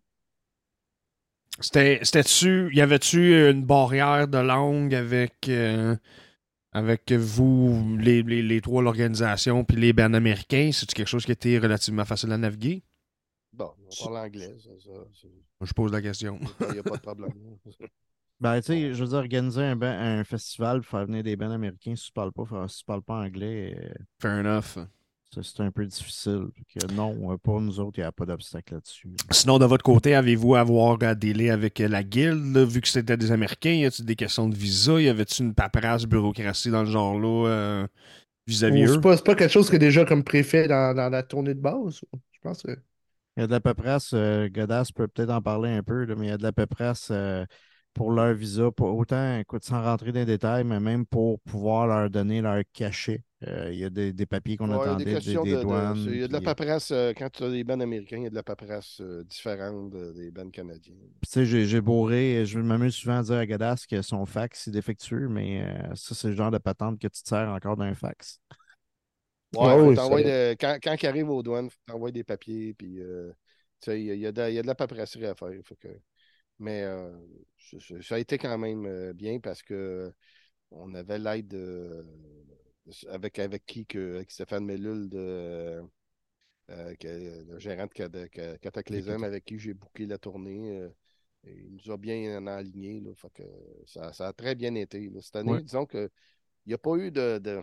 C'était, 1.60 1.98
c'était-tu, 2.02 2.70
y 2.74 2.80
avait-tu 2.80 3.50
une 3.50 3.64
barrière 3.64 4.28
de 4.28 4.38
langue 4.38 4.94
avec, 4.94 5.48
euh, 5.48 5.96
avec 6.72 7.12
vous, 7.12 7.96
les, 7.98 8.22
les, 8.22 8.42
les 8.42 8.60
trois, 8.60 8.82
l'organisation, 8.82 9.64
puis 9.64 9.76
les 9.76 9.92
bands 9.92 10.12
américains? 10.14 10.70
C'est-tu 10.72 10.94
quelque 10.94 11.08
chose 11.08 11.24
qui 11.24 11.32
était 11.32 11.58
relativement 11.58 12.04
facile 12.04 12.32
à 12.32 12.38
naviguer? 12.38 12.82
Bon, 13.52 13.72
on 13.90 14.04
parle 14.04 14.18
anglais, 14.18 14.54
ça. 14.58 14.70
ça, 14.78 14.90
c'est- 15.20 15.28
Je 15.66 15.72
pose 15.72 15.92
la 15.92 16.02
question. 16.02 16.38
Il 16.68 16.72
n'y 16.74 16.78
a 16.78 16.82
pas 16.82 16.96
de 16.96 17.02
problème. 17.02 17.32
Ben, 18.40 18.60
tu 18.60 18.66
sais, 18.66 18.94
je 18.94 19.02
veux 19.02 19.08
dire, 19.08 19.18
organiser 19.18 19.62
un, 19.64 19.82
un 19.82 20.22
festival 20.22 20.82
pour 20.82 20.90
faire 20.90 21.06
venir 21.06 21.24
des 21.24 21.34
bands 21.34 21.50
américains, 21.50 21.96
si 21.96 22.04
tu 22.06 22.12
parles 22.12 22.30
pas, 22.32 22.44
si 22.68 22.78
tu 22.78 22.84
parles 22.84 23.02
pas 23.02 23.16
anglais, 23.24 23.74
euh, 23.76 23.94
Fair 24.20 24.38
enough. 24.38 24.78
C'est 25.30 25.60
un 25.60 25.70
peu 25.70 25.86
difficile. 25.86 26.46
Que 26.74 26.92
non, 26.92 27.32
euh, 27.32 27.36
pour 27.36 27.60
nous 27.60 27.80
autres, 27.80 27.98
il 27.98 28.00
n'y 28.00 28.06
a 28.06 28.12
pas 28.12 28.26
d'obstacle 28.26 28.74
là-dessus. 28.74 29.08
Sinon, 29.30 29.58
de 29.58 29.66
votre 29.66 29.84
côté, 29.84 30.14
avez-vous 30.14 30.54
à 30.54 30.60
avoir 30.60 30.96
à 31.02 31.14
délai 31.14 31.50
avec 31.50 31.80
euh, 31.80 31.88
la 31.88 32.02
guilde, 32.02 32.54
là, 32.54 32.64
vu 32.64 32.80
que 32.80 32.88
c'était 32.88 33.16
des 33.16 33.30
Américains? 33.30 33.70
Y 33.70 33.86
a-t-il 33.86 34.06
des 34.06 34.16
questions 34.16 34.48
de 34.48 34.56
visa? 34.56 35.00
Y 35.00 35.08
avait-tu 35.08 35.42
une 35.42 35.54
paperasse, 35.54 36.06
bureaucratie 36.06 36.70
dans 36.70 36.82
le 36.82 36.90
genre-là 36.90 37.48
euh, 37.48 37.86
vis-à-vis 38.46 38.84
eux? 38.84 38.94
C'est 38.94 39.00
pas, 39.00 39.16
c'est 39.16 39.24
pas 39.26 39.34
quelque 39.34 39.52
chose 39.52 39.68
qui 39.68 39.76
est 39.76 39.80
déjà 39.80 40.04
comme 40.04 40.24
préfet 40.24 40.66
dans, 40.66 40.94
dans 40.94 41.08
la 41.08 41.22
tournée 41.22 41.54
de 41.54 41.60
base? 41.60 42.00
Je 42.32 42.38
pense 42.42 42.62
que. 42.62 42.72
Il 43.36 43.42
y 43.42 43.44
a 43.44 43.46
de 43.46 43.52
la 43.52 43.60
paperasse, 43.60 44.10
euh, 44.14 44.48
Godas 44.48 44.90
peut 44.92 45.06
peut-être 45.06 45.30
en 45.30 45.40
parler 45.40 45.70
un 45.70 45.84
peu, 45.84 46.04
là, 46.04 46.16
mais 46.16 46.26
il 46.26 46.28
y 46.30 46.32
a 46.32 46.38
de 46.38 46.42
la 46.42 46.50
paperasse 46.50 47.10
euh, 47.12 47.44
pour 47.94 48.10
leur 48.10 48.34
visa, 48.34 48.72
pour 48.72 48.96
autant, 48.96 49.38
écoute, 49.38 49.62
sans 49.62 49.80
rentrer 49.80 50.10
dans 50.10 50.18
les 50.18 50.26
détails, 50.26 50.64
mais 50.64 50.80
même 50.80 51.06
pour 51.06 51.38
pouvoir 51.42 51.86
leur 51.86 52.10
donner 52.10 52.40
leur 52.40 52.60
cachet. 52.72 53.22
Euh, 53.46 53.70
il 53.72 53.78
y 53.78 53.84
a 53.84 53.90
des, 53.90 54.12
des 54.12 54.26
papiers 54.26 54.56
qu'on 54.56 54.70
Ouais, 54.70 54.76
il 54.92 54.96
attendait, 54.96 55.04
des 55.04 55.04
des, 55.04 55.14
questions 55.14 55.42
des 55.42 55.52
de- 55.52 55.56
de- 55.56 55.62
douanes. 55.62 55.94
c'est- 55.94 56.10
Il 56.10 56.18
y 56.18 56.22
a 56.24 56.28
de 56.28 56.32
la 56.32 56.40
paperasse, 56.40 56.90
euh, 56.90 57.12
quand 57.16 57.30
tu 57.30 57.44
as 57.44 57.50
des 57.50 57.62
bands 57.64 57.78
américains, 57.80 58.16
il 58.18 58.24
y 58.24 58.26
a 58.26 58.30
de 58.30 58.34
la 58.34 58.42
paperasse 58.42 59.00
euh, 59.00 59.22
différente 59.24 59.90
de- 59.90 60.12
des 60.12 60.30
bands 60.32 60.50
canadiens. 60.50 60.96
Tu 61.22 61.30
sais, 61.30 61.46
j'ai, 61.46 61.66
j'ai 61.66 61.80
bourré, 61.80 62.44
je 62.46 62.58
m'amuse 62.60 62.94
souvent 62.94 63.18
à 63.18 63.22
dire 63.22 63.36
à 63.36 63.46
Godas 63.46 63.84
que 63.88 64.02
son 64.02 64.24
fax 64.24 64.68
est 64.68 64.70
défectueux, 64.70 65.28
mais 65.28 65.62
euh, 65.62 65.94
ça, 65.96 66.14
c'est 66.14 66.28
le 66.28 66.34
genre 66.34 66.50
de 66.52 66.58
patente 66.58 66.98
que 67.00 67.08
tu 67.08 67.22
te 67.22 67.28
sers 67.28 67.48
encore 67.48 67.76
d'un 67.76 67.94
fax. 67.94 68.40
Ouais, 69.54 69.74
faut 69.96 70.20
de- 70.20 70.54
quand, 70.60 70.78
quand 70.82 70.94
il 71.02 71.06
arrive 71.06 71.30
aux 71.30 71.42
douanes, 71.42 71.70
faut 71.70 71.78
t'envoyer 71.86 72.12
des 72.12 72.24
papiers, 72.24 72.74
puis 72.74 73.00
euh, 73.00 73.32
tu 73.80 73.90
sais, 73.90 74.00
il 74.00 74.06
y, 74.06 74.10
a- 74.10 74.14
il 74.14 74.20
y 74.20 74.26
a 74.26 74.32
de, 74.32 74.42
il 74.50 74.54
y 74.54 74.58
a 74.58 74.62
de 74.62 74.66
la 74.66 74.74
paperasserie 74.74 75.26
à 75.26 75.34
faire. 75.34 75.50
que- 75.80 75.88
mais 76.60 76.82
euh, 76.84 77.12
ça- 78.02 78.16
a 78.16 78.18
été 78.20 78.38
quand 78.38 78.58
même 78.58 78.86
euh, 78.86 79.12
bien 79.14 79.40
parce 79.40 79.62
que 79.62 80.12
on 80.70 80.94
avait 80.94 81.18
l'aide 81.18 81.48
de, 81.48 82.06
de- 82.47 82.47
avec, 83.08 83.38
avec 83.38 83.66
qui 83.66 83.86
que 83.86 84.16
avec 84.16 84.30
Stéphane 84.30 84.64
Mellul 84.64 85.08
de 85.08 85.82
euh, 86.70 86.94
que- 86.96 87.44
le 87.50 87.58
gérant 87.58 87.86
de, 87.86 87.92
Cat- 87.92 88.08
de 88.08 88.26
Cat- 88.26 88.58
Cataclysm 88.58 89.24
avec 89.24 89.44
qui 89.44 89.58
j'ai 89.58 89.74
booké 89.74 90.06
la 90.06 90.18
tournée. 90.18 90.78
euh, 90.80 90.88
et 91.44 91.52
il 91.54 91.74
nous 91.76 91.92
a 91.92 91.96
bien 91.96 92.46
alignés. 92.46 93.00
Là, 93.00 93.14
fait 93.14 93.30
que 93.32 93.42
ça, 93.86 94.12
ça 94.12 94.28
a 94.28 94.32
très 94.32 94.54
bien 94.54 94.74
été. 94.74 95.08
là. 95.08 95.20
Cette 95.22 95.36
année, 95.36 95.52
Ouais. 95.52 95.62
disons 95.62 95.86
que 95.86 96.10
il 96.66 96.70
n'y 96.70 96.74
a 96.74 96.78
pas 96.78 96.96
eu 96.96 97.10
de, 97.10 97.38
de, 97.38 97.62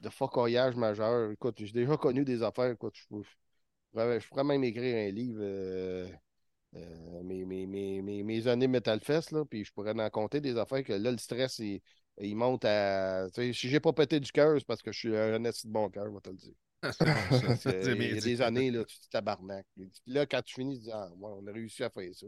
de 0.00 0.08
focoyage 0.08 0.76
majeur. 0.76 1.30
Écoute, 1.30 1.56
j'ai 1.58 1.72
déjà 1.72 1.96
connu 1.96 2.24
des 2.24 2.42
affaires. 2.42 2.72
Écoute, 2.72 2.96
je, 2.96 3.06
pourrais, 3.06 4.20
je 4.20 4.28
pourrais 4.28 4.44
même 4.44 4.64
écrire 4.64 5.08
un 5.08 5.10
livre, 5.12 5.40
euh, 5.40 7.22
mes, 7.22 7.44
mes, 7.44 7.66
mes, 7.66 8.02
mes, 8.02 8.22
mes 8.22 8.48
années 8.48 8.68
Metal 8.68 9.00
Fest, 9.00 9.30
là, 9.32 9.44
puis 9.44 9.64
je 9.64 9.72
pourrais 9.72 9.98
en 9.98 10.10
compter 10.10 10.40
des 10.40 10.56
affaires 10.56 10.82
que 10.82 10.92
là, 10.92 11.10
le 11.10 11.18
stress, 11.18 11.58
il, 11.58 11.80
il 12.20 12.36
monte 12.36 12.64
à. 12.64 13.28
Si 13.30 13.52
j'ai 13.52 13.80
pas 13.80 13.92
pété 13.92 14.20
du 14.20 14.30
cœur, 14.30 14.58
c'est 14.58 14.66
parce 14.66 14.82
que 14.82 14.92
je 14.92 14.98
suis 14.98 15.16
un 15.16 15.44
esti 15.44 15.66
de 15.66 15.72
bon 15.72 15.88
cœur, 15.90 16.06
je 16.06 16.12
vais 16.12 16.20
te 16.20 16.30
le 16.30 16.36
dire. 16.36 16.54
Il 18.00 18.14
y 18.14 18.18
a 18.18 18.20
des 18.20 18.42
années, 18.42 18.70
là, 18.70 18.84
tu 18.84 18.98
te 18.98 19.08
tabarnak. 19.08 19.66
Puis 19.74 19.90
Là, 20.06 20.26
quand 20.26 20.42
tu 20.42 20.54
finis, 20.54 20.78
tu 20.78 20.84
dis, 20.84 20.90
ah, 20.92 21.08
ouais, 21.16 21.30
on 21.36 21.46
a 21.46 21.52
réussi 21.52 21.84
à 21.84 21.90
faire 21.90 22.12
ça. 22.14 22.26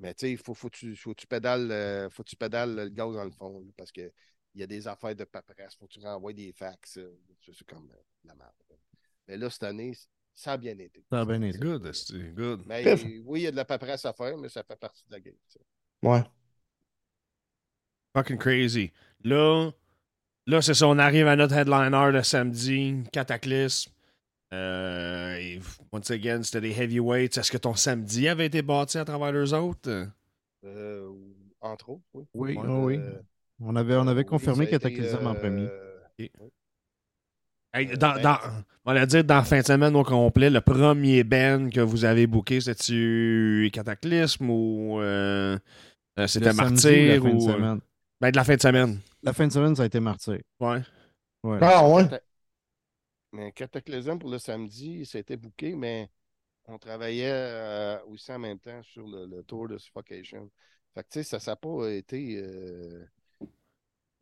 Mais 0.00 0.14
tu 0.14 0.26
sais, 0.26 0.32
il 0.32 0.38
faut, 0.38 0.54
faut, 0.54 0.68
que 0.68 0.76
tu, 0.76 0.96
faut 0.96 1.14
tu 1.14 1.26
pédales, 1.26 1.70
euh, 1.70 2.10
faut 2.10 2.24
tu 2.24 2.34
pédales 2.34 2.74
le 2.74 2.88
gaz 2.88 3.14
dans 3.14 3.24
le 3.24 3.30
fond, 3.30 3.60
là, 3.60 3.70
parce 3.76 3.92
que 3.92 4.12
il 4.54 4.60
y 4.60 4.64
a 4.64 4.66
des 4.66 4.86
affaires 4.86 5.14
de 5.16 5.24
paperasse, 5.24 5.76
faut 5.76 5.86
que 5.86 5.92
tu 5.92 6.00
renvoies 6.00 6.32
des 6.32 6.52
fax. 6.52 6.98
C'est 7.40 7.66
comme 7.66 7.88
euh, 7.90 8.02
la 8.24 8.34
merde. 8.34 8.52
Mais 9.28 9.36
là, 9.36 9.48
cette 9.48 9.62
année, 9.62 9.92
ça 10.34 10.52
a 10.52 10.56
bien 10.56 10.78
été. 10.78 11.04
Ça 11.08 11.20
a 11.20 11.24
bien 11.24 11.40
été. 11.40 11.58
Good, 11.58 11.90
good. 12.34 12.62
Mais 12.66 12.84
oui, 13.24 13.40
il 13.40 13.42
y 13.44 13.46
a 13.46 13.50
de 13.50 13.56
la 13.56 13.64
paperasse 13.64 14.04
à 14.04 14.12
faire, 14.12 14.36
mais 14.36 14.48
ça 14.48 14.62
fait 14.62 14.76
partie 14.76 15.04
de 15.06 15.12
la 15.12 15.20
game. 15.20 15.34
tu 15.48 15.58
sais. 15.58 15.60
Ouais. 16.02 16.22
Fucking 18.14 18.38
crazy. 18.38 18.90
Là, 19.24 19.70
là 20.46 20.60
c'est 20.62 20.74
ça, 20.74 20.86
on 20.88 20.98
arrive 20.98 21.26
à 21.26 21.36
notre 21.36 21.54
headliner 21.56 22.12
de 22.12 22.22
samedi, 22.22 22.96
Cataclysme. 23.12 23.90
Euh, 24.52 25.34
et 25.36 25.60
once 25.92 26.10
again, 26.10 26.42
c'était 26.42 26.60
des 26.60 26.78
heavyweights. 26.78 27.38
Est-ce 27.38 27.50
que 27.50 27.56
ton 27.56 27.74
samedi 27.74 28.28
avait 28.28 28.46
été 28.46 28.60
bâti 28.60 28.98
à 28.98 29.04
travers 29.04 29.32
les 29.32 29.52
autres? 29.54 30.08
Euh, 30.64 31.08
entre 31.60 31.88
autres, 31.90 32.02
oui. 32.12 32.24
Oui, 32.34 32.56
Ouais, 32.56 32.62
oui, 32.68 32.84
oui. 32.84 32.96
euh, 32.98 33.18
On 33.60 33.74
avait, 33.76 33.96
on 33.96 34.06
avait 34.06 34.20
oui, 34.20 34.26
confirmé 34.26 34.66
ça 34.66 34.72
a 34.72 34.76
été, 34.76 34.78
Cataclysm 34.92 35.26
en 35.26 35.34
premier. 35.34 35.66
euh, 35.70 35.98
Hey, 37.74 37.86
dans, 37.96 38.12
ben, 38.16 38.20
dans- 38.22 38.38
on 38.84 38.92
va 38.92 39.06
dire 39.06 39.24
dans 39.24 39.36
la 39.36 39.44
fin 39.44 39.60
de 39.60 39.64
semaine 39.64 39.96
au 39.96 40.02
complet, 40.04 40.50
le 40.50 40.60
premier 40.60 41.24
band 41.24 41.70
que 41.70 41.80
vous 41.80 42.04
avez 42.04 42.26
booké, 42.26 42.60
c'était-tu 42.60 43.70
Cataclysme 43.72 44.50
ou 44.50 45.00
euh, 45.00 45.58
c'était 46.26 46.46
Le 46.46 46.52
samedi 46.52 46.86
ou 46.86 47.06
Martyr 47.06 47.06
la 47.06 47.20
fin 47.20 47.74
de 47.74 47.78
ou. 47.78 47.80
Ben, 48.22 48.30
de 48.30 48.36
la 48.36 48.44
fin 48.44 48.54
de 48.54 48.60
semaine. 48.62 49.00
La 49.24 49.32
fin 49.32 49.48
de 49.48 49.52
semaine, 49.52 49.74
ça 49.74 49.82
a 49.82 49.86
été 49.86 49.98
Martyr. 49.98 50.38
Ouais. 50.60 50.80
Ouais. 51.42 51.58
Ah 51.60 51.88
ouais? 51.88 52.04
Mais 53.32 53.50
Cataclysm 53.50 54.16
pour 54.16 54.30
le 54.30 54.38
samedi, 54.38 55.04
ça 55.04 55.18
a 55.18 55.22
été 55.22 55.36
booké, 55.36 55.74
mais 55.74 56.08
on 56.66 56.78
travaillait 56.78 57.32
euh, 57.32 57.98
aussi 58.06 58.30
en 58.30 58.38
même 58.38 58.60
temps 58.60 58.80
sur 58.84 59.08
le, 59.08 59.26
le 59.26 59.42
tour 59.42 59.66
de 59.66 59.76
Suffocation. 59.76 60.48
Fait 60.94 61.02
que, 61.02 61.08
tu 61.08 61.24
sais, 61.24 61.38
ça 61.40 61.50
n'a 61.50 61.56
pas 61.56 61.88
été. 61.88 62.36
euh, 62.36 63.04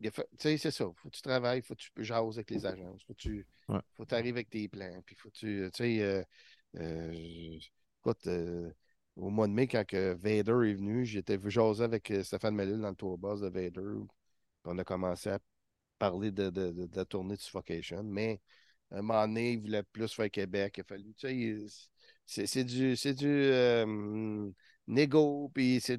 Tu 0.01 0.09
sais, 0.39 0.57
c'est 0.57 0.71
ça. 0.71 0.85
Faut 0.95 1.09
que 1.09 1.15
tu 1.15 1.21
travailles, 1.21 1.61
faut 1.61 1.75
que 1.75 1.81
tu 1.81 2.03
jases 2.03 2.37
avec 2.37 2.49
les 2.49 2.65
agences, 2.65 3.03
faut 3.03 3.13
que 3.13 3.19
tu 3.19 3.45
Ouais. 3.69 3.79
faut 3.95 4.03
que 4.05 4.15
arrives 4.15 4.35
avec 4.35 4.49
tes 4.49 4.67
plans, 4.67 4.99
puis 5.05 5.15
faut 5.15 5.29
que 5.29 5.35
tu. 5.35 5.69
Tu 5.71 5.77
sais, 5.77 6.01
euh, 6.01 6.23
euh, 6.77 7.59
écoute, 7.99 8.25
euh, 8.25 8.71
au 9.15 9.29
mois 9.29 9.47
de 9.47 9.53
mai, 9.53 9.67
quand 9.67 9.85
que 9.85 10.13
Vader 10.13 10.69
est 10.69 10.73
venu, 10.75 11.05
j'étais 11.05 11.39
jaser 11.49 11.83
avec 11.83 12.11
euh, 12.11 12.23
Stéphane 12.23 12.55
Mellil 12.55 12.79
dans 12.79 12.89
le 12.89 12.95
tour 12.95 13.17
de 13.17 13.47
Vader. 13.49 13.81
On 14.65 14.77
a 14.77 14.83
commencé 14.83 15.29
à 15.29 15.39
parler 15.99 16.31
de, 16.31 16.49
de- 16.49 16.71
de- 16.71 16.85
de 16.87 16.95
la 16.97 17.05
tournée 17.05 17.35
de 17.37 17.41
Suffocation, 17.41 18.03
mais 18.03 18.41
à 18.91 18.99
un 18.99 19.01
moment 19.03 19.27
donné, 19.27 19.53
il 19.53 19.61
voulait 19.61 19.83
plus 19.83 20.13
faire 20.13 20.31
Québec. 20.31 20.75
Il 20.77 20.81
a 20.81 20.83
fallu, 20.85 21.13
tu 21.15 21.67
sais, 22.25 22.47
c'est 22.47 22.63
du, 22.63 22.95
c'est 22.97 23.13
du 23.13 23.27
euh, 23.27 24.51
négo, 24.87 25.51
puis 25.53 25.79
c'est 25.81 25.97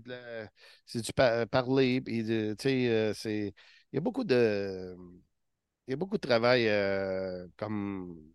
du 1.03 1.13
pa- 1.15 1.47
parler, 1.47 2.01
puis 2.01 2.25
tu 2.25 2.55
sais, 2.61 2.89
euh, 2.89 3.15
c'est, 3.15 3.55
il 3.93 3.97
y 3.97 3.99
a 3.99 4.01
beaucoup 4.01 4.25
de, 4.25 4.97
il 5.87 5.91
y 5.93 5.95
a 5.95 5.97
beaucoup 5.97 6.17
de 6.17 6.21
travail 6.27 6.69
euh, 6.69 7.47
comme 7.57 8.33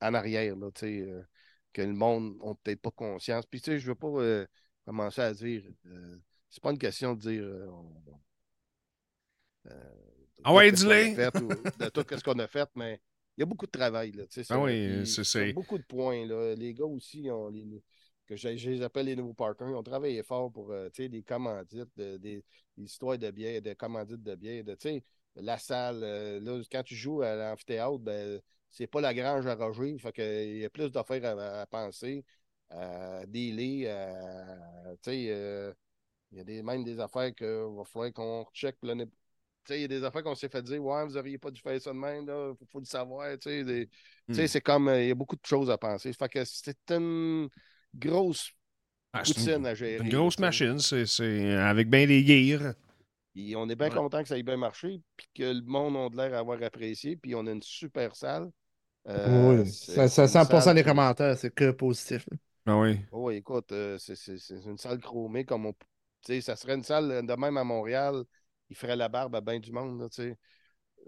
en 0.00 0.14
arrière, 0.14 0.56
là, 0.56 0.70
tu 0.72 0.80
sais, 0.82 1.02
euh, 1.02 1.22
que 1.72 1.82
le 1.82 1.92
monde 1.94 2.36
n'a 2.38 2.54
peut-être 2.62 2.80
pas 2.82 2.90
conscience. 2.90 3.46
Puis, 3.46 3.60
tu 3.60 3.72
sais, 3.72 3.78
je 3.78 3.86
veux 3.88 3.94
pas 3.94 4.08
euh, 4.08 4.46
commencer 4.84 5.20
à 5.22 5.32
dire, 5.34 5.62
euh, 5.86 6.18
c'est 6.50 6.62
pas 6.62 6.70
une 6.72 6.78
question 6.78 7.14
de 7.14 7.20
dire, 7.20 7.42
euh, 7.44 7.66
euh, 9.70 9.72
Ah 10.44 10.52
ouais, 10.54 10.72
dis-le. 10.72 11.14
de 11.78 11.88
tout 11.88 12.04
ce 12.16 12.22
qu'on 12.24 12.38
a 12.38 12.46
fait, 12.48 12.68
mais 12.74 13.00
il 13.36 13.40
y 13.40 13.42
a 13.42 13.46
beaucoup 13.46 13.66
de 13.66 13.70
travail, 13.70 14.12
là, 14.12 14.26
tu 14.26 14.34
sais, 14.34 14.44
Ah 14.48 14.60
oui, 14.60 14.72
c'est- 15.06 15.22
il 15.34 15.38
y 15.38 15.42
a 15.42 15.46
c'est- 15.46 15.52
beaucoup 15.52 15.78
de 15.78 15.84
points, 15.84 16.26
là. 16.26 16.54
Les 16.54 16.74
gars 16.74 16.84
aussi, 16.84 17.28
ont 17.30 17.48
les- 17.48 17.64
les- 17.64 17.82
que 18.26 18.36
je, 18.36 18.56
je 18.56 18.70
les 18.70 18.82
appelle 18.82 19.06
les 19.06 19.16
nouveaux 19.16 19.34
partners, 19.34 19.70
ils 19.70 19.74
ont 19.74 19.82
travaillé 19.82 20.22
fort 20.22 20.50
pour, 20.52 20.70
euh, 20.72 20.88
tu 20.90 21.04
sais, 21.04 21.08
des 21.08 21.22
commandites, 21.22 21.88
de- 21.96 22.16
des, 22.18 22.44
des 22.76 22.84
histoires 22.84 23.18
de 23.18 23.30
biais, 23.30 23.60
des 23.60 23.74
commandites 23.74 24.22
de 24.22 24.34
biais, 24.34 24.62
de, 24.62 24.74
tu 24.74 24.88
sais, 24.88 25.04
la 25.36 25.58
salle, 25.58 26.02
euh, 26.02 26.40
là, 26.40 26.60
quand 26.70 26.82
tu 26.82 26.94
joues 26.94 27.22
à 27.22 27.34
l'amphithéâtre, 27.34 27.98
ben, 27.98 28.40
c'est 28.72 28.88
pas 28.88 29.02
la 29.02 29.14
grange 29.14 29.46
à 29.46 29.56
Roger, 29.56 29.98
fait 29.98 30.12
que 30.12 30.44
il 30.46 30.58
y 30.60 30.66
a 30.66 30.70
plus 30.70 30.90
d'affaires 30.92 31.24
à, 31.38 31.62
à 31.62 31.66
penser, 31.66 32.24
à 32.70 33.26
dealer, 33.26 33.88
à, 33.88 34.94
tu 35.02 35.10
sais, 35.12 35.26
euh, 35.30 35.72
il 36.32 36.38
y 36.38 36.40
a 36.40 36.44
des, 36.44 36.62
même 36.62 36.84
des 36.84 37.00
affaires 37.00 37.34
qu'il 37.34 37.46
va 37.46 37.84
falloir 37.84 38.12
qu'on 38.12 38.46
check 38.54 38.76
l'année 38.82 39.06
tu 39.06 39.74
sais, 39.74 39.78
il 39.78 39.82
y 39.82 39.84
a 39.84 39.88
des 39.88 40.04
affaires 40.04 40.22
qu'on 40.24 40.34
s'est 40.34 40.48
fait 40.48 40.62
dire, 40.62 40.82
ouais, 40.84 41.06
vous 41.06 41.12
n'auriez 41.14 41.38
pas 41.38 41.50
dû 41.50 41.60
faire 41.60 41.80
ça 41.80 41.92
de 41.92 41.98
même, 41.98 42.26
là, 42.26 42.52
faut, 42.58 42.66
faut 42.66 42.80
le 42.80 42.84
savoir, 42.86 43.36
des- 43.38 43.88
Hmm. 44.28 44.46
c'est 44.48 44.60
comme, 44.60 44.88
il 44.90 45.08
y 45.08 45.10
a 45.10 45.14
beaucoup 45.14 45.36
de 45.36 45.46
choses 45.46 45.70
à 45.70 45.78
penser. 45.78 46.12
Fait 46.12 46.28
que 46.28 46.44
c'est 46.44 46.76
une 46.90 47.48
grosse 47.94 48.52
Ah, 49.14 49.24
poutine 49.24 49.64
une, 49.64 49.66
à 49.66 49.74
gérer. 49.74 50.00
une 50.00 50.08
grosse 50.08 50.38
machine, 50.38 50.78
c'est 50.78 51.52
avec 51.54 51.88
bien 51.90 52.06
des 52.06 52.24
gears. 52.26 52.74
Puis 53.34 53.54
on 53.56 53.68
est 53.68 53.76
bien 53.76 53.90
Ouais. 53.90 53.90
content 53.90 54.22
que 54.22 54.28
ça 54.28 54.38
ait 54.38 54.42
bien 54.42 54.56
marché, 54.56 55.00
puis 55.16 55.26
que 55.34 55.42
le 55.42 55.62
monde 55.62 55.96
a 55.96 56.08
de 56.10 56.16
l'air 56.16 56.30
d'avoir 56.30 56.62
apprécié, 56.62 57.16
puis 57.16 57.34
on 57.34 57.46
a 57.46 57.52
une 57.52 57.62
super 57.62 58.14
salle. 58.16 58.50
Euh, 59.08 59.64
oui. 59.64 59.64
c'est- 59.64 60.06
Ça, 60.06 60.08
ça, 60.08 60.28
une 60.28 60.38
100% 60.44 60.60
salle 60.60 60.74
des 60.74 60.84
commentaires, 60.84 61.36
c'est 61.38 61.54
que 61.54 61.70
positif. 61.70 62.26
Ah 62.66 62.78
oui. 62.78 63.00
Oh, 63.10 63.26
oui, 63.28 63.36
écoute, 63.36 63.72
euh, 63.72 63.98
c'est 63.98 64.16
c'est- 64.16 64.38
c'est 64.38 64.62
une 64.64 64.78
salle 64.78 64.98
chromée 65.00 65.44
comme 65.44 65.66
on. 65.66 65.72
Tu 65.72 65.78
sais, 66.34 66.40
ça 66.40 66.56
serait 66.56 66.74
une 66.74 66.84
salle 66.84 67.26
de 67.26 67.34
même 67.34 67.56
à 67.56 67.64
Montréal, 67.64 68.24
il 68.70 68.76
ferait 68.76 68.96
la 68.96 69.08
barbe 69.08 69.34
à 69.36 69.40
bien 69.40 69.60
du 69.60 69.72
monde, 69.72 70.00
là, 70.00 70.08
tu 70.08 70.16
sais. 70.22 70.38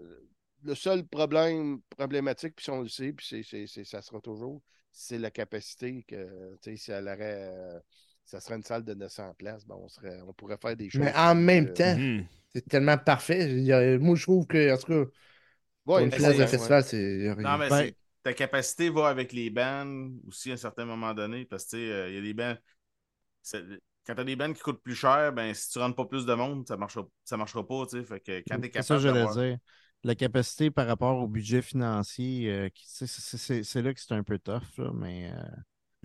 Euh, 0.01 0.27
Le 0.63 0.75
seul 0.75 1.05
problème 1.07 1.81
problématique, 1.89 2.55
puis 2.55 2.65
si 2.65 2.71
on 2.71 2.81
le 2.83 2.89
sait, 2.89 3.13
puis 3.13 3.25
c'est- 3.27 3.43
c'est- 3.43 3.67
c'est- 3.67 3.83
ça 3.85 4.01
sera 4.01 4.21
toujours, 4.21 4.61
c'est 4.91 5.17
la 5.19 5.31
capacité 5.31 6.03
que, 6.03 6.55
tu 6.61 6.71
sais, 6.71 6.77
si 6.77 6.91
elle 6.91 7.07
aurait. 7.09 7.19
euh, 7.53 7.79
ça 8.25 8.39
serait 8.41 8.55
une 8.57 8.63
salle 8.63 8.83
de 8.85 8.93
900 8.95 9.33
places, 9.35 9.65
ben, 9.65 9.75
on, 9.75 9.89
serait, 9.89 10.21
on 10.23 10.33
pourrait 10.33 10.57
faire 10.57 10.75
des 10.77 10.89
choses. 10.89 10.93
Mais 10.93 11.13
en 11.15 11.35
même 11.35 11.67
euh, 11.67 11.73
temps, 11.73 11.97
Mhm. 11.97 12.27
c'est 12.53 12.67
tellement 12.67 12.97
parfait. 12.97 13.47
Moi, 13.99 14.15
je 14.15 14.23
trouve 14.23 14.47
que, 14.47 14.73
en 14.73 14.77
tout 14.77 14.87
cas, 15.05 15.11
ouais, 15.85 16.03
une 16.05 16.09
place 16.09 16.37
de 16.37 16.39
ouais. 16.41 16.47
festival, 16.47 16.83
c'est. 16.83 17.33
rien. 17.33 17.35
Non, 17.35 17.57
mais 17.57 17.69
Ben- 17.69 17.85
c'est- 17.87 17.95
ta 18.23 18.33
capacité 18.33 18.89
va 18.89 19.07
avec 19.09 19.31
les 19.33 19.49
bands 19.49 20.09
aussi 20.27 20.49
à 20.51 20.53
un 20.53 20.57
certain 20.57 20.85
moment 20.85 21.13
donné, 21.13 21.45
parce 21.45 21.65
que 21.65 21.69
tu 21.71 21.77
sais, 21.77 21.91
euh, 21.91 22.09
il 22.09 22.15
y 22.15 22.17
a 22.17 22.21
des 22.21 22.33
bands. 22.33 22.55
quand 24.05 24.15
t'as 24.15 24.23
des 24.23 24.35
bands 24.35 24.53
qui 24.53 24.61
coûtent 24.61 24.81
plus 24.81 24.95
cher, 24.95 25.33
ben 25.33 25.53
si 25.53 25.69
tu 25.69 25.79
rentres 25.79 25.95
pas 25.95 26.05
plus 26.05 26.25
de 26.25 26.33
monde, 26.33 26.67
ça 26.67 26.77
marchera, 26.77 27.07
ça 27.23 27.37
marchera 27.37 27.65
pas, 27.65 27.85
tu 27.87 27.97
sais. 27.97 28.03
Fait 28.03 28.19
que 28.19 28.43
quand 28.47 28.59
t'es 28.59 28.71
C'est 28.73 28.81
ça 28.83 28.95
capable 28.95 29.15
que 29.15 29.19
j'allais 29.33 29.49
dire. 29.49 29.57
La 30.03 30.13
capacité 30.13 30.69
par 30.69 30.85
rapport 30.85 31.17
au 31.17 31.27
budget 31.27 31.63
financier, 31.63 32.51
euh, 32.51 32.69
c'est- 32.75 33.07
c'est 33.07 33.37
c'est- 33.37 33.63
c'est 33.63 33.81
là 33.81 33.91
que 33.93 33.99
c'est 33.99 34.13
un 34.13 34.21
peu 34.23 34.37
tough, 34.37 34.61
là, 34.77 34.91
mais 34.93 35.31
euh, 35.33 35.41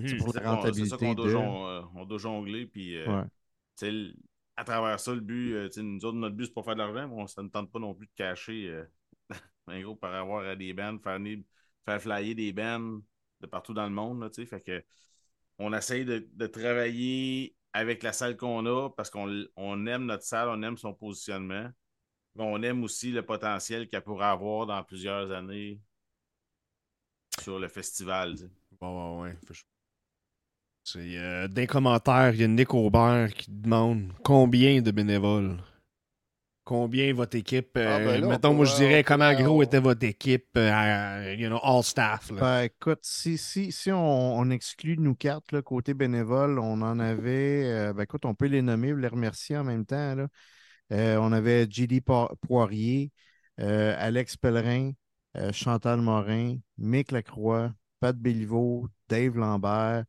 c'est 0.07 0.15
Hmm. 0.15 0.19
pour 0.19 0.29
la 0.29 0.33
ça 0.33 0.41
qu'on- 0.41 0.73
c'est 0.73 0.87
ça 0.87 0.97
qu'on 0.97 1.07
rentabilité 1.07 1.15
de. 1.15 1.23
euh, 1.23 1.83
on 1.95 2.05
doit 2.07 2.19
jongler. 2.19 2.67
Puis, 2.67 2.97
euh, 2.97 3.07
Ouais. 3.07 3.25
tu 3.25 3.31
sais, 3.77 3.89
l- 3.89 4.15
à 4.57 4.65
travers 4.65 4.99
ça, 4.99 5.13
le 5.15 5.21
but, 5.21 5.67
tu 5.67 5.73
sais, 5.73 5.83
nous 5.83 6.03
autres, 6.05 6.17
notre 6.17 6.35
but, 6.35 6.47
c'est 6.47 6.55
pas 6.55 6.63
faire 6.63 6.75
de 6.75 6.79
l'argent, 6.81 7.09
mais 7.09 7.15
on, 7.23 7.27
ça 7.27 7.43
ne 7.43 7.49
tente 7.49 7.71
pas 7.71 7.79
non 7.79 7.95
plus 7.95 8.07
de 8.07 8.13
cacher, 8.15 8.83
euh, 9.71 9.79
en 9.79 9.81
gros, 9.83 9.97
par 9.97 10.15
avoir 10.15 10.45
à 10.45 10.57
des 10.57 10.73
bands, 10.73 10.99
faire, 10.99 12.03
flyer 12.03 12.35
des 12.35 12.53
bands 12.53 13.01
de 13.41 13.47
partout 13.47 13.75
dans 13.75 13.85
le 13.85 13.91
monde, 13.91 14.21
là. 14.21 14.47
Fait 14.47 14.61
que 14.61 14.85
on 15.59 15.73
essaye 15.75 16.05
de, 16.05 16.47
travailler 16.47 17.55
avec 17.73 18.03
la 18.03 18.13
salle 18.13 18.37
qu'on 18.37 18.65
a 18.67 18.89
parce 18.91 19.11
qu'on 19.11 19.87
aime 19.87 20.07
notre 20.07 20.25
salle, 20.25 20.49
on 20.49 20.63
aime 20.63 20.77
son 20.77 20.95
positionnement. 20.95 21.69
On 22.37 22.63
aime 22.63 22.83
aussi 22.83 23.11
le 23.11 23.23
potentiel 23.23 23.89
qu'elle 23.89 24.03
pourrait 24.03 24.27
avoir 24.27 24.67
dans 24.67 24.83
plusieurs 24.83 25.31
années 25.33 25.81
sur 27.41 27.59
le 27.59 27.69
festival. 27.69 28.37
Ouais, 28.81 29.21
ouais. 29.21 29.37
C'est 30.85 31.19
euh, 31.19 31.47
dans 31.47 31.61
les 31.61 31.67
commentaires, 31.67 32.33
il 32.35 32.41
y 32.41 32.45
a 32.45 32.49
Nick 32.49 32.73
Aubert 32.73 33.33
qui 33.35 33.51
demande 33.51 34.13
combien 34.23 34.81
de 34.81 34.91
bénévoles? 34.91 35.59
Combien 36.71 37.13
votre 37.13 37.37
équipe 37.37 37.77
euh, 37.77 37.97
Ah, 37.97 37.99
ben 37.99 38.21
là, 38.21 38.27
on 38.29 38.31
Mettons, 38.31 38.55
moi 38.55 38.65
je 38.65 38.71
pourrait- 38.71 38.87
dirais 38.89 39.03
comment 39.03 39.33
pourrait- 39.33 39.43
gros 39.43 39.63
était 39.65 39.81
votre 39.81 40.05
équipe, 40.07 40.47
euh, 40.57 41.35
you 41.37 41.49
know, 41.49 41.59
all 41.65 41.83
staff. 41.83 42.31
là? 42.31 42.41
Ben, 42.41 42.63
écoute, 42.67 43.01
si, 43.03 43.39
si, 43.39 43.73
si 43.73 43.91
on, 43.91 44.39
on 44.39 44.51
exclut 44.51 44.97
nous 44.97 45.17
quatre, 45.17 45.51
là, 45.51 45.63
côté 45.63 45.95
bénévole, 45.95 46.61
on 46.61 46.81
en 46.83 47.01
avait, 47.01 47.65
euh, 47.65 47.93
ben, 47.93 48.05
écoute, 48.05 48.25
on 48.25 48.37
peut 48.37 48.47
les 48.47 48.63
nommer, 48.63 48.95
les 48.95 49.09
remercier 49.09 49.57
en 49.57 49.65
même 49.65 49.85
temps. 49.85 50.15
là. 50.15 50.29
Euh, 50.93 51.17
on 51.17 51.33
avait 51.33 51.67
JD 51.69 52.03
Po- 52.03 52.31
Poirier, 52.47 53.11
euh, 53.59 53.97
Alex 53.99 54.37
Pellerin, 54.37 54.93
euh, 55.39 55.51
Chantal 55.53 56.01
Morin, 56.01 56.55
Mick 56.79 57.11
Lacroix, 57.11 57.73
Pat 57.99 58.17
Béliveau, 58.17 58.87
Dave 59.09 59.37
Lambert, 59.37 60.05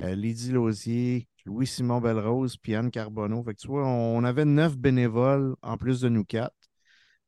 euh, 0.00 0.14
Lydie 0.14 0.52
Lausier, 0.52 1.28
Louis-Simon 1.46 2.00
Belrose, 2.00 2.56
puis 2.56 2.74
Anne 2.74 2.90
Carbonneau. 2.90 3.42
Fait 3.44 3.54
que 3.54 3.60
tu 3.60 3.68
vois, 3.68 3.86
on, 3.86 4.22
avait 4.24 4.44
neuf 4.44 4.76
bénévoles 4.76 5.54
en 5.62 5.76
plus 5.76 6.00
de 6.00 6.08
nous 6.08 6.24
quatre. 6.24 6.54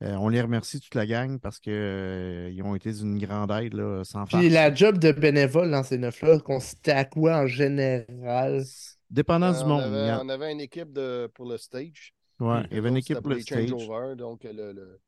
Euh, 0.03 0.15
on 0.17 0.29
les 0.29 0.41
remercie 0.41 0.79
toute 0.81 0.95
la 0.95 1.07
gang 1.07 1.41
parce 1.41 1.59
qu'ils 1.59 2.63
ont 2.65 2.75
été 2.77 2.93
d'une 2.93 3.19
grande 3.19 3.51
aide, 3.51 3.75
là, 3.75 4.05
sans 4.05 4.25
Puis 4.27 4.33
farce. 4.37 4.47
la 4.53 4.73
job 4.75 4.99
de 4.99 5.11
bénévole 5.13 5.71
dans 5.71 5.83
ces 5.83 5.99
neuf-là, 5.99 6.39
consistait 6.41 6.93
à 6.93 7.05
quoi 7.05 7.39
en 7.39 7.47
général? 7.47 8.63
Dépendant 9.11 9.53
Euh, 9.53 9.59
du 9.59 9.65
on, 9.65 9.69
monde. 9.69 9.81
avait, 9.83 10.11
a- 10.11 10.21
on 10.23 10.29
avait 10.29 10.53
une 10.53 10.61
équipe 10.61 10.93
de, 10.93 11.29
pour 11.35 11.47
le 11.47 11.57
stage. 11.59 12.15
ouais, 12.41 12.61
Mm. 12.61 12.67
il 12.71 12.75
y 12.77 12.79
avait 12.79 12.89
une 12.91 12.97
équipe 12.99 13.21
pour 13.21 13.31
le 13.31 13.41
stage. 13.41 13.71
donc 13.71 14.45
le, 14.45 14.53
le, 14.53 14.73
le, 14.73 15.01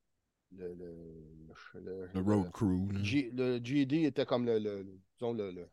le, 0.53 0.75
le, 1.75 1.81
le- 1.81 2.09
Le 2.13 2.21
road 2.21 2.51
crew. 2.51 2.89
G- 3.05 3.31
le 3.33 3.61
GD 3.63 4.05
était 4.07 4.27
comme 4.27 4.45
le, 4.47 4.59
le, 4.59 4.83
le- 4.83 4.99
disons, 5.19 5.33
le, 5.35 5.53
le, 5.53 5.69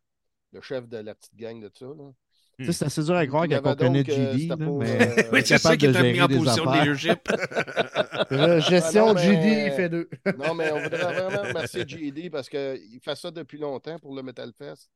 le 0.51 0.61
chef 0.61 0.88
de 0.88 0.97
la 0.97 1.15
petite 1.15 1.35
gang 1.35 1.59
de 1.59 1.72
ça. 1.73 1.85
Là. 1.88 2.11
Tu 2.59 2.65
sais, 2.65 2.71
C'est 2.73 2.85
assez 2.85 3.03
dur 3.03 3.15
à 3.15 3.27
croire 3.27 3.47
donc, 3.47 3.84
euh, 3.84 4.03
GD, 4.03 4.31
c'était 4.39 4.47
là, 4.47 4.57
pour, 4.57 4.79
mais 4.79 5.19
euh, 5.19 5.29
Oui, 5.31 5.41
c'est 5.45 5.57
ça 5.59 5.77
qui 5.77 5.88
de 5.88 5.93
t'a 5.93 6.01
mis 6.01 6.19
en 6.21 6.27
position 6.27 6.65
de 6.65 6.79
leadership. 6.79 7.19
Euh, 8.31 8.59
gestion 8.59 9.09
Ah 9.09 9.13
non, 9.13 9.19
GD, 9.19 9.38
mais- 9.38 9.65
il 9.67 9.71
fait 9.73 9.89
deux. 9.89 10.09
Non, 10.38 10.53
mais 10.55 10.71
on 10.71 10.81
voudrait 10.81 11.03
vraiment 11.13 11.41
remercier 11.47 11.88
GD 11.88 12.29
parce 12.29 12.49
qu'il 12.49 12.99
fait 13.01 13.15
ça 13.15 13.31
depuis 13.31 13.57
longtemps 13.57 13.97
pour 13.99 14.15
le 14.15 14.23
Metal 14.23 14.51
Fest. 14.57 14.89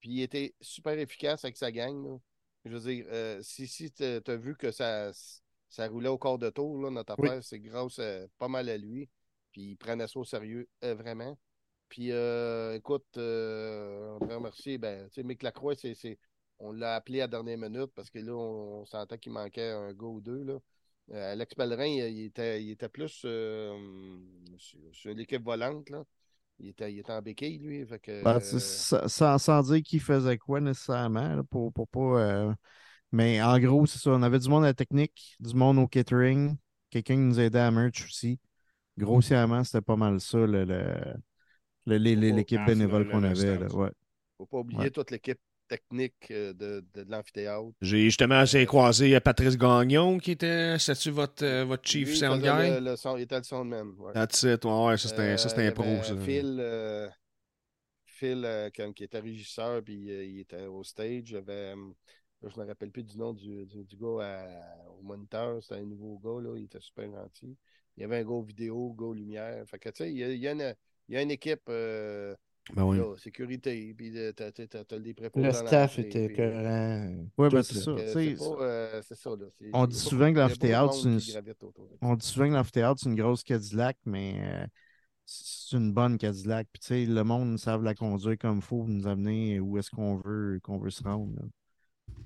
Puis 0.00 0.10
il 0.10 0.22
était 0.22 0.54
super 0.60 0.98
efficace 0.98 1.44
avec 1.44 1.56
sa 1.56 1.70
gang. 1.72 2.04
là. 2.04 2.16
Je 2.64 2.72
veux 2.76 2.80
dire, 2.80 3.06
euh, 3.10 3.38
si, 3.42 3.66
si 3.68 3.90
tu 3.92 4.02
as 4.04 4.36
vu 4.36 4.56
que 4.56 4.70
ça, 4.70 5.10
ça 5.68 5.86
roulait 5.88 6.08
au 6.08 6.18
corps 6.18 6.38
de 6.38 6.50
tour, 6.50 6.82
là, 6.82 6.90
notre 6.90 7.14
Oui. 7.18 7.28
affaire, 7.28 7.44
c'est 7.44 7.60
grâce 7.60 7.98
euh, 8.00 8.26
pas 8.38 8.48
mal 8.48 8.68
à 8.68 8.76
lui. 8.76 9.08
Puis 9.52 9.62
il 9.70 9.76
prenait 9.76 10.08
ça 10.08 10.18
au 10.18 10.24
sérieux, 10.24 10.68
euh, 10.82 10.94
vraiment. 10.94 11.38
Puis 11.88 12.10
euh, 12.10 12.74
écoute, 12.74 13.06
euh, 13.16 14.10
on 14.14 14.18
voudrait 14.18 14.36
remercier, 14.36 14.78
ben, 14.78 15.06
tu 15.08 15.14
sais, 15.14 15.22
Mick 15.22 15.42
Lacroix, 15.42 15.74
c'est- 15.76 16.18
on 16.58 16.72
l'a 16.72 16.96
appelé 16.96 17.20
à 17.20 17.24
la 17.24 17.28
dernière 17.28 17.58
minute 17.58 17.90
parce 17.94 18.10
que 18.10 18.18
là, 18.18 18.32
on, 18.32 18.82
on 18.82 18.86
sentait 18.86 19.18
qu'il 19.18 19.32
manquait 19.32 19.70
un 19.70 19.92
gars 19.92 20.06
ou 20.06 20.20
deux. 20.20 20.42
Là. 20.44 20.58
Euh, 21.12 21.32
Alex 21.32 21.54
Pellerin, 21.54 21.86
il, 21.86 22.18
il 22.18 22.24
était, 22.26 22.62
il 22.62 22.70
était 22.70 22.88
plus 22.88 23.22
euh, 23.24 23.76
sur, 24.56 24.78
sur 24.92 25.14
l'équipe 25.14 25.42
volante. 25.44 25.90
Là. 25.90 26.04
Il, 26.60 26.68
était, 26.68 26.92
il 26.92 27.00
était 27.00 27.12
en 27.12 27.20
béquille, 27.20 27.58
lui. 27.58 27.84
Fait 27.86 27.98
que, 27.98 28.22
Ben, 28.22 28.36
euh, 28.36 28.58
sans, 29.08 29.38
sans 29.38 29.62
dire 29.62 29.82
qui 29.82 29.98
faisait 29.98 30.38
quoi 30.38 30.60
nécessairement, 30.60 31.36
là, 31.36 31.42
pour, 31.44 31.72
pour 31.72 31.88
pas. 31.88 32.20
euh, 32.22 32.54
Mais 33.12 33.42
en 33.42 33.58
gros, 33.58 33.86
c'est 33.86 33.98
ça. 33.98 34.10
On 34.10 34.22
avait 34.22 34.38
du 34.38 34.48
monde 34.48 34.64
à 34.64 34.68
la 34.68 34.74
technique, 34.74 35.36
du 35.40 35.54
monde 35.54 35.78
au 35.78 35.86
catering, 35.86 36.56
quelqu'un 36.90 37.14
qui 37.14 37.20
nous 37.20 37.40
aidait 37.40 37.58
à 37.58 37.70
merch 37.70 38.04
aussi. 38.04 38.38
Grossièrement, 38.96 39.64
c'était 39.64 39.80
pas 39.80 39.96
mal 39.96 40.20
ça, 40.20 40.38
le- 40.38 40.64
le- 40.64 40.94
le- 41.86 42.14
l'équipe 42.14 42.64
bénévole 42.64 43.02
le- 43.04 43.10
qu'on 43.10 43.24
avait. 43.24 43.58
Là, 43.58 43.66
ouais. 43.74 43.90
faut 44.38 44.46
pas 44.46 44.58
oublier 44.58 44.80
Ouais. 44.82 44.90
toute 44.90 45.10
l'équipe 45.10 45.38
technique 45.76 46.30
euh, 46.30 46.52
de, 46.52 46.84
de, 46.94 47.02
de 47.02 47.10
l'amphithéâtre. 47.10 47.72
J'ai 47.80 48.04
justement 48.04 48.36
assez 48.36 48.64
croisé 48.66 49.14
euh, 49.14 49.20
Patrice 49.20 49.56
Gagnon 49.56 50.18
qui 50.18 50.32
était. 50.32 50.78
C'est-tu 50.78 51.10
votre, 51.10 51.44
euh, 51.44 51.64
votre 51.64 51.86
chief 51.88 52.08
Lui, 52.08 52.16
sound 52.16 52.42
guy? 52.42 52.48
Le, 52.48 52.80
le 52.90 52.96
son, 52.96 53.16
il 53.16 53.22
était 53.22 53.38
le 53.38 53.42
soundman. 53.42 53.94
Ouais. 53.98 54.12
That's 54.12 54.42
it. 54.42 54.64
Ouais, 54.64 54.86
ouais, 54.86 54.96
ça 54.96 55.08
c'était 55.48 55.62
Euh, 55.62 55.68
un 55.68 55.72
pro. 55.72 55.84
Ça. 56.02 56.16
Phil, 56.16 56.56
euh, 56.60 57.08
Phil 58.06 58.44
euh, 58.44 58.70
qui 58.70 59.04
était 59.04 59.18
régisseur, 59.18 59.82
puis 59.82 60.10
euh, 60.10 60.24
il 60.24 60.40
était 60.40 60.66
au 60.66 60.84
stage. 60.84 61.30
Il 61.30 61.34
y 61.34 61.36
avait, 61.36 61.74
euh, 61.74 61.76
là, 62.42 62.48
je 62.48 62.58
ne 62.58 62.62
me 62.64 62.68
rappelle 62.68 62.90
plus 62.90 63.02
du 63.02 63.18
nom 63.18 63.32
du, 63.32 63.66
du, 63.66 63.84
du 63.84 63.96
gars 63.96 64.22
à- 64.22 64.88
au 64.98 65.02
moniteur. 65.02 65.62
C'était 65.62 65.80
un 65.80 65.84
nouveau 65.84 66.18
gars, 66.22 66.40
là, 66.48 66.56
il 66.56 66.64
était 66.64 66.80
super 66.80 67.10
gentil. 67.10 67.56
Il 67.96 68.00
y 68.02 68.04
avait 68.04 68.18
un 68.18 68.24
gars 68.24 68.42
vidéo, 68.46 68.94
un 68.98 69.02
gars 69.02 69.14
lumière. 69.14 69.64
Fait 69.66 69.78
que, 69.78 69.88
tu 69.88 69.96
sais, 70.04 70.10
il 70.12 70.18
y 70.18 70.24
a, 70.24 70.28
il 70.28 70.40
y 70.40 70.48
a 70.48 70.52
une, 70.52 70.74
il 71.08 71.14
y 71.14 71.18
a 71.18 71.22
une 71.22 71.30
équipe 71.30 71.62
euh, 71.68 72.34
Ben 72.72 72.84
oui. 72.84 72.96
là, 72.96 73.14
sécurité, 73.18 73.94
puis 73.94 74.12
t'as, 74.34 74.50
t'as, 74.50 74.66
t'as, 74.66 74.84
t'as 74.84 74.98
des 74.98 75.12
préposés 75.12 75.46
Le 75.46 75.52
staff 75.52 75.98
était 75.98 76.26
écœurant. 76.26 77.26
Ouais, 77.36 77.50
ben, 77.50 77.62
c'est 77.62 77.74
ça. 77.74 77.94
C'est 77.98 78.36
euh, 78.40 79.36
là. 79.36 79.46
On 79.74 79.86
dit 79.86 79.98
souvent 79.98 80.32
que 80.32 80.38
l'amphithéâtre, 80.38 80.94
c'est 80.94 81.08
une-. 81.08 81.54
On 82.00 82.14
dit 82.14 82.26
souvent 82.26 82.48
que 82.48 82.54
l'amphithéâtre, 82.54 83.00
c'est 83.02 83.10
une 83.10 83.16
grosse 83.16 83.42
Cadillac, 83.44 83.98
mais 84.06 84.40
euh, 84.40 84.66
c'est 85.26 85.76
une 85.76 85.92
bonne 85.92 86.16
Cadillac. 86.16 86.66
Puis, 86.72 86.80
tu 86.80 86.86
sais, 86.86 87.04
le 87.04 87.22
monde 87.22 87.50
nous 87.50 87.58
savent 87.58 87.82
la 87.82 87.94
conduire 87.94 88.38
comme 88.38 88.56
il 88.56 88.62
faut, 88.62 88.86
nous 88.86 89.06
amener 89.06 89.60
où 89.60 89.76
est-ce 89.76 89.90
qu'on 89.90 90.16
veut, 90.16 90.58
qu'on 90.62 90.78
veut 90.78 90.90
se 90.90 91.02
rendre. 91.02 91.34
là. 91.36 91.42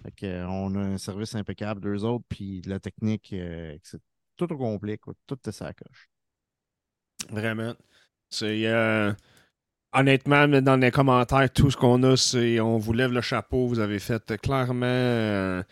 Fait 0.04 0.12
que, 0.12 0.26
euh, 0.26 0.46
on 0.46 0.72
a 0.76 0.80
un 0.80 0.98
service 0.98 1.34
impeccable 1.34 1.80
d'eux 1.80 2.04
autres, 2.04 2.24
puis 2.28 2.62
la 2.62 2.78
technique, 2.78 3.32
euh, 3.32 3.76
c'est 3.82 4.00
tout 4.36 4.52
au 4.52 4.56
complet, 4.56 4.98
quoi. 4.98 5.14
Tout 5.26 5.38
est 5.48 5.52
sa 5.52 5.72
coche. 5.72 6.08
Vraiment. 7.28 7.74
C'est. 8.30 8.64
Honnêtement, 9.92 10.46
mais 10.48 10.60
dans 10.62 10.76
les 10.76 10.90
commentaires, 10.90 11.50
tout 11.52 11.70
ce 11.70 11.76
qu'on 11.76 12.02
a, 12.02 12.16
c'est. 12.16 12.60
On 12.60 12.78
vous 12.78 12.92
lève 12.92 13.12
le 13.12 13.20
chapeau. 13.20 13.66
Vous 13.66 13.78
avez 13.80 13.98
fait 13.98 14.30
euh, 14.30 14.36
clairement. 14.36 14.84
euh, 14.86 15.62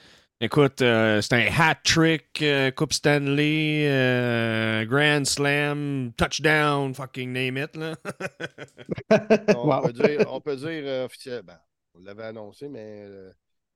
écoute, 0.40 0.82
euh, 0.82 1.20
c'est 1.22 1.34
un 1.34 1.46
hat 1.58 1.76
trick, 1.84 2.42
euh, 2.42 2.70
Coupe 2.70 2.92
Stanley, 2.92 3.86
euh, 3.88 4.84
Grand 4.86 5.24
Slam, 5.24 6.12
touchdown, 6.16 6.94
fucking 6.94 7.32
name 7.32 7.56
it, 7.58 7.76
là. 7.76 7.94
On, 9.56 9.66
Wow. 9.68 9.82
peut 9.86 9.92
dire, 9.92 10.26
on 10.30 10.40
peut 10.40 10.56
dire 10.56 10.82
euh, 10.84 11.04
officiel- 11.06 11.42
ben, 11.42 11.58
on 11.94 12.00
l'avait 12.02 12.24
annoncé, 12.24 12.68
mais 12.68 13.04
euh, 13.08 13.30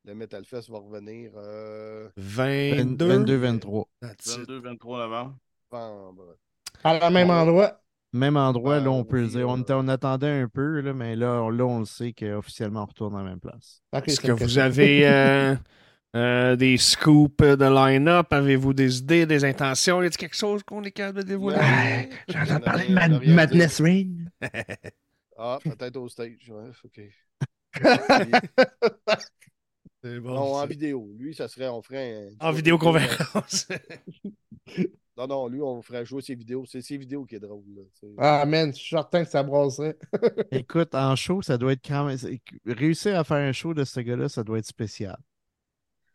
le 0.04 0.14
Metal 0.14 0.44
Fest 0.44 0.68
va 0.70 0.78
revenir 0.78 1.30
euh, 1.36 2.08
22. 2.16 3.24
22-23. 3.24 3.84
That's 4.02 4.36
it. 4.36 4.48
22-23 4.48 4.98
novembre. 4.98 5.36
novembre. 5.72 6.36
À 6.84 6.98
la 6.98 7.10
même 7.10 7.30
endroit. 7.30 7.80
Même 8.12 8.36
endroit, 8.36 8.80
là, 8.80 8.90
on 8.90 9.04
peut 9.04 9.18
le 9.20 9.26
oui, 9.26 9.30
dire. 9.30 9.48
On, 9.48 9.88
attendait 9.88 10.40
un 10.42 10.48
peu, 10.48 10.80
là, 10.80 10.92
mais 10.92 11.14
là, 11.14 11.42
on- 11.42 11.50
là, 11.50 11.64
on 11.64 11.78
le 11.80 11.84
sait 11.84 12.12
qu'officiellement, 12.12 12.82
on 12.82 12.86
retourne 12.86 13.14
à 13.14 13.18
la 13.22 13.30
même 13.30 13.40
place. 13.40 13.82
Est-ce 13.92 14.20
que 14.20 14.32
vous 14.32 14.58
avez 14.58 15.06
euh, 15.08 15.54
euh, 16.16 16.56
des 16.56 16.76
scoops 16.76 17.38
de 17.38 17.64
line-up? 17.64 18.32
Avez-vous 18.32 18.72
des 18.74 18.98
idées, 18.98 19.26
des 19.26 19.44
intentions? 19.44 20.02
Y 20.02 20.06
a 20.06 20.10
quelque 20.10 20.36
chose 20.36 20.62
qu'on 20.64 20.82
est 20.82 20.90
capable 20.90 21.18
de 21.18 21.28
dévoiler? 21.28 21.58
Ouais, 21.60 22.08
On 22.28 22.32
J'entends 22.32 22.54
a 22.56 22.60
parler 22.60 22.88
de 22.88 22.94
Mad- 22.94 23.26
Madness 23.26 23.80
Rain. 23.80 24.08
Ah, 25.42 25.58
peut-être 25.64 25.96
au 25.96 26.06
stage. 26.06 26.50
Ouais, 26.50 26.70
OK. 26.84 27.00
C'est 30.02 30.20
bon, 30.20 30.34
non, 30.34 30.54
en 30.54 30.66
vidéo. 30.66 31.10
Lui, 31.18 31.34
ça 31.34 31.48
serait, 31.48 31.68
on 31.68 31.80
ferait 31.82 32.30
un. 32.40 32.46
En 32.46 32.52
vidéoconférence. 32.52 33.68
Non, 35.20 35.26
non, 35.26 35.48
lui, 35.48 35.60
on 35.60 35.82
ferait 35.82 36.06
jouer 36.06 36.22
ses 36.22 36.34
vidéos. 36.34 36.64
C'est 36.66 36.80
ses 36.80 36.96
vidéos 36.96 37.26
qui 37.26 37.34
est 37.34 37.40
drôle. 37.40 37.62
Là. 37.76 38.08
Ah, 38.16 38.46
man, 38.46 38.72
je 38.72 38.78
suis 38.78 38.96
certain 38.96 39.22
que 39.22 39.28
ça 39.30 39.42
brasserait. 39.42 39.98
Écoute, 40.50 40.94
en 40.94 41.14
show, 41.14 41.42
ça 41.42 41.58
doit 41.58 41.72
être 41.72 41.86
quand 41.86 42.06
même. 42.06 42.16
Réussir 42.64 43.18
à 43.18 43.24
faire 43.24 43.36
un 43.36 43.52
show 43.52 43.74
de 43.74 43.84
ce 43.84 44.00
gars-là, 44.00 44.30
ça 44.30 44.42
doit 44.42 44.58
être 44.58 44.66
spécial. 44.66 45.18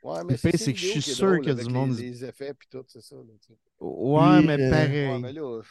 Ouais, 0.04 0.24
mais 0.28 0.38
c'est 0.38 0.52
que 0.74 0.80
je 0.80 0.88
suis 0.88 1.02
sûr 1.02 1.28
drôle 1.28 1.42
qu'il 1.42 1.50
y 1.50 1.52
a 1.52 1.64
du 1.64 1.70
monde- 1.72 1.98
Les, 1.98 2.10
les 2.10 2.26
effets 2.26 2.54
puis 2.54 2.68
tout, 2.70 2.84
c'est 2.88 3.02
ça. 3.02 3.16
là, 3.16 3.22
tu 3.42 3.48
sais. 3.48 3.60
Ouais, 3.80 4.22
Oui, 4.40 4.46
mais 4.46 4.60
euh, 4.60 4.70
pareil. 4.72 5.08
Ouais, 5.10 5.20
mais 5.20 5.34
là, 5.34 5.62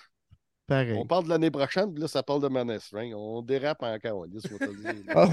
Pareil. 0.67 0.97
On 0.99 1.07
parle 1.07 1.25
de 1.25 1.29
l'année 1.29 1.51
prochaine, 1.51 1.93
puis 1.93 2.01
là, 2.01 2.09
ça 2.09 2.23
parle 2.23 2.41
de 2.41 2.49
Menace 2.49 2.89
Ring. 2.93 3.13
On 3.15 3.43
dérape 3.43 3.85
dire. 4.01 4.41
Ah, 5.09 5.29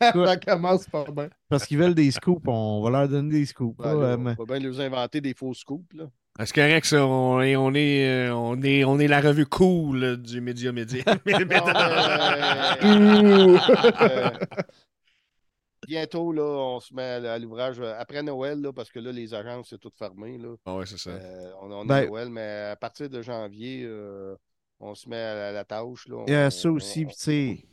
ça 0.12 0.36
commence 0.38 0.86
pas 0.88 1.04
bien. 1.04 1.28
Parce 1.48 1.66
qu'ils 1.66 1.78
veulent 1.78 1.94
des 1.94 2.10
scoops, 2.10 2.42
on 2.48 2.82
va 2.82 2.90
leur 2.90 3.08
donner 3.08 3.30
des 3.30 3.46
scoops. 3.46 3.78
Ouais, 3.78 3.86
là, 3.86 3.94
là, 3.94 4.00
euh, 4.00 4.16
on 4.16 4.20
mais- 4.20 4.34
va 4.34 4.44
bien 4.44 4.58
leur 4.58 4.80
inventer 4.80 5.20
des 5.20 5.34
faux 5.34 5.54
scoops. 5.54 5.92
Là. 5.94 6.10
C'est 6.38 6.54
correct, 6.54 6.84
ça. 6.84 7.06
On 7.06 7.40
est, 7.40 7.56
on 7.56 7.72
est, 7.74 8.28
euh, 8.28 8.34
on 8.34 8.60
est, 8.62 8.84
on 8.84 8.98
est 8.98 9.08
la 9.08 9.20
revue 9.20 9.46
cool 9.46 10.18
du 10.18 10.40
média 10.42 10.70
média. 10.72 11.02
Bientôt, 15.86 16.32
là, 16.32 16.42
on 16.42 16.80
se 16.80 16.92
met 16.92 17.02
à 17.02 17.38
l'ouvrage 17.38 17.78
euh, 17.78 17.94
après 17.98 18.22
Noël, 18.22 18.60
là, 18.60 18.72
parce 18.72 18.90
que 18.90 18.98
là, 18.98 19.12
les 19.12 19.32
agences, 19.34 19.68
c'est 19.70 19.78
tout 19.78 19.92
fermé. 19.96 20.36
Là. 20.36 20.54
Ah 20.66 20.76
ouais, 20.76 20.86
c'est 20.86 20.98
ça. 20.98 21.10
Euh, 21.10 21.52
on 21.62 21.70
on 21.70 21.82
a 21.82 21.84
Ben- 21.84 22.06
Noël, 22.08 22.28
mais 22.28 22.70
à 22.72 22.76
partir 22.76 23.08
de 23.08 23.22
janvier, 23.22 23.84
euh, 23.84 24.34
on 24.80 24.94
se 24.94 25.08
met 25.08 25.16
à 25.16 25.34
la, 25.34 25.52
la 25.52 25.64
tâche. 25.64 26.08
Là. 26.08 26.24
Il 26.26 26.32
y 26.32 26.36
a 26.36 26.46
On- 26.46 26.50
ça 26.50 26.70
aussi, 26.70 27.06
tu 27.06 27.12
sais, 27.14 27.68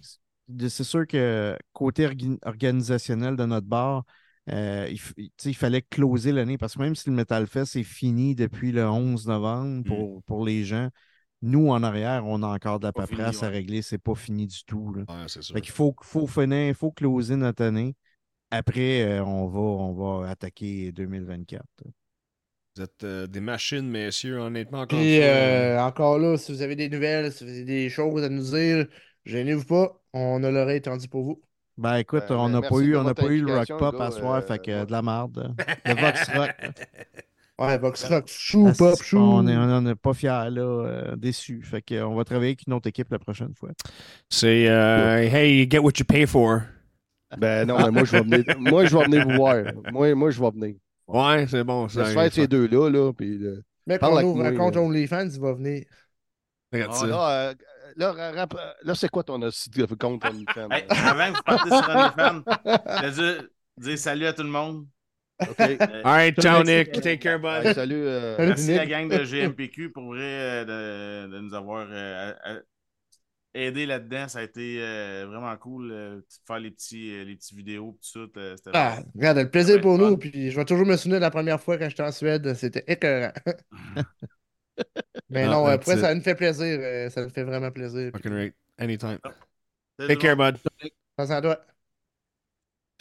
c'est 0.70 0.84
sûr 0.84 1.08
que 1.08 1.58
côté 1.72 2.06
orga- 2.06 2.38
organisationnel 2.44 3.36
de 3.36 3.46
notre 3.46 3.68
bar, 3.68 4.04
euh, 4.52 4.88
il, 4.90 4.98
f- 4.98 5.14
tu 5.16 5.30
sais, 5.38 5.50
il 5.52 5.56
fallait 5.56 5.82
closer 5.82 6.32
l'année 6.32 6.58
parce 6.58 6.76
que 6.76 6.80
même 6.82 6.96
si 6.96 7.10
le 7.10 7.16
Metal 7.16 7.48
Fest 7.48 7.76
est 7.76 7.84
fini 7.84 8.36
depuis 8.36 8.72
le 8.72 8.88
11 8.88 9.28
novembre 9.28 9.84
pour, 9.86 10.24
pour 10.24 10.46
les 10.46 10.66
gens, 10.66 10.90
nous 11.42 11.70
en 11.70 11.84
arrière, 11.84 12.26
on 12.26 12.42
a 12.44 12.48
encore 12.48 12.80
de 12.80 12.86
la 12.86 12.92
fini, 12.92 13.08
paperasse 13.10 13.44
à 13.44 13.50
régler, 13.50 13.82
c'est 13.82 13.98
pas 13.98 14.16
fini 14.16 14.48
du 14.48 14.64
tout. 14.66 14.94
là. 14.94 15.04
Ouais, 15.08 15.26
c'est 15.28 15.42
ça. 15.44 15.54
Fait 15.54 15.62
qu'il 15.62 15.72
faut, 15.74 15.96
faut 16.02 16.28
finir, 16.28 16.68
il 16.70 16.74
faut 16.76 16.92
closer 16.92 17.36
notre 17.36 17.64
année. 17.64 17.96
Après, 18.52 19.04
euh, 19.04 19.24
on, 19.26 19.48
va, 19.48 19.60
on 19.60 19.94
va 20.22 20.30
attaquer 20.30 20.92
2024. 20.92 21.66
Vous 22.76 22.82
êtes 22.84 23.04
euh, 23.04 23.28
des 23.28 23.40
machines, 23.40 23.88
messieurs, 23.88 24.40
honnêtement. 24.40 24.82
Encore 24.82 25.00
une 25.00 25.06
Puis 25.06 25.18
fois. 25.20 25.26
euh, 25.28 25.80
encore 25.80 26.18
là, 26.20 26.38
si 26.38 26.52
vous 26.52 26.62
avez 26.62 26.76
des 26.76 26.90
nouvelles, 26.90 27.32
si 27.32 27.44
vous 27.44 27.50
avez 27.52 27.64
des 27.66 27.90
choses 27.90 28.24
à 28.24 28.30
nous 28.30 28.44
dire, 28.44 28.88
gênez-vous 29.26 29.66
pas. 29.66 30.02
On 30.14 30.44
a 30.44 30.52
l'oreille 30.52 30.82
tendue 30.82 31.08
pour 31.08 31.24
vous. 31.24 31.42
Ben 31.78 31.96
écoute, 31.98 32.26
Ben, 32.30 32.36
on 32.36 32.50
ben, 32.50 32.62
n'a 32.62 32.62
pas 32.62 32.80
eu, 32.80 32.96
on 32.96 33.14
pas 33.14 33.26
eu 33.28 33.42
le 33.42 33.58
rock 33.58 33.68
pop 33.80 33.98
gars, 33.98 34.06
à 34.06 34.12
soir, 34.12 34.36
euh, 34.36 34.42
fait 34.42 34.60
que 34.60 34.86
de 34.86 34.92
la 34.92 35.02
merde. 35.02 35.56
Le 35.86 35.96
Vox 35.96 36.30
Rock. 36.30 36.52
Ouais, 37.60 37.78
Vox 37.78 38.04
Rock, 38.06 38.28
chou, 38.28 38.68
Ah, 38.68 38.74
pop, 38.78 39.02
chou. 39.02 39.18
On 39.18 39.48
est, 39.48 39.56
on 39.56 39.82
n'est 39.82 39.96
pas 39.96 40.14
fiers, 40.14 40.50
là, 40.50 40.62
euh, 40.62 41.16
déçus. 41.16 41.62
Fait 41.64 41.82
que, 41.82 41.96
euh, 41.96 42.08
on 42.08 42.16
va 42.16 42.24
travailler 42.24 42.50
avec 42.52 42.66
une 42.68 42.74
autre 42.74 42.88
équipe 42.88 43.12
la 43.12 43.20
prochaine 43.20 43.54
fois. 43.56 43.70
C'est 44.30 44.68
euh, 44.70 45.18
Hey, 45.20 45.60
you 45.62 45.68
get 45.70 45.80
what 45.80 45.94
you 46.00 46.06
pay 46.06 46.26
for. 46.26 46.62
Ben 47.38 47.68
non, 47.68 47.78
mais 47.80 47.92
moi, 47.92 48.04
je 48.06 48.12
vais 48.12 48.22
venir, 48.22 48.44
moi, 48.60 48.86
je 48.86 48.98
vais 48.98 49.06
venir 49.06 49.28
vous 49.28 49.36
voir. 49.36 49.64
Moi, 49.92 50.14
moi 50.16 50.30
je 50.32 50.40
vais 50.42 50.52
venir. 50.52 50.76
Ouais, 51.08 51.46
c'est 51.48 51.64
bon. 51.64 51.88
Je 51.88 52.00
vais 52.00 52.14
faire 52.14 52.32
ces 52.34 52.48
deux-là, 52.48 52.90
là, 52.90 53.12
puis... 53.14 53.44
euh, 53.44 53.62
Mais 53.88 53.98
quand 54.00 54.16
on 54.16 54.56
compte 54.56 54.78
euh. 54.78 54.82
OnlyFans, 54.82 55.30
il 55.30 55.40
va 55.40 55.54
venir. 55.54 55.84
Regarde 56.72 56.94
ça. 56.94 57.08
là, 57.08 57.30
euh, 57.50 57.54
là, 57.96 58.12
rap- 58.32 58.58
là, 58.84 58.96
c'est 58.96 59.10
quoi 59.10 59.24
ton 59.24 59.40
compte 59.40 60.26
OnlyFans? 60.26 60.70
Hey, 60.72 60.86
avant 60.90 61.32
que 61.32 61.38
vous 61.38 61.44
partez 61.44 61.70
sur 61.70 61.90
OnlyFans, 61.90 62.44
je 63.02 63.06
veux 63.06 63.12
dire, 63.34 63.48
dire 63.78 63.98
salut 63.98 64.26
à 64.28 64.34
tout 64.34 64.44
le 64.44 64.50
monde. 64.50 64.86
OK. 65.42 65.60
Euh, 65.60 65.78
All 65.80 66.02
right, 66.04 66.40
ciao. 66.42 66.64
Nick. 66.64 66.92
Take 66.92 67.18
care, 67.18 67.40
bud. 67.40 67.66
Hey, 67.66 67.74
salut. 67.74 67.96
euh, 67.96 68.36
Salut. 68.38 68.48
Merci 68.50 68.68
Nick. 68.70 68.78
la 68.78 68.86
gang 68.86 69.10
de 69.10 69.24
GMPQ 69.26 69.92
pour 69.92 70.04
vrai 70.06 70.22
euh, 70.22 71.26
de, 71.28 71.34
de 71.34 71.40
nous 71.42 71.54
avoir 71.54 71.88
euh, 71.90 72.34
aidé 73.56 73.86
là-dedans. 73.86 74.28
Ça 74.28 74.40
a 74.40 74.44
été 74.44 74.78
euh, 74.80 75.26
vraiment 75.28 75.56
cool 75.58 75.92
euh, 75.92 76.16
de 76.18 76.26
faire 76.48 76.60
les 76.60 76.72
petits, 76.72 77.12
euh, 77.14 77.24
les 77.26 77.36
petits 77.36 77.56
vidéos 77.56 77.98
tout 78.02 78.08
ça. 78.10 78.40
euh, 78.40 78.56
Ah, 78.74 78.90
vraiment- 78.92 79.12
regarde, 79.16 79.38
le 79.40 79.50
plaisir 79.50 79.82
pour 79.82 79.98
fun. 79.98 80.10
nous. 80.12 80.18
Puis 80.18 80.52
je 80.52 80.56
vais 80.56 80.66
toujours 80.66 80.86
me 80.86 80.96
souvenir 80.98 81.18
de 81.20 81.24
la 81.26 81.32
première 81.32 81.60
fois 81.60 81.78
quand 81.78 81.90
j'étais 81.90 82.04
en 82.04 82.12
Suède. 82.12 82.54
C'était 82.54 82.84
écœurant. 82.88 83.34
Mais 85.30 85.44
Ah, 85.44 85.48
non, 85.48 85.66
après, 85.66 85.94
it. 85.96 86.00
ça 86.02 86.14
nous 86.14 86.22
fait 86.22 86.36
plaisir. 86.36 86.80
euh, 86.82 87.10
Ça 87.10 87.24
nous 87.24 87.30
fait 87.30 87.44
vraiment 87.44 87.72
plaisir. 87.72 88.12
Fucking 88.14 88.34
right. 88.34 88.54
Anytime. 88.80 89.20
Salut 90.00 90.08
Take 90.10 90.20
care, 90.22 90.36
bud. 90.36 90.58
pense 91.16 91.30
à 91.32 91.42
toi. 91.42 91.60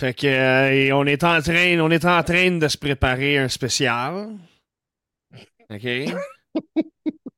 Fait 0.01 0.15
que 0.15 0.27
euh, 0.27 0.73
et 0.73 0.93
on 0.93 1.05
est 1.05 1.23
en 1.24 1.40
train, 1.40 1.78
on 1.81 1.90
est 1.90 2.05
en 2.05 2.23
train 2.23 2.51
de 2.59 2.69
se 2.69 2.77
préparer 2.78 3.39
un 3.39 3.49
spécial. 3.49 4.31
OK? 5.70 5.86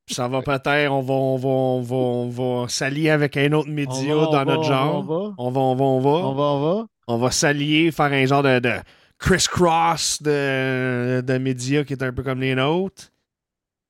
Ça 0.07 0.27
va 0.27 0.41
peut-être, 0.43 0.91
on 0.91 1.01
va, 1.01 1.13
on 1.13 1.37
va, 1.37 1.47
on 1.49 1.81
va, 1.81 1.95
on 1.95 2.29
va 2.61 2.67
s'allier 2.69 3.09
avec 3.09 3.37
un 3.37 3.51
autre 3.53 3.69
média 3.69 4.15
va, 4.15 4.25
dans 4.27 4.45
notre 4.45 4.63
genre. 4.63 4.97
On 4.97 5.01
va, 5.01 5.33
On 5.37 5.51
va, 5.51 5.61
on 5.61 5.75
va, 5.75 5.83
on 5.85 5.99
va. 5.99 6.09
on 6.09 6.33
va, 6.35 6.43
on 6.43 6.75
va. 6.77 6.85
On 7.07 7.17
va 7.17 7.31
s'allier, 7.31 7.91
faire 7.91 8.05
un 8.13 8.25
genre 8.25 8.43
de, 8.43 8.59
de 8.59 8.73
criss-cross 9.17 10.21
de, 10.21 11.21
de 11.21 11.37
médias 11.37 11.83
qui 11.83 11.93
est 11.93 12.03
un 12.03 12.13
peu 12.13 12.21
comme 12.23 12.41
les 12.41 12.53
nôtres. 12.55 13.11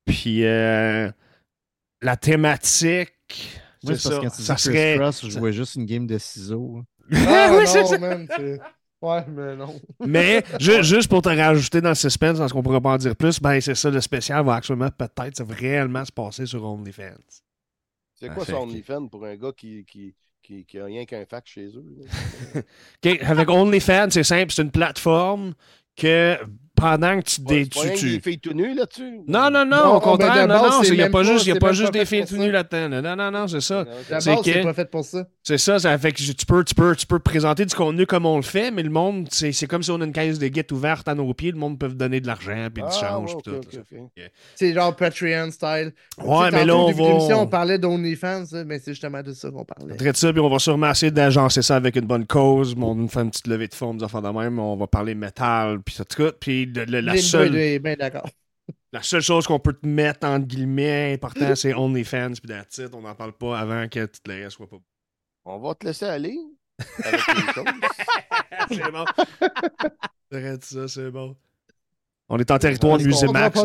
Puis 0.06 0.44
euh, 0.44 1.10
la 2.00 2.16
thématique, 2.16 3.12
c'est 3.28 3.88
parce 3.88 4.00
ça. 4.00 4.10
que 4.10 4.14
quand 4.22 4.30
tu 4.30 4.42
ça 4.42 4.54
dis 4.54 4.62
serait. 4.62 4.96
Cross, 4.98 5.24
je 5.26 5.30
jouais 5.30 5.52
juste 5.52 5.74
une 5.74 5.84
game 5.86 6.06
de 6.06 6.16
ciseaux. 6.18 6.82
Ah, 7.12 7.54
Oui, 7.58 7.66
c'est 7.66 7.84
ça. 7.84 7.98
man, 7.98 8.26
Ouais, 9.02 9.24
mais 9.28 9.54
non. 9.56 9.78
Mais 10.06 10.42
ju- 10.58 10.82
juste 10.82 11.08
pour 11.10 11.20
te 11.20 11.28
rajouter 11.28 11.80
dans 11.82 11.90
le 11.90 11.94
suspense, 11.94 12.38
parce 12.38 12.50
qu'on 12.52 12.62
pourra 12.62 12.80
pas 12.80 12.90
en 12.92 12.96
dire 12.96 13.14
plus, 13.14 13.38
ben 13.40 13.60
c'est 13.60 13.74
ça, 13.74 13.90
le 13.90 14.00
spécial 14.00 14.44
va 14.44 14.54
actuellement 14.54 14.88
peut-être 14.90 15.44
réellement 15.50 16.04
se 16.04 16.10
passer 16.12 16.46
sur 16.46 16.64
OnlyFans. 16.64 17.12
C'est 18.14 18.30
Ah, 18.30 18.34
quoi 18.34 18.44
fait 18.46 18.52
son 18.52 18.58
que- 18.66 18.70
OnlyFans 18.70 19.08
pour 19.08 19.26
un 19.26 19.36
gars 19.36 19.52
qui, 19.54 19.84
qui, 19.84 20.14
qui, 20.42 20.64
qui 20.64 20.78
a 20.78 20.86
rien 20.86 21.04
qu'un 21.04 21.26
fax 21.26 21.50
chez 21.50 21.66
eux? 21.66 21.84
Avec 23.22 23.50
OnlyFans, 23.50 24.08
c'est 24.10 24.24
simple, 24.24 24.50
c'est 24.52 24.62
une 24.62 24.70
plateforme 24.70 25.52
que 25.94 26.38
pendant 26.76 27.18
que 27.20 27.24
tu... 27.24 27.40
Ouais, 27.40 27.64
pas 27.66 27.80
tu- 27.90 27.94
tu- 27.98 28.10
des 28.12 28.20
filles 28.20 28.38
tout 28.38 28.52
nues 28.52 28.74
là-dessus? 28.74 29.20
Non, 29.26 29.50
non, 29.50 29.64
non, 29.64 29.84
Non, 29.84 29.94
au 29.94 30.00
contraire, 30.00 30.46
non, 30.46 30.54
base, 30.60 30.62
non, 30.70 30.82
c'est 30.82 30.88
il 30.90 30.94
n'y 30.96 31.02
a 31.02 31.06
pas 31.06 31.18
pas- 31.18 31.22
juste, 31.24 31.46
il 31.46 31.48
y 31.48 31.52
a 31.52 31.56
pas 31.56 31.72
juste 31.72 31.92
des 31.92 32.00
fait 32.00 32.04
filles 32.06 32.20
pour 32.20 32.28
tout 32.28 32.36
ça. 32.36 32.42
nues 32.42 32.50
là-dedans. 32.52 32.88
là. 32.88 33.02
Non, 33.02 33.16
non, 33.16 33.30
non, 33.40 33.48
c'est 33.48 33.60
ça. 33.60 33.84
C'est 34.20 34.36
que- 34.36 34.42
c'est 34.44 34.62
pas 34.62 34.74
fait 34.74 34.90
pour 34.90 35.04
ça. 35.04 35.26
C'est 35.42 35.58
ça, 35.58 35.78
ça 35.78 35.96
fait 35.98 36.12
que 36.12 36.18
tu 36.22 36.46
peux, 36.46 36.64
tu, 36.64 36.74
peux, 36.74 36.94
tu 36.94 37.06
peux 37.06 37.18
présenter 37.18 37.64
du 37.64 37.74
contenu 37.74 38.04
comme 38.06 38.26
on 38.26 38.36
le 38.36 38.42
fait, 38.42 38.70
mais 38.70 38.82
le 38.82 38.90
monde, 38.90 39.26
c'est 39.30 39.52
c'est 39.52 39.66
comme 39.66 39.82
si 39.82 39.90
on 39.90 40.00
a 40.00 40.04
une 40.04 40.12
caisse 40.12 40.38
de 40.38 40.48
guettes 40.48 40.70
ouverte 40.72 41.08
à 41.08 41.14
nos 41.14 41.32
pieds, 41.34 41.52
le 41.52 41.58
monde 41.58 41.78
peut 41.78 41.88
donner 41.88 42.20
de 42.20 42.26
l'argent, 42.26 42.68
puis 42.72 42.82
du 42.82 42.88
Ah, 42.90 43.00
change, 43.08 43.34
ouais, 43.34 43.40
puis 43.44 43.52
ok, 43.54 43.70
tout. 43.70 43.78
ok, 43.96 44.00
ok. 44.16 44.30
C'est 44.54 44.72
genre 44.74 44.94
Patreon 44.94 45.50
style. 45.50 45.92
Ouais, 46.22 46.50
mais 46.52 46.64
là, 46.64 46.76
on 46.76 46.84
au 46.84 46.88
début 46.88 47.02
de 47.02 47.06
l'émission, 47.08 47.36
on 47.38 47.44
va... 47.44 47.46
parlait 47.46 47.78
d'OnlyFans, 47.78 48.44
mais 48.66 48.78
c'est 48.78 48.92
justement 48.92 49.22
de 49.22 49.32
ça 49.32 49.50
qu'on 49.50 49.64
parlait. 49.64 49.96
Traite 49.96 50.16
ça, 50.16 50.32
puis 50.32 50.40
on 50.40 50.48
va 50.48 50.58
sûrement 50.58 50.90
essayer 50.90 51.10
d'agencer 51.12 51.62
ça 51.62 51.76
avec 51.76 51.96
une 51.96 52.06
bonne 52.06 52.26
cause. 52.26 52.74
On 52.80 52.94
va 52.94 53.08
faire 53.08 53.22
une 53.22 53.30
petite 53.30 53.46
levée 53.46 53.68
de 53.68 53.74
fonds, 53.74 53.94
des 53.94 54.04
affaires 54.04 54.22
de 54.22 54.28
même. 54.28 54.58
On 54.58 54.76
va 54.76 54.86
parler 54.86 55.14
métal, 55.14 55.80
puis 55.80 55.94
ça, 55.94 56.04
tout. 56.04 56.32
Puis 56.40 56.65
le- 56.74 56.84
le- 56.84 57.00
la, 57.00 57.16
seule, 57.16 57.50
deux 57.50 57.58
est 57.58 57.78
bien 57.78 57.94
d'accord. 57.94 58.28
la 58.92 59.02
seule 59.02 59.22
chose 59.22 59.46
qu'on 59.46 59.58
peut 59.58 59.72
te 59.74 59.86
mettre, 59.86 60.26
entre 60.26 60.46
guillemets, 60.46 61.12
important, 61.14 61.54
c'est 61.54 61.74
OnlyFans, 61.74 62.32
puis 62.42 62.48
that's 62.48 62.78
it. 62.78 62.94
On 62.94 63.02
n'en 63.02 63.14
parle 63.14 63.32
pas 63.32 63.58
avant 63.58 63.88
que 63.88 64.06
tout 64.06 64.20
le 64.26 64.34
reste 64.44 64.56
soit 64.56 64.68
pas 64.68 64.76
On 65.44 65.58
va 65.58 65.74
te 65.74 65.86
laisser 65.86 66.06
aller 66.06 66.38
avec 67.04 67.20
les 67.26 67.52
choses. 67.52 67.64
c'est 68.70 68.92
bon. 68.92 69.04
Traite 70.30 70.64
ça, 70.64 70.88
c'est 70.88 71.10
bon. 71.10 71.36
On 72.28 72.38
est 72.38 72.50
en 72.50 72.58
territoire 72.58 72.98
Musée 72.98 73.28
Max. 73.28 73.64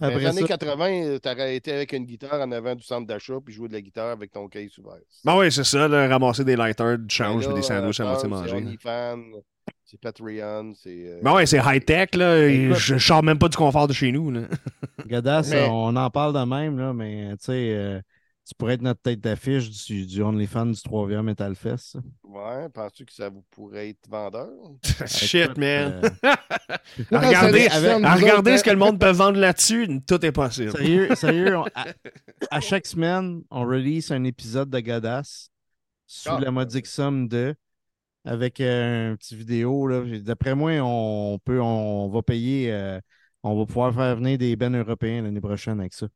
Dans 0.00 0.08
les 0.08 0.14
Après 0.14 0.26
années 0.26 0.40
ça, 0.40 0.48
80, 0.48 1.18
t'aurais 1.22 1.56
été 1.56 1.72
avec 1.72 1.92
une 1.92 2.04
guitare 2.04 2.40
en 2.40 2.50
avant 2.50 2.74
du 2.74 2.82
centre 2.82 3.06
d'achat 3.06 3.34
puis 3.44 3.54
jouer 3.54 3.68
de 3.68 3.74
la 3.74 3.80
guitare 3.80 4.10
avec 4.10 4.32
ton 4.32 4.48
case 4.48 4.76
ouvert. 4.78 4.98
Ben 5.24 5.36
oui, 5.38 5.52
c'est 5.52 5.62
ça, 5.62 5.86
là, 5.86 6.08
ramasser 6.08 6.44
des 6.44 6.56
lighters, 6.56 6.98
du 6.98 7.14
change, 7.14 7.46
là, 7.46 7.52
puis 7.52 7.60
des 7.62 7.66
sandwichs 7.66 8.00
à 8.00 8.04
euh, 8.04 8.06
moitié 8.08 8.28
manger. 8.28 8.78
C'est 9.84 10.00
Patreon, 10.00 10.72
c'est. 10.74 11.08
euh, 11.08 11.20
Ben 11.22 11.34
ouais, 11.34 11.46
c'est 11.46 11.58
high-tech, 11.62 12.14
là. 12.14 12.46
Écoute- 12.48 12.78
je, 12.78 12.94
je 12.96 13.06
sors 13.06 13.22
même 13.22 13.38
pas 13.38 13.48
du 13.48 13.56
confort 13.56 13.86
de 13.86 13.92
chez 13.92 14.12
nous, 14.12 14.30
là. 14.30 14.42
Godas, 15.06 15.48
Mais- 15.50 15.68
on 15.70 15.94
en 15.94 16.10
parle 16.10 16.32
de 16.32 16.44
même, 16.48 16.78
là, 16.78 16.92
mais 16.94 17.30
tu 17.36 17.44
sais, 17.46 17.74
euh, 17.76 18.00
tu 18.46 18.54
pourrais 18.56 18.74
être 18.74 18.82
notre 18.82 19.02
tête 19.02 19.20
d'affiche 19.20 19.70
du, 19.86 20.06
du 20.06 20.22
OnlyFans 20.22 20.66
du 20.66 20.80
3 20.82 21.22
Metal 21.22 21.54
Fest. 21.54 21.92
ça. 21.92 21.98
Ouais, 22.24 22.68
penses-tu 22.70 23.04
que 23.04 23.12
ça 23.12 23.28
vous 23.28 23.42
pourrait 23.50 23.90
être 23.90 24.08
vendeur? 24.08 24.48
Shit, 25.06 25.42
Écoute, 25.44 25.58
man. 25.58 26.00
euh, 26.02 26.34
À 27.12 27.18
regarder, 27.20 27.66
à 28.52 28.58
ce 28.58 28.64
que 28.64 28.70
le 28.70 28.76
monde 28.76 28.98
peut 28.98 29.10
vendre 29.12 29.38
là-dessus, 29.38 29.86
tout 30.06 30.24
est 30.24 30.32
possible. 30.32 30.72
sérieux, 30.72 31.08
sérieux 31.14 31.56
on- 31.58 31.64
à, 31.74 31.86
à 32.50 32.60
chaque 32.60 32.86
semaine, 32.86 33.42
on 33.50 33.64
release 33.66 34.10
un 34.10 34.24
épisode 34.24 34.70
de 34.70 34.80
Godas 34.80 35.48
sous 36.06 36.30
Ah. 36.30 36.40
la 36.40 36.50
modique 36.50 36.86
somme 36.86 37.28
de 37.28 37.54
avec 38.24 38.60
euh, 38.60 39.12
un 39.12 39.16
petit 39.16 39.36
vidéo. 39.36 39.86
là. 39.86 40.02
D'après 40.20 40.54
moi, 40.54 40.72
on 40.82 41.38
peut 41.44 41.60
on 41.60 42.08
va 42.08 42.22
payer 42.22 42.72
euh, 42.72 43.00
on 43.42 43.58
va 43.58 43.66
pouvoir 43.66 43.94
faire 43.94 44.16
venir 44.16 44.38
des 44.38 44.56
bennes 44.56 44.76
européens 44.76 45.22
l'année 45.22 45.40
prochaine 45.40 45.80
avec 45.80 45.94
ça. 45.94 46.08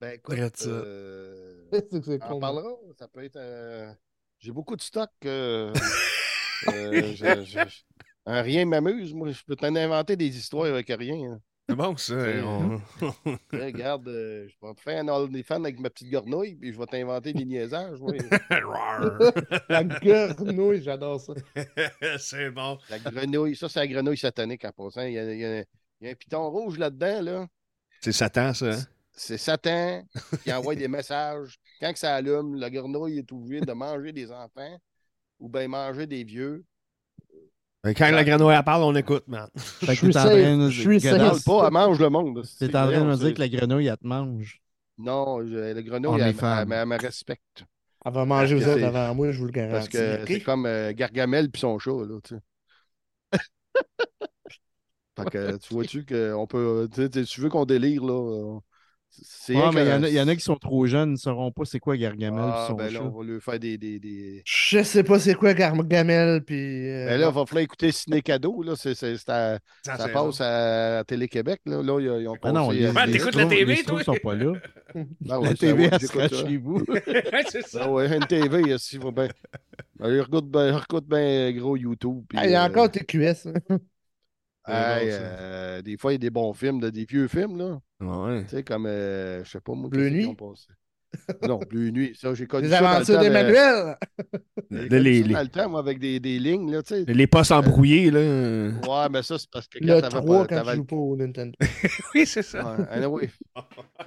Ben 0.00 0.12
écoute, 0.14 0.42
euh, 0.62 1.72
on 2.20 2.36
parlera. 2.36 2.70
Ça 2.98 3.08
peut 3.08 3.24
être. 3.24 3.36
euh, 3.36 3.92
J'ai 4.38 4.52
beaucoup 4.52 4.76
de 4.76 4.82
stock. 4.82 5.10
euh, 5.24 5.74
euh, 6.64 7.12
je- 7.14 7.44
je- 7.44 7.66
je- 7.68 7.82
rien 8.26 8.64
m'amuse. 8.66 9.14
Moi, 9.14 9.30
je 9.32 9.42
peux 9.44 9.56
t'en 9.56 9.74
inventer 9.74 10.16
des 10.16 10.36
histoires 10.36 10.66
avec 10.66 10.88
rien. 10.88 11.32
hein. 11.34 11.40
C'est 11.68 11.76
bon, 11.76 11.96
ça. 11.96 12.14
On- 12.44 12.80
Hey, 13.52 13.72
regarde, 13.72 14.08
euh, 14.08 14.48
je 14.48 14.66
vais 14.66 14.74
te 14.74 14.80
faire 14.80 15.02
un 15.04 15.08
OnlyFans 15.08 15.62
avec 15.64 15.78
ma 15.80 15.90
petite 15.90 16.10
gornouille, 16.10 16.54
puis 16.54 16.72
je 16.72 16.78
vais 16.78 16.86
t'inventer 16.86 17.32
des 17.34 17.44
niaisages. 17.44 17.98
La 19.68 19.84
grenouille, 19.84 20.82
j'adore 20.82 21.20
ça. 21.20 21.34
c'est 22.18 22.50
bon. 22.50 22.78
La 22.88 22.98
grenouille, 22.98 23.54
ça, 23.56 23.68
c'est 23.68 23.80
la 23.80 23.86
grenouille 23.86 24.16
satanique 24.16 24.64
en 24.64 24.72
passant. 24.72 25.02
Il 25.02 25.12
y 25.12 25.18
a, 25.18 25.32
il 25.32 25.38
y 25.40 25.44
a- 25.44 25.64
il 26.00 26.06
y 26.06 26.08
a 26.08 26.12
un 26.12 26.14
piton 26.14 26.48
rouge 26.50 26.78
là-dedans, 26.78 27.20
là. 27.22 27.46
C'est 28.00 28.12
Satan, 28.12 28.54
ça. 28.54 28.66
hein? 28.72 28.78
c'est 29.12 29.36
Satan 29.38 30.04
qui 30.44 30.52
envoie 30.52 30.76
des 30.76 30.86
messages. 30.86 31.58
Quand 31.80 31.92
que 31.92 31.98
ça 31.98 32.14
allume, 32.14 32.54
la 32.54 32.70
grenouille 32.70 33.18
est 33.18 33.32
obligée 33.32 33.60
de 33.60 33.72
manger 33.72 34.12
des 34.12 34.30
enfants 34.30 34.78
ou 35.40 35.48
bien 35.48 35.66
manger 35.66 36.06
des 36.06 36.22
vieux. 36.22 36.64
Ben, 37.84 37.94
Quand 37.94 38.10
la 38.10 38.24
grenouille 38.24 38.54
elle 38.54 38.64
parle, 38.64 38.82
on 38.82 38.94
écoute, 38.96 39.28
man. 39.28 39.48
Fait 39.56 39.86
que 39.86 39.92
Je 39.92 39.98
suis 39.98 40.10
t'es 40.10 40.18
en 40.18 40.22
train 40.24 40.34
de 40.34 40.56
nous 40.56 40.70
safe, 40.70 40.74
je 40.74 40.80
suis 40.80 40.98
dire- 40.98 41.14
Elle 41.14 41.20
safe. 41.20 41.44
parle 41.44 41.60
pas, 41.60 41.66
elle 41.66 41.72
mange 41.72 42.00
le 42.00 42.08
monde. 42.10 42.42
T'es 42.58 42.66
en 42.66 42.70
train 42.70 43.00
de 43.00 43.04
me 43.04 43.16
dire 43.16 43.34
que 43.34 43.40
la 43.40 43.48
grenouille, 43.48 43.86
elle 43.86 43.96
te 43.96 44.06
mange. 44.06 44.60
Non, 44.98 45.46
je- 45.46 45.74
la 45.74 45.82
grenouille, 45.82 46.20
elle, 46.20 46.34
elle- 46.40 46.72
elle 46.72 46.86
me 46.86 46.98
respecte. 47.00 47.64
Elle 48.04 48.12
va 48.12 48.24
manger 48.24 48.58
que 48.58 48.64
autres 48.64 48.84
avant 48.84 49.14
moi, 49.14 49.30
je 49.32 49.38
vous 49.38 49.46
le 49.46 49.52
garantis. 49.52 49.72
Parce 49.74 49.88
que 49.88 50.26
c'est 50.26 50.40
comme 50.42 50.66
euh, 50.66 50.92
Gargamel 50.92 51.50
puis 51.50 51.60
son 51.60 51.78
chat, 51.78 51.90
là, 51.92 52.18
tu 52.24 52.34
sais. 52.34 52.40
fait 55.18 55.30
que 55.30 55.56
tu 55.58 55.74
vois-tu 55.74 56.04
qu'on 56.06 56.46
peut. 56.46 56.88
Tu, 56.92 57.40
veux 57.40 57.48
qu'on 57.48 57.64
délire, 57.64 58.04
là. 58.04 58.58
Ouais, 59.48 59.54
il 59.54 59.56
y, 59.56 59.62
en 59.62 59.72
que- 59.72 60.04
a- 60.04 60.08
il 60.08 60.14
y 60.14 60.20
en 60.20 60.28
a 60.28 60.34
qui 60.36 60.42
sont 60.42 60.56
trop 60.56 60.86
jeunes, 60.86 61.08
ils 61.10 61.12
ne 61.12 61.16
sauront 61.16 61.50
pas 61.50 61.64
c'est 61.64 61.80
quoi 61.80 61.96
Gargamel 61.96 62.40
Ah, 62.40 62.66
son 62.68 62.74
ben 62.74 62.92
là, 62.92 63.02
on 63.02 63.08
va 63.18 63.24
lui 63.24 63.40
faire 63.40 63.58
des. 63.58 63.78
des, 63.78 63.98
des... 63.98 64.42
Je 64.44 64.82
sais 64.82 65.02
pas 65.02 65.18
c'est 65.18 65.34
quoi 65.34 65.54
Gargamel, 65.54 66.44
puis... 66.44 66.88
euh, 66.88 67.06
Ben 67.06 67.20
là, 67.20 67.28
il 67.28 67.34
va 67.34 67.46
falloir 67.46 67.64
écouter 67.64 67.90
Ciné 67.90 68.20
Cadeau, 68.22 68.62
là. 68.62 68.74
C'est, 68.76 68.94
c'est, 68.94 69.16
c'est 69.16 69.28
à- 69.30 69.58
Ça, 69.84 69.96
ça 69.96 70.08
passe 70.08 70.40
à 70.40 71.02
Télé-Québec, 71.06 71.60
là. 71.66 71.82
Là, 71.82 71.98
ils, 72.00 72.22
ils 72.22 72.28
ont 72.28 72.36
Ah 72.42 72.52
non, 72.52 72.70
les, 72.70 72.90
Ouais, 72.90 73.06
les 73.06 73.12
t'écoutes 73.12 73.34
la 73.34 73.46
TV, 73.46 73.74
les 73.76 73.82
toi? 73.82 74.04
sont 74.04 74.14
pas 74.22 74.34
là. 74.34 74.52
Ah 75.30 75.40
ouais, 75.40 75.48
la 75.48 75.54
TV, 75.54 75.84
ouais, 75.84 75.90
elle 75.92 76.00
ça. 76.06 76.28
chez 76.28 76.56
vous. 76.58 76.84
Ouais, 76.88 77.44
c'est 77.48 77.66
ça. 77.66 77.80
Ah 77.84 77.90
ouais, 77.90 78.14
une 78.14 78.26
TV, 78.26 78.62
va 78.62 79.10
bien. 79.10 79.28
Ben, 79.98 80.10
il 80.14 80.20
regarde 80.20 80.48
bien, 80.50 80.66
il 80.68 80.74
regarde 80.74 81.06
bien 81.06 81.52
gros 81.52 81.76
YouTube. 81.76 82.22
puis, 82.28 82.38
Ah, 82.40 82.46
il 82.46 82.52
y 82.52 82.54
a 82.54 82.62
euh, 82.62 82.68
encore 82.68 82.90
TQS. 82.90 83.46
hein. 83.68 83.78
hey, 84.68 85.08
euh, 85.10 85.82
des 85.82 85.96
fois, 85.96 86.12
il 86.12 86.14
y 86.14 86.16
a 86.16 86.18
des 86.18 86.30
bons 86.30 86.52
films, 86.52 86.80
de- 86.80 86.90
des 86.90 87.04
vieux 87.04 87.26
films, 87.26 87.56
là. 87.58 87.78
Ouais. 88.00 88.44
Tu 88.44 88.50
sais, 88.50 88.62
comme, 88.62 88.86
euh, 88.86 89.42
je 89.44 89.50
sais 89.50 89.60
pas, 89.60 89.72
moi, 89.74 89.88
Bleu 89.90 90.08
Nuit? 90.10 90.26
ont 90.26 90.34
passé? 90.34 90.66
Non, 91.48 91.58
Bleu 91.58 91.90
Nuit, 91.90 92.14
ça, 92.20 92.34
j'ai 92.34 92.46
connu 92.46 92.64
Les 92.68 92.70
ça 92.76 92.78
aventures 92.90 93.18
mais- 93.18 93.24
d'Emmanuel. 93.30 93.96
connu 94.70 94.88
les, 94.90 95.22
les, 95.22 95.34
le 95.34 95.48
temps, 95.48 95.68
moi, 95.70 95.80
avec 95.80 95.98
des, 95.98 96.20
des 96.20 96.38
lignes, 96.38 96.70
là, 96.70 96.82
tu 96.82 96.94
sais. 96.94 97.04
les 97.06 97.26
postes 97.26 97.50
embrouillés, 97.50 98.10
là. 98.10 98.20
Ouais, 98.20 99.08
mais 99.10 99.22
ça, 99.22 99.38
c'est 99.38 99.50
parce 99.50 99.66
que 99.68 99.78
quand 99.78 99.86
t'avais 100.02 100.08
3 100.08 100.20
pas... 100.20 100.26
quand 100.26 100.46
t'avais 100.46 100.62
tu 100.64 100.70
le- 100.70 100.76
joues 100.76 100.84
pas 100.84 100.96
au 100.96 101.16
Nintendo. 101.16 101.52
Oui, 102.14 102.26
c'est 102.26 102.42
ça. 102.42 102.76
Ouais, 102.76 102.84
anyway. 102.90 103.30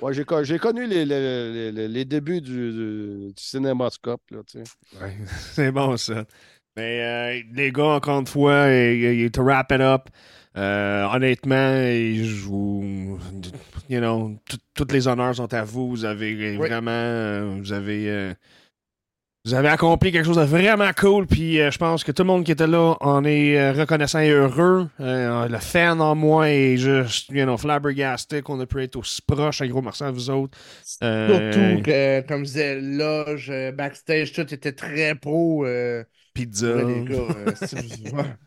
Ouais, 0.02 0.14
j'ai, 0.14 0.24
con- 0.26 0.44
j'ai 0.44 0.60
connu 0.60 0.86
les, 0.88 1.04
les, 1.06 1.20
les- 1.52 1.72
les- 1.72 1.88
les 1.88 2.06
débuts 2.06 2.40
du, 2.42 2.72
du, 2.72 3.34
du 3.34 3.44
cinémascope, 3.44 4.22
là, 4.32 4.42
tu 4.46 4.60
sais. 4.64 5.00
Ouais, 5.02 5.18
c'est 5.54 5.72
bon, 5.72 5.98
ça. 5.98 6.24
Mais 6.78 7.02
euh, 7.02 7.42
les 7.54 7.72
gars, 7.72 7.96
encore 7.96 8.20
une 8.20 8.28
fois, 8.28 8.70
et, 8.72 9.24
et, 9.24 9.30
to 9.32 9.42
wrap 9.44 9.72
it 9.72 9.82
up, 9.82 10.08
euh, 10.58 11.06
honnêtement, 11.14 11.76
je 11.78 12.44
vous. 12.46 13.20
You 13.90 14.00
know, 14.00 14.36
tous 14.74 14.88
les 14.92 15.08
honneurs 15.08 15.36
sont 15.36 15.54
à 15.54 15.64
vous. 15.64 15.90
Vous 15.90 16.06
avez 16.06 16.34
Oui. 16.34 16.56
vraiment. 16.58 16.92
euh, 16.92 17.56
vous 17.60 17.74
avez. 17.74 18.10
euh, 18.10 18.34
vous 19.44 19.56
avez 19.56 19.70
accompli 19.70 20.12
quelque 20.12 20.26
chose 20.26 20.38
de 20.38 20.44
vraiment 20.44 20.92
cool, 20.96 21.26
puis 21.26 21.56
je 21.56 21.78
pense 21.80 22.04
que 22.04 22.12
tout 22.12 22.22
le 22.22 22.28
monde 22.28 22.44
qui 22.44 22.52
était 22.52 22.68
là 22.68 22.96
en 23.02 23.24
est 23.26 23.72
reconnaissant 23.72 24.20
et 24.20 24.30
heureux. 24.30 24.88
Euh, 25.00 25.48
le 25.48 25.58
fan 25.58 26.00
en 26.00 26.14
moi 26.14 26.48
est 26.52 26.78
juste, 26.78 27.30
you 27.32 27.44
know, 27.44 27.58
flabbergasté 27.58 28.44
qu'on 28.44 28.60
a 28.60 28.68
pu 28.68 28.84
être 28.84 28.98
aussi 28.98 29.20
proche. 29.24 29.64
Un 29.64 29.68
gros 29.68 29.82
merci 29.82 30.04
à 30.04 30.12
vous 30.12 30.30
autres. 30.30 30.56
Euh, 31.04 31.52
Surtout 31.52 31.82
que, 31.82 32.22
comme 32.28 32.42
je 32.42 32.52
disais, 32.52 32.80
loge, 32.80 33.52
backstage, 33.74 34.32
tout 34.32 34.54
était 34.54 34.74
très 34.74 35.16
pro. 35.16 35.66
Pizza. 36.36 36.76
les 36.84 37.04
gars, 37.04 37.36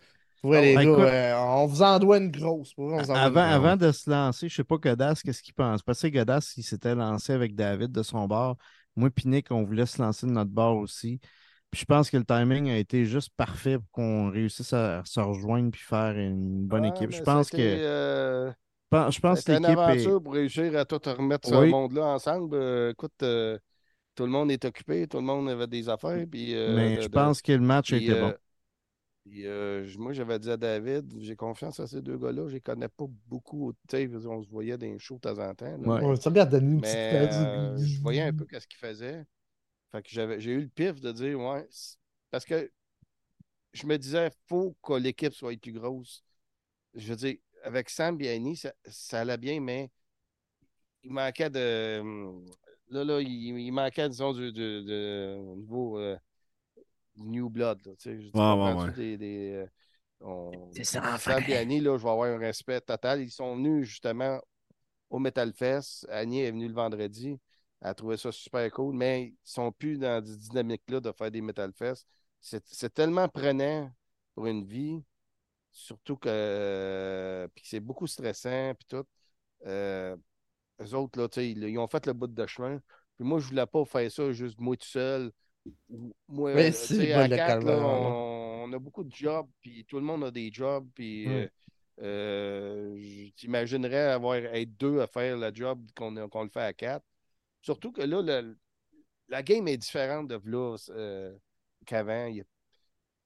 ouais. 0.44 0.74
Ah, 0.76 0.80
les 0.80 0.86
gars, 0.86 0.92
euh, 0.92 1.34
on 1.62 1.66
vous 1.66 1.82
en 1.82 1.98
doit 1.98 2.18
une 2.18 2.30
grosse. 2.30 2.72
On 2.78 2.96
vous 2.98 3.10
en 3.10 3.14
Avant, 3.14 3.40
une 3.42 3.46
grosse. 3.58 3.66
avant 3.66 3.76
de 3.76 3.92
se 3.92 4.10
lancer, 4.10 4.48
je 4.48 4.54
sais 4.56 4.64
pas 4.64 4.76
Godas, 4.76 5.20
qu'est-ce 5.24 5.42
qu'il 5.42 5.54
pense? 5.54 5.82
Parce 5.82 6.00
que 6.02 6.08
Godas, 6.08 6.54
il 6.56 6.62
s'était 6.62 6.94
lancé 6.94 7.32
avec 7.32 7.54
David 7.54 7.90
de 7.92 8.02
son 8.02 8.26
bord. 8.26 8.56
Moi 8.96 9.08
et 9.24 9.28
Nick, 9.28 9.50
on 9.50 9.64
voulait 9.64 9.86
se 9.86 10.00
lancer 10.00 10.26
de 10.26 10.32
notre 10.32 10.50
bord 10.50 10.76
aussi. 10.76 11.18
Puis 11.70 11.80
je 11.80 11.84
pense 11.86 12.08
que 12.10 12.16
le 12.16 12.24
timing 12.24 12.70
a 12.70 12.78
été 12.78 13.04
juste 13.04 13.30
parfait 13.36 13.78
pour 13.78 13.90
qu'on 13.90 14.30
réussisse 14.30 14.72
à 14.72 15.02
se 15.04 15.18
rejoindre 15.18 15.72
puis 15.72 15.80
faire 15.82 16.16
une 16.16 16.64
bonne 16.66 16.82
Ouais, 16.84 16.90
équipe. 16.90 17.10
Je 17.10 17.22
pense 17.22 17.50
que, 17.50 17.56
euh, 17.58 18.50
je 18.50 18.54
pense- 18.90 19.14
je 19.16 19.20
pense 19.20 19.34
que 19.38 19.40
c'était 19.40 19.56
une 19.56 19.62
l'équipe 19.64 19.78
est. 19.78 19.82
aventure 19.82 20.22
pour 20.22 20.34
réussir 20.34 20.76
à 20.78 20.84
tout 20.84 21.00
remettre 21.04 21.48
ce 21.48 21.54
monde-là 21.54 22.04
ensemble. 22.06 22.54
Euh, 22.54 22.92
écoute, 22.92 23.12
euh, 23.22 23.58
tout 24.14 24.22
le 24.24 24.30
monde 24.30 24.52
est 24.52 24.64
occupé, 24.64 25.08
tout 25.08 25.16
le 25.16 25.24
monde 25.24 25.48
avait 25.48 25.66
des 25.66 25.88
affaires. 25.88 26.24
Puis, 26.30 26.54
euh, 26.54 26.76
Mais 26.76 26.96
de- 26.96 27.00
je 27.02 27.08
de- 27.08 27.12
pense 27.12 27.42
que 27.42 27.50
le 27.50 27.58
match 27.58 27.92
puis, 27.92 28.04
était 28.04 28.12
euh, 28.16 28.20
bon. 28.30 28.34
Puis, 29.24 29.46
euh, 29.46 29.86
moi, 29.98 30.12
j'avais 30.12 30.38
dit 30.38 30.50
à 30.50 30.56
David, 30.58 31.10
j'ai 31.20 31.34
confiance 31.34 31.80
à 31.80 31.86
ces 31.86 32.02
deux 32.02 32.18
gars-là. 32.18 32.46
Je 32.48 32.54
les 32.54 32.60
connais 32.60 32.88
pas 32.88 33.06
beaucoup. 33.26 33.72
On 34.26 34.42
se 34.42 34.48
voyait 34.50 34.76
dans 34.76 34.86
les 34.86 34.98
shows 34.98 35.16
de 35.16 35.20
temps 35.20 35.38
en 35.38 35.54
temps. 35.54 35.78
là, 35.78 35.78
Ouais. 35.78 36.00
bien 36.30 36.44
donner 36.44 36.72
une 36.74 36.80
petite 36.80 36.94
euh, 36.96 37.76
je 37.78 38.00
voyais 38.02 38.20
un 38.22 38.32
peu 38.34 38.44
qu'est-ce 38.44 38.66
qu'il 38.66 38.78
faisait. 38.78 39.24
Fait 39.92 40.02
que 40.02 40.08
j'avais, 40.10 40.40
j'ai 40.40 40.52
eu 40.52 40.60
le 40.60 40.68
pif 40.68 41.00
de 41.00 41.12
dire, 41.12 41.40
ouais, 41.40 41.66
parce 42.30 42.44
que 42.44 42.70
je 43.72 43.86
me 43.86 43.96
disais, 43.96 44.30
faut 44.46 44.76
que 44.82 44.94
l'équipe 44.94 45.32
soit 45.32 45.52
plus 45.58 45.72
grosse. 45.72 46.22
Je 46.94 47.08
veux 47.08 47.16
dire, 47.16 47.36
avec 47.62 47.88
Sam 47.90 48.20
et 48.20 48.28
Annie, 48.28 48.56
ça, 48.56 48.72
ça 48.86 49.20
allait 49.20 49.38
bien, 49.38 49.60
mais 49.60 49.90
il 51.02 51.12
manquait 51.12 51.50
de. 51.50 52.00
hum, 52.00 52.44
Là, 52.90 53.02
là, 53.02 53.20
il, 53.20 53.28
il 53.58 53.72
manquait, 53.72 54.08
disons, 54.08 54.32
du, 54.34 54.52
de- 54.52 55.36
au 55.38 55.56
niveau 55.56 55.98
euh, 55.98 56.16
New 57.16 57.48
Blood. 57.50 57.86
Là, 57.86 57.92
tu 57.96 58.02
sais, 58.02 58.20
je 58.20 58.28
dis, 58.30 58.50
ouais, 58.52 58.72
ouais. 58.72 58.90
Des, 59.16 59.66
on- 60.20 60.76
là, 61.80 61.96
je 61.98 62.02
vais 62.02 62.10
avoir 62.10 62.24
un 62.30 62.38
respect 62.38 62.80
total. 62.80 63.22
Ils 63.22 63.30
sont 63.30 63.56
venus 63.56 63.88
justement 63.88 64.40
au 65.10 65.18
Metal 65.18 65.52
Fest. 65.54 66.06
Annie 66.10 66.42
est 66.42 66.50
venue 66.52 66.68
le 66.68 66.74
vendredi. 66.74 67.40
Elle 67.80 67.88
a 67.88 67.94
trouvé 67.94 68.16
ça 68.16 68.32
super 68.32 68.70
cool, 68.72 68.94
mais 68.96 69.28
ils 69.28 69.36
sont 69.44 69.72
plus 69.72 69.98
dans 69.98 70.24
cette 70.24 70.38
dynamique-là 70.38 71.00
de 71.00 71.12
faire 71.12 71.30
des 71.30 71.40
Metal 71.42 71.72
Fest. 71.74 72.06
C'est 72.40 72.64
c'est 72.68 72.92
tellement 72.94 73.28
prenant 73.28 73.92
pour 74.34 74.46
une 74.46 74.64
vie, 74.66 75.02
surtout 75.72 76.16
que 76.16 76.28
euh, 76.30 77.48
puis 77.54 77.62
que 77.62 77.68
c'est 77.68 77.80
beaucoup 77.80 78.06
stressant, 78.06 78.74
puis 78.76 78.86
tout. 78.88 79.04
Euh, 79.66 80.16
eux 80.80 80.94
autres, 80.94 81.20
là, 81.20 81.28
tu 81.28 81.36
sais, 81.36 81.50
ils, 81.50 81.64
ils 81.64 81.78
ont 81.78 81.88
fait 81.88 82.06
le 82.06 82.12
bout 82.12 82.26
de 82.26 82.46
chemin. 82.46 82.80
Puis 83.16 83.24
moi, 83.26 83.38
je 83.40 83.46
voulais 83.48 83.66
pas 83.66 83.84
faire 83.84 84.10
ça 84.10 84.32
juste 84.32 84.58
moi 84.60 84.76
tout 84.76 84.86
seul. 84.86 85.32
Moi, 86.28 86.50
Mais 86.52 86.72
euh, 86.72 86.86
c'est 86.96 87.12
le 87.12 87.14
à 87.14 87.28
là, 87.82 87.98
là. 87.98 88.16
on, 88.26 88.64
on 88.68 88.72
a 88.72 88.78
beaucoup 88.78 89.04
de 89.04 89.14
jobs, 89.14 89.48
puis 89.60 89.84
tout 89.84 89.96
le 89.96 90.02
monde 90.04 90.24
a 90.24 90.30
des 90.30 90.50
jobs, 90.52 90.88
puis 90.94 91.28
Ouais. 91.28 91.44
euh, 91.44 91.48
euh, 92.02 92.96
je 92.98 93.30
t'imaginerais 93.34 94.12
avoir 94.12 94.36
être 94.36 94.76
deux 94.76 95.00
à 95.00 95.06
faire 95.06 95.36
le 95.36 95.54
job 95.54 95.86
qu'on 95.96 96.10
le 96.12 96.48
fait 96.50 96.60
à 96.60 96.72
quatre. 96.72 97.04
Surtout 97.62 97.92
que 97.92 98.02
là, 98.02 98.22
le- 98.22 98.58
la 99.28 99.42
game 99.42 99.68
est 99.68 99.78
différente 99.78 100.28
de 100.28 100.40
là 100.44 100.76
euh, 100.90 101.36
qu'avant. 101.86 102.26
Il 102.26 102.36
y, 102.38 102.40
a, 102.42 102.44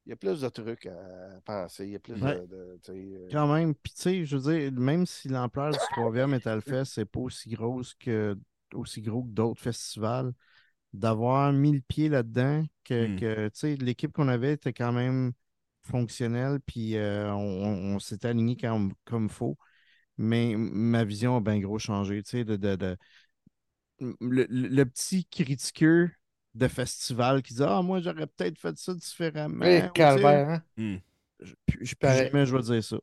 il 0.06 0.10
y 0.10 0.12
a 0.12 0.16
plus 0.16 0.40
de 0.42 0.48
trucs 0.50 0.86
à 0.86 1.40
penser. 1.44 1.86
Il 1.86 1.92
y 1.92 1.96
a 1.96 2.00
plus 2.00 2.22
Ouais. 2.22 2.38
de. 2.48 2.48
euh, 2.90 3.30
Quand 3.30 3.52
même, 3.52 3.74
puis 3.74 3.92
tu 3.94 4.02
sais, 4.02 4.24
je 4.26 4.36
veux 4.36 4.52
dire, 4.70 4.72
même 4.80 5.06
si 5.06 5.28
l'ampleur 5.28 5.76
du 5.76 5.88
3e 5.88 6.30
Metal 6.30 6.62
Fest 6.62 6.94
c'est 6.94 7.04
pas 7.06 7.20
aussi 7.20 7.50
grosse 7.50 7.94
que 7.94 8.38
aussi 8.74 9.02
gros 9.02 9.22
que 9.24 9.28
d'autres 9.30 9.60
festivals, 9.62 10.32
d'avoir 10.92 11.52
mis 11.52 11.72
le 11.72 11.80
pied 11.82 12.08
là-dedans, 12.08 12.64
que, 12.84 13.08
Mm. 13.08 13.16
que, 13.16 13.48
tu 13.48 13.58
sais, 13.58 13.76
l'équipe 13.76 14.12
qu'on 14.12 14.28
avait 14.28 14.54
était 14.54 14.72
quand 14.72 14.92
même 14.92 15.32
fonctionnelle, 15.82 16.60
puis 16.66 16.96
euh, 16.96 17.32
on, 17.34 17.94
on- 17.96 17.98
s'était 17.98 18.28
aligné 18.28 18.56
comme, 18.56 18.92
comme 19.04 19.28
faut. 19.30 19.58
Mais 20.18 20.54
ma 20.56 21.04
vision 21.04 21.36
a 21.36 21.40
bien 21.40 21.60
gros 21.60 21.78
changé, 21.78 22.22
tu 22.22 22.30
sais, 22.30 22.44
de, 22.44 22.56
de, 22.56 22.76
de- 22.76 22.96
le, 24.20 24.46
le- 24.48 24.84
petit 24.86 25.24
critiqueux 25.26 26.10
de 26.54 26.68
festival 26.68 27.42
qui 27.42 27.54
dit 27.54 27.62
Ah, 27.64 27.82
moi, 27.82 28.00
j'aurais 28.00 28.26
peut-être 28.26 28.58
fait 28.58 28.76
ça 28.78 28.94
différemment. 28.94 29.66
Hey, 29.66 29.90
ou 29.96 30.04
tu 30.04 30.12
sais, 30.20 30.42
calvaire, 30.42 30.48
hein? 30.48 30.62
Hmm. 30.76 30.96
je- 31.40 31.54
Plus, 31.66 31.94
plus 31.96 32.10
Pareil. 32.10 32.32
jamais 32.32 32.46
je 32.46 32.56
vais 32.56 32.62
dire 32.62 32.84
ça. 32.84 32.98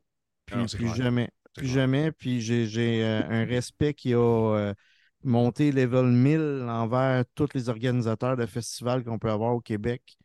Plus, 0.46 0.58
Non, 0.58 0.68
c'est 0.68 0.78
plus 0.78 0.88
jamais. 0.94 1.30
Plus 1.54 1.68
jamais. 1.68 2.12
Puis 2.12 2.40
j'ai 2.40 2.66
j'ai, 2.66 3.04
euh, 3.04 3.22
un 3.28 3.44
respect 3.44 3.94
qui 3.94 4.14
a 4.14 4.18
euh, 4.18 4.74
monté 5.24 5.72
level 5.72 6.06
1000 6.06 6.66
envers 6.68 7.24
tous 7.34 7.48
les 7.54 7.68
organisateurs 7.68 8.36
de 8.36 8.46
festivals 8.46 9.04
qu'on 9.04 9.18
peut 9.18 9.30
avoir 9.30 9.54
au 9.54 9.60
Québec. 9.60 10.16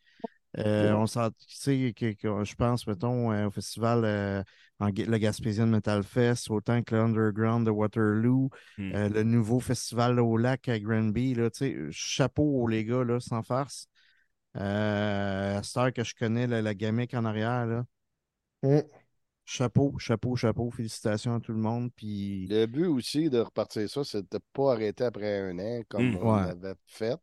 Euh, 0.57 0.93
on 0.93 1.07
s'en- 1.07 1.29
que, 1.31 2.13
que- 2.13 2.43
je 2.43 2.55
pense, 2.55 2.85
mettons, 2.87 3.31
euh, 3.31 3.47
au 3.47 3.51
festival, 3.51 4.03
euh, 4.05 4.43
en, 4.79 4.87
le 4.87 5.17
Gaspésien 5.17 5.65
Metal 5.65 6.03
Fest, 6.03 6.49
autant 6.51 6.83
que 6.83 6.95
le 6.95 7.01
Underground 7.01 7.65
de 7.65 7.71
Waterloo, 7.71 8.49
Mm. 8.77 8.91
euh, 8.95 9.09
le 9.09 9.23
nouveau 9.23 9.59
festival 9.59 10.19
au 10.19 10.37
lac 10.37 10.67
à 10.69 10.79
Granby, 10.79 11.35
là, 11.35 11.49
tu 11.49 11.59
sais, 11.59 11.77
chapeau 11.91 12.67
les 12.67 12.83
gars, 12.85 13.03
là, 13.03 13.19
sans 13.19 13.43
farce. 13.43 13.87
À 14.55 15.61
cette 15.63 15.77
heure 15.77 15.93
que 15.93 16.03
je 16.03 16.13
connais 16.15 16.47
la, 16.47 16.61
la 16.61 16.73
gamique 16.75 17.13
en 17.13 17.25
arrière, 17.25 17.65
là, 17.65 17.85
Mm. 18.63 19.00
Chapeau, 19.51 19.97
chapeau, 19.99 20.35
chapeau, 20.35 20.71
félicitations 20.71 21.35
à 21.35 21.39
tout 21.39 21.51
le 21.51 21.59
monde. 21.59 21.91
Puis, 21.95 22.47
Le 22.47 22.65
but 22.65 22.85
aussi 22.87 23.29
de 23.29 23.39
repartir 23.39 23.89
ça, 23.89 24.03
c'est 24.03 24.21
de 24.21 24.27
ne 24.33 24.39
pas 24.53 24.73
arrêter 24.73 25.03
après 25.03 25.39
un 25.39 25.57
an 25.59 25.81
comme 25.89 26.11
Mm. 26.11 26.15
on 26.17 26.33
Ouais. 26.33 26.49
avait 26.49 26.75
fait. 26.85 27.17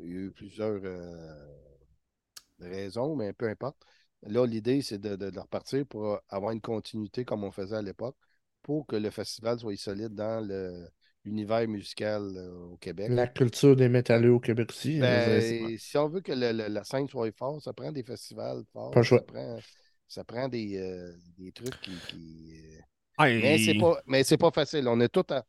Il 0.00 0.06
y 0.10 0.14
a 0.14 0.20
eu 0.22 0.30
plusieurs 0.32 0.80
euh, 0.84 1.56
raisons, 2.60 3.16
mais 3.16 3.32
peu 3.32 3.48
importe. 3.48 3.76
Là, 4.22 4.46
l'idée, 4.46 4.82
c'est 4.82 4.98
de, 4.98 5.16
de- 5.16 5.30
de 5.30 5.38
repartir 5.40 5.86
pour 5.86 6.20
avoir 6.28 6.52
une 6.52 6.60
continuité 6.60 7.24
comme 7.24 7.44
on 7.44 7.50
faisait 7.50 7.76
à 7.76 7.82
l'époque 7.82 8.16
pour 8.62 8.86
que 8.86 8.96
le 8.96 9.10
festival 9.10 9.58
soit 9.58 9.76
solide 9.76 10.14
dans 10.14 10.44
le- 10.46 10.88
l'univers 11.24 11.66
musical 11.68 12.22
euh, 12.36 12.72
au 12.72 12.76
Québec. 12.78 13.10
La 13.12 13.26
culture 13.26 13.76
des 13.76 13.88
métalleux 13.88 14.32
au 14.32 14.40
Québec 14.40 14.70
aussi. 14.70 14.98
Ben, 15.00 15.40
c'est- 15.40 15.76
si 15.78 15.98
on 15.98 16.08
veut 16.08 16.20
que 16.20 16.32
le- 16.32 16.52
le- 16.52 16.68
la 16.68 16.84
scène 16.84 17.08
soit 17.08 17.30
forte, 17.36 17.62
ça 17.62 17.72
prend 17.72 17.92
des 17.92 18.02
festivals 18.02 18.64
forts. 18.72 18.92
Pas. 18.94 19.02
Ça 19.02 19.20
prend, 19.20 19.58
ça 20.08 20.24
prend 20.24 20.48
des, 20.48 20.78
euh, 20.78 21.12
des 21.38 21.52
trucs 21.52 21.80
qui. 21.80 21.92
qui, 22.08 22.54
euh, 22.78 22.80
Mais 23.40 23.58
c'est 23.58 23.74
pas, 23.74 24.00
mais 24.06 24.24
c'est 24.24 24.38
pas 24.38 24.50
facile. 24.50 24.88
On 24.88 25.00
est 25.00 25.08
tout 25.08 25.24
à. 25.30 25.44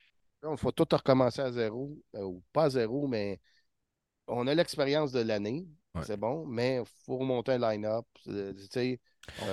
Il 0.50 0.58
faut 0.58 0.72
tout 0.72 0.88
recommencer 0.92 1.42
à 1.42 1.52
zéro. 1.52 1.98
euh, 2.16 2.24
ou 2.24 2.44
pas 2.54 2.66
à 2.66 2.70
zéro, 2.70 3.08
mais 3.08 3.40
on 4.28 4.48
a 4.48 4.56
l'expérience 4.56 5.12
de 5.12 5.22
l'année. 5.22 5.68
Ouais. 5.96 6.02
C'est 6.06 6.18
bon, 6.18 6.46
mais 6.46 6.78
il 6.78 6.84
faut 7.06 7.18
remonter 7.18 7.54
un 7.54 7.60
line-up. 7.72 8.06
euh, 8.28 8.54
tu 8.54 8.68
sais, 8.72 9.00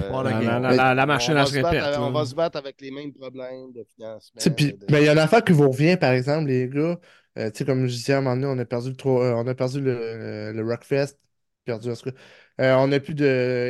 Voir 0.09 0.25
la 0.25 0.41
la, 0.41 0.61
la- 0.61 0.73
la- 0.73 0.95
la 0.95 1.03
on 1.03 1.07
machine 1.07 1.35
va 1.35 1.41
à 1.41 1.47
se 1.47 1.53
se 1.53 1.59
battre 1.61 1.69
répète. 1.69 1.85
avec- 1.85 2.01
on 2.01 2.11
va 2.13 2.25
se 2.27 2.35
battre 2.35 2.59
avec 2.59 2.81
les 2.81 2.91
mêmes 2.91 3.13
problèmes 3.13 3.73
de 3.73 3.85
financement. 3.85 4.43
Puis, 4.57 4.73
de- 4.73 4.87
ben, 4.87 4.99
il 4.99 5.05
y 5.05 5.09
a 5.09 5.13
une 5.13 5.19
affaire 5.19 5.43
qui 5.45 5.53
vous 5.53 5.69
revient, 5.71 5.97
par 5.97 6.13
exemple, 6.13 6.49
les 6.49 6.69
gars. 6.69 6.99
Euh, 7.39 7.51
tu 7.51 7.59
sais, 7.59 7.65
comme 7.65 7.87
je 7.87 7.93
disais 7.95 8.13
à 8.13 8.19
un 8.19 8.21
moment 8.21 8.37
donné, 8.37 8.47
on 8.47 8.59
a 8.59 8.65
perdu 8.65 8.91
le, 8.91 9.11
euh, 9.11 9.35
on 9.37 9.47
a 9.47 9.55
perdu 9.55 9.81
le, 9.81 10.53
le 10.53 10.65
Rockfest. 10.65 11.19
Perdu, 11.65 11.91
en. 11.91 11.95
Euh, 12.61 12.75
on 12.77 12.89
n'a 12.89 13.01
plus 13.01 13.15
de 13.15 13.25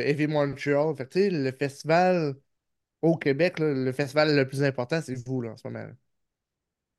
Heavy 0.05 0.27
Montreal. 0.27 0.95
Fait 0.95 1.05
que, 1.05 1.13
tu 1.13 1.19
sais, 1.21 1.29
le 1.29 1.51
festival 1.51 2.35
au 3.01 3.17
Québec, 3.17 3.59
là, 3.59 3.73
le 3.73 3.91
festival 3.93 4.35
le 4.35 4.47
plus 4.47 4.63
important, 4.63 5.01
c'est 5.01 5.15
vous, 5.15 5.41
là, 5.41 5.51
en 5.53 5.57
ce 5.57 5.67
moment. 5.67 5.87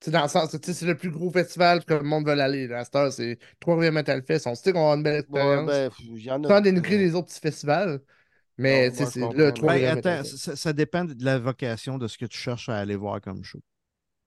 sais, 0.01 0.11
dans 0.11 0.23
le 0.23 0.29
sens, 0.29 0.51
tu 0.51 0.59
sais, 0.63 0.75
c'est 0.75 0.87
le 0.87 0.97
plus 0.97 1.11
gros 1.11 1.31
festival 1.31 1.85
que 1.85 1.95
le 1.95 2.03
monde 2.03 2.27
veut 2.27 2.39
aller. 2.41 2.67
Là, 2.67 2.81
à 2.81 2.85
cette 2.85 2.97
heure, 2.97 3.13
c'est 3.13 3.39
Trois-Rivières 3.61 3.93
Metal 3.93 4.23
Fest. 4.23 4.47
On 4.47 4.55
sait 4.55 4.73
qu'on 4.73 4.91
a 4.93 4.95
une 4.97 5.03
belle 5.03 5.21
Ouais, 5.29 5.59
expérience. 5.61 5.85
ben, 5.89 5.91
il 6.01 6.19
y 6.23 6.31
en 6.31 6.45
a- 6.45 6.51
Sans 6.51 6.61
dénigrer 6.61 6.99
les 6.99 7.15
autres 7.15 7.29
petits 7.29 7.41
festivals. 7.41 8.03
Mais, 8.59 8.91
Non, 8.91 8.93
moi, 8.93 9.07
c'est 9.07 9.29
le 9.29 9.53
Ben, 9.55 9.55
Trois-Rivières 9.55 9.93
Ben, 9.95 10.05
attends, 10.05 10.25
ça, 10.25 10.57
ça 10.57 10.73
dépend 10.73 11.05
de 11.05 11.15
la 11.25 11.39
vocation 11.39 11.99
de 11.99 12.09
ce 12.09 12.19
que 12.19 12.27
tu 12.27 12.37
cherches 12.39 12.69
à 12.69 12.79
aller 12.79 12.97
voir 12.97 13.21
comme 13.21 13.45
show. 13.45 13.61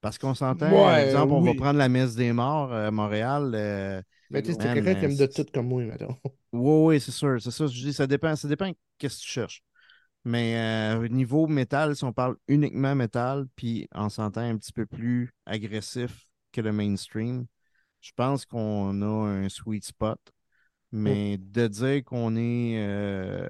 Parce 0.00 0.18
qu'on 0.18 0.34
s'entend, 0.34 0.78
Ouais, 0.78 0.82
par 0.82 0.96
exemple, 0.98 1.32
on 1.34 1.42
va 1.42 1.54
prendre 1.54 1.78
la 1.78 1.88
messe 1.88 2.14
des 2.16 2.32
morts 2.32 2.72
euh, 2.72 2.88
à 2.88 2.92
Montréal. 2.92 3.52
euh, 3.54 4.02
Mais 4.30 4.42
tu 4.42 4.52
sais, 4.52 4.58
c'est 4.60 4.74
quelqu'un 4.74 4.94
qui 4.94 5.04
aime 5.04 5.16
de 5.16 5.26
tout 5.26 5.46
comme 5.52 5.68
moi, 5.68 5.84
mettons. 5.84 6.16
Oui, 6.52 6.94
oui, 6.94 7.00
c'est 7.00 7.10
sûr. 7.10 7.40
C'est 7.40 7.50
ça, 7.50 7.66
je 7.66 7.72
dis, 7.72 7.92
ça 7.92 8.06
dépend. 8.06 8.34
Ça 8.36 8.48
dépend 8.48 8.70
qu'est-ce 8.98 9.18
que 9.18 9.22
tu 9.22 9.28
cherches. 9.28 9.62
Mais 10.24 10.56
euh, 10.58 11.08
niveau 11.08 11.46
métal, 11.46 11.96
si 11.96 12.04
on 12.04 12.12
parle 12.12 12.36
uniquement 12.46 12.94
métal, 12.94 13.46
puis 13.56 13.88
on 13.94 14.08
s'entend 14.08 14.42
un 14.42 14.56
petit 14.56 14.72
peu 14.72 14.84
plus 14.86 15.32
agressif 15.46 16.26
que 16.52 16.60
le 16.60 16.72
mainstream, 16.72 17.46
je 18.00 18.12
pense 18.14 18.44
qu'on 18.44 19.00
a 19.02 19.06
un 19.06 19.48
sweet 19.48 19.84
spot. 19.84 20.18
Mais 20.92 21.38
de 21.38 21.68
dire 21.68 22.04
qu'on 22.04 22.34
est 22.34 22.74
euh, 22.78 23.46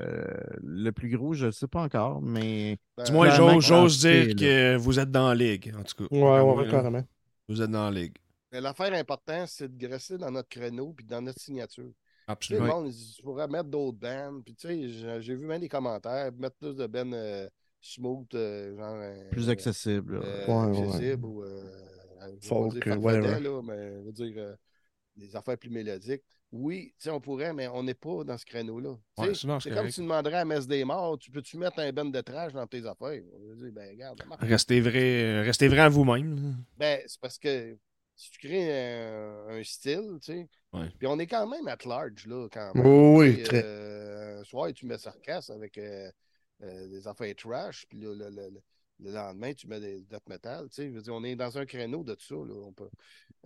le 0.62 0.90
plus 0.90 1.08
gros, 1.08 1.32
je 1.32 1.46
ne 1.46 1.50
sais 1.50 1.66
pas 1.66 1.80
encore, 1.80 2.20
mais 2.20 2.76
ben, 2.98 3.04
Du 3.04 3.12
moins, 3.12 3.60
j'ose 3.60 4.00
dire 4.00 4.26
là. 4.28 4.34
que 4.34 4.76
vous 4.76 4.98
êtes 4.98 5.10
dans 5.10 5.28
la 5.28 5.34
ligue, 5.34 5.72
en 5.74 5.82
tout 5.82 6.04
cas. 6.06 6.14
Ouais, 6.14 6.20
Vraiment, 6.20 6.54
ouais, 6.54 6.66
là. 6.66 6.70
carrément. 6.70 7.04
Vous 7.48 7.62
êtes 7.62 7.70
dans 7.70 7.88
la 7.88 7.98
ligue. 7.98 8.16
Mais 8.52 8.60
L'affaire 8.60 8.92
importante, 8.94 9.48
c'est 9.48 9.68
de 9.68 9.78
graisser 9.78 10.18
dans 10.18 10.30
notre 10.30 10.48
créneau 10.48 10.92
puis 10.92 11.04
dans 11.06 11.20
notre 11.22 11.40
signature. 11.40 11.84
Tu 11.86 11.90
sais, 11.90 12.54
le 12.54 12.60
Absolument. 12.60 12.66
monde, 12.82 12.92
il 12.94 13.22
pourrais 13.22 13.48
mettre 13.48 13.68
d'autres 13.68 13.98
bands. 13.98 14.40
Puis, 14.44 14.54
tu 14.54 14.68
sais, 14.68 15.20
j'ai- 15.20 15.34
vu 15.34 15.46
même 15.46 15.60
des 15.60 15.68
commentaires, 15.68 16.30
mettre 16.32 16.56
plus 16.56 16.76
de 16.76 16.86
bands 16.86 17.12
euh, 17.12 17.48
smooth, 17.80 18.34
euh, 18.34 18.76
genre. 18.76 18.94
euh, 18.96 19.30
plus 19.30 19.48
accessible. 19.50 20.20
euh, 20.22 20.46
Ouais, 20.46 20.78
ouais. 20.78 20.86
accessible 20.86 21.24
ou. 21.26 21.42
Euh, 21.44 21.62
je 22.22 22.26
vais 22.26 22.38
pas 22.38 22.46
Folk, 22.48 22.86
whatever. 23.02 23.40
là, 23.40 23.62
mais 23.62 23.92
je 24.00 24.04
veux 24.06 24.12
dire 24.12 24.34
euh, 24.36 24.54
des 25.16 25.34
affaires 25.36 25.58
plus 25.58 25.70
mélodiques. 25.70 26.22
Oui, 26.52 26.88
tu 26.98 27.04
sais, 27.04 27.10
on 27.10 27.20
pourrait, 27.20 27.52
mais 27.52 27.68
on 27.68 27.82
n'est 27.82 27.94
pas 27.94 28.24
dans 28.24 28.36
ce 28.36 28.44
créneau-là. 28.44 28.96
Tu 29.16 29.22
Ouais, 29.22 29.28
sais, 29.28 29.34
sinon, 29.34 29.60
c'est 29.60 29.70
comme 29.70 29.78
correct. 29.78 29.90
si 29.92 30.00
tu 30.00 30.02
demanderais 30.02 30.34
à 30.38 30.44
Messe 30.44 30.66
des 30.66 30.84
Morts, 30.84 31.18
tu 31.18 31.30
peux-tu 31.30 31.56
mettre 31.58 31.78
un 31.78 31.92
band 31.92 32.06
de 32.06 32.20
trash 32.20 32.52
dans 32.52 32.66
tes 32.66 32.84
affaires? 32.86 33.22
On 33.34 33.48
va 33.48 33.54
dire, 33.54 33.72
ben, 33.72 33.90
regarde. 33.90 34.20
Restez 34.40 34.80
vrai, 34.80 35.42
restez 35.42 35.68
vrai 35.68 35.80
à 35.80 35.88
vous-même. 35.88 36.56
Ben, 36.76 37.00
c'est 37.06 37.20
parce 37.20 37.38
que 37.38 37.76
si 38.20 38.30
tu 38.32 38.38
crées 38.38 39.06
un, 39.06 39.48
un 39.48 39.64
style, 39.64 40.18
tu 40.20 40.32
sais. 40.32 40.48
Ouais. 40.74 40.90
Puis 40.98 41.06
on 41.06 41.18
est 41.18 41.26
quand 41.26 41.46
même 41.46 41.66
at 41.68 41.78
large, 41.86 42.26
là, 42.26 42.48
quand 42.52 42.74
même. 42.74 42.86
Oui, 42.86 43.34
Tu 43.34 43.36
oui, 43.38 43.42
très. 43.42 43.62
euh, 43.64 44.40
un 44.40 44.44
soir, 44.44 44.70
tu 44.74 44.84
mets 44.86 44.98
sarcasme 44.98 45.52
avec 45.52 45.78
euh, 45.78 46.10
euh, 46.62 46.88
des 46.88 47.08
affaires 47.08 47.34
trash, 47.34 47.86
puis 47.88 47.98
le, 47.98 48.14
le- 48.14 48.28
le- 48.28 48.50
le- 48.50 48.62
le 49.02 49.10
lendemain, 49.12 49.54
tu 49.54 49.66
mets 49.66 49.80
des 49.80 50.02
death 50.02 50.28
metal. 50.28 50.68
Tu 50.68 50.74
sais, 50.74 50.88
je 50.90 50.94
veux 50.96 51.00
dire, 51.00 51.14
on 51.14 51.24
est 51.24 51.34
dans 51.34 51.56
un 51.56 51.64
créneau 51.64 52.04
de 52.04 52.14
ça. 52.20 52.34
Là, 52.34 52.54
on 52.66 52.72
peut, 52.74 52.90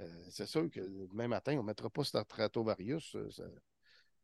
euh, 0.00 0.24
c'est 0.28 0.46
sûr 0.46 0.68
que 0.68 0.80
demain 0.80 1.28
matin, 1.28 1.54
on 1.54 1.62
ne 1.62 1.66
mettra 1.68 1.88
pas 1.88 2.02
Stratovarius. 2.02 3.14
euh, 3.14 3.30
Ça, 3.30 3.44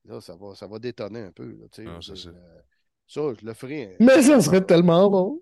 là, 0.06 0.20
ça 0.20 0.35
va, 0.35 0.56
ça 0.56 0.66
va 0.66 0.81
détonner 0.81 1.20
un 1.20 1.32
peu. 1.32 1.47
Là, 1.52 1.66
tu 1.70 1.85
sais, 1.85 1.89
Ah, 1.89 2.01
ça, 2.02 3.20
euh, 3.20 3.35
je 3.39 3.47
le 3.47 3.55
ferai. 3.55 3.97
Mais 4.01 4.22
ça 4.22 4.40
serait 4.40 4.64
tellement 4.64 5.09
bon. 5.09 5.40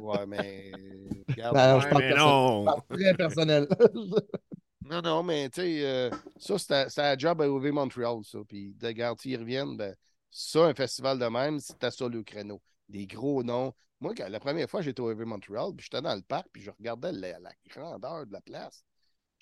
Ouais, 0.00 0.26
mais. 0.26 0.72
regarde, 1.28 1.54
Ben, 1.54 1.80
je 1.80 1.88
parle 1.88 2.02
mais 2.02 2.14
non. 2.14 2.60
je 2.60 2.64
parle 2.64 2.82
très 2.98 3.14
personnel. 3.14 3.68
Non, 4.90 5.02
non, 5.02 5.22
mais 5.22 5.50
tu 5.50 5.60
sais, 5.60 5.84
euh, 5.84 6.10
ça, 6.38 6.56
c'était 6.58 6.88
c'était 6.88 7.02
un 7.02 7.18
job 7.18 7.42
à 7.42 7.50
OV 7.50 7.72
Montreal, 7.72 8.20
ça. 8.24 8.38
Puis 8.48 8.72
de 8.72 8.90
garantir 8.92 9.32
ils 9.32 9.36
reviennent, 9.42 9.76
ben, 9.76 9.94
ça, 10.30 10.64
un 10.64 10.72
festival 10.72 11.18
de 11.18 11.26
même, 11.26 11.60
c'était 11.60 11.90
ça 11.90 12.08
le 12.08 12.22
créneau. 12.22 12.62
Des 12.88 13.06
gros 13.06 13.42
noms. 13.42 13.74
Moi, 14.00 14.14
quand- 14.16 14.30
la 14.30 14.40
première 14.40 14.70
fois, 14.70 14.80
j'étais 14.80 15.00
au 15.02 15.10
OV 15.10 15.26
Montreal, 15.26 15.72
puis 15.76 15.84
j'étais 15.84 16.00
dans 16.00 16.14
le 16.14 16.22
parc, 16.22 16.46
puis 16.50 16.62
je 16.62 16.70
regardais 16.70 17.12
la, 17.12 17.38
la 17.38 17.50
grandeur 17.68 18.24
de 18.26 18.32
la 18.32 18.40
place. 18.40 18.82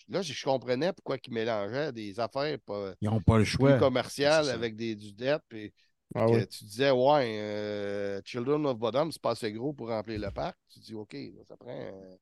Là, 0.09 0.21
je 0.21 0.45
comprenais 0.45 0.93
pourquoi 0.93 1.17
ils 1.25 1.33
mélangeaient 1.33 1.93
des 1.93 2.19
affaires 2.19 2.59
pas, 2.67 2.95
Ils 3.01 3.09
n'ont 3.09 3.21
pas 3.21 3.37
le 3.39 3.45
plus 3.45 3.53
choix. 3.53 3.79
commerciales 3.79 4.47
C'est 4.47 4.51
avec 4.51 4.75
des, 4.75 4.97
du 4.97 5.13
debt, 5.13 5.39
puis 5.49 5.73
Ah 6.15 6.29
oui. 6.29 6.47
tu 6.51 6.65
disais, 6.65 6.91
ouais, 6.91 7.39
euh, 7.41 8.21
Children 8.25 8.67
of 8.67 8.79
Bodom, 8.79 9.11
c'est 9.11 9.21
pas 9.21 9.31
assez 9.33 9.53
gros 9.53 9.73
pour 9.73 9.89
remplir 9.89 10.21
le 10.21 10.31
parc. 10.31 10.57
Tu 10.69 10.81
dis, 10.81 10.95
OK, 10.95 11.13
là, 11.15 11.45
ça 11.47 11.57
prend. 11.57 11.71
euh, 11.71 12.17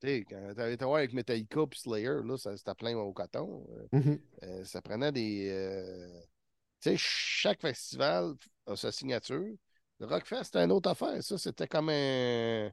tu 0.00 0.08
sais, 0.08 0.24
quand 0.28 0.54
t'avais 0.56 0.74
été 0.74 0.84
voir 0.84 0.98
avec 0.98 1.12
Metallica 1.12 1.66
puis 1.68 1.80
Slayer, 1.80 2.22
là, 2.24 2.36
ça- 2.38 2.56
c'était 2.56 2.74
plein 2.74 2.96
au 2.96 3.12
coton. 3.12 3.66
Euh, 3.70 3.88
Mhm. 3.92 4.18
euh, 4.44 4.64
ça 4.64 4.82
prenait 4.82 5.12
des. 5.12 5.50
Tu 6.80 6.90
sais, 6.90 6.96
chaque 6.98 7.60
festival 7.60 8.34
a 8.66 8.76
sa 8.76 8.92
signature. 8.92 9.54
Le 10.00 10.06
Rockfest, 10.06 10.44
c'était 10.44 10.64
une 10.64 10.72
autre 10.72 10.90
affaire. 10.90 11.22
Ça, 11.22 11.38
c'était 11.38 11.68
comme 11.68 11.88
un, 11.90 12.70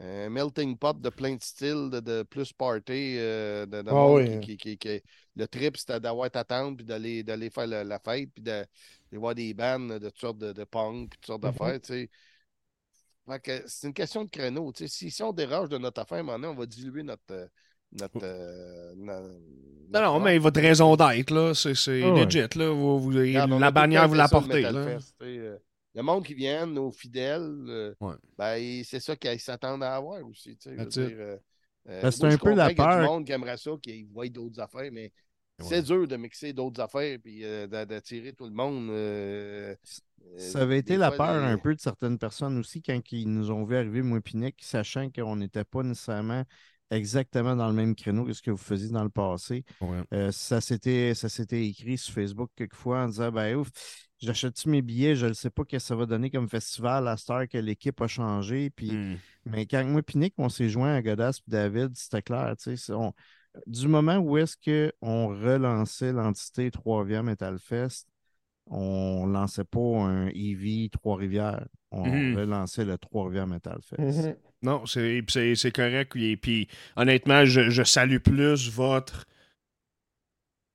un 0.00 0.28
melting 0.28 0.76
pot 0.76 1.00
de 1.00 1.08
plein 1.10 1.34
de 1.36 1.42
styles, 1.42 1.88
de, 1.90 2.00
de 2.00 2.22
plus 2.22 2.52
party. 2.52 3.16
euh, 3.18 3.66
de, 3.66 3.82
de 3.82 3.90
Ah 3.90 4.06
oui. 4.12 4.40
qui, 4.40 4.56
qui- 4.56 4.76
qui- 4.76 4.98
qui- 5.00 5.02
le 5.36 5.46
trip, 5.48 5.76
c'était 5.76 6.00
d'avoir 6.00 6.30
ta 6.30 6.44
tente, 6.44 6.76
puis 6.78 6.84
d'aller, 6.86 7.22
d'aller 7.22 7.50
faire 7.50 7.66
la, 7.66 7.84
la 7.84 7.98
fête, 7.98 8.30
puis 8.34 8.42
de, 8.42 8.64
de 9.12 9.18
voir 9.18 9.34
des 9.34 9.52
bands 9.54 9.78
de 9.80 9.98
toutes 10.08 10.18
sortes 10.18 10.38
de, 10.38 10.52
de 10.52 10.64
punk, 10.64 11.10
puis 11.10 11.18
toutes 11.20 11.26
sortes 11.26 11.44
Mhm. 11.44 11.50
d'affaires. 11.50 11.80
tu 11.80 11.86
sais. 11.92 12.10
Fait 13.28 13.40
que 13.40 13.62
c'est 13.66 13.86
une 13.88 13.94
question 13.94 14.24
de 14.24 14.30
créneau. 14.30 14.72
tu 14.72 14.86
sais. 14.86 14.88
Si, 14.88 15.10
si 15.10 15.22
on 15.22 15.32
dérange 15.32 15.68
de 15.68 15.78
notre 15.78 16.00
affaire, 16.02 16.18
à 16.18 16.20
un 16.20 16.24
moment 16.24 16.38
donné, 16.38 16.48
on 16.48 16.54
va 16.54 16.66
diluer 16.66 17.02
notre. 17.02 17.22
euh, 17.32 17.46
notre, 17.92 18.18
euh, 18.22 18.94
Non, 18.96 20.00
non, 20.02 20.20
mais 20.20 20.38
votre 20.38 20.60
raison 20.60 20.96
d'être, 20.96 21.30
là, 21.30 21.54
c'est 21.54 21.74
c'est 21.74 22.02
ouais. 22.02 22.24
legit, 22.24 22.46
là. 22.58 22.68
Vous, 22.70 22.98
vous- 23.00 23.10
la 23.10 23.70
bannière, 23.70 24.08
vous 24.08 24.14
la 24.14 24.28
portez, 24.28 24.62
Le 25.96 26.02
monde 26.02 26.24
qui 26.24 26.34
vient, 26.34 26.66
nos 26.66 26.92
fidèles, 26.92 27.64
euh, 27.68 27.94
Ouais. 28.00 28.14
ben, 28.36 28.84
c'est 28.84 29.00
ça 29.00 29.16
qu'ils 29.16 29.40
s'attendent 29.40 29.82
à 29.82 29.96
avoir 29.96 30.22
aussi. 30.26 30.54
tu 30.58 30.68
sais, 30.90 31.00
euh, 31.00 31.38
euh, 31.88 32.02
Ben, 32.02 32.10
c'est 32.10 32.24
un 32.24 32.36
peu 32.36 32.54
la 32.54 32.72
peur. 32.74 33.00
du 33.00 33.06
monde 33.06 33.24
qui 33.24 33.32
aimerait 33.32 33.56
ça, 33.56 33.70
qui 33.82 34.04
voit 34.04 34.28
d'autres 34.28 34.60
affaires, 34.60 34.90
mais 34.92 35.10
c'est 35.58 35.80
dur 35.82 36.06
de 36.06 36.16
mixer 36.16 36.52
d'autres 36.52 36.82
affaires 36.82 37.18
euh, 37.26 37.66
d'a- 37.66 37.86
d'attirer 37.86 38.34
tout 38.34 38.44
le 38.44 38.50
monde. 38.50 38.90
euh, 38.90 39.74
Ça 40.36 40.60
avait 40.60 40.78
été 40.78 40.98
la 40.98 41.10
peur 41.10 41.42
un 41.44 41.56
peu 41.56 41.74
de 41.74 41.80
certaines 41.80 42.18
personnes 42.18 42.58
aussi 42.58 42.82
quand 42.82 43.00
ils 43.12 43.32
nous 43.32 43.50
ont 43.50 43.64
vu 43.64 43.76
arriver, 43.76 44.02
moi 44.02 44.18
et 44.18 44.36
Nick, 44.36 44.56
sachant 44.62 45.08
qu'on 45.10 45.36
n'était 45.36 45.64
pas 45.64 45.82
nécessairement 45.82 46.44
exactement 46.90 47.56
dans 47.56 47.68
le 47.68 47.74
même 47.74 47.94
créneau 47.94 48.24
que 48.24 48.32
ce 48.32 48.42
que 48.42 48.50
vous 48.50 48.56
faisiez 48.56 48.90
dans 48.90 49.04
le 49.04 49.10
passé. 49.10 49.64
Ouais. 49.80 50.02
Euh, 50.12 50.32
ça 50.32 50.60
s'était 50.60 51.12
écrit 51.66 51.98
sur 51.98 52.14
Facebook 52.14 52.50
quelquefois 52.56 53.02
en 53.04 53.08
disant 53.08 53.32
ben 53.32 53.56
ouf, 53.56 53.68
j'achète-tu 54.18 54.68
mes 54.68 54.82
billets, 54.82 55.16
je 55.16 55.26
ne 55.26 55.32
sais 55.32 55.50
pas 55.50 55.62
ce 55.64 55.76
que 55.76 55.78
ça 55.78 55.94
va 55.96 56.06
donner 56.06 56.30
comme 56.30 56.48
festival 56.48 57.08
à 57.08 57.16
cette 57.16 57.30
heure 57.30 57.48
que 57.48 57.58
l'équipe 57.58 58.00
a 58.00 58.06
changé. 58.06 58.70
Puis, 58.70 58.90
Hmm. 58.92 59.16
Mais 59.44 59.66
quand 59.66 59.84
moi 59.84 60.00
et 60.00 60.18
Nick, 60.18 60.34
on 60.38 60.48
s'est 60.48 60.68
joint 60.68 60.92
à 60.94 61.02
Godas 61.02 61.40
et 61.46 61.50
David, 61.50 61.96
c'était 61.96 62.22
clair. 62.22 62.54
on- 62.90 63.12
du 63.66 63.88
moment 63.88 64.16
où 64.18 64.36
est-ce 64.36 64.56
qu'on 64.56 65.28
relançait 65.28 66.12
l'entité 66.12 66.70
Trois-Rivières 66.70 67.22
Metal 67.22 67.58
Fest, 67.58 68.06
on 68.68 69.26
lançait 69.26 69.64
pas 69.64 69.80
un 69.80 70.28
EV 70.28 70.88
Trois-Rivières. 70.90 71.66
On 71.92 72.06
Mhm. 72.06 72.36
relançait 72.36 72.84
le 72.84 72.98
Trois-Rivières 72.98 73.46
Metal 73.46 73.78
Fest. 73.82 74.26
Mhm. 74.26 74.34
Non, 74.62 74.84
c'est 74.86 75.72
correct. 75.72 76.16
Et 76.16 76.36
puis, 76.36 76.68
honnêtement, 76.96 77.44
je, 77.44 77.70
je 77.70 77.82
salue 77.84 78.18
plus 78.18 78.70
votre. 78.70 79.24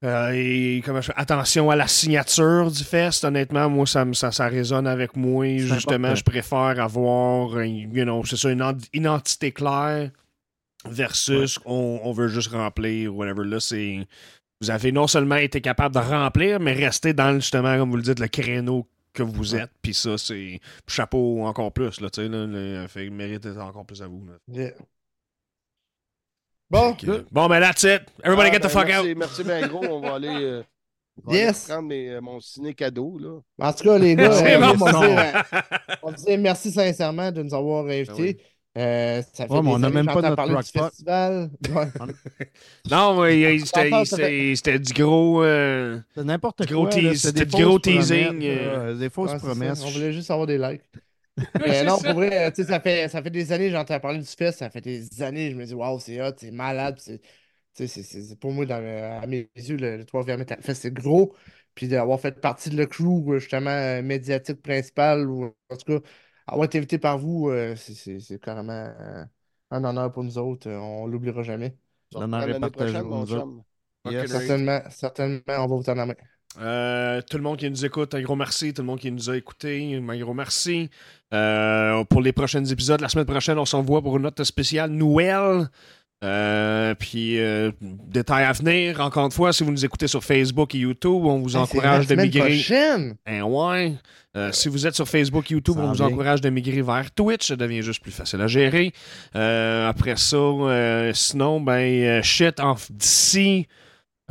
euh, 0.03 0.31
et 0.33 0.81
comment 0.83 0.99
je 0.99 1.07
fais- 1.07 1.13
attention 1.15 1.69
à 1.69 1.75
la 1.75 1.87
signature 1.87 2.71
du 2.71 2.83
fest. 2.83 3.23
Honnêtement, 3.23 3.69
moi, 3.69 3.85
ça, 3.85 4.03
me- 4.03 4.13
ça, 4.13 4.31
ça 4.31 4.47
résonne 4.47 4.87
avec 4.87 5.15
moi. 5.15 5.45
Justement, 5.59 6.07
important. 6.07 6.15
je 6.15 6.23
préfère 6.23 6.79
avoir 6.83 7.55
un- 7.57 7.65
you 7.65 8.03
know, 8.03 8.23
c'est 8.25 8.35
ça, 8.37 8.49
une 8.51 8.63
ent- 8.63 8.73
identité 8.93 9.51
claire 9.51 10.09
versus 10.85 11.59
on, 11.65 11.99
on 12.03 12.11
veut 12.13 12.29
juste 12.29 12.47
remplir, 12.51 13.15
whatever. 13.15 13.45
Là, 13.45 13.59
c'est. 13.59 14.07
Vous 14.61 14.69
avez 14.71 14.91
non 14.91 15.07
seulement 15.07 15.35
été 15.37 15.59
capable 15.59 15.95
de 15.95 15.99
remplir, 15.99 16.59
mais 16.59 16.73
rester 16.73 17.13
dans, 17.13 17.33
justement, 17.35 17.77
comme 17.77 17.89
vous 17.89 17.97
le 17.97 18.03
dites, 18.03 18.19
le 18.19 18.27
créneau 18.27 18.87
que 19.13 19.23
vous 19.23 19.55
êtes. 19.55 19.71
Puis 19.81 19.93
ça, 19.93 20.17
c'est 20.17 20.59
chapeau 20.87 21.43
encore 21.45 21.71
plus. 21.71 21.99
Là, 21.99 22.09
tu 22.09 22.21
sais, 22.21 22.29
là, 22.29 22.45
le 22.47 22.85
fait 22.87 23.09
mérite 23.09 23.45
encore 23.57 23.85
plus 23.85 24.01
à 24.01 24.07
vous. 24.07 24.23
là. 24.25 24.33
Yeah. 24.47 24.71
Bon, 26.69 26.95
Bon, 27.31 27.47
ben, 27.49 27.59
that's 27.59 27.83
it. 27.83 28.03
Everybody 28.23 28.49
Ah, 28.49 28.53
get 28.53 28.59
the 28.59 28.63
ben, 28.63 28.69
fuck 28.69 28.87
merci, 28.87 29.09
out. 29.11 29.17
Merci 29.17 29.43
bien 29.43 29.67
gros. 29.67 29.83
On 29.89 29.99
va 29.99 30.15
aller, 30.15 30.29
euh, 30.29 30.63
on 31.25 31.31
va 31.31 31.37
Yes. 31.37 31.65
aller 31.65 31.73
prendre 31.73 31.87
mes- 31.89 32.09
euh, 32.11 32.21
mon 32.21 32.39
ciné 32.39 32.73
cadeau. 32.73 33.17
Là. 33.19 33.39
en 33.67 33.73
tout 33.73 33.83
cas, 33.83 33.97
les 33.97 34.15
gars, 34.15 34.31
C'est 34.39 34.55
euh, 34.55 34.59
bon, 34.59 34.67
on, 34.73 34.85
va 34.85 34.91
ça. 34.93 35.07
dire, 35.07 35.45
euh, 35.53 35.95
on 36.03 36.11
disait 36.13 36.37
merci 36.37 36.71
sincèrement 36.71 37.29
de 37.31 37.43
nous 37.43 37.53
avoir 37.53 37.85
invités. 37.87 38.37
Euh, 38.77 39.21
ça 39.33 39.47
fait 39.47 39.53
Ouais, 39.53 39.61
mais 39.61 39.69
on 39.71 39.79
n'a 39.79 39.89
même 39.89 40.07
que 40.07 40.13
pas 40.13 40.21
notre 40.21 40.43
crock-pot. 40.47 40.79
festival. 40.89 41.49
Ouais. 41.69 41.87
Non, 42.89 43.21
mais 43.21 43.55
il- 43.57 43.67
c'était 43.67 44.79
du 44.79 44.93
gros. 44.93 45.43
euh, 45.43 45.99
n'importe 46.15 46.65
Gros 46.67 46.87
quoi. 46.87 47.15
c'était 47.15 47.45
du 47.45 47.51
gros 47.63 47.79
teasing, 47.79 48.41
euh. 48.43 48.95
Des 48.97 49.09
fausses 49.09 49.31
Ouais, 49.33 49.37
promesses. 49.39 49.83
On 49.83 49.89
voulait 49.91 50.13
juste 50.13 50.31
avoir 50.31 50.47
des 50.47 50.57
likes. 50.57 50.81
Mais 51.59 51.83
non, 51.83 51.97
pour 51.97 52.13
vrai, 52.13 52.47
euh, 52.47 52.51
tu 52.51 52.63
sais, 52.63 52.69
ça 52.69 52.79
fait, 52.79 53.07
ça 53.09 53.21
fait 53.23 53.29
des 53.29 53.51
années 53.51 53.67
que 53.67 53.71
j'entends 53.71 53.99
parler 53.99 54.19
du 54.19 54.25
fest, 54.25 54.59
ça 54.59 54.69
fait 54.69 54.81
des 54.81 55.21
années, 55.21 55.51
je 55.51 55.55
me 55.55 55.65
dis, 55.65 55.73
waouh, 55.73 55.99
c'est 55.99 56.21
hot, 56.21 56.33
c'est 56.37 56.51
malade. 56.51 56.97
c'est- 56.99 58.39
pour 58.39 58.51
moi, 58.51 58.65
dans 58.65 58.79
le- 58.79 59.03
à 59.23 59.25
mes 59.27 59.49
yeux, 59.55 59.77
le, 59.77 59.97
le 59.97 60.05
3 60.05 60.25
Metal 60.37 60.61
Fest, 60.61 60.81
c'est 60.83 60.93
gros. 60.93 61.35
Puis 61.75 61.87
d'avoir 61.87 62.19
fait 62.19 62.39
partie 62.41 62.69
de 62.69 62.75
le 62.77 62.85
crew, 62.85 63.31
euh, 63.33 63.39
justement, 63.39 63.69
euh, 63.71 64.01
médiatique 64.01 64.61
principal, 64.61 65.27
ou 65.29 65.45
en 65.69 65.77
tout 65.77 65.99
cas, 65.99 66.07
avoir 66.47 66.65
été 66.65 66.77
invité 66.77 66.97
par 66.97 67.17
vous, 67.17 67.49
euh, 67.49 67.75
c'est- 67.75 67.93
c'est 67.93 68.19
c'est 68.19 68.39
carrément 68.39 68.71
euh, 68.73 69.23
un 69.71 69.83
honneur 69.83 70.11
pour 70.11 70.23
nous 70.23 70.37
autres. 70.37 70.69
euh, 70.69 70.77
on 70.77 71.07
l'oubliera 71.07 71.43
jamais. 71.43 71.75
L'honneur 72.13 72.41
est 72.43 72.47
l'année 72.47 72.59
partagé 72.59 72.93
prochaine, 72.93 73.01
pour 73.07 73.11
mon 73.17 73.25
nous 73.25 73.33
autres. 73.33 73.41
chum. 73.41 73.63
Yes. 74.11 74.31
Certainement, 74.31 74.79
certainement, 74.89 75.41
on 75.47 75.67
va 75.67 75.75
vous 75.75 75.89
en 75.89 76.05
main. 76.07 76.13
Euh, 76.59 77.21
tout 77.21 77.37
le 77.37 77.43
monde 77.43 77.57
qui 77.57 77.69
nous 77.69 77.85
écoute, 77.85 78.13
un 78.13 78.21
gros 78.21 78.35
merci. 78.35 78.73
Tout 78.73 78.81
le 78.81 78.87
monde 78.87 78.99
qui 78.99 79.09
nous 79.11 79.29
a 79.29 79.37
écoutés, 79.37 79.95
un 79.95 80.19
gros 80.19 80.33
merci. 80.33 80.89
Euh, 81.33 82.03
pour 82.05 82.21
les 82.21 82.33
prochains 82.33 82.65
épisodes, 82.65 82.99
la 82.99 83.07
semaine 83.07 83.25
prochaine, 83.25 83.57
on 83.57 83.65
s'envoie 83.65 84.01
pour 84.01 84.17
une 84.17 84.23
note 84.23 84.43
spéciale 84.43 84.89
Noël. 84.91 85.69
Euh, 86.23 86.93
puis, 86.93 87.39
euh, 87.39 87.71
détail 87.81 88.43
à 88.45 88.51
venir. 88.51 88.99
Encore 88.99 89.25
une 89.25 89.31
fois, 89.31 89.53
si 89.53 89.63
vous 89.63 89.71
nous 89.71 89.83
écoutez 89.83 90.07
sur 90.07 90.23
Facebook 90.23 90.75
et 90.75 90.79
YouTube, 90.79 91.23
on 91.25 91.39
vous 91.39 91.55
encourage 91.55 92.07
de 92.07 92.15
migrer. 92.15 92.49
prochaine. 92.49 93.15
Eh 93.27 93.41
ouais. 93.41 93.93
Euh, 94.37 94.51
si 94.51 94.69
vous 94.69 94.85
êtes 94.87 94.95
sur 94.95 95.07
Facebook, 95.07 95.49
YouTube, 95.49 95.75
Ça 95.75 95.81
on 95.81 95.91
vous 95.91 96.01
encourage 96.01 96.41
de 96.41 96.49
migrer 96.49 96.81
vers 96.81 97.11
Twitch. 97.11 97.47
Ça 97.47 97.55
devient 97.55 97.81
juste 97.81 98.01
plus 98.01 98.11
facile 98.11 98.41
à 98.41 98.47
gérer. 98.47 98.93
Euh, 99.35 99.89
après 99.89 100.15
ça, 100.15 101.11
sinon, 101.13 101.59
ben, 101.59 102.21
shit, 102.21 102.61
d'ici 102.91 103.67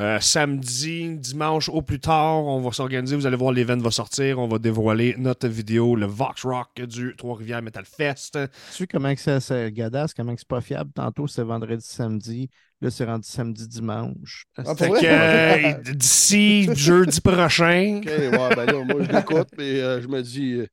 euh, 0.01 0.19
samedi, 0.21 1.17
dimanche 1.19 1.69
au 1.69 1.83
plus 1.83 2.01
tard, 2.01 2.47
on 2.47 2.61
va 2.63 2.73
s'organiser. 2.73 3.17
Vous 3.17 3.27
allez 3.27 3.37
voir, 3.37 3.53
l'event 3.53 3.77
va 3.77 3.91
sortir. 3.91 4.39
On 4.39 4.49
va 4.49 4.59
dévoiler 4.59 5.15
notre 5.19 5.47
vidéo, 5.47 5.95
le 5.95 6.07
Vox 6.07 6.43
Rock 6.45 6.81
du 6.81 7.15
Trois-Rivières 7.17 7.61
Metal 7.61 7.85
Fest. 7.85 8.39
Tu 8.71 8.77
sais 8.77 8.87
comment 8.87 9.15
que 9.15 9.21
c'est, 9.21 9.41
c'est 9.41 9.71
Gadas, 9.71 10.13
comment 10.17 10.35
que 10.35 10.41
c'est 10.41 10.49
pas 10.49 10.63
fiable? 10.63 10.91
Tantôt, 10.95 11.27
c'est 11.27 11.43
vendredi, 11.43 11.85
samedi. 11.87 12.49
Là, 12.81 12.91
c'est 12.91 13.05
rendu 13.05 13.29
samedi, 13.29 13.69
dimanche. 13.69 14.47
Ah, 14.57 14.75
Fait 14.75 14.89
que, 14.89 15.05
euh, 15.05 15.93
d'ici 15.93 16.67
jeudi 16.75 17.21
prochain. 17.21 17.99
OK, 17.99 18.07
ouais, 18.07 18.55
ben 18.57 18.65
là, 18.65 18.85
moi, 18.85 19.03
je 19.03 19.13
l'écoute, 19.13 19.49
mais 19.59 19.81
euh, 19.81 20.01
je 20.01 20.09
me 20.09 20.23
dis, 20.23 20.55
euh, 20.55 20.67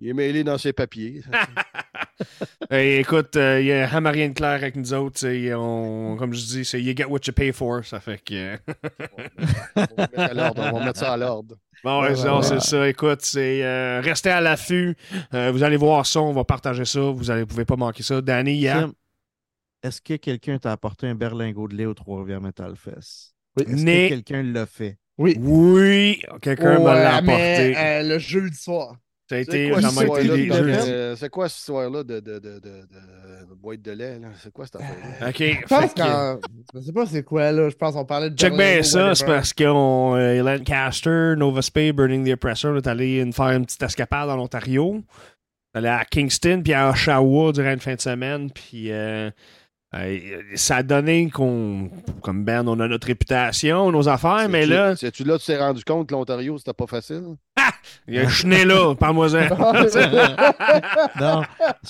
il 0.00 0.08
est 0.08 0.12
mêlé 0.14 0.44
dans 0.44 0.58
ses 0.58 0.72
papiers. 0.72 1.22
Hey, 2.70 2.98
écoute, 3.00 3.36
il 3.36 3.66
y 3.66 3.72
a 3.72 3.94
Hamarien 3.94 4.32
Claire 4.32 4.52
avec 4.54 4.74
nous 4.74 4.94
autres. 4.94 5.24
On, 5.54 6.16
comme 6.18 6.32
je 6.32 6.40
dis, 6.44 6.64
c'est 6.64 6.80
You 6.82 6.94
get 6.96 7.04
what 7.04 7.20
you 7.26 7.32
pay 7.34 7.52
for. 7.52 7.84
Ça 7.84 8.00
fait 8.00 8.18
que. 8.24 8.56
on, 9.76 9.80
va 9.80 9.86
mettre 9.98 10.18
à 10.18 10.34
l'ordre, 10.34 10.70
on 10.72 10.78
va 10.78 10.84
mettre 10.86 10.98
ça 10.98 11.12
à 11.12 11.16
l'ordre. 11.18 11.56
Bon, 11.84 12.00
ouais, 12.02 12.08
Ouais, 12.10 12.16
ça, 12.16 12.34
ouais, 12.36 12.42
c'est 12.42 12.54
ouais. 12.54 12.60
ça. 12.60 12.88
Écoute, 12.88 13.20
c'est 13.22 13.62
euh, 13.62 14.00
restez 14.02 14.30
à 14.30 14.40
l'affût. 14.40 14.96
Euh, 15.34 15.52
vous 15.52 15.62
allez 15.62 15.76
voir 15.76 16.06
ça, 16.06 16.20
on 16.22 16.32
va 16.32 16.44
partager 16.44 16.86
ça. 16.86 17.00
Vous 17.00 17.24
ne 17.30 17.44
pouvez 17.44 17.66
pas 17.66 17.76
manquer 17.76 18.02
ça. 18.02 18.20
Danny, 18.22 18.54
hier. 18.54 18.80
Tim, 18.80 18.92
Est-ce 19.82 20.00
que 20.00 20.14
quelqu'un 20.16 20.58
t'a 20.58 20.72
apporté 20.72 21.06
un 21.06 21.14
berlingot 21.14 21.68
de 21.68 21.74
lait 21.76 21.86
au 21.86 21.94
Trois-Rivières 21.94 22.40
Metal 22.40 22.74
Fest? 22.76 23.34
Oui. 23.58 23.64
Est-ce 23.68 23.84
que 23.84 24.08
quelqu'un 24.08 24.42
l'a 24.42 24.64
fait? 24.66 24.96
Oui. 25.18 25.36
Oui, 25.38 26.22
quelqu'un 26.40 26.78
me 26.80 26.84
l'a 26.86 27.16
Ouais, 27.16 27.22
mais, 27.22 27.32
apporté. 27.32 27.76
euh, 27.76 28.02
le 28.14 28.18
jeudi 28.18 28.56
soir. 28.56 28.96
Ça 29.28 29.36
a 29.36 29.38
été 29.38 29.70
quoi, 29.70 29.80
été 29.80 30.28
des 30.28 30.50
euh, 30.52 31.16
c'est 31.16 31.28
quoi 31.30 31.48
cette 31.48 31.58
histoire-là 31.60 32.04
de, 32.04 32.20
de, 32.20 32.38
de, 32.38 32.58
de, 32.60 32.60
de 32.60 33.54
boîte 33.60 33.82
de 33.82 33.90
lait? 33.92 34.18
là? 34.20 34.28
C'est 34.42 34.52
quoi 34.52 34.66
cette 34.66 34.76
affaire-là? 34.76 35.28
OK. 35.28 35.38
Je 35.38 35.66
pense. 35.66 36.40
Je 36.74 36.80
sais 36.80 36.92
pas 36.92 37.06
c'est 37.06 37.22
quoi 37.24 37.50
là. 37.52 37.68
Je 37.68 37.74
pense 37.76 37.94
qu'on 37.94 38.04
parlait 38.04 38.30
de. 38.30 38.36
Check 38.36 38.54
bien 38.54 38.82
ça, 38.82 39.14
c'est 39.14 39.26
parce 39.26 39.52
qu'on 39.52 40.14
euh, 40.16 40.42
Lancaster, 40.42 41.34
Nova 41.36 41.62
Spay, 41.62 41.92
Burning 41.92 42.24
the 42.24 42.34
Oppressor, 42.34 42.72
on 42.72 42.76
est 42.76 42.86
allé 42.86 43.20
une- 43.20 43.32
faire 43.32 43.50
une 43.50 43.64
petite 43.66 43.82
escapade 43.82 44.28
en 44.30 44.38
Ontario. 44.38 45.02
On 45.74 45.78
est 45.78 45.78
allé 45.78 45.88
à 45.88 46.04
Kingston, 46.04 46.62
puis 46.62 46.72
à 46.72 46.90
Oshawa 46.90 47.52
durant 47.52 47.72
une 47.72 47.80
fin 47.80 47.94
de 47.94 48.00
semaine, 48.00 48.50
puis 48.50 48.90
euh, 48.92 49.30
ça 50.54 50.76
a 50.76 50.82
donné 50.82 51.30
qu'on, 51.30 51.90
comme 52.22 52.44
Ben, 52.44 52.66
on 52.68 52.78
a 52.80 52.88
notre 52.88 53.06
réputation, 53.06 53.90
nos 53.90 54.08
affaires, 54.08 54.48
mais 54.48 54.66
là, 54.66 54.94
C'est-tu 54.96 55.24
là 55.24 55.34
que 55.36 55.40
tu 55.42 55.46
t'es 55.46 55.58
rendu 55.58 55.82
compte 55.84 56.08
que 56.08 56.14
l'Ontario, 56.14 56.56
c'était 56.58 56.72
pas 56.74 56.86
facile? 56.86 57.36
Je 58.08 58.28
suis 58.28 58.48
né 58.48 58.64
là, 58.64 58.94
parle-moi-en. 58.94 59.48
Non, 61.20 61.42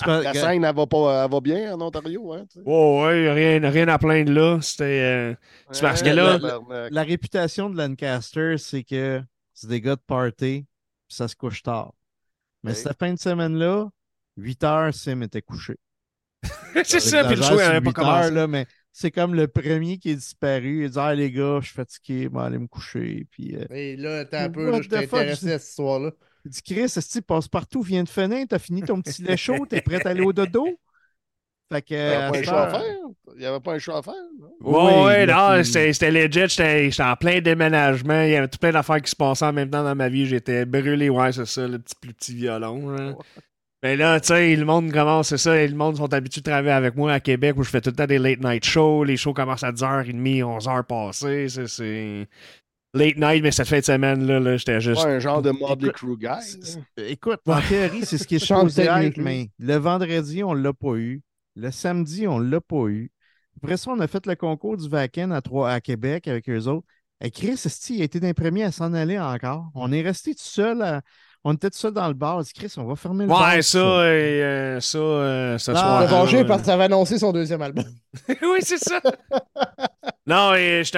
pas- 0.05 0.21
La 0.21 0.33
scène, 0.33 0.63
elle 0.63 0.75
va, 0.75 0.87
pas, 0.87 1.23
elle 1.25 1.31
va 1.31 1.39
bien 1.41 1.73
en 1.75 1.81
Ontario, 1.81 2.33
hein? 2.33 2.45
tu 2.51 2.59
sais? 2.59 2.63
Oh, 2.65 3.03
ouais, 3.05 3.31
rien, 3.31 3.69
rien 3.69 3.87
à 3.87 3.97
plaindre 3.97 4.31
là. 4.31 4.59
C'était. 4.61 4.83
euh, 4.83 5.35
C'est 5.71 5.81
parce 5.81 6.01
que 6.01 6.09
là- 6.09 6.39
la 6.89 7.03
réputation 7.03 7.69
de 7.69 7.77
Lancaster, 7.77 8.55
c'est 8.57 8.83
que 8.83 9.21
c'est 9.53 9.67
des 9.67 9.81
gars 9.81 9.95
de 9.95 10.01
party, 10.05 10.65
puis 11.07 11.15
ça 11.15 11.27
se 11.27 11.35
couche 11.35 11.61
tard. 11.63 11.91
Mais 12.63 12.71
Oui. 12.71 12.77
cette 12.77 12.97
fin 12.97 13.13
de 13.13 13.19
semaine-là, 13.19 13.87
8 14.37 14.63
heures, 14.63 14.93
Sim 14.93 15.21
était 15.21 15.41
couché. 15.41 15.75
c'est 16.83 16.99
ça, 16.99 17.23
puis 17.23 17.35
le 17.35 17.41
show 17.41 17.55
n'avait 17.55 17.81
pas 17.81 17.89
8 17.91 17.97
heures, 17.99 18.05
commencé. 18.05 18.31
là, 18.31 18.47
mais 18.47 18.65
c'est 18.99 19.11
comme 19.11 19.35
le 19.35 19.47
premier 19.47 19.99
qui 19.99 20.09
est 20.09 20.15
disparu. 20.15 20.85
Il 20.85 20.89
dit 20.89 20.97
Ah, 20.99 21.13
les 21.13 21.31
gars, 21.31 21.59
je 21.61 21.67
suis 21.67 21.75
fatigué, 21.75 22.23
je 22.23 22.29
vais 22.35 22.43
aller 22.43 22.57
me 22.57 22.65
coucher. 22.65 23.27
Puis, 23.29 23.55
euh, 23.55 23.63
Et 23.69 23.95
là, 23.95 24.21
attends 24.21 24.37
un 24.39 24.49
peu, 24.49 24.71
là, 24.71 24.81
je 24.81 24.89
t'ai 24.89 24.97
intéressé 24.97 25.51
à 25.51 25.59
cette 25.59 25.69
histoire-là. 25.69 26.11
il 26.45 26.49
dit 26.49 26.61
Chris, 26.63 26.79
est-ce 26.81 27.19
que 27.19 27.23
passe 27.23 27.47
partout, 27.47 27.83
viens 27.83 28.03
de 28.03 28.09
finir, 28.09 28.47
t'as 28.49 28.57
fini 28.57 28.81
ton 28.81 28.99
petit 28.99 29.21
lait 29.21 29.37
chaud, 29.37 29.67
t'es 29.69 29.81
prêt 29.81 30.03
à 30.03 30.09
aller 30.09 30.23
au 30.23 30.33
dodo? 30.33 30.67
Fait 31.71 31.81
que. 31.83 31.93
Il 31.93 31.97
n'y 31.97 32.13
à 32.15 32.27
avait 32.27 32.31
pas 32.31 32.39
un 32.39 32.43
choix 32.43 32.61
à 32.63 32.69
faire. 32.71 32.95
Il 33.35 33.39
n'y 33.39 33.45
avait 33.45 33.59
pas 33.59 33.73
un 33.73 33.79
choix 33.79 33.97
à 33.97 34.01
faire. 34.01 34.13
non? 34.39 35.03
Ouais, 35.05 35.27
non, 35.27 35.49
puis- 35.55 35.65
c'était 35.65 35.93
c'était 35.93 36.11
legit. 36.11 36.47
J'étais 36.55 37.03
en 37.03 37.15
plein 37.15 37.39
déménagement. 37.39 38.23
Il 38.23 38.31
y 38.31 38.35
avait 38.35 38.47
tout 38.47 38.57
plein 38.57 38.71
d'affaires 38.71 39.01
qui 39.01 39.11
se 39.11 39.15
passaient 39.15 39.45
en 39.45 39.53
même 39.53 39.69
temps 39.69 39.83
dans 39.83 39.93
ma 39.93 40.09
vie. 40.09 40.25
J'étais 40.25 40.65
brûlé, 40.65 41.09
ouais, 41.09 41.31
c'est 41.33 41.45
ça, 41.45 41.67
le 41.67 41.77
petit, 41.77 41.93
plus 42.01 42.13
petit 42.15 42.33
violon. 42.33 43.15
Mais 43.83 43.95
là, 43.95 44.19
tu 44.19 44.27
sais, 44.29 44.55
le 44.55 44.65
monde 44.65 44.91
commence, 44.91 45.29
c'est 45.29 45.37
ça, 45.37 45.55
et 45.61 45.67
le 45.67 45.75
monde 45.75 45.97
sont 45.97 46.11
habitués 46.11 46.41
de 46.41 46.49
travailler 46.49 46.71
avec 46.71 46.95
moi 46.95 47.13
à 47.13 47.19
Québec 47.19 47.55
où 47.57 47.63
je 47.63 47.69
fais 47.69 47.79
tout 47.79 47.91
le 47.91 47.95
temps 47.95 48.07
des 48.07 48.17
late 48.17 48.39
night 48.41 48.65
shows. 48.65 49.03
Les 49.03 49.17
shows 49.17 49.33
commencent 49.33 49.63
à 49.63 49.71
10h30, 49.71 50.43
11h 50.43 50.83
passées. 50.85 51.47
C'est- 51.47 51.67
C'est 51.67 52.27
late 52.95 53.17
night, 53.17 53.43
mais 53.43 53.51
cette 53.51 53.67
fin 53.67 53.77
de 53.79 53.83
semaine-là, 53.85 54.39
là, 54.39 54.57
j'étais 54.57 54.81
juste. 54.81 55.05
Un 55.05 55.19
genre 55.19 55.43
de 55.43 55.51
Motley 55.51 55.91
Crue 55.91 56.17
guy. 56.17 56.59
Écoute, 56.97 57.39
en 57.45 57.61
théorie, 57.61 58.03
c'est 58.03 58.17
ce 58.17 58.25
qui 58.27 58.35
est 58.35 58.39
supposé 58.73 58.83
être, 58.83 58.95
technique, 58.95 59.17
mais 59.23 59.49
le 59.59 59.75
vendredi, 59.75 60.43
on 60.43 60.55
ne 60.55 60.61
l'a 60.61 60.73
pas 60.73 60.95
eu. 60.95 61.21
Le 61.55 61.69
samedi, 61.69 62.27
on 62.27 62.39
ne 62.39 62.49
l'a 62.49 62.61
pas 62.61 62.87
eu. 62.87 63.11
Après 63.61 63.77
ça, 63.77 63.91
on 63.91 63.99
a 63.99 64.07
fait 64.07 64.25
le 64.25 64.35
concours 64.35 64.77
du 64.77 64.89
Vacan 64.89 65.29
à, 65.31 65.41
Trois- 65.41 65.71
à 65.71 65.81
Québec 65.81 66.27
avec 66.27 66.49
eux 66.49 66.65
autres. 66.67 66.87
Et 67.23 67.29
Chris, 67.31 67.59
il 67.89 68.01
a 68.01 68.05
été 68.05 68.19
d'un 68.19 68.33
premier 68.33 68.63
à 68.63 68.71
s'en 68.71 68.93
aller 68.93 69.19
encore? 69.19 69.69
On 69.75 69.91
est 69.91 70.01
resté 70.01 70.33
tout 70.33 70.43
seul. 70.43 70.81
à- 70.81 71.01
On 71.49 71.53
était 71.53 71.69
tout 71.69 71.77
seul 71.77 71.93
dans 71.93 72.09
le 72.09 72.13
bar. 72.13 72.35
On 72.35 72.41
dit, 72.41 72.51
Chris, 72.51 72.73
on 72.75 72.83
va 72.83 72.97
fermer 72.97 73.23
le 73.23 73.29
bar. 73.29 73.53
Ouais, 73.53 73.61
ça, 73.61 73.79
et, 73.79 74.43
euh, 74.43 74.81
ça, 74.81 74.97
euh, 74.97 75.57
ce 75.57 75.71
Non, 75.71 75.77
soir. 75.77 75.93
On 75.93 75.95
a 75.95 76.01
Ah, 76.01 76.05
vengé 76.05 76.37
ouais. 76.39 76.45
parce 76.45 76.59
que 76.59 76.65
ça 76.65 76.73
avait 76.73 76.83
annoncé 76.83 77.17
son 77.17 77.31
deuxième 77.31 77.61
album. 77.61 77.85
oui, 78.29 78.59
c'est 78.59 78.77
ça. 78.77 78.99
non, 80.27 80.53
et 80.55 80.79
je 80.79 80.83
suis 80.83 80.97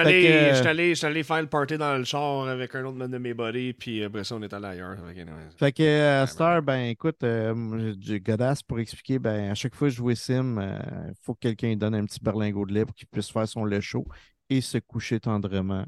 allé, 1.06 1.22
faire 1.22 1.40
le 1.40 1.46
party 1.46 1.78
dans 1.78 1.96
le 1.96 2.02
char 2.02 2.48
avec 2.48 2.74
un 2.74 2.84
autre 2.84 3.06
de 3.06 3.18
mes 3.18 3.32
buddies, 3.32 3.74
puis 3.74 4.02
après 4.02 4.24
ça, 4.24 4.34
on 4.34 4.42
est 4.42 4.52
allé 4.52 4.66
ailleurs. 4.66 4.96
Fait 5.06 5.14
que, 5.14 5.20
anyway. 5.20 5.36
Fait 5.56 5.72
que 5.72 5.82
euh, 5.84 6.22
à 6.24 6.26
cette 6.26 6.40
heure, 6.40 6.62
ben 6.62 6.80
écoute, 6.80 7.22
euh, 7.22 7.94
du 7.94 8.18
godasse 8.18 8.64
pour 8.64 8.80
expliquer, 8.80 9.20
ben 9.20 9.52
à 9.52 9.54
chaque 9.54 9.76
fois 9.76 9.86
que 9.86 9.92
je 9.92 9.98
joue 9.98 10.12
Sim, 10.16 10.56
il 10.60 11.14
faut 11.22 11.34
que 11.34 11.40
quelqu'un 11.42 11.68
lui 11.68 11.76
donne 11.76 11.94
un 11.94 12.04
petit 12.04 12.18
berlingot 12.20 12.66
de 12.66 12.72
lait 12.72 12.84
pour 12.84 12.96
qu'il 12.96 13.06
puisse 13.06 13.30
faire 13.30 13.46
son 13.46 13.64
lait 13.64 13.80
chaud 13.80 14.04
et 14.48 14.60
se 14.60 14.78
coucher 14.78 15.20
tendrement. 15.20 15.84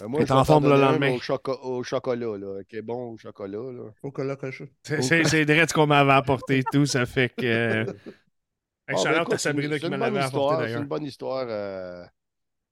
Euh, 0.00 0.08
Moi, 0.08 0.24
je 0.24 0.32
en 0.32 0.44
forme 0.44 0.68
le 0.68 0.80
lendemain. 0.80 1.12
Au, 1.12 1.20
choco- 1.20 1.60
au 1.62 1.82
chocolat, 1.82 2.38
là, 2.38 2.62
qui 2.64 2.76
est 2.76 2.82
bon 2.82 3.12
au 3.12 3.18
chocolat. 3.18 3.58
Là. 3.58 4.24
Là, 4.24 4.36
coche. 4.36 4.62
C'est, 4.82 5.44
direct 5.44 5.68
ce 5.70 5.74
qu'on 5.74 5.86
m'avait 5.86 6.12
apporté 6.12 6.58
et 6.58 6.64
tout, 6.64 6.86
ça 6.86 7.04
fait 7.06 7.28
que. 7.28 7.44
euh, 7.44 7.84
Hey, 8.88 8.96
Bon, 8.96 9.02
shout 9.02 9.08
ben, 9.10 9.20
out 9.20 9.26
écoute, 9.28 9.38
Sabrina 9.38 9.74
c'est 9.74 9.80
qui 9.80 9.86
une 9.86 9.92
me 9.92 9.98
bonne 9.98 10.14
l'avait 10.14 10.26
histoire, 10.26 10.52
apporté 10.54 10.72
C'est 10.72 10.78
une 10.78 10.84
bonne 10.86 11.04
histoire 11.04 11.46
euh, 11.48 12.04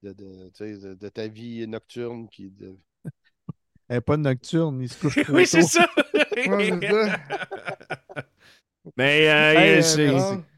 de, 0.03 0.13
de, 0.13 0.51
de- 0.59 0.95
de 0.95 1.09
ta 1.09 1.29
vie 1.29 1.69
nocturne 1.69 2.29
qui. 2.29 2.51
de- 2.51 2.77
Elle 3.89 3.97
n'est 3.97 4.01
pas 4.01 4.17
nocturne, 4.17 4.81
il 4.83 4.89
se 4.89 4.99
couche 4.99 5.19
oui, 5.29 5.47
c'est 5.47 5.63
ça. 5.63 5.89
Ouais, 6.49 6.71
ça. 6.81 7.17
Mais 8.97 9.29
euh, 9.29 9.61
Hey, 9.61 10.50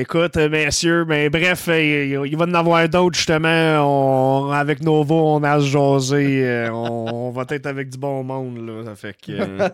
écoute, 0.00 0.36
euh, 0.36 0.48
messieurs, 0.48 1.04
mais 1.04 1.28
bref, 1.30 1.68
euh, 1.68 2.24
il, 2.24 2.30
il 2.32 2.36
va 2.36 2.44
en 2.44 2.54
avoir 2.54 2.88
d'autres 2.88 3.16
justement. 3.16 4.48
On- 4.48 4.50
avec 4.50 4.82
Novo, 4.82 5.36
on 5.36 5.42
a 5.42 5.52
à 5.52 5.60
se 5.60 5.66
jaser. 5.66 6.44
euh, 6.46 6.70
on, 6.72 7.28
on 7.28 7.30
va 7.30 7.44
être 7.50 7.66
avec 7.66 7.88
du 7.90 7.98
bon 7.98 8.22
monde 8.22 8.58
là. 8.66 8.84
Ça 8.84 8.94
fait 8.94 9.16
que. 9.20 9.32
euh, 9.32 9.68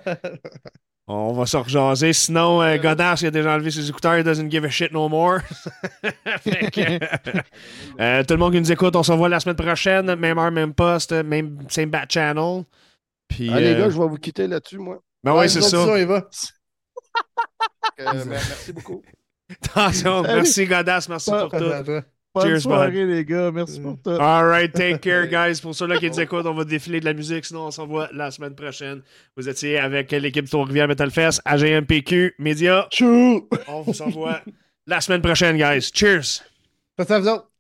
On 1.09 1.33
va 1.33 1.47
se 1.47 1.57
rejaser. 1.57 2.13
Sinon, 2.13 2.63
euh, 2.63 2.77
Godash, 2.79 3.23
il 3.23 3.27
a 3.27 3.31
déjà 3.31 3.53
enlevé 3.55 3.71
ses 3.71 3.89
écouteurs. 3.89 4.17
Il 4.17 4.25
doesn't 4.25 4.51
give 4.51 4.65
a 4.65 4.71
shit 4.71 4.93
no 4.93 5.09
more. 5.09 5.41
Fait 6.43 6.71
que, 6.71 7.05
euh, 8.01 8.23
tout 8.25 8.35
le 8.35 8.39
monde 8.39 8.53
qui 8.53 8.61
nous 8.61 8.73
écoute, 8.73 8.95
on 8.97 9.03
se 9.03 9.11
revoit 9.13 9.29
la 9.29 9.41
semaine 9.41 9.57
prochaine. 9.57 10.15
Même 10.15 10.39
heure, 10.39 10.51
même 10.53 10.73
poste, 10.73 11.13
même 11.13 11.59
same 11.69 11.91
bat 11.91 12.05
channel. 12.09 12.65
Puis, 13.29 13.51
Ah, 13.53 13.61
les 13.61 13.75
euh, 13.75 13.79
gars, 13.79 13.91
je 13.91 13.99
vais 14.01 14.07
vous 14.09 14.17
quitter 14.17 14.47
là-dessus, 14.47 14.79
moi. 14.79 15.01
ben 15.25 15.35
oui, 15.37 15.49
c'est 15.51 15.59
nous 15.59 15.75
autres, 15.75 15.97
ça. 15.99 16.05
va. 16.07 16.29
Euh, 18.01 18.25
merci 18.27 18.73
beaucoup. 18.73 19.03
Attention, 19.63 20.23
merci 20.23 20.67
Godash, 20.67 21.09
merci 21.09 21.31
pour 21.31 21.51
tout. 21.51 22.03
Bonne 22.35 22.47
Cheers, 22.47 22.63
soirée, 22.63 23.05
les 23.05 23.25
gars. 23.27 23.51
Merci 23.53 23.79
pour 23.79 23.99
tout. 24.03 24.09
All 24.11 24.47
right, 24.47 24.73
take 24.73 25.01
care, 25.01 25.27
guys. 25.29 25.61
Pour 25.61 25.75
ceux-là 25.75 25.99
qui 25.99 26.09
nous 26.09 26.19
écoutent, 26.19 26.47
on 26.47 26.55
va 26.55 26.65
défiler 26.65 26.99
de 26.99 27.05
la 27.05 27.13
musique. 27.13 27.45
Sinon, 27.45 27.67
on 27.67 27.71
se 27.71 27.79
revoit 27.79 28.09
la 28.15 28.31
semaine 28.31 28.55
prochaine. 28.55 29.03
Vous 29.37 29.51
étiez 29.51 29.79
avec 29.79 30.11
l'équipe 30.13 30.49
Trois-Rivières 30.49 30.89
Metal 30.89 31.11
Fest, 31.11 31.43
AGMPQ, 31.45 32.37
Média. 32.39 32.89
Chou! 32.91 33.47
On 33.69 33.83
vous 33.83 34.01
envoie 34.01 34.41
la 34.87 35.03
semaine 35.03 35.21
prochaine, 35.21 35.59
guys. 35.59 35.91
Cheers! 35.93 36.43
Faites 36.97 37.09
ça, 37.09 37.19
vous 37.19 37.29
autres. 37.29 37.52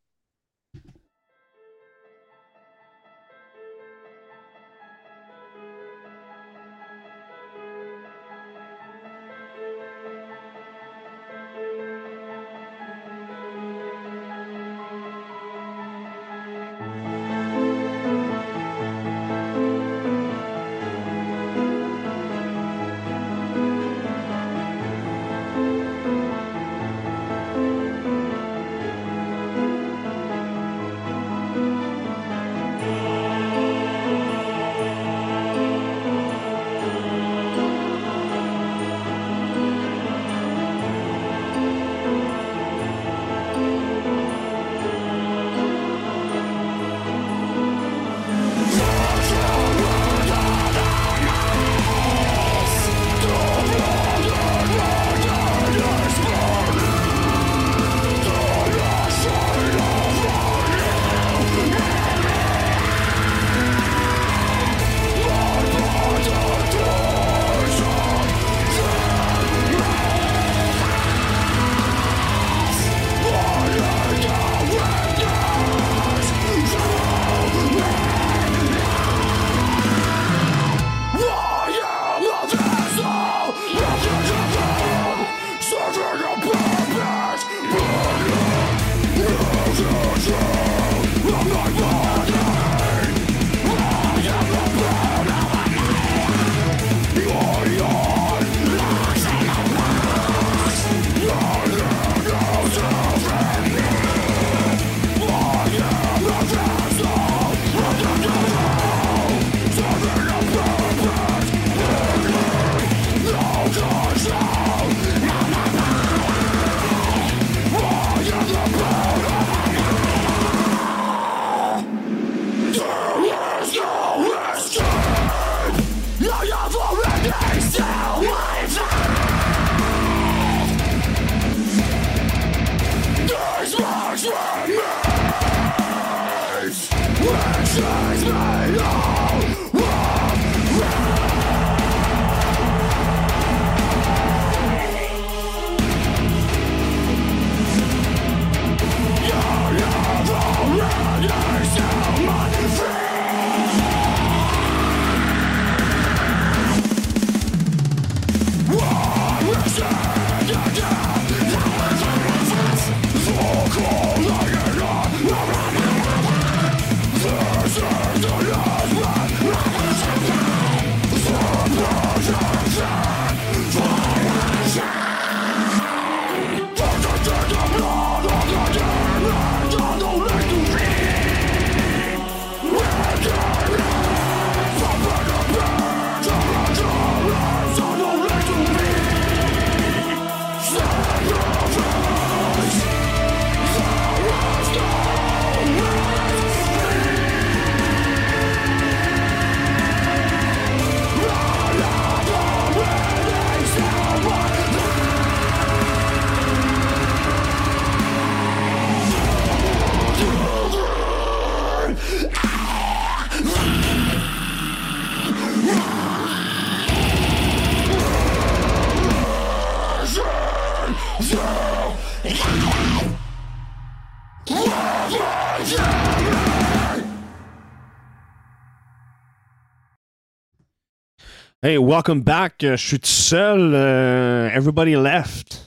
Hey, 231.64 231.78
welcome 231.78 232.22
back. 232.22 232.64
Euh, 232.64 232.76
Je 232.76 232.86
suis 232.86 232.98
tout 232.98 233.06
seul. 233.06 233.72
euh, 233.74 234.48
everybody 234.52 234.94
left. 234.94 235.60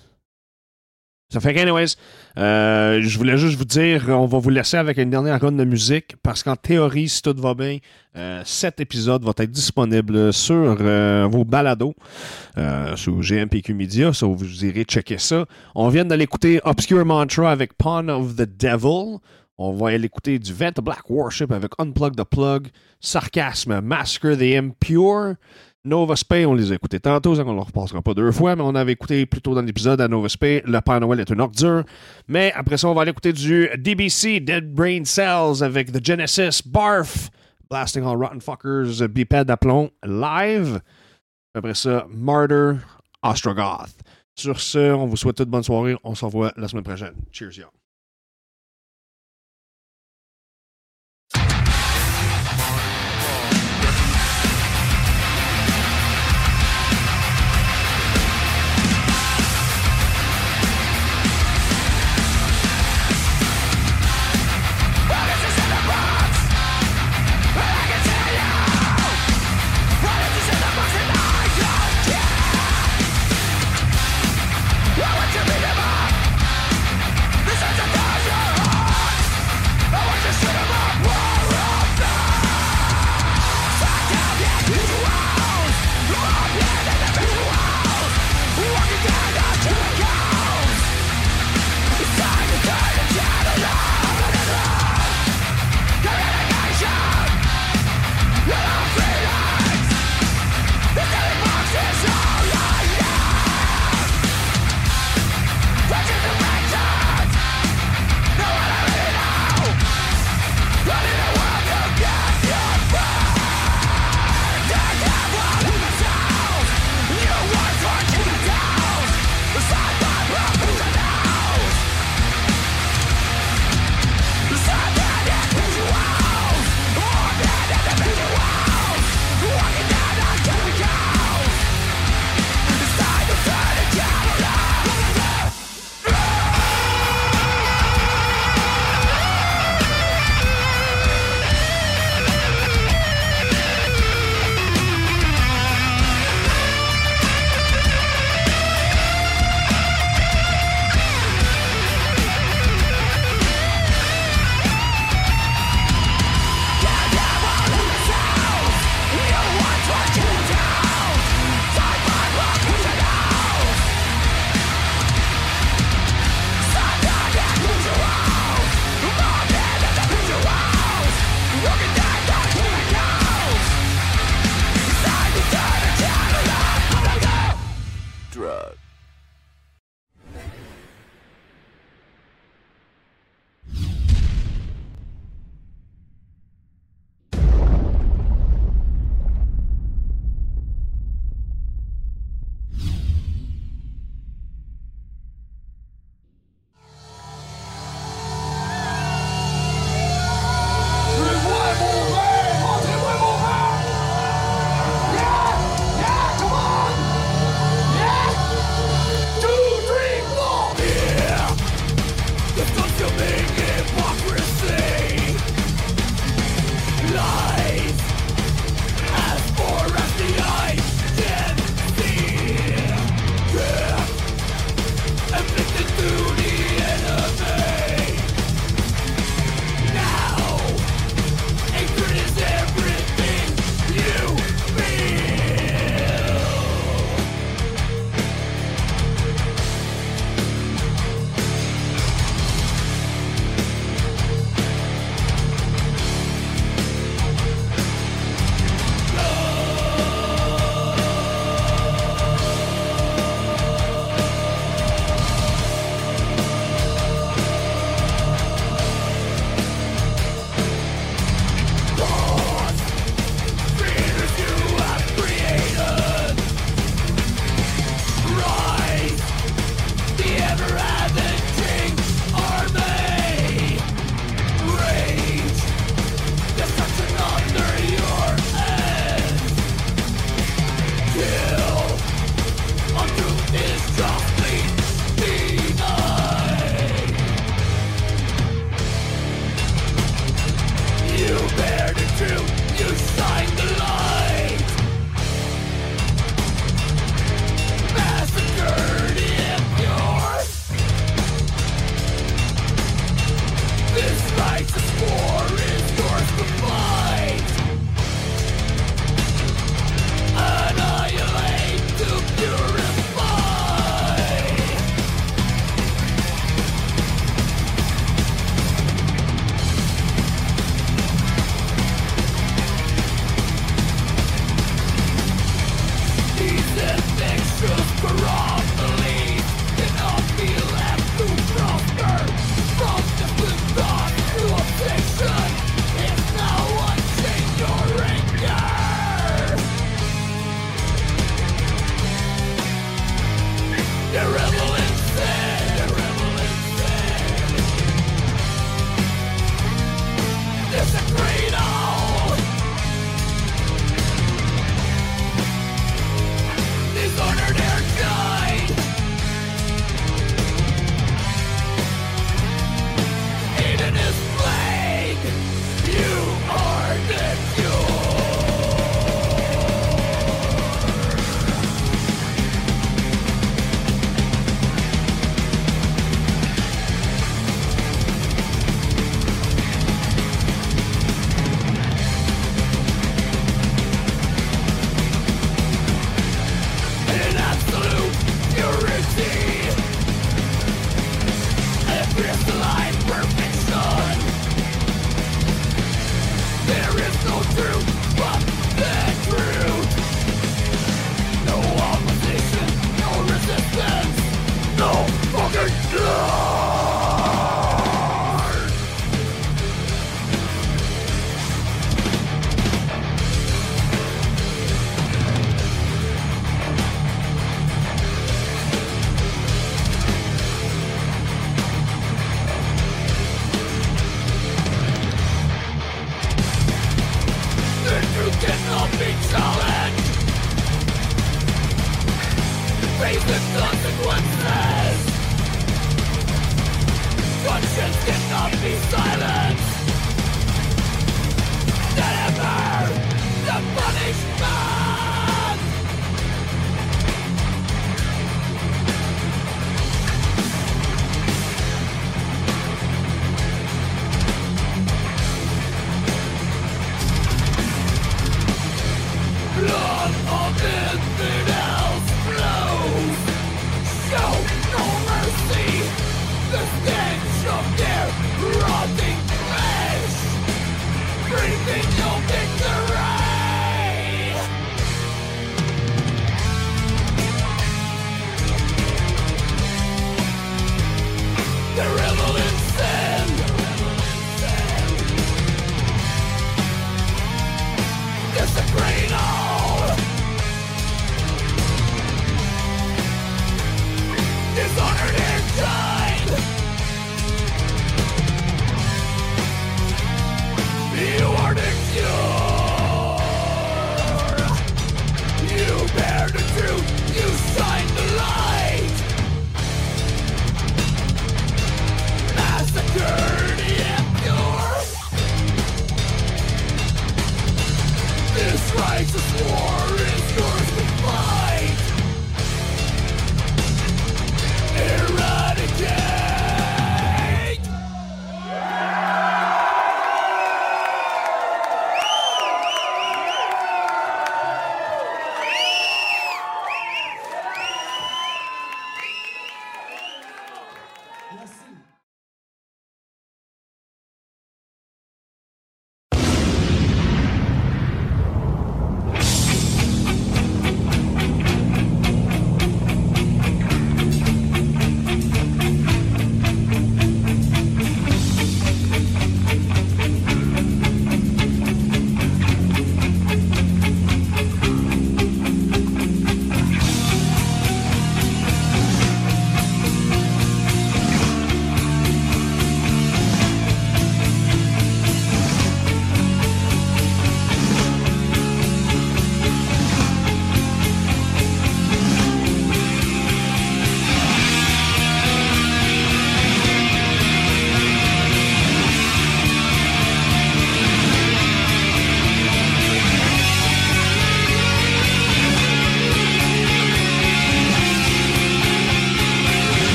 Ça 1.32 1.40
fait 1.40 1.54
qu'anyways, 1.54 1.96
euh, 2.38 3.02
je 3.02 3.18
voulais 3.18 3.38
juste 3.38 3.58
vous 3.58 3.66
dire, 3.66 4.06
on 4.10 4.26
va 4.26 4.38
vous 4.38 4.50
laisser 4.52 4.78
avec 4.78 4.98
une 4.98 5.10
dernière 5.10 5.42
ronde 5.42 5.58
de 5.58 5.66
musique 5.66 6.16
parce 6.22 6.44
qu'en 6.44 6.56
théorie, 6.56 7.10
si 7.10 7.22
tout 7.22 7.34
va 7.38 7.54
bien, 7.54 7.80
euh, 8.16 8.42
cet 8.46 8.80
épisode 8.80 9.24
va 9.24 9.32
être 9.38 9.52
disponible 9.52 10.32
sur 10.32 10.78
euh, 10.80 11.28
vos 11.30 11.44
balados, 11.44 11.96
euh, 12.58 12.96
sur 12.96 13.20
GMPQ 13.20 13.74
Media, 13.74 14.14
ça 14.14 14.28
vous 14.28 14.66
irez 14.66 14.84
checker 14.84 15.18
ça. 15.18 15.46
On 15.74 15.90
vient 15.90 16.06
de 16.06 16.16
l'écouter 16.16 16.62
Obscure 16.64 17.04
Mantra 17.06 17.52
avec 17.52 17.74
Pawn 17.74 18.10
of 18.10 18.36
the 18.36 18.48
Devil. 18.58 19.18
On 19.58 19.74
va 19.74 19.98
l'écouter 19.98 20.38
du 20.38 20.54
Vent 20.54 20.72
Black 20.84 21.10
Worship 21.10 21.52
avec 21.52 21.72
Unplug 21.80 22.16
the 22.16 22.24
Plug, 22.24 22.68
Sarcasme, 23.00 23.80
Massacre 23.82 24.36
the 24.36 24.56
Impure, 24.58 25.36
Nova 25.86 26.16
Spay, 26.16 26.46
on 26.46 26.56
les 26.56 26.72
a 26.72 26.76
écoutés 26.76 27.00
tantôt, 27.00 27.40
on 27.40 27.46
ne 27.46 27.54
le 27.54 27.60
repassera 27.60 28.02
pas 28.02 28.16
deux 28.16 28.32
fois, 28.32 28.56
mais 28.56 28.64
on 28.64 28.74
avait 28.74 28.94
écouté 28.94 29.26
plus 29.28 29.42
tôt 29.42 29.54
dans 29.54 29.62
l'épisode 29.62 30.02
à 30.02 30.08
Nova 30.08 30.28
Spay, 30.28 30.64
Le 30.66 30.82
Père 30.82 31.00
Noël 31.00 31.20
est 31.20 31.30
une 31.30 31.40
ordure. 31.40 31.84
Mais 32.28 32.52
après 32.54 32.78
ça, 32.78 32.88
on 32.90 32.96
va 32.96 33.04
aller 33.04 33.12
écouter 33.12 33.32
du 33.32 33.70
DBC, 33.78 34.40
Dead 34.40 34.74
Brain 34.74 35.06
Cells, 35.06 35.64
avec 35.64 35.92
The 35.92 36.04
Genesis, 36.04 36.64
Barf, 36.66 37.30
Blasting 37.70 38.04
All 38.04 38.18
Rotten 38.18 38.42
Fuckers, 38.42 39.08
Biped 39.08 39.50
à 39.52 39.58
plomb, 39.58 39.92
live. 40.04 40.82
Après 41.54 41.76
ça, 41.76 42.08
Martyr, 42.10 42.80
Ostrogoth. 43.22 43.94
Sur 44.36 44.60
ce, 44.60 44.92
on 44.92 45.06
vous 45.06 45.16
souhaite 45.16 45.38
toute 45.38 45.50
bonne 45.50 45.64
soirée. 45.64 45.96
On 46.04 46.16
se 46.16 46.26
revoit 46.26 46.52
la 46.58 46.68
semaine 46.68 46.84
prochaine. 46.84 47.14
Cheers, 47.32 47.58
y'all. 47.58 47.85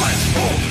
Genesis 0.00 0.69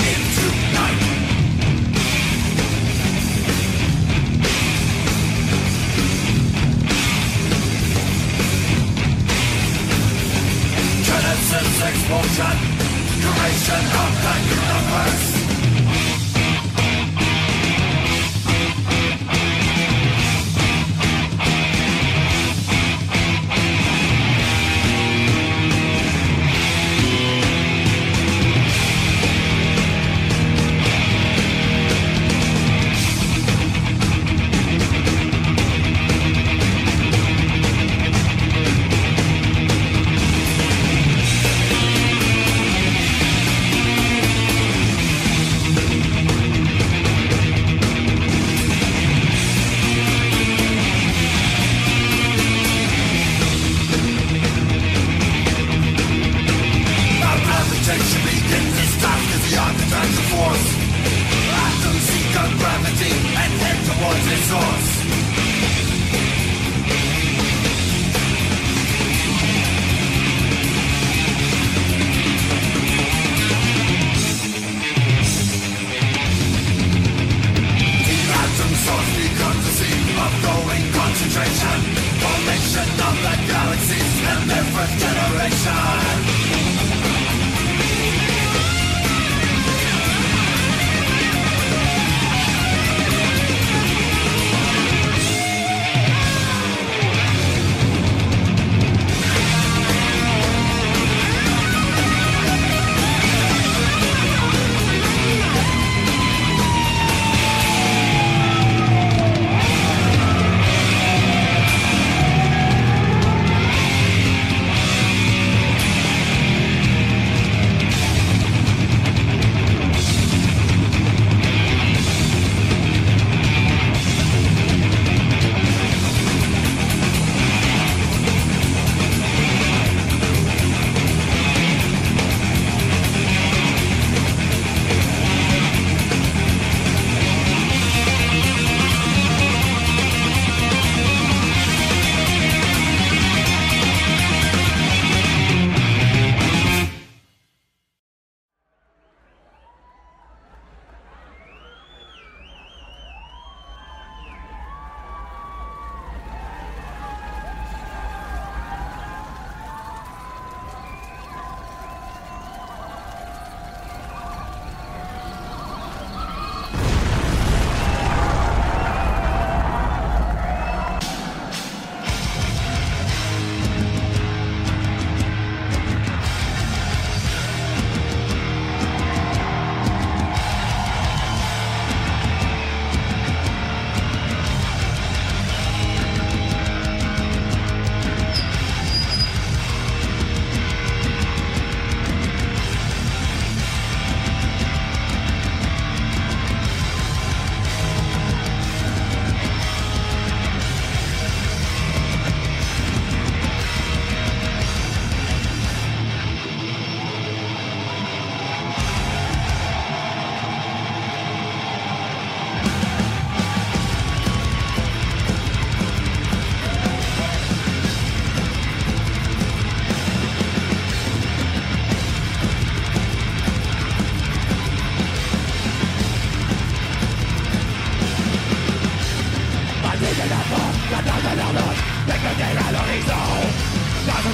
Dans 232.89 234.17
un 234.17 234.33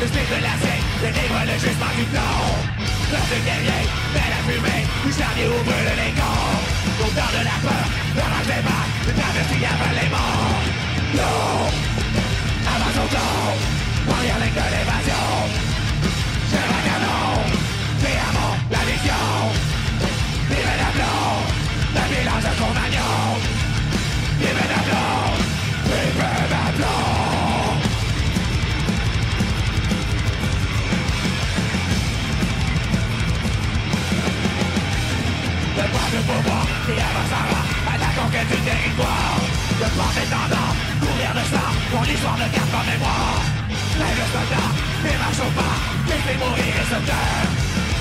le 0.00 0.06
de 0.08 0.40
la 0.40 0.54
scène 0.64 0.84
le 1.44 1.58
jugement 1.60 1.92
du 1.94 2.04
plomb 2.08 2.72
de 3.12 3.38
guerrier, 3.44 3.84
belle 4.14 4.32
la 4.32 4.40
fumée, 4.48 4.82
Du 5.04 5.12
charnier 5.12 5.44
où 5.44 5.60
brûle 5.60 5.92
les 6.00 6.12
corps 6.16 6.56
Autant 7.04 7.30
de 7.36 7.44
la 7.44 7.56
peur, 7.60 7.86
dans 8.16 8.30
la 8.32 8.40
débat 8.48 8.84
Une 9.04 9.12
traversée 9.12 9.60
avant 9.68 9.92
les 9.92 10.08
morts 10.08 10.64
Non, 11.20 11.68
avant 12.64 12.92
son 12.96 13.08
temps 13.12 13.56
de 14.56 14.66
l'évasion 14.72 15.28
Je 16.48 16.60
la 18.72 18.82
vision 18.88 19.24
Vive 20.48 20.72
la 20.80 20.90
de 22.40 23.31
pas 35.92 36.08
de 36.12 36.20
pouvoir, 36.24 36.64
c'est 36.86 37.00
avassara, 37.08 37.60
à 37.92 37.94
la 38.02 38.10
conquête 38.16 38.48
du 38.48 38.58
territoire. 38.64 39.36
Le 39.80 39.88
port 39.96 40.16
étendant, 40.24 40.70
courir 41.00 41.32
le 41.36 41.44
soir, 41.50 41.70
ton 41.92 42.02
histoire 42.08 42.38
ne 42.42 42.48
garde 42.54 42.70
pas 42.72 42.84
mémoire. 42.88 43.40
Lève 44.00 44.18
le 44.22 44.26
soldat, 44.32 44.68
mais 45.04 45.16
marche 45.20 45.42
au 45.44 45.50
pas, 45.52 45.76
les 46.08 46.20
fait 46.24 46.38
mourir 46.40 46.74
et 46.80 46.86
se 46.92 46.98
taire. 47.08 47.48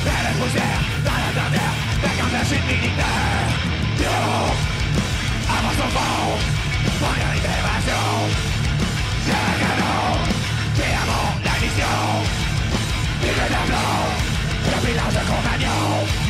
Elle 0.08 0.28
est 0.32 0.38
poussière, 0.40 0.82
dans 1.06 1.20
la 1.24 1.32
dernière, 1.36 1.76
la 2.04 2.10
quand 2.18 2.32
la 2.32 2.44
chute 2.48 2.66
militaire. 2.66 3.48
Yo, 4.02 4.18
avance 5.56 5.82
au 5.86 5.90
fond, 5.96 6.26
première 7.02 7.34
libération. 7.36 8.08
C'est 9.26 9.42
un 9.50 9.56
canon, 9.62 10.04
c'est 10.76 10.94
avant 11.02 11.30
la 11.46 11.56
mission. 11.62 12.00
Vive 13.22 13.40
le 13.42 13.48
tableau, 13.54 13.94
le 14.72 14.78
village 14.88 15.16
de 15.18 15.24
compagnons. 15.30 16.21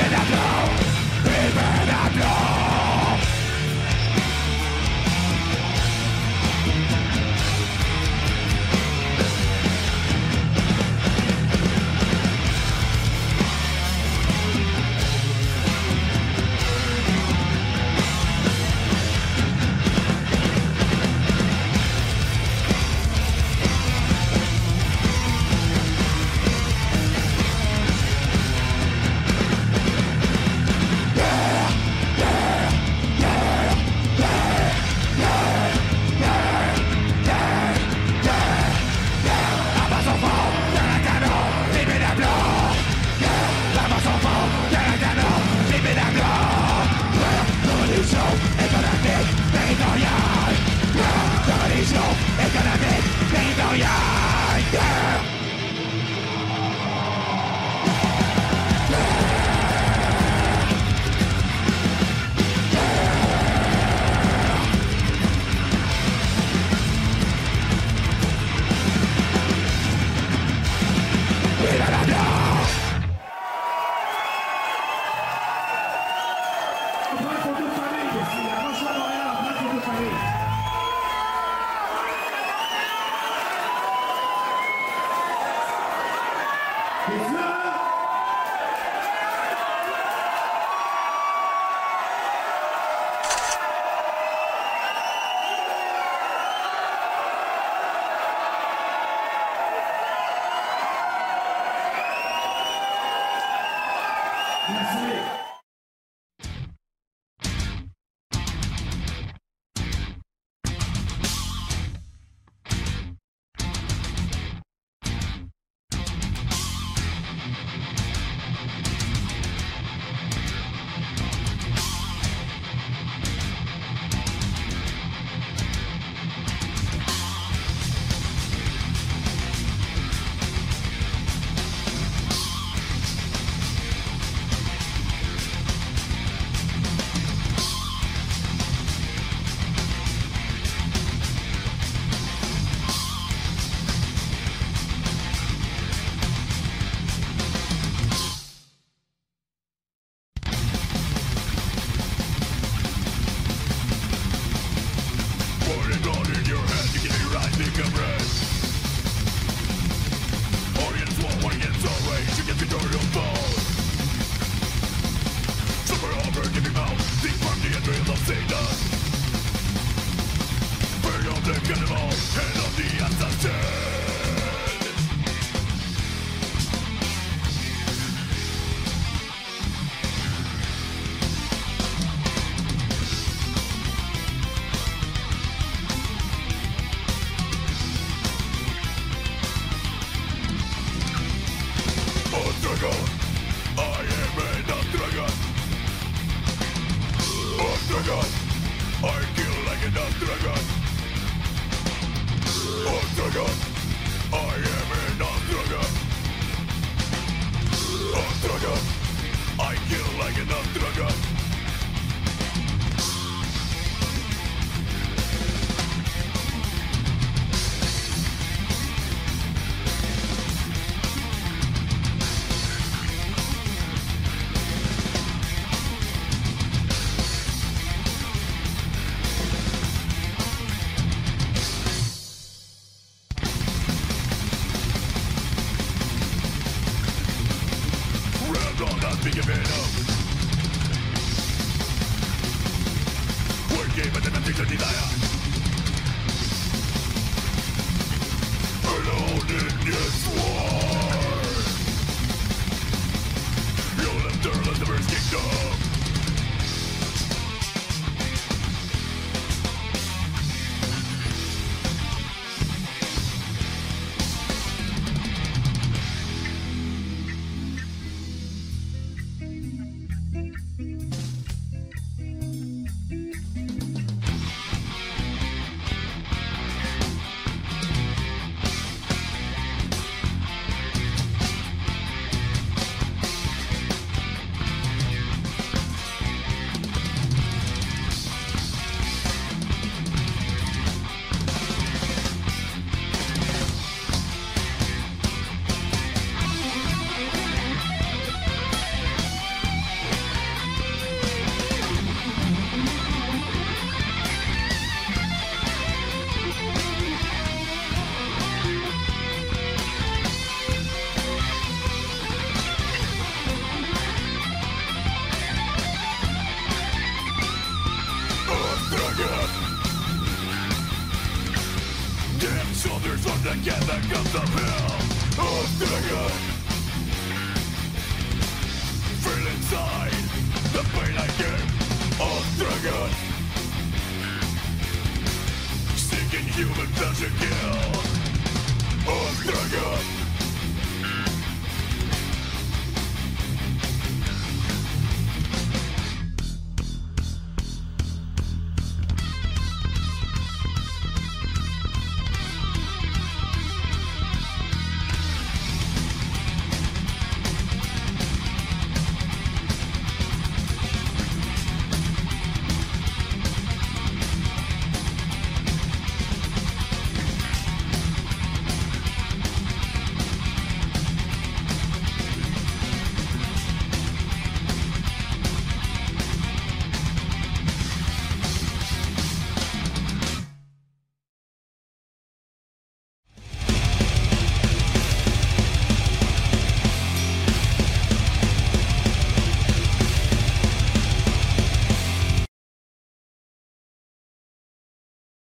Even 0.00 0.14
a 0.14 0.24
blow, 0.24 0.70
even 1.26 1.90
blow 2.16 2.39